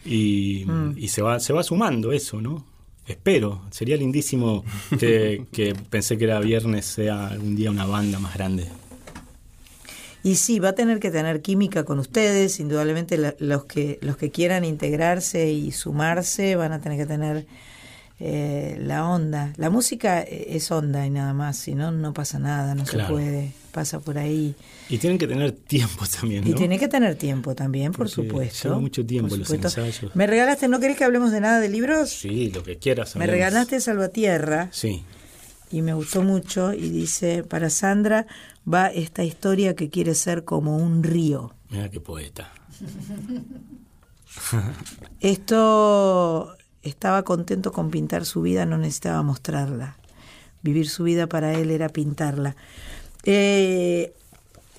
y, 0.05 0.65
Mm. 0.66 0.94
y 0.97 1.09
se 1.09 1.23
va 1.23 1.39
se 1.40 1.52
va 1.52 1.62
sumando 1.62 2.12
eso, 2.12 2.40
¿no? 2.40 2.66
Espero, 3.07 3.62
sería 3.70 3.97
lindísimo 3.97 4.65
que, 4.98 5.47
que 5.52 5.74
pensé 5.74 6.16
que 6.16 6.24
era 6.24 6.39
viernes 6.40 6.86
sea 6.86 7.28
algún 7.28 7.57
día 7.57 7.70
una 7.70 7.85
banda 7.86 8.19
más 8.20 8.35
grande. 8.35 8.66
Y 10.23 10.35
sí, 10.37 10.59
va 10.59 10.71
a 10.71 10.75
tener 10.75 11.01
que 11.01 11.11
tener 11.11 11.41
química 11.41 11.85
con 11.85 11.99
ustedes, 11.99 12.61
indudablemente 12.61 13.17
la- 13.17 13.35
los 13.39 13.65
que 13.65 13.99
los 14.03 14.17
que 14.17 14.31
quieran 14.31 14.65
integrarse 14.65 15.51
y 15.51 15.73
sumarse 15.73 16.57
van 16.57 16.73
a 16.73 16.81
tener 16.81 16.99
que 16.99 17.07
tener 17.07 17.47
eh, 18.23 18.77
la 18.81 19.09
onda. 19.09 19.53
La 19.57 19.71
música 19.71 20.21
eh, 20.21 20.49
es 20.51 20.71
onda 20.71 21.07
y 21.07 21.11
nada 21.11 21.33
más, 21.33 21.57
si 21.57 21.75
no, 21.75 21.91
no 21.91 22.13
pasa 22.13 22.39
nada, 22.39 22.75
no 22.75 22.85
Claro. 22.85 23.07
se 23.07 23.13
puede, 23.15 23.53
pasa 23.73 23.99
por 24.01 24.19
ahí. 24.19 24.55
Y 24.91 24.99
tienen 24.99 25.19
que 25.19 25.27
tener 25.27 25.53
tiempo 25.53 26.05
también, 26.21 26.45
¿no? 26.45 26.51
Y 26.51 26.55
tiene 26.55 26.79
que 26.79 26.89
tener 26.89 27.15
tiempo 27.15 27.55
también, 27.55 27.93
por 27.93 28.11
Porque 28.11 28.29
supuesto. 28.29 28.69
lleva 28.69 28.79
mucho 28.81 29.07
tiempo 29.07 29.35
los 29.37 29.51
ensayos. 29.51 30.15
¿Me 30.15 30.27
regalaste, 30.27 30.69
no 30.69 30.81
querés 30.81 30.99
que 30.99 31.05
hablemos 31.05 31.33
de 31.33 31.41
nada 31.41 31.61
de 31.61 31.71
libros? 31.71 32.11
Sí, 32.11 32.51
lo 32.55 32.63
que 32.63 32.77
quieras. 32.77 33.17
Me 33.17 33.27
regalaste 33.27 33.81
Salvatierra. 33.81 34.69
Sí. 34.71 35.03
y 35.73 35.83
me 35.83 35.95
gustó 35.95 36.23
mucho 36.25 36.73
y 36.75 36.91
dice, 36.91 37.45
para 37.45 37.71
Sandra 37.71 38.27
va 38.70 38.87
esta 38.89 39.24
historia 39.24 39.74
que 39.74 39.91
quiere 39.91 40.15
ser 40.15 40.45
como 40.45 40.77
un 40.77 41.03
río. 41.03 41.55
Mira 41.70 41.89
qué 41.91 42.01
poeta. 42.01 42.53
Esto 45.20 46.55
estaba 46.82 47.23
contento 47.24 47.73
con 47.73 47.91
pintar 47.91 48.24
su 48.24 48.43
vida, 48.43 48.66
no 48.66 48.78
necesitaba 48.78 49.23
mostrarla. 49.23 49.97
Vivir 50.62 50.89
su 50.89 51.05
vida 51.05 51.27
para 51.27 51.55
él 51.55 51.70
era 51.70 51.89
pintarla. 51.89 52.57
Eh, 53.24 54.12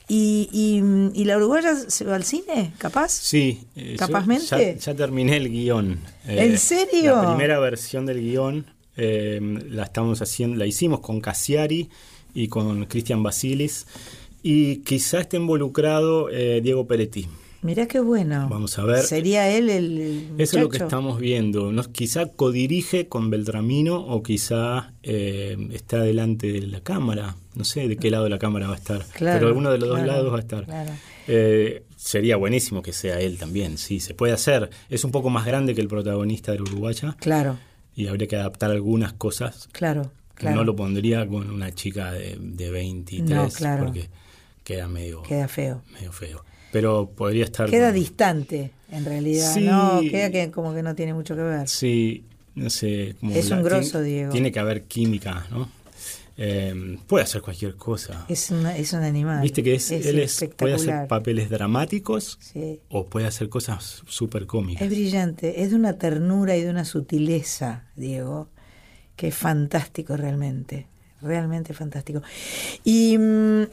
y, 0.08 0.49
y, 0.52 1.22
¿Y 1.22 1.26
la 1.26 1.38
uruguaya 1.38 1.76
se 1.76 2.06
va 2.06 2.16
al 2.16 2.24
cine? 2.24 2.74
¿Capaz? 2.78 3.12
Sí. 3.12 3.66
eh, 3.76 3.95
¿Capazmente? 3.98 4.76
Ya, 4.76 4.76
ya 4.76 4.95
terminé 4.95 5.38
el 5.38 5.49
guion. 5.49 5.99
Eh, 6.28 6.45
¿En 6.45 6.58
serio? 6.58 7.16
La 7.22 7.30
primera 7.36 7.60
versión 7.60 8.06
del 8.06 8.20
guion 8.20 8.66
eh, 8.98 9.40
la 9.70 9.84
estamos 9.84 10.22
haciendo, 10.22 10.58
la 10.58 10.66
hicimos 10.66 10.99
con 10.99 11.22
Cassiari 11.22 11.90
y 12.34 12.48
con 12.48 12.86
Cristian 12.86 13.24
Basilis. 13.24 13.88
Y 14.44 14.78
quizá 14.78 15.22
esté 15.22 15.38
involucrado 15.38 16.30
eh, 16.30 16.62
Diego 16.64 16.88
Peretti. 16.88 17.28
Mirá 17.62 17.88
qué 17.88 17.99
bueno. 17.99 18.48
Vamos 18.49 18.80
a 18.80 18.84
ver. 18.86 19.03
¿Sería 19.03 19.48
él 19.56 19.70
el, 19.70 20.30
Eso 20.40 20.58
es 20.58 20.64
lo 20.64 20.70
que 20.70 20.78
estamos 20.78 21.20
viendo. 21.20 21.72
¿no? 21.72 21.84
Quizá 21.84 22.26
codirige 22.26 23.08
con 23.08 23.30
Beltramino 23.30 23.98
o 23.98 24.24
quizá 24.24 24.94
eh, 25.03 25.56
está 25.72 26.02
delante 26.02 26.52
de 26.52 26.62
la 26.62 26.82
cámara. 26.82 27.36
No 27.53 27.64
sé 27.64 27.88
de 27.88 27.98
qué 27.98 28.10
lado 28.10 28.24
de 28.24 28.32
la 28.32 28.40
cámara 28.40 28.68
va 28.68 28.74
a 28.74 28.78
estar. 28.78 29.06
Claro, 29.14 29.38
pero 29.38 29.48
alguno 29.49 29.72
de 29.72 29.78
los 29.78 29.90
claro, 29.90 30.03
dos 30.03 30.08
lados 30.08 30.34
va 30.34 30.38
a 30.38 30.40
estar. 30.40 30.66
claro. 30.66 30.91
Eh, 31.28 31.84
sería 31.98 32.36
buenísimo 32.36 32.82
que 32.82 32.94
sea 32.94 33.22
él 33.22 33.38
también, 33.38 33.78
sí, 33.78 33.99
se 33.99 34.16
puede 34.16 34.34
hacer. 34.34 34.72
Es 34.90 35.03
un 35.03 35.12
poco 35.12 35.30
más 35.30 35.45
grande 35.45 35.76
que 35.76 35.82
el 35.82 35.88
protagonista 35.88 36.52
de 36.52 36.58
la 36.58 36.64
Uruguaya 36.64 37.16
Claro, 37.20 37.58
y 37.95 38.08
habría 38.08 38.28
que 38.28 38.38
adaptar 38.38 38.72
algunas 38.72 39.14
cosas. 39.14 39.70
claro, 39.72 40.12
claro. 40.42 40.58
No 40.58 40.64
lo 40.64 40.76
pondría 40.76 41.26
con 41.28 41.50
una 41.50 41.72
chica 41.74 42.12
de, 42.12 42.38
de 42.40 42.70
23 42.72 43.30
No, 43.30 43.50
claro. 43.50 43.86
porque 43.86 44.10
queda 44.64 44.88
medio, 44.88 45.24
Queda 45.24 45.48
feo. 45.48 45.82
medio 45.94 46.12
feo. 46.12 46.44
Pero 46.72 47.10
podría 47.10 47.44
estar... 47.46 47.70
Queda 47.70 47.92
distante, 47.92 48.72
en 48.92 49.04
realidad. 49.06 49.54
Sí. 49.54 49.62
No, 49.62 50.00
queda 50.02 50.30
que 50.32 50.52
como 50.52 50.74
que 50.74 50.82
no 50.84 50.96
tiene 50.96 51.14
mucho 51.14 51.36
que 51.36 51.42
ver. 51.42 51.68
Sí, 51.68 52.24
no 52.56 52.70
sé. 52.70 53.16
como 53.20 53.34
Es 53.36 53.50
un 53.52 53.62
grosso, 53.64 54.00
tiene- 54.00 54.06
Diego. 54.08 54.32
Tiene 54.32 54.52
que 54.52 54.60
haber 54.60 54.84
química, 54.84 55.46
¿no? 55.52 55.70
Eh, 56.38 56.98
puede 57.08 57.26
hacer 57.26 57.42
cualquier 57.42 57.76
cosa. 57.76 58.26
Es, 58.30 58.50
una, 58.52 58.76
es 58.78 58.94
un 58.94 59.04
animal. 59.04 59.42
Viste 59.44 59.62
que 59.62 59.76
es, 59.76 59.92
él 59.92 60.18
es, 60.20 60.44
puede 60.56 60.74
hacer 60.76 61.08
papeles 61.08 61.50
dramáticos 61.50 62.38
Sí. 62.42 62.80
o 62.90 63.06
puede 63.08 63.28
hacer 63.28 63.50
cosas 63.50 64.02
súper 64.08 64.46
cómicas. 64.48 64.82
Es 64.84 64.90
brillante, 64.90 65.62
es 65.62 65.72
de 65.72 65.76
una 65.76 65.98
ternura 65.98 66.56
y 66.56 66.62
de 66.62 66.70
una 66.70 66.86
sutileza, 66.86 67.84
Diego, 67.96 68.50
que 69.22 69.31
fantástico 69.31 70.18
realmente, 70.18 70.88
realmente 71.22 71.76
fantástico. 71.76 72.23
Y 72.84 73.19
mm, 73.19 73.65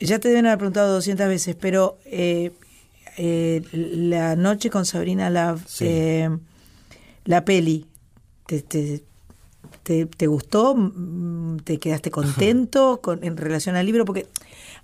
ya 0.00 0.18
te 0.18 0.30
deben 0.30 0.46
haber 0.46 0.58
preguntado 0.58 0.94
200 0.94 1.28
veces, 1.28 1.54
pero 1.54 1.96
eh, 2.06 2.50
eh, 3.16 3.62
la 3.72 4.34
noche 4.34 4.68
con 4.68 4.84
Sabrina 4.84 5.30
Love, 5.30 5.62
eh, 5.78 6.28
la 7.24 7.44
peli, 7.44 7.86
¿te, 8.46 8.62
te, 8.62 9.04
te, 9.84 10.06
te 10.06 10.26
gustó? 10.26 10.74
Mm, 10.74 11.58
¿Te 11.58 11.78
quedaste 11.78 12.10
contento 12.20 13.00
con, 13.00 13.22
en 13.22 13.36
relación 13.36 13.76
al 13.76 13.86
libro? 13.86 14.04
Porque 14.04 14.26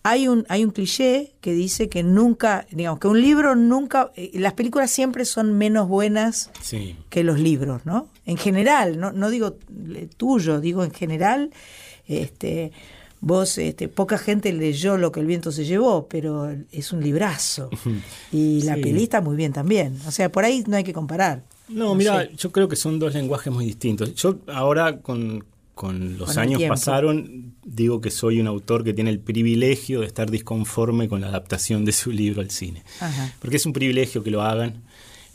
hay 0.04 0.26
un, 0.28 0.44
hay 0.48 0.64
un 0.64 0.70
cliché 0.72 1.32
que 1.40 1.52
dice 1.52 1.88
que 1.88 2.02
nunca, 2.02 2.66
digamos, 2.72 2.98
que 2.98 3.06
un 3.08 3.20
libro 3.20 3.54
nunca, 3.54 4.10
eh, 4.16 4.30
las 4.34 4.54
películas 4.54 4.90
siempre 4.90 5.24
son 5.24 5.56
menos 5.56 5.86
buenas 5.88 6.50
Sí. 6.60 6.96
que 7.08 7.22
los 7.22 7.38
libros, 7.38 7.86
¿no? 7.86 8.08
En 8.26 8.36
general, 8.36 8.98
no, 8.98 9.12
no 9.12 9.30
digo 9.30 9.56
tuyo, 10.16 10.60
digo 10.60 10.82
en 10.84 10.90
general, 10.90 11.50
este, 12.08 12.72
vos, 13.20 13.58
este, 13.58 13.88
poca 13.88 14.18
gente 14.18 14.52
leyó 14.52 14.96
lo 14.96 15.12
que 15.12 15.20
el 15.20 15.26
viento 15.26 15.52
se 15.52 15.64
llevó, 15.64 16.08
pero 16.08 16.50
es 16.72 16.92
un 16.92 17.00
librazo. 17.02 17.70
Y 18.32 18.62
la 18.62 18.74
Sí. 18.76 18.80
peli 18.82 19.04
está 19.04 19.20
muy 19.20 19.36
bien 19.36 19.52
también. 19.52 19.96
O 20.06 20.10
sea, 20.10 20.30
por 20.32 20.44
ahí 20.44 20.64
no 20.66 20.76
hay 20.76 20.84
que 20.84 20.92
comparar. 20.92 21.44
No, 21.68 21.94
mira, 21.94 22.22
sé. 22.24 22.30
yo 22.36 22.50
creo 22.50 22.66
que 22.68 22.76
son 22.76 22.98
dos 22.98 23.14
lenguajes 23.14 23.52
muy 23.52 23.64
distintos. 23.66 24.14
Yo 24.16 24.38
ahora 24.48 24.98
con, 25.00 25.44
con 25.74 26.18
los 26.18 26.30
Con 26.30 26.38
años 26.38 26.62
pasaron, 26.68 27.54
digo 27.64 28.00
que 28.00 28.10
soy 28.10 28.40
un 28.40 28.46
autor 28.46 28.84
que 28.84 28.92
tiene 28.92 29.10
el 29.10 29.20
privilegio 29.20 30.00
de 30.00 30.06
estar 30.06 30.30
disconforme 30.30 31.08
con 31.08 31.20
la 31.22 31.28
adaptación 31.28 31.84
de 31.84 31.92
su 31.92 32.10
libro 32.12 32.40
al 32.42 32.50
cine. 32.50 32.82
Ajá. 33.00 33.34
Porque 33.40 33.56
es 33.56 33.66
un 33.66 33.72
privilegio 33.72 34.22
que 34.22 34.30
lo 34.30 34.42
hagan. 34.42 34.82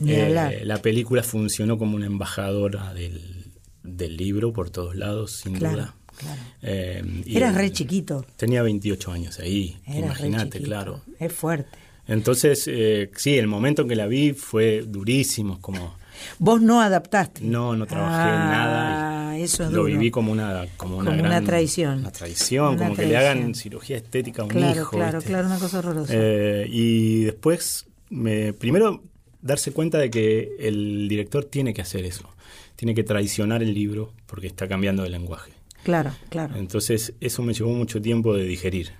Eh, 0.06 0.62
la 0.64 0.80
película 0.80 1.22
funcionó 1.24 1.76
como 1.76 1.96
una 1.96 2.06
embajadora 2.06 2.94
del, 2.94 3.46
del 3.82 4.16
libro 4.16 4.52
por 4.52 4.70
todos 4.70 4.94
lados, 4.94 5.32
sin 5.42 5.54
Claro, 5.54 5.74
duda. 5.76 5.94
claro. 6.16 6.40
Eh, 6.62 7.02
Eras 7.26 7.54
re 7.56 7.72
chiquito. 7.72 8.24
Tenía 8.36 8.62
28 8.62 9.10
años 9.10 9.40
ahí, 9.40 9.76
imagínate, 9.88 10.60
claro. 10.62 11.02
Es 11.18 11.32
fuerte. 11.32 11.76
Entonces, 12.06 12.64
eh, 12.68 13.10
sí, 13.16 13.36
el 13.36 13.48
momento 13.48 13.82
en 13.82 13.88
que 13.88 13.96
la 13.96 14.06
vi 14.06 14.32
fue 14.34 14.82
durísimo, 14.86 15.60
como 15.60 15.97
Vos 16.38 16.60
no 16.60 16.80
adaptaste. 16.80 17.42
no, 17.42 17.74
no 17.76 17.86
trabajé 17.86 18.28
en 18.28 18.36
nada. 18.50 19.30
Ah, 19.30 19.38
eso 19.38 19.64
es 19.64 19.70
lo 19.70 19.82
duro. 19.82 19.92
viví 19.92 20.10
como 20.10 20.32
una, 20.32 20.66
como 20.76 20.96
una, 20.98 21.10
Como 21.10 21.20
una 21.20 21.28
gran- 21.30 21.44
traición. 21.44 22.00
Una 22.00 22.10
traición, 22.12 22.74
Una 22.74 22.78
como 22.84 22.96
que 22.96 23.06
le 23.06 23.16
hagan 23.16 23.54
cirugía 23.54 23.96
estética 23.98 24.42
a 24.42 24.44
un 24.46 24.50
Claro, 24.50 24.80
hijo. 24.80 24.90
claro, 24.96 25.18
¿viste? 25.18 25.30
claro, 25.30 25.46
una 25.46 25.58
cosa 25.58 25.78
horrorosa. 25.78 26.12
Eh, 26.16 26.66
y 26.68 27.24
después, 27.24 27.86
me, 28.10 28.52
primero, 28.52 29.02
darse 29.40 29.72
cuenta 29.72 29.98
de 29.98 30.10
que 30.10 30.56
el 30.58 31.06
director 31.08 31.44
tiene 31.44 31.72
que 31.74 31.82
hacer 31.82 32.04
eso. 32.04 32.28
Tiene 32.76 32.94
que 32.94 33.04
traicionar 33.04 33.62
el 33.62 33.74
libro 33.74 34.12
porque 34.26 34.46
está 34.48 34.66
cambiando 34.68 35.02
de 35.02 35.10
lenguaje. 35.10 35.52
Claro, 35.84 36.10
claro. 36.28 36.56
Entonces, 36.56 37.14
eso 37.20 37.42
me 37.42 37.54
llevó 37.54 37.70
mucho 37.72 38.00
tiempo 38.02 38.34
de 38.34 38.44
digerir. 38.44 38.90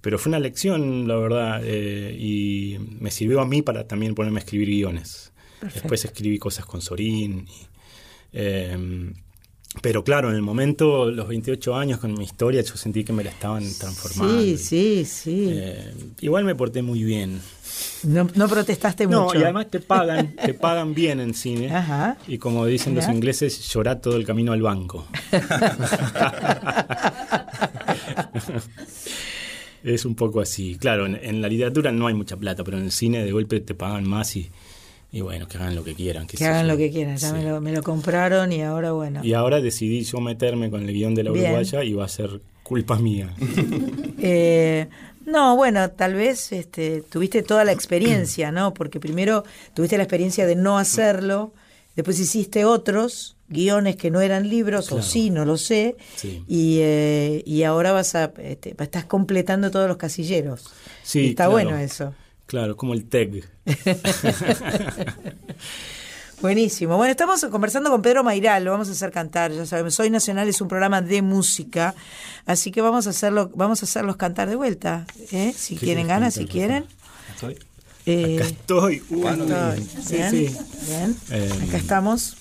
Pero 0.00 0.18
fue 0.18 0.30
una 0.30 0.40
lección, 0.40 1.06
la 1.06 1.16
verdad, 1.16 1.60
eh, 1.64 2.16
y 2.18 2.76
me 3.00 3.10
sirvió 3.10 3.40
a 3.40 3.46
mí 3.46 3.62
para 3.62 3.86
también 3.86 4.14
ponerme 4.14 4.40
a 4.40 4.42
escribir 4.42 4.68
guiones. 4.68 5.31
Perfecto. 5.62 5.80
Después 5.82 6.04
escribí 6.04 6.38
cosas 6.38 6.66
con 6.66 6.82
Sorín. 6.82 7.46
y, 7.48 7.66
eh, 8.32 9.12
pero 9.80 10.04
claro, 10.04 10.28
en 10.28 10.36
el 10.36 10.42
momento, 10.42 11.10
los 11.10 11.26
28 11.28 11.74
años 11.74 11.98
con 11.98 12.12
mi 12.12 12.24
historia, 12.24 12.60
yo 12.60 12.76
sentí 12.76 13.04
que 13.04 13.12
me 13.14 13.24
la 13.24 13.30
estaban 13.30 13.64
transformando. 13.78 14.42
Sí, 14.42 14.58
sí, 14.58 15.04
sí. 15.06 15.46
Eh, 15.50 15.94
igual 16.20 16.44
me 16.44 16.54
porté 16.54 16.82
muy 16.82 17.02
bien. 17.04 17.40
No, 18.02 18.28
no 18.34 18.48
protestaste 18.48 19.06
No, 19.06 19.22
mucho. 19.24 19.38
y 19.38 19.42
además 19.44 19.70
te 19.70 19.80
pagan, 19.80 20.36
te 20.44 20.52
pagan 20.52 20.92
bien 20.92 21.20
en 21.20 21.32
cine. 21.32 21.74
Ajá. 21.74 22.18
Y 22.28 22.36
como 22.36 22.66
dicen 22.66 22.94
los 22.94 23.08
ingleses, 23.08 23.66
llorá 23.72 23.98
todo 23.98 24.16
el 24.16 24.26
camino 24.26 24.52
al 24.52 24.60
banco. 24.60 25.06
es 29.82 30.04
un 30.04 30.14
poco 30.14 30.42
así. 30.42 30.76
Claro, 30.78 31.06
en, 31.06 31.18
en 31.22 31.40
la 31.40 31.48
literatura 31.48 31.92
no 31.92 32.08
hay 32.08 32.14
mucha 32.14 32.36
plata, 32.36 32.62
pero 32.62 32.76
en 32.76 32.84
el 32.84 32.92
cine 32.92 33.24
de 33.24 33.32
golpe 33.32 33.58
te 33.60 33.74
pagan 33.74 34.06
más 34.06 34.36
y, 34.36 34.50
y 35.12 35.20
bueno, 35.20 35.46
que 35.46 35.58
hagan 35.58 35.74
lo 35.76 35.84
que 35.84 35.94
quieran. 35.94 36.26
Que 36.26 36.36
sé 36.38 36.46
hagan 36.46 36.66
yo. 36.66 36.72
lo 36.72 36.78
que 36.78 36.90
quieran. 36.90 37.16
Ya 37.18 37.32
me, 37.32 37.44
lo, 37.44 37.60
me 37.60 37.70
lo 37.72 37.82
compraron 37.82 38.50
y 38.50 38.62
ahora, 38.62 38.92
bueno. 38.92 39.20
Y 39.22 39.34
ahora 39.34 39.60
decidí 39.60 40.02
yo 40.02 40.18
meterme 40.20 40.70
con 40.70 40.82
el 40.82 40.92
guion 40.92 41.14
de 41.14 41.22
la 41.24 41.30
Bien. 41.30 41.46
uruguaya 41.46 41.84
y 41.84 41.92
va 41.92 42.06
a 42.06 42.08
ser 42.08 42.40
culpa 42.62 42.98
mía. 42.98 43.32
Eh, 44.24 44.88
no, 45.26 45.56
bueno, 45.56 45.90
tal 45.90 46.14
vez 46.14 46.52
este, 46.52 47.02
tuviste 47.02 47.42
toda 47.42 47.64
la 47.64 47.72
experiencia, 47.72 48.52
¿no? 48.52 48.72
Porque 48.72 49.00
primero 49.00 49.44
tuviste 49.74 49.96
la 49.96 50.04
experiencia 50.04 50.46
de 50.46 50.54
no 50.56 50.78
hacerlo, 50.78 51.52
después 51.96 52.18
hiciste 52.20 52.64
otros 52.64 53.36
guiones 53.48 53.96
que 53.96 54.10
no 54.10 54.20
eran 54.20 54.48
libros, 54.48 54.92
o 54.92 55.02
sí, 55.02 55.30
no 55.30 55.44
lo 55.44 55.56
sé, 55.58 55.96
Sí. 56.16 56.44
y, 56.48 56.78
eh, 56.82 57.42
y 57.44 57.64
ahora 57.64 57.92
vas 57.92 58.14
a, 58.14 58.32
este, 58.38 58.74
estás 58.78 59.04
completando 59.06 59.70
todos 59.70 59.88
los 59.88 59.96
casilleros. 59.96 60.64
Sí, 61.02 61.20
Y 61.20 61.28
está 61.30 61.46
claro. 61.46 61.52
bueno 61.52 61.76
eso. 61.78 62.14
Claro, 62.46 62.76
como 62.76 62.92
el 62.94 63.04
TEG. 63.08 63.44
Buenísimo. 66.40 66.96
Bueno, 66.96 67.12
estamos 67.12 67.44
conversando 67.52 67.88
con 67.90 68.02
Pedro 68.02 68.24
Mairal, 68.24 68.64
lo 68.64 68.72
vamos 68.72 68.88
a 68.88 68.92
hacer 68.92 69.12
cantar, 69.12 69.52
ya 69.52 69.64
sabemos. 69.64 69.94
Soy 69.94 70.10
Nacional 70.10 70.48
es 70.48 70.60
un 70.60 70.66
programa 70.66 71.00
de 71.00 71.22
música, 71.22 71.94
así 72.46 72.72
que 72.72 72.80
vamos 72.80 73.06
a 73.06 73.10
hacerlo, 73.10 73.50
vamos 73.54 73.80
a 73.82 73.84
hacerlos 73.84 74.16
cantar 74.16 74.48
de 74.48 74.56
vuelta, 74.56 75.06
¿eh? 75.30 75.54
si 75.56 75.76
¿Qué 75.76 75.86
quieren 75.86 76.08
ganas, 76.08 76.34
si 76.34 76.46
quieren. 76.46 76.84
Estoy. 77.32 77.58
Eh, 78.06 78.38
Acá 78.40 78.48
estoy. 78.48 79.02
Uy, 79.10 79.24
estoy. 79.24 79.88
sí, 80.04 80.14
Bien, 80.16 80.30
sí. 80.30 80.56
bien. 80.88 81.16
Eh, 81.30 81.50
Acá 81.68 81.76
estamos 81.76 82.36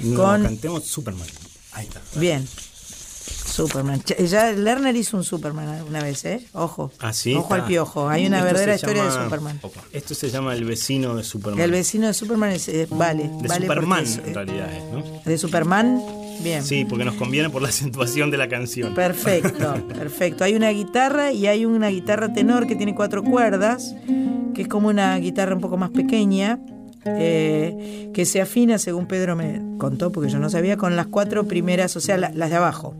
No, 0.00 0.16
con 0.16 0.42
cantemos 0.42 0.84
Superman. 0.84 1.28
Ahí 1.72 1.86
está. 1.86 2.00
bien. 2.18 2.48
Superman. 3.54 4.02
Ya 4.28 4.52
Lerner 4.52 4.96
hizo 4.96 5.16
un 5.16 5.24
Superman 5.24 5.84
una 5.88 6.02
vez, 6.02 6.24
¿eh? 6.24 6.44
Ojo. 6.52 6.90
Ah, 6.98 7.12
sí. 7.12 7.34
Ojo 7.34 7.54
al 7.54 7.64
piojo. 7.66 8.08
Hay 8.08 8.26
una 8.26 8.38
Esto 8.38 8.46
verdadera 8.46 8.74
historia 8.74 9.04
de 9.04 9.10
Superman. 9.10 9.60
Esto 9.92 10.14
se 10.14 10.30
llama 10.30 10.54
El 10.54 10.64
vecino 10.64 11.14
de 11.14 11.22
Superman. 11.22 11.60
El 11.60 11.70
vecino 11.70 12.06
de 12.08 12.14
Superman 12.14 12.50
es, 12.50 12.68
eh, 12.68 12.88
vale. 12.90 13.30
de 13.40 13.48
vale 13.48 13.66
Superman, 13.66 14.02
es, 14.02 14.18
eh, 14.18 14.22
en 14.26 14.34
realidad 14.34 14.72
es, 14.72 14.84
¿no? 14.92 15.20
de 15.24 15.38
Superman, 15.38 16.02
bien. 16.42 16.64
Sí, 16.64 16.84
porque 16.84 17.04
nos 17.04 17.14
conviene 17.14 17.48
por 17.48 17.62
la 17.62 17.68
acentuación 17.74 18.30
de 18.30 18.38
la 18.38 18.48
canción. 18.48 18.94
Perfecto, 18.94 19.74
perfecto. 19.88 20.44
Hay 20.44 20.54
una 20.54 20.70
guitarra 20.70 21.30
y 21.30 21.46
hay 21.46 21.64
una 21.64 21.88
guitarra 21.88 22.32
tenor 22.32 22.66
que 22.66 22.74
tiene 22.74 22.94
cuatro 22.94 23.22
cuerdas, 23.22 23.94
que 24.54 24.62
es 24.62 24.68
como 24.68 24.88
una 24.88 25.16
guitarra 25.18 25.54
un 25.54 25.60
poco 25.60 25.76
más 25.76 25.90
pequeña, 25.90 26.58
eh, 27.06 28.10
que 28.14 28.24
se 28.26 28.40
afina, 28.40 28.78
según 28.78 29.06
Pedro 29.06 29.36
me 29.36 29.60
contó, 29.78 30.10
porque 30.12 30.30
yo 30.30 30.38
no 30.38 30.48
sabía, 30.50 30.76
con 30.76 30.96
las 30.96 31.06
cuatro 31.06 31.44
primeras, 31.46 31.96
o 31.96 32.00
sea, 32.00 32.16
la- 32.16 32.30
las 32.30 32.50
de 32.50 32.56
abajo. 32.56 32.94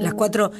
Las 0.00 0.14
cuatro, 0.14 0.50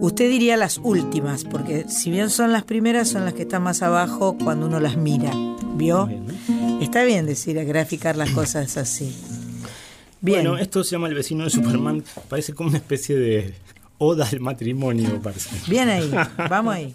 usted 0.00 0.28
diría 0.28 0.56
las 0.56 0.78
últimas, 0.78 1.44
porque 1.44 1.86
si 1.88 2.10
bien 2.10 2.28
son 2.30 2.52
las 2.52 2.64
primeras, 2.64 3.08
son 3.08 3.24
las 3.24 3.32
que 3.34 3.42
están 3.42 3.62
más 3.62 3.82
abajo 3.82 4.36
cuando 4.42 4.66
uno 4.66 4.80
las 4.80 4.96
mira. 4.96 5.32
¿Vio? 5.74 6.08
Está 6.80 7.02
bien 7.04 7.24
decir, 7.24 7.62
graficar 7.64 8.16
las 8.16 8.30
cosas 8.30 8.76
así. 8.76 9.16
Bien. 10.20 10.42
Bueno, 10.44 10.58
esto 10.58 10.84
se 10.84 10.90
llama 10.92 11.08
El 11.08 11.14
vecino 11.14 11.44
de 11.44 11.50
Superman. 11.50 12.04
Parece 12.28 12.52
como 12.52 12.68
una 12.68 12.78
especie 12.78 13.16
de 13.16 13.54
oda 13.98 14.28
al 14.30 14.40
matrimonio, 14.40 15.20
parece. 15.22 15.48
Bien 15.68 15.88
ahí, 15.88 16.10
vamos 16.50 16.74
ahí. 16.74 16.94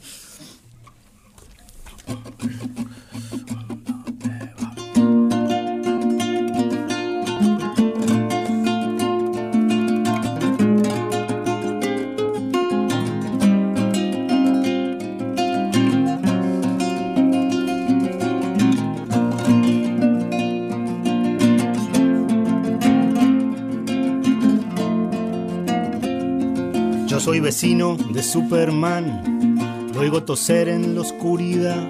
Soy 27.28 27.42
vecino 27.42 27.98
de 28.14 28.24
Superman, 28.24 29.90
lo 29.94 30.00
oigo 30.00 30.24
toser 30.24 30.70
en 30.70 30.96
la 30.96 31.02
oscuridad. 31.02 31.86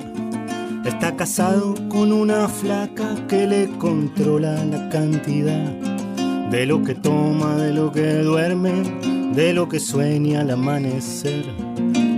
Está 0.83 1.15
casado 1.15 1.75
con 1.89 2.11
una 2.11 2.47
flaca 2.47 3.15
que 3.27 3.45
le 3.45 3.69
controla 3.77 4.65
la 4.65 4.89
cantidad 4.89 5.69
de 6.49 6.65
lo 6.65 6.83
que 6.83 6.95
toma, 6.95 7.55
de 7.55 7.71
lo 7.71 7.91
que 7.91 8.15
duerme, 8.15 8.81
de 9.35 9.53
lo 9.53 9.69
que 9.69 9.79
sueña 9.79 10.41
al 10.41 10.49
amanecer. 10.49 11.45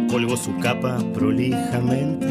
Colgó 0.10 0.38
su 0.38 0.58
capa 0.60 1.00
prolijamente 1.14 2.26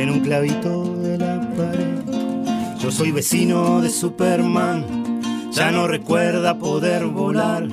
en 0.00 0.08
un 0.08 0.20
clavito 0.20 0.96
de 0.96 1.18
la 1.18 1.46
pared. 1.58 2.78
Yo 2.78 2.90
soy 2.90 3.12
vecino 3.12 3.82
de 3.82 3.90
Superman, 3.90 5.52
ya 5.52 5.70
no 5.70 5.86
recuerda 5.86 6.56
poder 6.56 7.04
volar. 7.04 7.68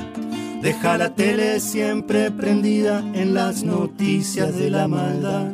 Deja 0.64 0.98
la 0.98 1.14
tele 1.14 1.60
siempre 1.60 2.32
prendida 2.32 3.00
en 3.14 3.34
las 3.34 3.66
noticias 3.66 4.56
de 4.58 4.70
la 4.70 4.88
maldad. 4.88 5.52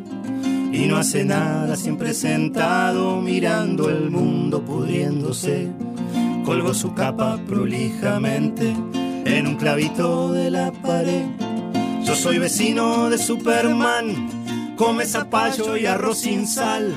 Y 0.71 0.85
no 0.85 0.97
hace 0.97 1.25
nada, 1.25 1.75
siempre 1.75 2.13
sentado 2.13 3.19
mirando 3.19 3.89
el 3.89 4.11
mundo 4.11 4.61
pudriéndose. 4.61 5.67
Colgó 6.45 6.75
su 6.75 6.93
capa 6.93 7.39
prolijamente 7.47 8.75
en 9.25 9.47
un 9.47 9.55
clavito 9.55 10.31
de 10.31 10.51
la 10.51 10.71
pared. 10.71 11.25
Yo 12.03 12.13
soy 12.13 12.37
vecino 12.37 13.09
de 13.09 13.17
Superman, 13.17 14.75
come 14.77 15.07
zapallo 15.07 15.75
y 15.75 15.87
arroz 15.87 16.19
sin 16.19 16.45
sal. 16.45 16.93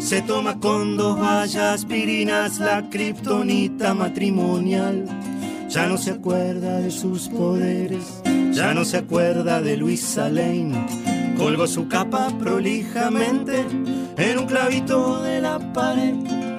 Se 0.00 0.20
toma 0.20 0.58
con 0.58 0.96
dos 0.96 1.16
vallas 1.16 1.76
aspirinas 1.76 2.58
la 2.58 2.90
kriptonita 2.90 3.94
matrimonial. 3.94 5.04
Ya 5.72 5.86
no 5.86 5.96
se 5.96 6.10
acuerda 6.10 6.80
de 6.80 6.90
sus 6.90 7.30
poderes, 7.30 8.22
ya 8.52 8.74
no 8.74 8.84
se 8.84 8.98
acuerda 8.98 9.62
de 9.62 9.78
Luisa 9.78 10.28
Lane. 10.28 11.34
Colgó 11.38 11.66
su 11.66 11.88
capa 11.88 12.28
prolijamente 12.38 13.64
en 14.18 14.38
un 14.38 14.44
clavito 14.44 15.22
de 15.22 15.40
la 15.40 15.72
pared. 15.72 16.51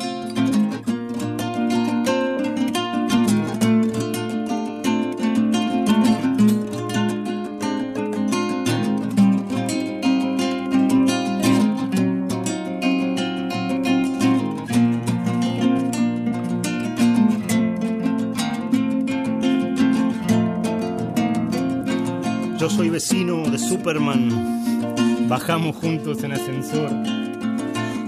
Vecino 23.03 23.43
de 23.49 23.57
Superman. 23.57 25.27
Bajamos 25.27 25.75
juntos 25.75 26.23
en 26.23 26.31
ascensor. 26.31 26.89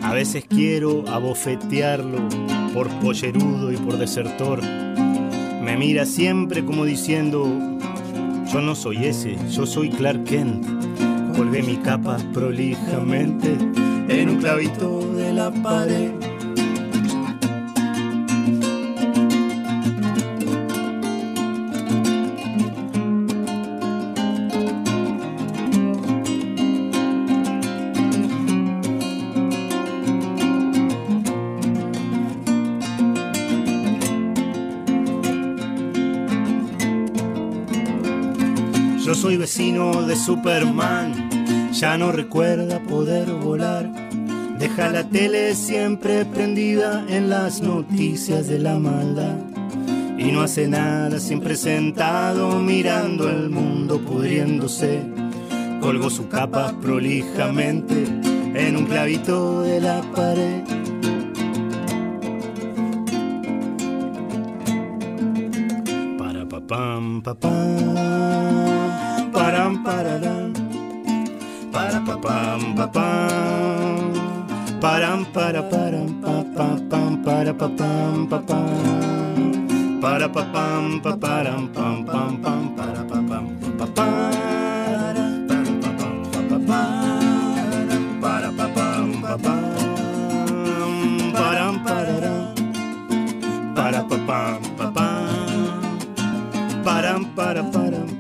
A 0.02 0.14
veces 0.14 0.46
quiero 0.48 1.04
abofetearlo 1.10 2.30
por 2.74 2.88
pollerudo 3.02 3.74
y 3.74 3.76
por 3.76 3.98
desertor. 3.98 4.62
Me 4.64 5.76
mira 5.76 6.06
siempre 6.06 6.64
como 6.64 6.86
diciendo, 6.86 7.46
yo 8.50 8.62
no 8.62 8.74
soy 8.74 9.08
ese, 9.08 9.36
yo 9.52 9.66
soy 9.66 9.90
Clark 9.90 10.24
Kent. 10.24 10.66
Colgué 11.36 11.62
mi 11.62 11.76
capa 11.76 12.18
prolijamente 12.34 13.58
en 14.08 14.30
un 14.30 14.38
clavito 14.38 15.14
de 15.14 15.34
la 15.34 15.52
pared. 15.52 16.25
Soy 39.26 39.38
vecino 39.38 40.04
de 40.04 40.16
Superman, 40.16 41.72
ya 41.74 41.98
no 41.98 42.12
recuerda 42.12 42.80
poder 42.84 43.32
volar. 43.32 43.92
Deja 44.60 44.90
la 44.90 45.04
tele 45.04 45.56
siempre 45.56 46.26
prendida 46.26 47.04
en 47.10 47.32
las 47.32 47.60
noticias 47.60 48.48
de 48.48 48.60
la 48.60 48.78
maldad. 48.78 49.38
Y 50.20 50.32
no 50.32 50.44
hace 50.44 50.68
nada, 50.68 51.20
siempre 51.20 51.56
sentado 51.56 52.60
mirando 52.60 53.28
el 53.28 53.50
mundo 53.50 54.00
pudriéndose. 54.00 55.02
Colgó 55.82 56.12
su 56.12 56.28
capa 56.30 56.76
prolijamente 56.80 58.04
en 58.54 58.78
un 58.78 58.86
clavito 58.86 59.64
de 59.64 59.82
la 59.82 60.02
pared. 60.16 60.64
Para 66.20 66.48
pa 66.48 66.62
pam 66.62 67.24
pam 72.26 72.74
pa 72.74 72.88
pam, 72.88 74.12
param 74.82 75.22
para 75.26 75.62
param 75.62 76.10
pa 76.24 76.36
pa 76.56 76.68
pam 76.90 77.12
para 77.26 77.54
pa 77.54 77.68
pam 77.70 78.26
pa 78.32 78.40
pam, 78.50 80.00
para 80.02 80.28
pa 80.36 80.44
pam 80.54 81.00
pa 81.04 81.12
param 81.24 81.68
pam 81.76 82.04
pam 82.04 82.32
pam 82.44 82.64
para 82.78 83.04
pa 83.10 83.20
pam 83.30 83.46
pa 83.78 83.86
pam 83.96 84.26
pa 85.82 85.90
pam 86.00 86.18
pa 86.34 86.42
pa 86.50 86.58
pam, 86.70 88.20
para 88.22 88.50
pa 88.58 88.66
pam 88.78 89.08
pa 89.22 89.34
pam, 89.46 89.70
param 91.38 91.74
pararam, 91.86 92.42
para 93.78 94.02
pa 94.10 94.18
pam 94.28 94.62
pa 94.78 94.88
pam, 94.98 95.30
param 96.84 97.22
para 97.38 97.64
param 97.76 98.15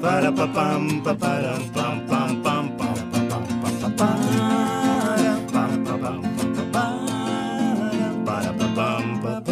para 0.00 0.32
pa 0.32 0.46
pam 0.48 1.02
pa 1.04 1.12
param 1.14 1.60
pam 1.76 2.00
pam 2.08 2.42
pam 2.42 2.64
para 2.78 3.04
pa 3.12 3.20
pam 3.28 3.44
pa 3.60 3.70
pa 3.80 3.88
para 3.98 5.34
pam 5.52 5.72
pa 5.84 5.94
pam 6.02 6.20
pa 6.36 6.44
pa 6.72 6.84
para 8.24 8.50
pa 8.58 8.66
pam 8.76 9.04
pa 9.20 9.32
pa 9.40 9.44
pa. 9.44 9.50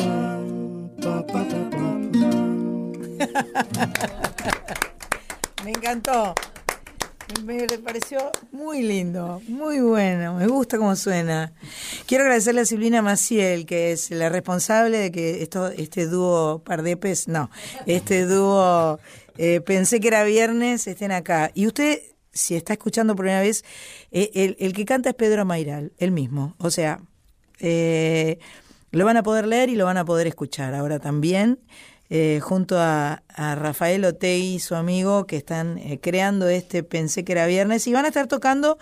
Me 5.64 5.70
encantó. 5.70 6.34
Me 7.44 7.66
pareció 7.84 8.32
muy 8.52 8.82
lindo, 8.82 9.42
muy 9.48 9.80
bueno. 9.80 10.34
Me 10.34 10.46
gusta 10.46 10.78
cómo 10.78 10.94
suena. 10.96 11.52
Quiero 12.06 12.24
agradecerle 12.24 12.62
a 12.62 12.64
Silvina 12.64 13.02
Maciel, 13.02 13.66
que 13.66 13.92
es 13.92 14.10
la 14.10 14.30
responsable 14.30 14.96
de 14.96 15.12
que 15.12 15.42
esto, 15.42 15.68
este 15.68 16.06
dúo 16.06 16.62
Pardepes, 16.64 17.28
no, 17.28 17.50
este 17.84 18.24
dúo 18.24 18.98
eh, 19.38 19.60
Pensé 19.62 20.00
que 20.00 20.08
era 20.08 20.24
viernes, 20.24 20.86
estén 20.86 21.12
acá. 21.12 21.50
Y 21.54 21.66
usted, 21.66 22.00
si 22.32 22.54
está 22.54 22.74
escuchando 22.74 23.14
por 23.16 23.24
primera 23.24 23.40
vez, 23.40 23.64
eh, 24.10 24.30
el, 24.34 24.56
el 24.58 24.72
que 24.74 24.84
canta 24.84 25.08
es 25.08 25.14
Pedro 25.14 25.44
Mairal, 25.44 25.92
el 25.98 26.10
mismo. 26.10 26.54
O 26.58 26.70
sea, 26.70 27.00
eh, 27.60 28.38
lo 28.90 29.04
van 29.04 29.16
a 29.16 29.22
poder 29.22 29.46
leer 29.46 29.68
y 29.68 29.76
lo 29.76 29.84
van 29.84 29.96
a 29.96 30.04
poder 30.04 30.26
escuchar 30.26 30.74
ahora 30.74 30.98
también, 30.98 31.58
eh, 32.10 32.40
junto 32.42 32.78
a, 32.78 33.22
a 33.28 33.54
Rafael 33.54 34.04
Otei, 34.04 34.58
su 34.60 34.74
amigo, 34.74 35.26
que 35.26 35.36
están 35.36 35.76
eh, 35.78 35.98
creando 36.00 36.48
este 36.48 36.82
Pensé 36.82 37.24
que 37.24 37.32
era 37.32 37.46
viernes 37.46 37.86
y 37.86 37.92
van 37.92 38.06
a 38.06 38.08
estar 38.08 38.26
tocando 38.28 38.78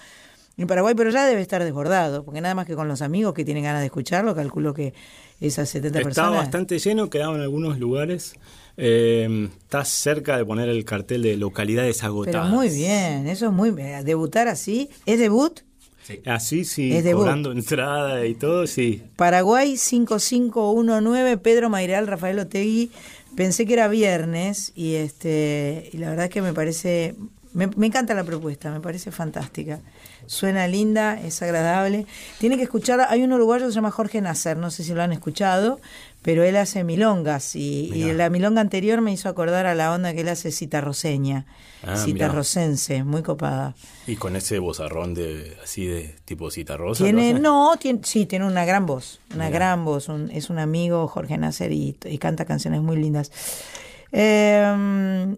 en 0.56 0.66
Paraguay, 0.68 0.94
pero 0.94 1.10
ya 1.10 1.26
debe 1.26 1.42
estar 1.42 1.62
desbordado, 1.62 2.24
porque 2.24 2.40
nada 2.40 2.54
más 2.54 2.66
que 2.66 2.74
con 2.76 2.88
los 2.88 3.02
amigos 3.02 3.34
que 3.34 3.44
tienen 3.44 3.64
ganas 3.64 3.80
de 3.80 3.86
escucharlo, 3.86 4.34
calculo 4.34 4.72
que 4.72 4.94
esas 5.40 5.68
70 5.68 5.98
Está 5.98 6.08
personas... 6.08 6.32
bastante 6.36 6.78
lleno, 6.78 7.10
quedaba 7.10 7.34
en 7.34 7.42
algunos 7.42 7.78
lugares. 7.78 8.34
Eh, 8.76 9.48
está 9.62 9.84
cerca 9.84 10.36
de 10.36 10.44
poner 10.44 10.68
el 10.68 10.84
cartel 10.84 11.22
de 11.22 11.36
localidades 11.36 11.98
Pero 11.98 12.08
agotadas. 12.12 12.50
muy 12.50 12.68
bien, 12.68 13.26
eso 13.26 13.46
es 13.46 13.52
muy 13.52 13.70
bien. 13.70 14.04
Debutar 14.04 14.48
así, 14.48 14.90
¿es 15.06 15.18
debut? 15.18 15.60
Así 16.24 16.64
sí, 16.64 16.94
Es 16.94 17.02
debut. 17.02 17.22
cobrando 17.22 17.50
entrada 17.52 18.24
y 18.26 18.34
todo, 18.34 18.66
sí. 18.66 19.02
Paraguay 19.16 19.76
5519, 19.76 21.38
Pedro 21.38 21.68
Mairal, 21.70 22.06
Rafael 22.06 22.38
Otegui. 22.38 22.90
Pensé 23.34 23.66
que 23.66 23.72
era 23.74 23.88
viernes 23.88 24.72
y 24.74 24.94
este 24.94 25.90
y 25.92 25.98
la 25.98 26.10
verdad 26.10 26.26
es 26.26 26.30
que 26.30 26.42
me 26.42 26.52
parece 26.54 27.14
me, 27.52 27.66
me 27.68 27.86
encanta 27.86 28.14
la 28.14 28.24
propuesta, 28.24 28.70
me 28.70 28.80
parece 28.80 29.10
fantástica. 29.10 29.80
Suena 30.26 30.66
linda, 30.68 31.20
es 31.20 31.40
agradable. 31.42 32.06
Tiene 32.38 32.56
que 32.56 32.64
escuchar, 32.64 33.00
hay 33.08 33.22
un 33.22 33.32
uruguayo 33.32 33.66
que 33.66 33.72
se 33.72 33.76
llama 33.76 33.90
Jorge 33.90 34.20
Nasser, 34.20 34.56
no 34.56 34.70
sé 34.70 34.84
si 34.84 34.92
lo 34.92 35.02
han 35.02 35.12
escuchado, 35.12 35.80
pero 36.26 36.42
él 36.42 36.56
hace 36.56 36.82
milongas 36.82 37.54
y, 37.54 37.92
y 37.94 38.12
la 38.12 38.28
milonga 38.30 38.60
anterior 38.60 39.00
me 39.00 39.12
hizo 39.12 39.28
acordar 39.28 39.64
a 39.64 39.76
la 39.76 39.94
onda 39.94 40.12
que 40.12 40.22
él 40.22 40.28
hace 40.28 40.50
citarroseña, 40.50 41.46
Ah, 41.86 41.94
citarrosense, 41.96 43.04
muy 43.04 43.22
copada. 43.22 43.76
Y 44.08 44.16
con 44.16 44.34
ese 44.34 44.58
bozarrón 44.58 45.14
de 45.14 45.56
así 45.62 45.86
de 45.86 46.16
tipo 46.24 46.50
cita 46.50 46.76
rosa. 46.76 47.04
Tiene, 47.04 47.34
¿no? 47.34 47.76
tiene, 47.78 48.00
sí, 48.02 48.26
tiene 48.26 48.44
una 48.44 48.64
gran 48.64 48.86
voz, 48.86 49.20
una 49.34 49.50
gran 49.50 49.84
voz. 49.84 50.08
un- 50.08 50.30
es 50.32 50.50
un 50.50 50.58
amigo, 50.58 51.06
Jorge 51.06 51.38
Nasser, 51.38 51.70
y, 51.70 51.96
y 52.04 52.18
canta 52.18 52.44
canciones 52.44 52.82
muy 52.82 52.96
lindas. 52.96 53.30
Eh, 54.10 55.36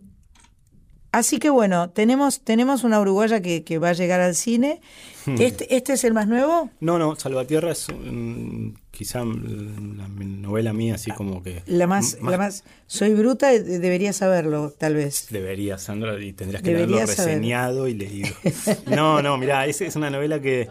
así 1.12 1.38
que 1.38 1.50
bueno, 1.50 1.90
tenemos, 1.90 2.40
tenemos 2.40 2.84
una 2.84 3.00
uruguaya 3.00 3.40
que, 3.40 3.64
que 3.64 3.78
va 3.78 3.90
a 3.90 3.92
llegar 3.92 4.20
al 4.20 4.34
cine. 4.34 4.80
Hmm. 5.26 5.34
Este, 5.40 5.74
¿Este 5.76 5.92
es 5.94 6.04
el 6.04 6.14
más 6.14 6.26
nuevo? 6.28 6.70
No, 6.80 6.98
no, 6.98 7.16
Salvatierra 7.16 7.72
es 7.72 7.86
mm, 7.90 8.70
quizá 8.90 9.18
la 9.24 10.08
novela 10.08 10.72
mía 10.72 10.94
así 10.94 11.10
como 11.10 11.42
que... 11.42 11.62
La 11.66 11.86
más, 11.86 12.18
la 12.22 12.38
más. 12.38 12.64
Soy 12.86 13.14
bruta, 13.14 13.52
eh, 13.52 13.60
debería 13.60 14.12
saberlo, 14.12 14.72
tal 14.78 14.94
vez. 14.94 15.26
Debería, 15.30 15.76
Sandra, 15.78 16.18
y 16.22 16.32
tendrías 16.32 16.62
que 16.62 16.70
haberlo 16.74 16.98
saber. 17.06 17.08
reseñado 17.16 17.88
y 17.88 17.94
leído. 17.94 18.28
No, 18.86 19.20
no, 19.22 19.36
mirá, 19.38 19.66
es, 19.66 19.80
es 19.82 19.96
una 19.96 20.08
novela 20.10 20.40
que 20.40 20.68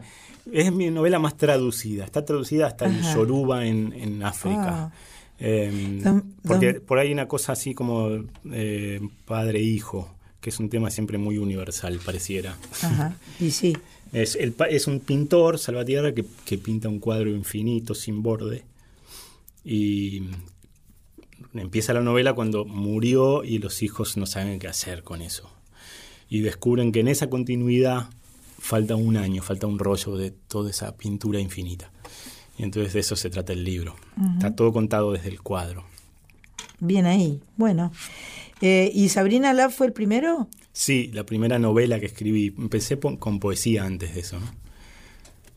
es 0.52 0.72
mi 0.72 0.90
novela 0.90 1.20
más 1.20 1.36
traducida. 1.38 2.06
Está 2.06 2.26
traducida 2.26 2.68
hasta 2.68 2.86
en. 2.86 3.02
Yoruba 3.14 3.66
en, 3.66 3.94
en 3.94 4.24
África. 4.24 4.64
Ah. 4.66 4.92
Eh, 5.40 6.00
Dom- 6.04 6.24
porque 6.48 6.76
por 6.76 6.98
ahí 6.98 7.08
hay 7.08 7.14
una 7.14 7.28
cosa 7.28 7.52
así 7.52 7.76
como 7.76 8.10
eh, 8.52 9.00
padre-hijo, 9.26 10.16
que 10.42 10.50
es 10.50 10.60
un 10.60 10.70
tema 10.70 10.90
siempre 10.90 11.18
muy 11.18 11.38
universal, 11.38 12.00
pareciera. 12.04 12.58
Ajá, 12.82 13.18
y 13.40 13.52
sí. 13.52 13.78
Es, 14.14 14.38
el, 14.38 14.56
es 14.70 14.88
un 14.88 15.02
pintor, 15.02 15.60
Salvatierra, 15.60 16.14
que, 16.14 16.24
que 16.46 16.58
pinta 16.58 16.88
un 16.88 17.02
cuadro 17.02 17.30
infinito, 17.30 17.94
sin 17.94 18.24
borde. 18.24 18.64
Y 19.66 20.24
empieza 21.54 21.94
la 21.94 22.02
novela 22.02 22.34
cuando 22.34 22.64
murió 22.64 23.44
y 23.44 23.60
los 23.60 23.84
hijos 23.84 24.16
no 24.16 24.26
saben 24.26 24.60
qué 24.60 24.70
hacer 24.70 25.04
con 25.04 25.22
eso. 25.22 25.52
Y 26.30 26.40
descubren 26.40 26.94
que 26.94 27.02
en 27.02 27.10
esa 27.10 27.30
continuidad 27.30 28.10
falta 28.60 28.96
un 28.96 29.18
año, 29.18 29.42
falta 29.42 29.68
un 29.68 29.80
rollo 29.80 30.18
de 30.18 30.32
toda 30.32 30.70
esa 30.70 30.96
pintura 30.96 31.40
infinita. 31.40 31.92
Y 32.58 32.64
entonces 32.64 32.94
de 32.94 33.00
eso 33.02 33.16
se 33.16 33.30
trata 33.30 33.54
el 33.54 33.64
libro. 33.64 33.96
Está 34.36 34.56
todo 34.56 34.74
contado 34.74 35.12
desde 35.12 35.30
el 35.30 35.42
cuadro. 35.42 35.86
Bien 36.80 37.06
ahí. 37.06 37.42
Bueno. 37.56 37.92
Eh, 38.62 38.92
¿Y 38.94 39.10
Sabrina 39.10 39.54
Love 39.54 39.74
fue 39.74 39.88
el 39.88 39.94
primero? 39.94 40.48
Sí, 40.72 41.10
la 41.14 41.26
primera 41.26 41.60
novela 41.60 42.00
que 42.00 42.06
escribí. 42.08 42.54
Empecé 42.58 42.98
po- 42.98 43.18
con 43.20 43.40
poesía 43.40 43.84
antes 43.86 44.14
de 44.16 44.22
eso, 44.22 44.40
¿no? 44.40 44.52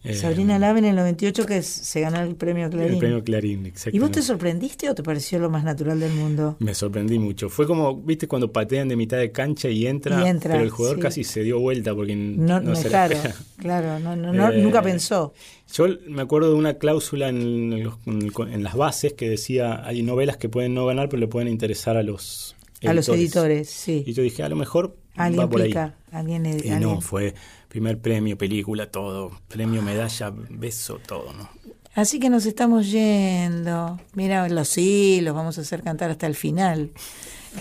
Eh, 0.02 0.14
Sabrina 0.14 0.58
Love 0.58 0.78
en 0.78 0.84
el 0.86 0.96
98 0.96 1.44
que 1.44 1.60
se 1.62 2.00
ganó 2.00 2.22
el 2.22 2.34
premio 2.34 2.70
Clarín. 2.70 2.92
El 2.94 2.98
premio 2.98 3.22
Clarín, 3.22 3.66
¿Y 3.66 3.68
exactamente. 3.68 4.00
vos 4.00 4.10
te 4.12 4.22
sorprendiste 4.22 4.88
o 4.88 4.94
te 4.94 5.02
pareció 5.02 5.38
lo 5.38 5.50
más 5.50 5.62
natural 5.62 6.00
del 6.00 6.14
mundo? 6.14 6.56
Me 6.58 6.72
sorprendí 6.74 7.18
mucho. 7.18 7.50
Fue 7.50 7.66
como, 7.66 7.94
viste, 8.00 8.26
cuando 8.26 8.50
patean 8.50 8.88
de 8.88 8.96
mitad 8.96 9.18
de 9.18 9.30
cancha 9.30 9.68
y 9.68 9.86
entra, 9.86 10.24
Y 10.24 10.28
entra, 10.28 10.52
pero 10.52 10.64
el 10.64 10.70
jugador 10.70 10.96
sí. 10.96 11.02
casi 11.02 11.24
se 11.24 11.42
dio 11.42 11.60
vuelta 11.60 11.94
porque 11.94 12.16
No, 12.16 12.60
no, 12.60 12.70
no, 12.70 12.76
se 12.76 12.88
la 12.88 13.08
claro, 13.08 13.34
claro, 13.58 14.00
no, 14.00 14.16
no, 14.16 14.32
no, 14.32 14.50
Eh, 14.50 14.62
nunca 14.62 14.80
pensó. 14.80 15.34
Yo 15.74 15.84
me 16.08 16.22
acuerdo 16.22 16.48
de 16.48 16.54
una 16.56 16.74
cláusula 16.78 17.28
en, 17.28 17.84
los- 17.84 17.98
en 18.06 18.62
las 18.62 18.74
bases 18.76 19.12
que 19.12 19.28
decía, 19.28 19.84
hay 19.86 20.02
novelas 20.02 20.38
que 20.38 20.48
pueden 20.48 20.72
no 20.72 20.86
ganar, 20.86 21.10
pero 21.10 21.20
le 21.20 21.28
pueden 21.28 21.48
interesar 21.48 21.98
a 21.98 22.02
los 22.02 22.56
A 22.86 22.92
los 22.94 23.08
editores, 23.08 23.68
sí. 23.68 24.04
Y 24.06 24.12
yo 24.12 24.22
dije, 24.22 24.42
a 24.42 24.48
lo 24.48 24.56
mejor 24.56 24.96
Alguien 25.16 25.40
va 25.44 25.50
por 25.50 25.60
ahí. 25.60 25.68
pica, 25.68 25.94
alguien 26.12 26.46
Y 26.46 26.50
alguien- 26.50 26.80
no, 26.80 27.00
fue 27.00 27.34
primer 27.68 27.98
premio, 27.98 28.38
película, 28.38 28.90
todo. 28.90 29.30
Premio, 29.48 29.82
medalla, 29.82 30.32
beso, 30.48 30.98
todo, 31.06 31.32
¿no? 31.34 31.48
Así 31.94 32.18
que 32.20 32.30
nos 32.30 32.46
estamos 32.46 32.90
yendo. 32.90 34.00
Mira, 34.14 34.48
los 34.48 34.68
sí, 34.68 35.20
los 35.22 35.34
vamos 35.34 35.58
a 35.58 35.62
hacer 35.62 35.82
cantar 35.82 36.10
hasta 36.10 36.26
el 36.26 36.34
final. 36.36 36.90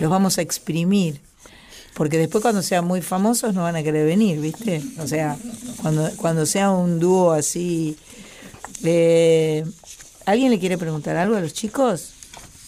Los 0.00 0.08
vamos 0.10 0.38
a 0.38 0.42
exprimir. 0.42 1.20
Porque 1.94 2.16
después 2.16 2.40
cuando 2.40 2.62
sean 2.62 2.86
muy 2.86 3.02
famosos 3.02 3.52
no 3.54 3.62
van 3.64 3.74
a 3.76 3.82
querer 3.82 4.06
venir, 4.06 4.40
¿viste? 4.40 4.80
O 4.98 5.06
sea, 5.08 5.36
cuando, 5.82 6.08
cuando 6.16 6.46
sea 6.46 6.70
un 6.70 7.00
dúo 7.00 7.32
así... 7.32 7.96
eh, 8.84 9.64
¿Alguien 10.26 10.50
le 10.50 10.58
quiere 10.60 10.78
preguntar 10.78 11.16
algo 11.16 11.36
a 11.36 11.40
los 11.40 11.52
chicos? 11.52 12.12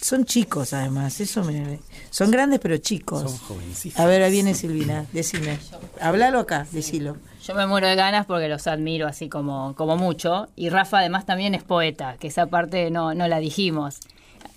Son 0.00 0.24
chicos 0.24 0.72
además, 0.72 1.20
eso 1.20 1.44
me... 1.44 1.78
Son 2.12 2.30
grandes 2.30 2.60
pero 2.60 2.76
chicos. 2.76 3.22
Son 3.22 3.38
jovencitos. 3.38 3.98
A 3.98 4.04
ver, 4.04 4.22
ahí 4.22 4.30
viene 4.30 4.52
Silvina, 4.52 5.06
decime. 5.12 5.58
Háblalo 5.98 6.40
acá, 6.40 6.66
decilo. 6.70 7.16
Yo 7.42 7.54
me 7.54 7.66
muero 7.66 7.86
de 7.86 7.94
ganas 7.94 8.26
porque 8.26 8.48
los 8.48 8.66
admiro 8.66 9.06
así 9.08 9.30
como, 9.30 9.74
como 9.76 9.96
mucho. 9.96 10.48
Y 10.54 10.68
Rafa 10.68 10.98
además 10.98 11.24
también 11.24 11.54
es 11.54 11.62
poeta, 11.62 12.16
que 12.20 12.28
esa 12.28 12.46
parte 12.46 12.90
no, 12.90 13.14
no 13.14 13.28
la 13.28 13.38
dijimos. 13.38 14.00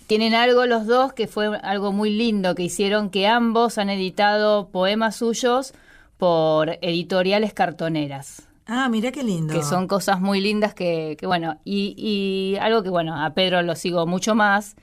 Tienen 0.06 0.34
algo 0.34 0.66
los 0.66 0.86
dos 0.86 1.14
que 1.14 1.28
fue 1.28 1.56
algo 1.62 1.92
muy 1.92 2.10
lindo 2.10 2.54
que 2.54 2.64
hicieron, 2.64 3.08
que 3.08 3.26
ambos 3.26 3.78
han 3.78 3.88
editado 3.88 4.68
poemas 4.68 5.16
suyos 5.16 5.72
por 6.18 6.78
editoriales 6.82 7.54
cartoneras. 7.54 8.42
Ah, 8.66 8.90
mira 8.90 9.12
qué 9.12 9.22
lindo. 9.22 9.54
Que 9.54 9.62
son 9.62 9.88
cosas 9.88 10.20
muy 10.20 10.42
lindas 10.42 10.74
que, 10.74 11.16
que 11.18 11.26
bueno, 11.26 11.58
y, 11.64 11.94
y 11.96 12.58
algo 12.58 12.82
que 12.82 12.90
bueno, 12.90 13.24
a 13.24 13.30
Pedro 13.30 13.62
lo 13.62 13.76
sigo 13.76 14.06
mucho 14.06 14.34
más, 14.34 14.76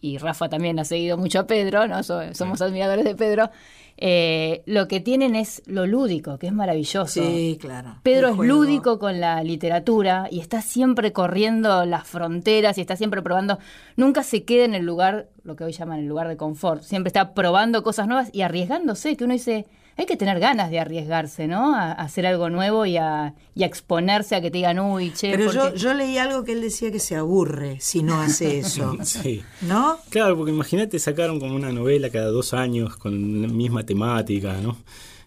y 0.00 0.18
Rafa 0.18 0.48
también 0.48 0.78
ha 0.78 0.84
seguido 0.84 1.16
mucho 1.18 1.40
a 1.40 1.46
Pedro, 1.46 1.86
¿no? 1.88 2.02
So- 2.02 2.34
somos 2.34 2.60
admiradores 2.62 3.04
de 3.04 3.14
Pedro. 3.14 3.50
Eh, 3.98 4.62
lo 4.66 4.88
que 4.88 5.00
tienen 5.00 5.34
es 5.34 5.62
lo 5.66 5.86
lúdico, 5.86 6.38
que 6.38 6.48
es 6.48 6.52
maravilloso. 6.52 7.22
Sí, 7.22 7.56
claro. 7.58 7.96
Pedro 8.02 8.28
es 8.28 8.36
lúdico 8.36 8.98
con 8.98 9.20
la 9.20 9.42
literatura 9.42 10.28
y 10.30 10.40
está 10.40 10.60
siempre 10.60 11.12
corriendo 11.14 11.86
las 11.86 12.06
fronteras 12.06 12.76
y 12.76 12.82
está 12.82 12.94
siempre 12.96 13.22
probando. 13.22 13.58
Nunca 13.96 14.22
se 14.22 14.44
queda 14.44 14.66
en 14.66 14.74
el 14.74 14.84
lugar, 14.84 15.28
lo 15.44 15.56
que 15.56 15.64
hoy 15.64 15.72
llaman 15.72 16.00
el 16.00 16.06
lugar 16.06 16.28
de 16.28 16.36
confort. 16.36 16.82
Siempre 16.82 17.08
está 17.08 17.32
probando 17.32 17.82
cosas 17.82 18.06
nuevas 18.06 18.28
y 18.34 18.42
arriesgándose, 18.42 19.16
que 19.16 19.24
uno 19.24 19.32
dice, 19.32 19.64
hay 19.96 20.06
que 20.06 20.16
tener 20.16 20.38
ganas 20.40 20.70
de 20.70 20.78
arriesgarse, 20.78 21.46
¿no? 21.46 21.74
A, 21.74 21.92
a 21.92 22.02
hacer 22.02 22.26
algo 22.26 22.50
nuevo 22.50 22.84
y 22.86 22.96
a, 22.98 23.34
y 23.54 23.62
a 23.62 23.66
exponerse 23.66 24.34
a 24.34 24.40
que 24.42 24.50
te 24.50 24.58
digan, 24.58 24.78
uy, 24.78 25.12
che, 25.12 25.30
Pero 25.30 25.46
¿por 25.46 25.54
yo, 25.54 25.72
qué?". 25.72 25.78
yo 25.78 25.94
leí 25.94 26.18
algo 26.18 26.44
que 26.44 26.52
él 26.52 26.60
decía 26.60 26.92
que 26.92 26.98
se 26.98 27.16
aburre 27.16 27.78
si 27.80 28.02
no 28.02 28.20
hace 28.20 28.58
eso. 28.60 28.96
Sí. 29.02 29.42
¿No? 29.62 29.98
Claro, 30.10 30.36
porque 30.36 30.52
imagínate 30.52 30.98
sacaron 30.98 31.40
como 31.40 31.54
una 31.56 31.72
novela 31.72 32.10
cada 32.10 32.26
dos 32.26 32.52
años 32.54 32.96
con 32.96 33.40
la 33.42 33.48
misma 33.48 33.84
temática, 33.84 34.60
¿no? 34.60 34.76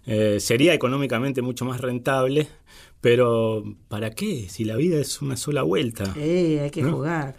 Eh, 0.05 0.39
sería 0.39 0.73
económicamente 0.73 1.41
mucho 1.41 1.65
más 1.65 1.81
rentable, 1.81 2.47
pero 3.01 3.63
¿para 3.87 4.11
qué? 4.11 4.47
Si 4.49 4.65
la 4.65 4.75
vida 4.75 4.99
es 4.99 5.21
una 5.21 5.37
sola 5.37 5.61
vuelta. 5.63 6.13
Sí, 6.13 6.57
hay 6.59 6.69
que 6.71 6.81
¿No? 6.81 6.93
jugar. 6.93 7.35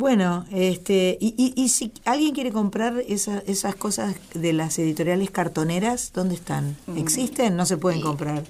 Bueno, 0.00 0.46
este, 0.50 1.18
y, 1.20 1.34
y, 1.36 1.52
y 1.62 1.68
si 1.68 1.92
alguien 2.06 2.32
quiere 2.34 2.50
comprar 2.52 3.02
esa- 3.06 3.42
esas 3.46 3.74
cosas 3.76 4.16
de 4.32 4.54
las 4.54 4.78
editoriales 4.78 5.30
cartoneras, 5.30 6.12
¿dónde 6.14 6.36
están? 6.36 6.74
¿Existen? 6.96 7.54
No 7.54 7.66
se 7.66 7.76
pueden 7.76 8.00
comprar. 8.00 8.44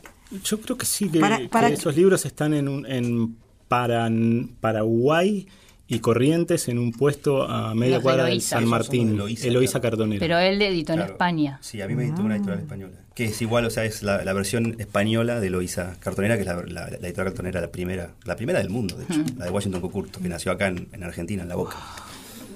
Yo 0.44 0.60
creo 0.60 0.78
que 0.78 0.86
sí, 0.86 1.08
que, 1.08 1.18
Para- 1.18 1.38
que 1.38 1.48
para- 1.48 1.68
esos 1.70 1.96
libros 1.96 2.24
están 2.24 2.54
en, 2.54 2.86
en 2.86 3.36
Paran- 3.68 4.50
Paraguay 4.60 5.48
y 5.90 5.98
Corrientes 5.98 6.68
en 6.68 6.78
un 6.78 6.92
puesto 6.92 7.42
a 7.42 7.74
media 7.74 7.96
Los 7.96 8.02
cuadra 8.04 8.22
de 8.24 8.30
Eloísa. 8.30 8.56
San 8.56 8.66
Martín, 8.66 9.10
Eloísa, 9.10 9.46
Eloísa, 9.48 9.80
claro. 9.80 9.96
Cartonera. 9.98 10.20
Pero 10.20 10.38
él 10.38 10.62
editó 10.62 10.92
en 10.94 10.98
Claro. 11.00 11.12
España. 11.12 11.58
Sí, 11.60 11.82
a 11.82 11.86
mí 11.88 11.94
me 11.94 12.04
editó 12.04 12.22
una 12.22 12.36
editorial 12.36 12.60
española. 12.60 12.92
Que 13.14 13.24
es 13.26 13.42
igual, 13.42 13.66
o 13.66 13.70
sea, 13.70 13.84
es 13.84 14.02
la, 14.02 14.24
la 14.24 14.32
versión 14.32 14.76
española 14.78 15.40
de 15.40 15.50
Loisa 15.50 15.96
Cartonera, 16.00 16.36
que 16.36 16.42
es 16.42 16.46
la, 16.46 16.54
la- 16.62 16.88
la 16.88 16.96
editorial 17.08 17.24
cartonera, 17.32 17.60
la 17.60 17.70
primera, 17.70 18.10
la 18.24 18.36
primera 18.36 18.60
del 18.60 18.70
mundo, 18.70 18.96
de 18.96 19.04
hecho, 19.04 19.22
la 19.36 19.44
de 19.46 19.50
Washington 19.50 19.80
Cucurto, 19.82 20.20
que 20.20 20.28
nació 20.28 20.52
acá 20.52 20.68
en, 20.68 20.88
en 20.92 21.02
Argentina, 21.02 21.42
en 21.42 21.48
La 21.48 21.56
Boca. 21.56 21.76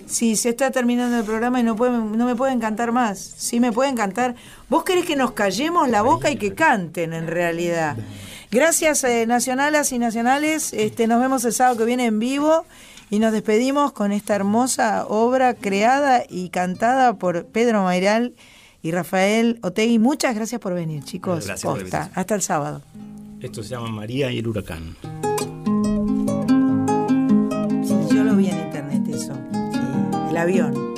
Sí, 0.07 0.37
se 0.37 0.51
está 0.51 0.71
terminando 0.71 1.19
el 1.19 1.25
programa 1.25 1.59
y 1.61 1.63
no, 1.65 1.75
pueden, 1.77 2.17
no 2.17 2.27
me 2.27 2.37
pueden 2.37 2.61
cantar 2.61 2.93
más. 2.93 3.19
Sí, 3.19 3.59
me 3.59 3.73
pueden 3.73 3.97
cantar. 3.97 4.35
¿Vos 4.69 4.85
querés 4.85 5.07
que 5.07 5.17
nos 5.17 5.33
callemos 5.33 5.89
la 5.89 6.03
boca 6.03 6.31
y 6.31 6.37
que 6.37 6.55
canten 6.55 7.15
en 7.15 7.27
realidad? 7.27 7.97
Gracias, 8.51 9.03
eh, 9.05 9.27
nacionalas 9.27 9.91
y 9.93 9.99
nacionales. 9.99 10.73
Este, 10.75 11.07
nos 11.07 11.21
vemos 11.21 11.45
el 11.47 11.53
sábado 11.53 11.79
que 11.79 11.85
viene 11.87 12.05
en 12.07 12.19
vivo 12.21 12.65
y 13.11 13.19
nos 13.19 13.33
despedimos 13.33 13.93
con 13.93 14.13
esta 14.13 14.35
hermosa 14.35 15.07
obra 15.07 15.55
creada 15.55 16.25
y 16.29 16.49
cantada 16.49 17.15
por 17.19 17.47
Pedro 17.47 17.83
Mairal 17.83 18.35
y 18.83 18.91
Rafael 18.91 19.59
Otegui. 19.63 19.99
Muchas 19.99 20.35
gracias 20.35 20.61
por 20.61 20.75
venir, 20.75 21.05
chicos. 21.05 21.47
Gracias 21.47 21.63
por 21.63 21.89
la. 21.89 22.11
Hasta 22.15 22.35
el 22.35 22.43
sábado. 22.43 22.83
Esto 23.41 23.63
se 23.63 23.71
llama 23.71 23.89
María 23.89 24.31
y 24.33 24.39
el 24.39 24.49
huracán. 24.49 24.97
Sí, 27.85 28.15
yo 28.15 28.25
lo 28.25 28.37
vi 28.37 28.49
en 28.49 28.59
internet 28.59 29.03
eso. 29.09 29.35
Sí, 29.73 29.79
el 30.31 30.37
avión. 30.37 30.95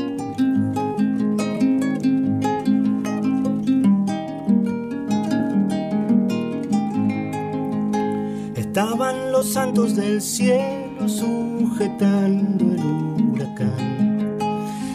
Estaban 8.54 9.32
los 9.32 9.52
santos 9.52 9.96
del 9.96 10.20
cielo 10.20 10.85
sujetando 11.08 12.64
el 12.74 13.32
huracán. 13.32 14.38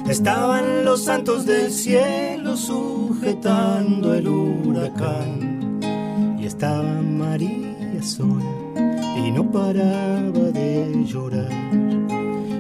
Estaban 0.10 0.84
los 0.84 1.04
santos 1.04 1.46
del 1.46 1.72
cielo 1.72 2.58
sujetando 2.58 4.14
el 4.14 4.28
huracán. 4.28 5.80
Y 6.40 6.46
estaba 6.46 7.02
María 7.02 8.02
sola 8.02 8.44
y 9.16 9.32
no 9.32 9.50
paraba 9.52 10.52
de 10.52 11.04
llorar. 11.06 11.52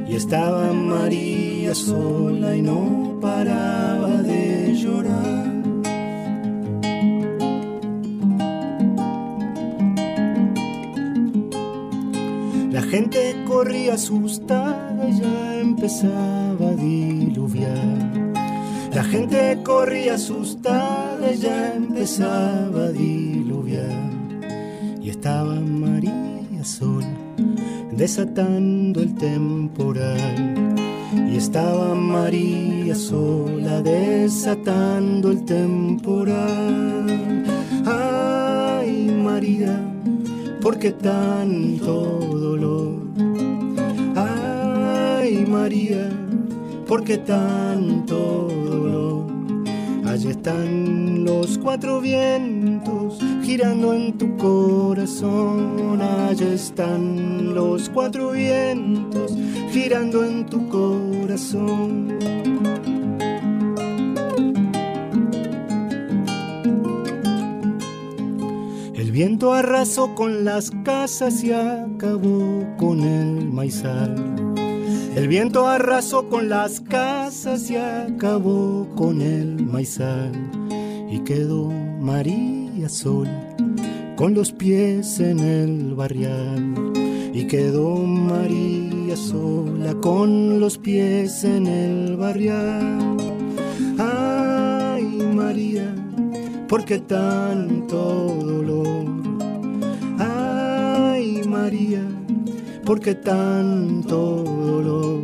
Y 0.07 0.15
estaba 0.15 0.72
María 0.72 1.73
sola 1.73 2.56
y 2.56 2.61
no 2.61 3.18
paraba 3.22 4.22
de 4.22 4.73
llorar. 4.76 5.41
La 12.72 12.82
gente 12.82 13.36
corría 13.61 13.93
asustada 13.93 15.07
ya 15.07 15.59
empezaba 15.59 16.69
a 16.69 16.75
diluviar. 16.75 18.33
La 18.91 19.03
gente 19.03 19.59
corría 19.63 20.15
asustada 20.15 21.31
ya 21.33 21.75
empezaba 21.75 22.85
a 22.85 22.91
diluviar. 22.91 24.09
Y 24.99 25.09
estaba 25.11 25.53
María 25.53 26.63
sola, 26.63 27.07
desatando 27.91 28.99
el 28.99 29.13
temporal. 29.13 30.73
Y 31.31 31.38
estaba 31.38 31.93
María 31.93 32.95
sola, 32.95 33.83
desatando 33.83 35.29
el 35.29 35.45
temporal. 35.45 37.05
Ay, 37.85 39.15
María, 39.23 39.79
¿por 40.63 40.79
qué 40.79 40.93
tanto 40.93 41.93
dolor? 42.47 43.01
María, 45.52 46.10
¿por 46.88 47.03
qué 47.03 47.18
tanto 47.18 48.48
dolor? 48.48 49.26
Allí 50.06 50.30
están 50.30 51.26
los 51.26 51.57
cuatro 51.57 51.99
vientos 51.99 53.19
girando 53.44 53.94
en 53.94 54.18
tu 54.18 54.38
corazón. 54.38 56.02
Allí 56.02 56.45
están 56.45 57.53
los 57.53 57.90
cuatro 57.90 58.32
vientos 58.32 59.38
girando 59.72 60.23
en 60.23 60.45
tu 60.45 60.69
corazón. 60.69 62.18
El 68.95 69.11
viento 69.11 69.53
arrasó 69.53 70.15
con 70.15 70.45
las 70.45 70.72
casas 70.86 71.44
y 71.44 71.52
acabó 71.52 72.65
con 72.78 73.02
el 73.02 73.52
maizal. 73.52 74.51
El 75.15 75.27
viento 75.27 75.67
arrasó 75.67 76.29
con 76.29 76.47
las 76.47 76.79
casas 76.79 77.69
y 77.69 77.75
acabó 77.75 78.88
con 78.95 79.21
el 79.21 79.65
maizal. 79.65 80.31
Y 81.09 81.19
quedó 81.19 81.69
María 81.99 82.88
sola 82.88 83.55
con 84.15 84.33
los 84.33 84.53
pies 84.53 85.19
en 85.19 85.39
el 85.39 85.95
barrial. 85.95 86.73
Y 87.33 87.45
quedó 87.47 87.97
María 87.97 89.17
sola 89.17 89.93
con 89.95 90.61
los 90.61 90.77
pies 90.77 91.43
en 91.43 91.67
el 91.67 92.15
barrial. 92.15 93.17
Ay, 93.97 95.03
María, 95.35 95.93
¿por 96.69 96.85
qué 96.85 96.99
tanto 96.99 97.97
dolor? 97.97 99.05
Ay, 100.19 101.41
María, 101.47 102.01
¿por 102.91 102.99
qué 102.99 103.15
tanto 103.15 104.43
dolor? 104.43 105.23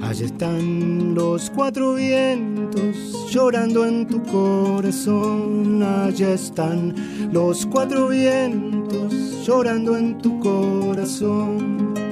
Allí 0.00 0.24
están 0.24 1.14
los 1.14 1.50
cuatro 1.50 1.92
vientos 1.92 3.28
llorando 3.30 3.84
en 3.84 4.06
tu 4.06 4.22
corazón. 4.22 5.82
Allá 5.82 6.32
están 6.32 6.94
los 7.30 7.66
cuatro 7.66 8.08
vientos 8.08 9.12
llorando 9.46 9.94
en 9.98 10.16
tu 10.16 10.40
corazón. 10.40 12.05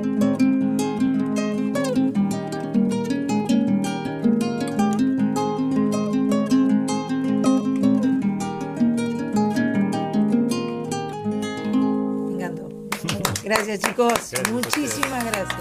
Gracias, 13.45 13.81
chicos. 13.81 14.33
Muchísimas 14.51 15.25
gracias. 15.25 15.59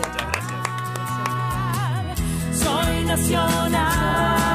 Soy 2.53 3.03
nacional. 3.05 4.52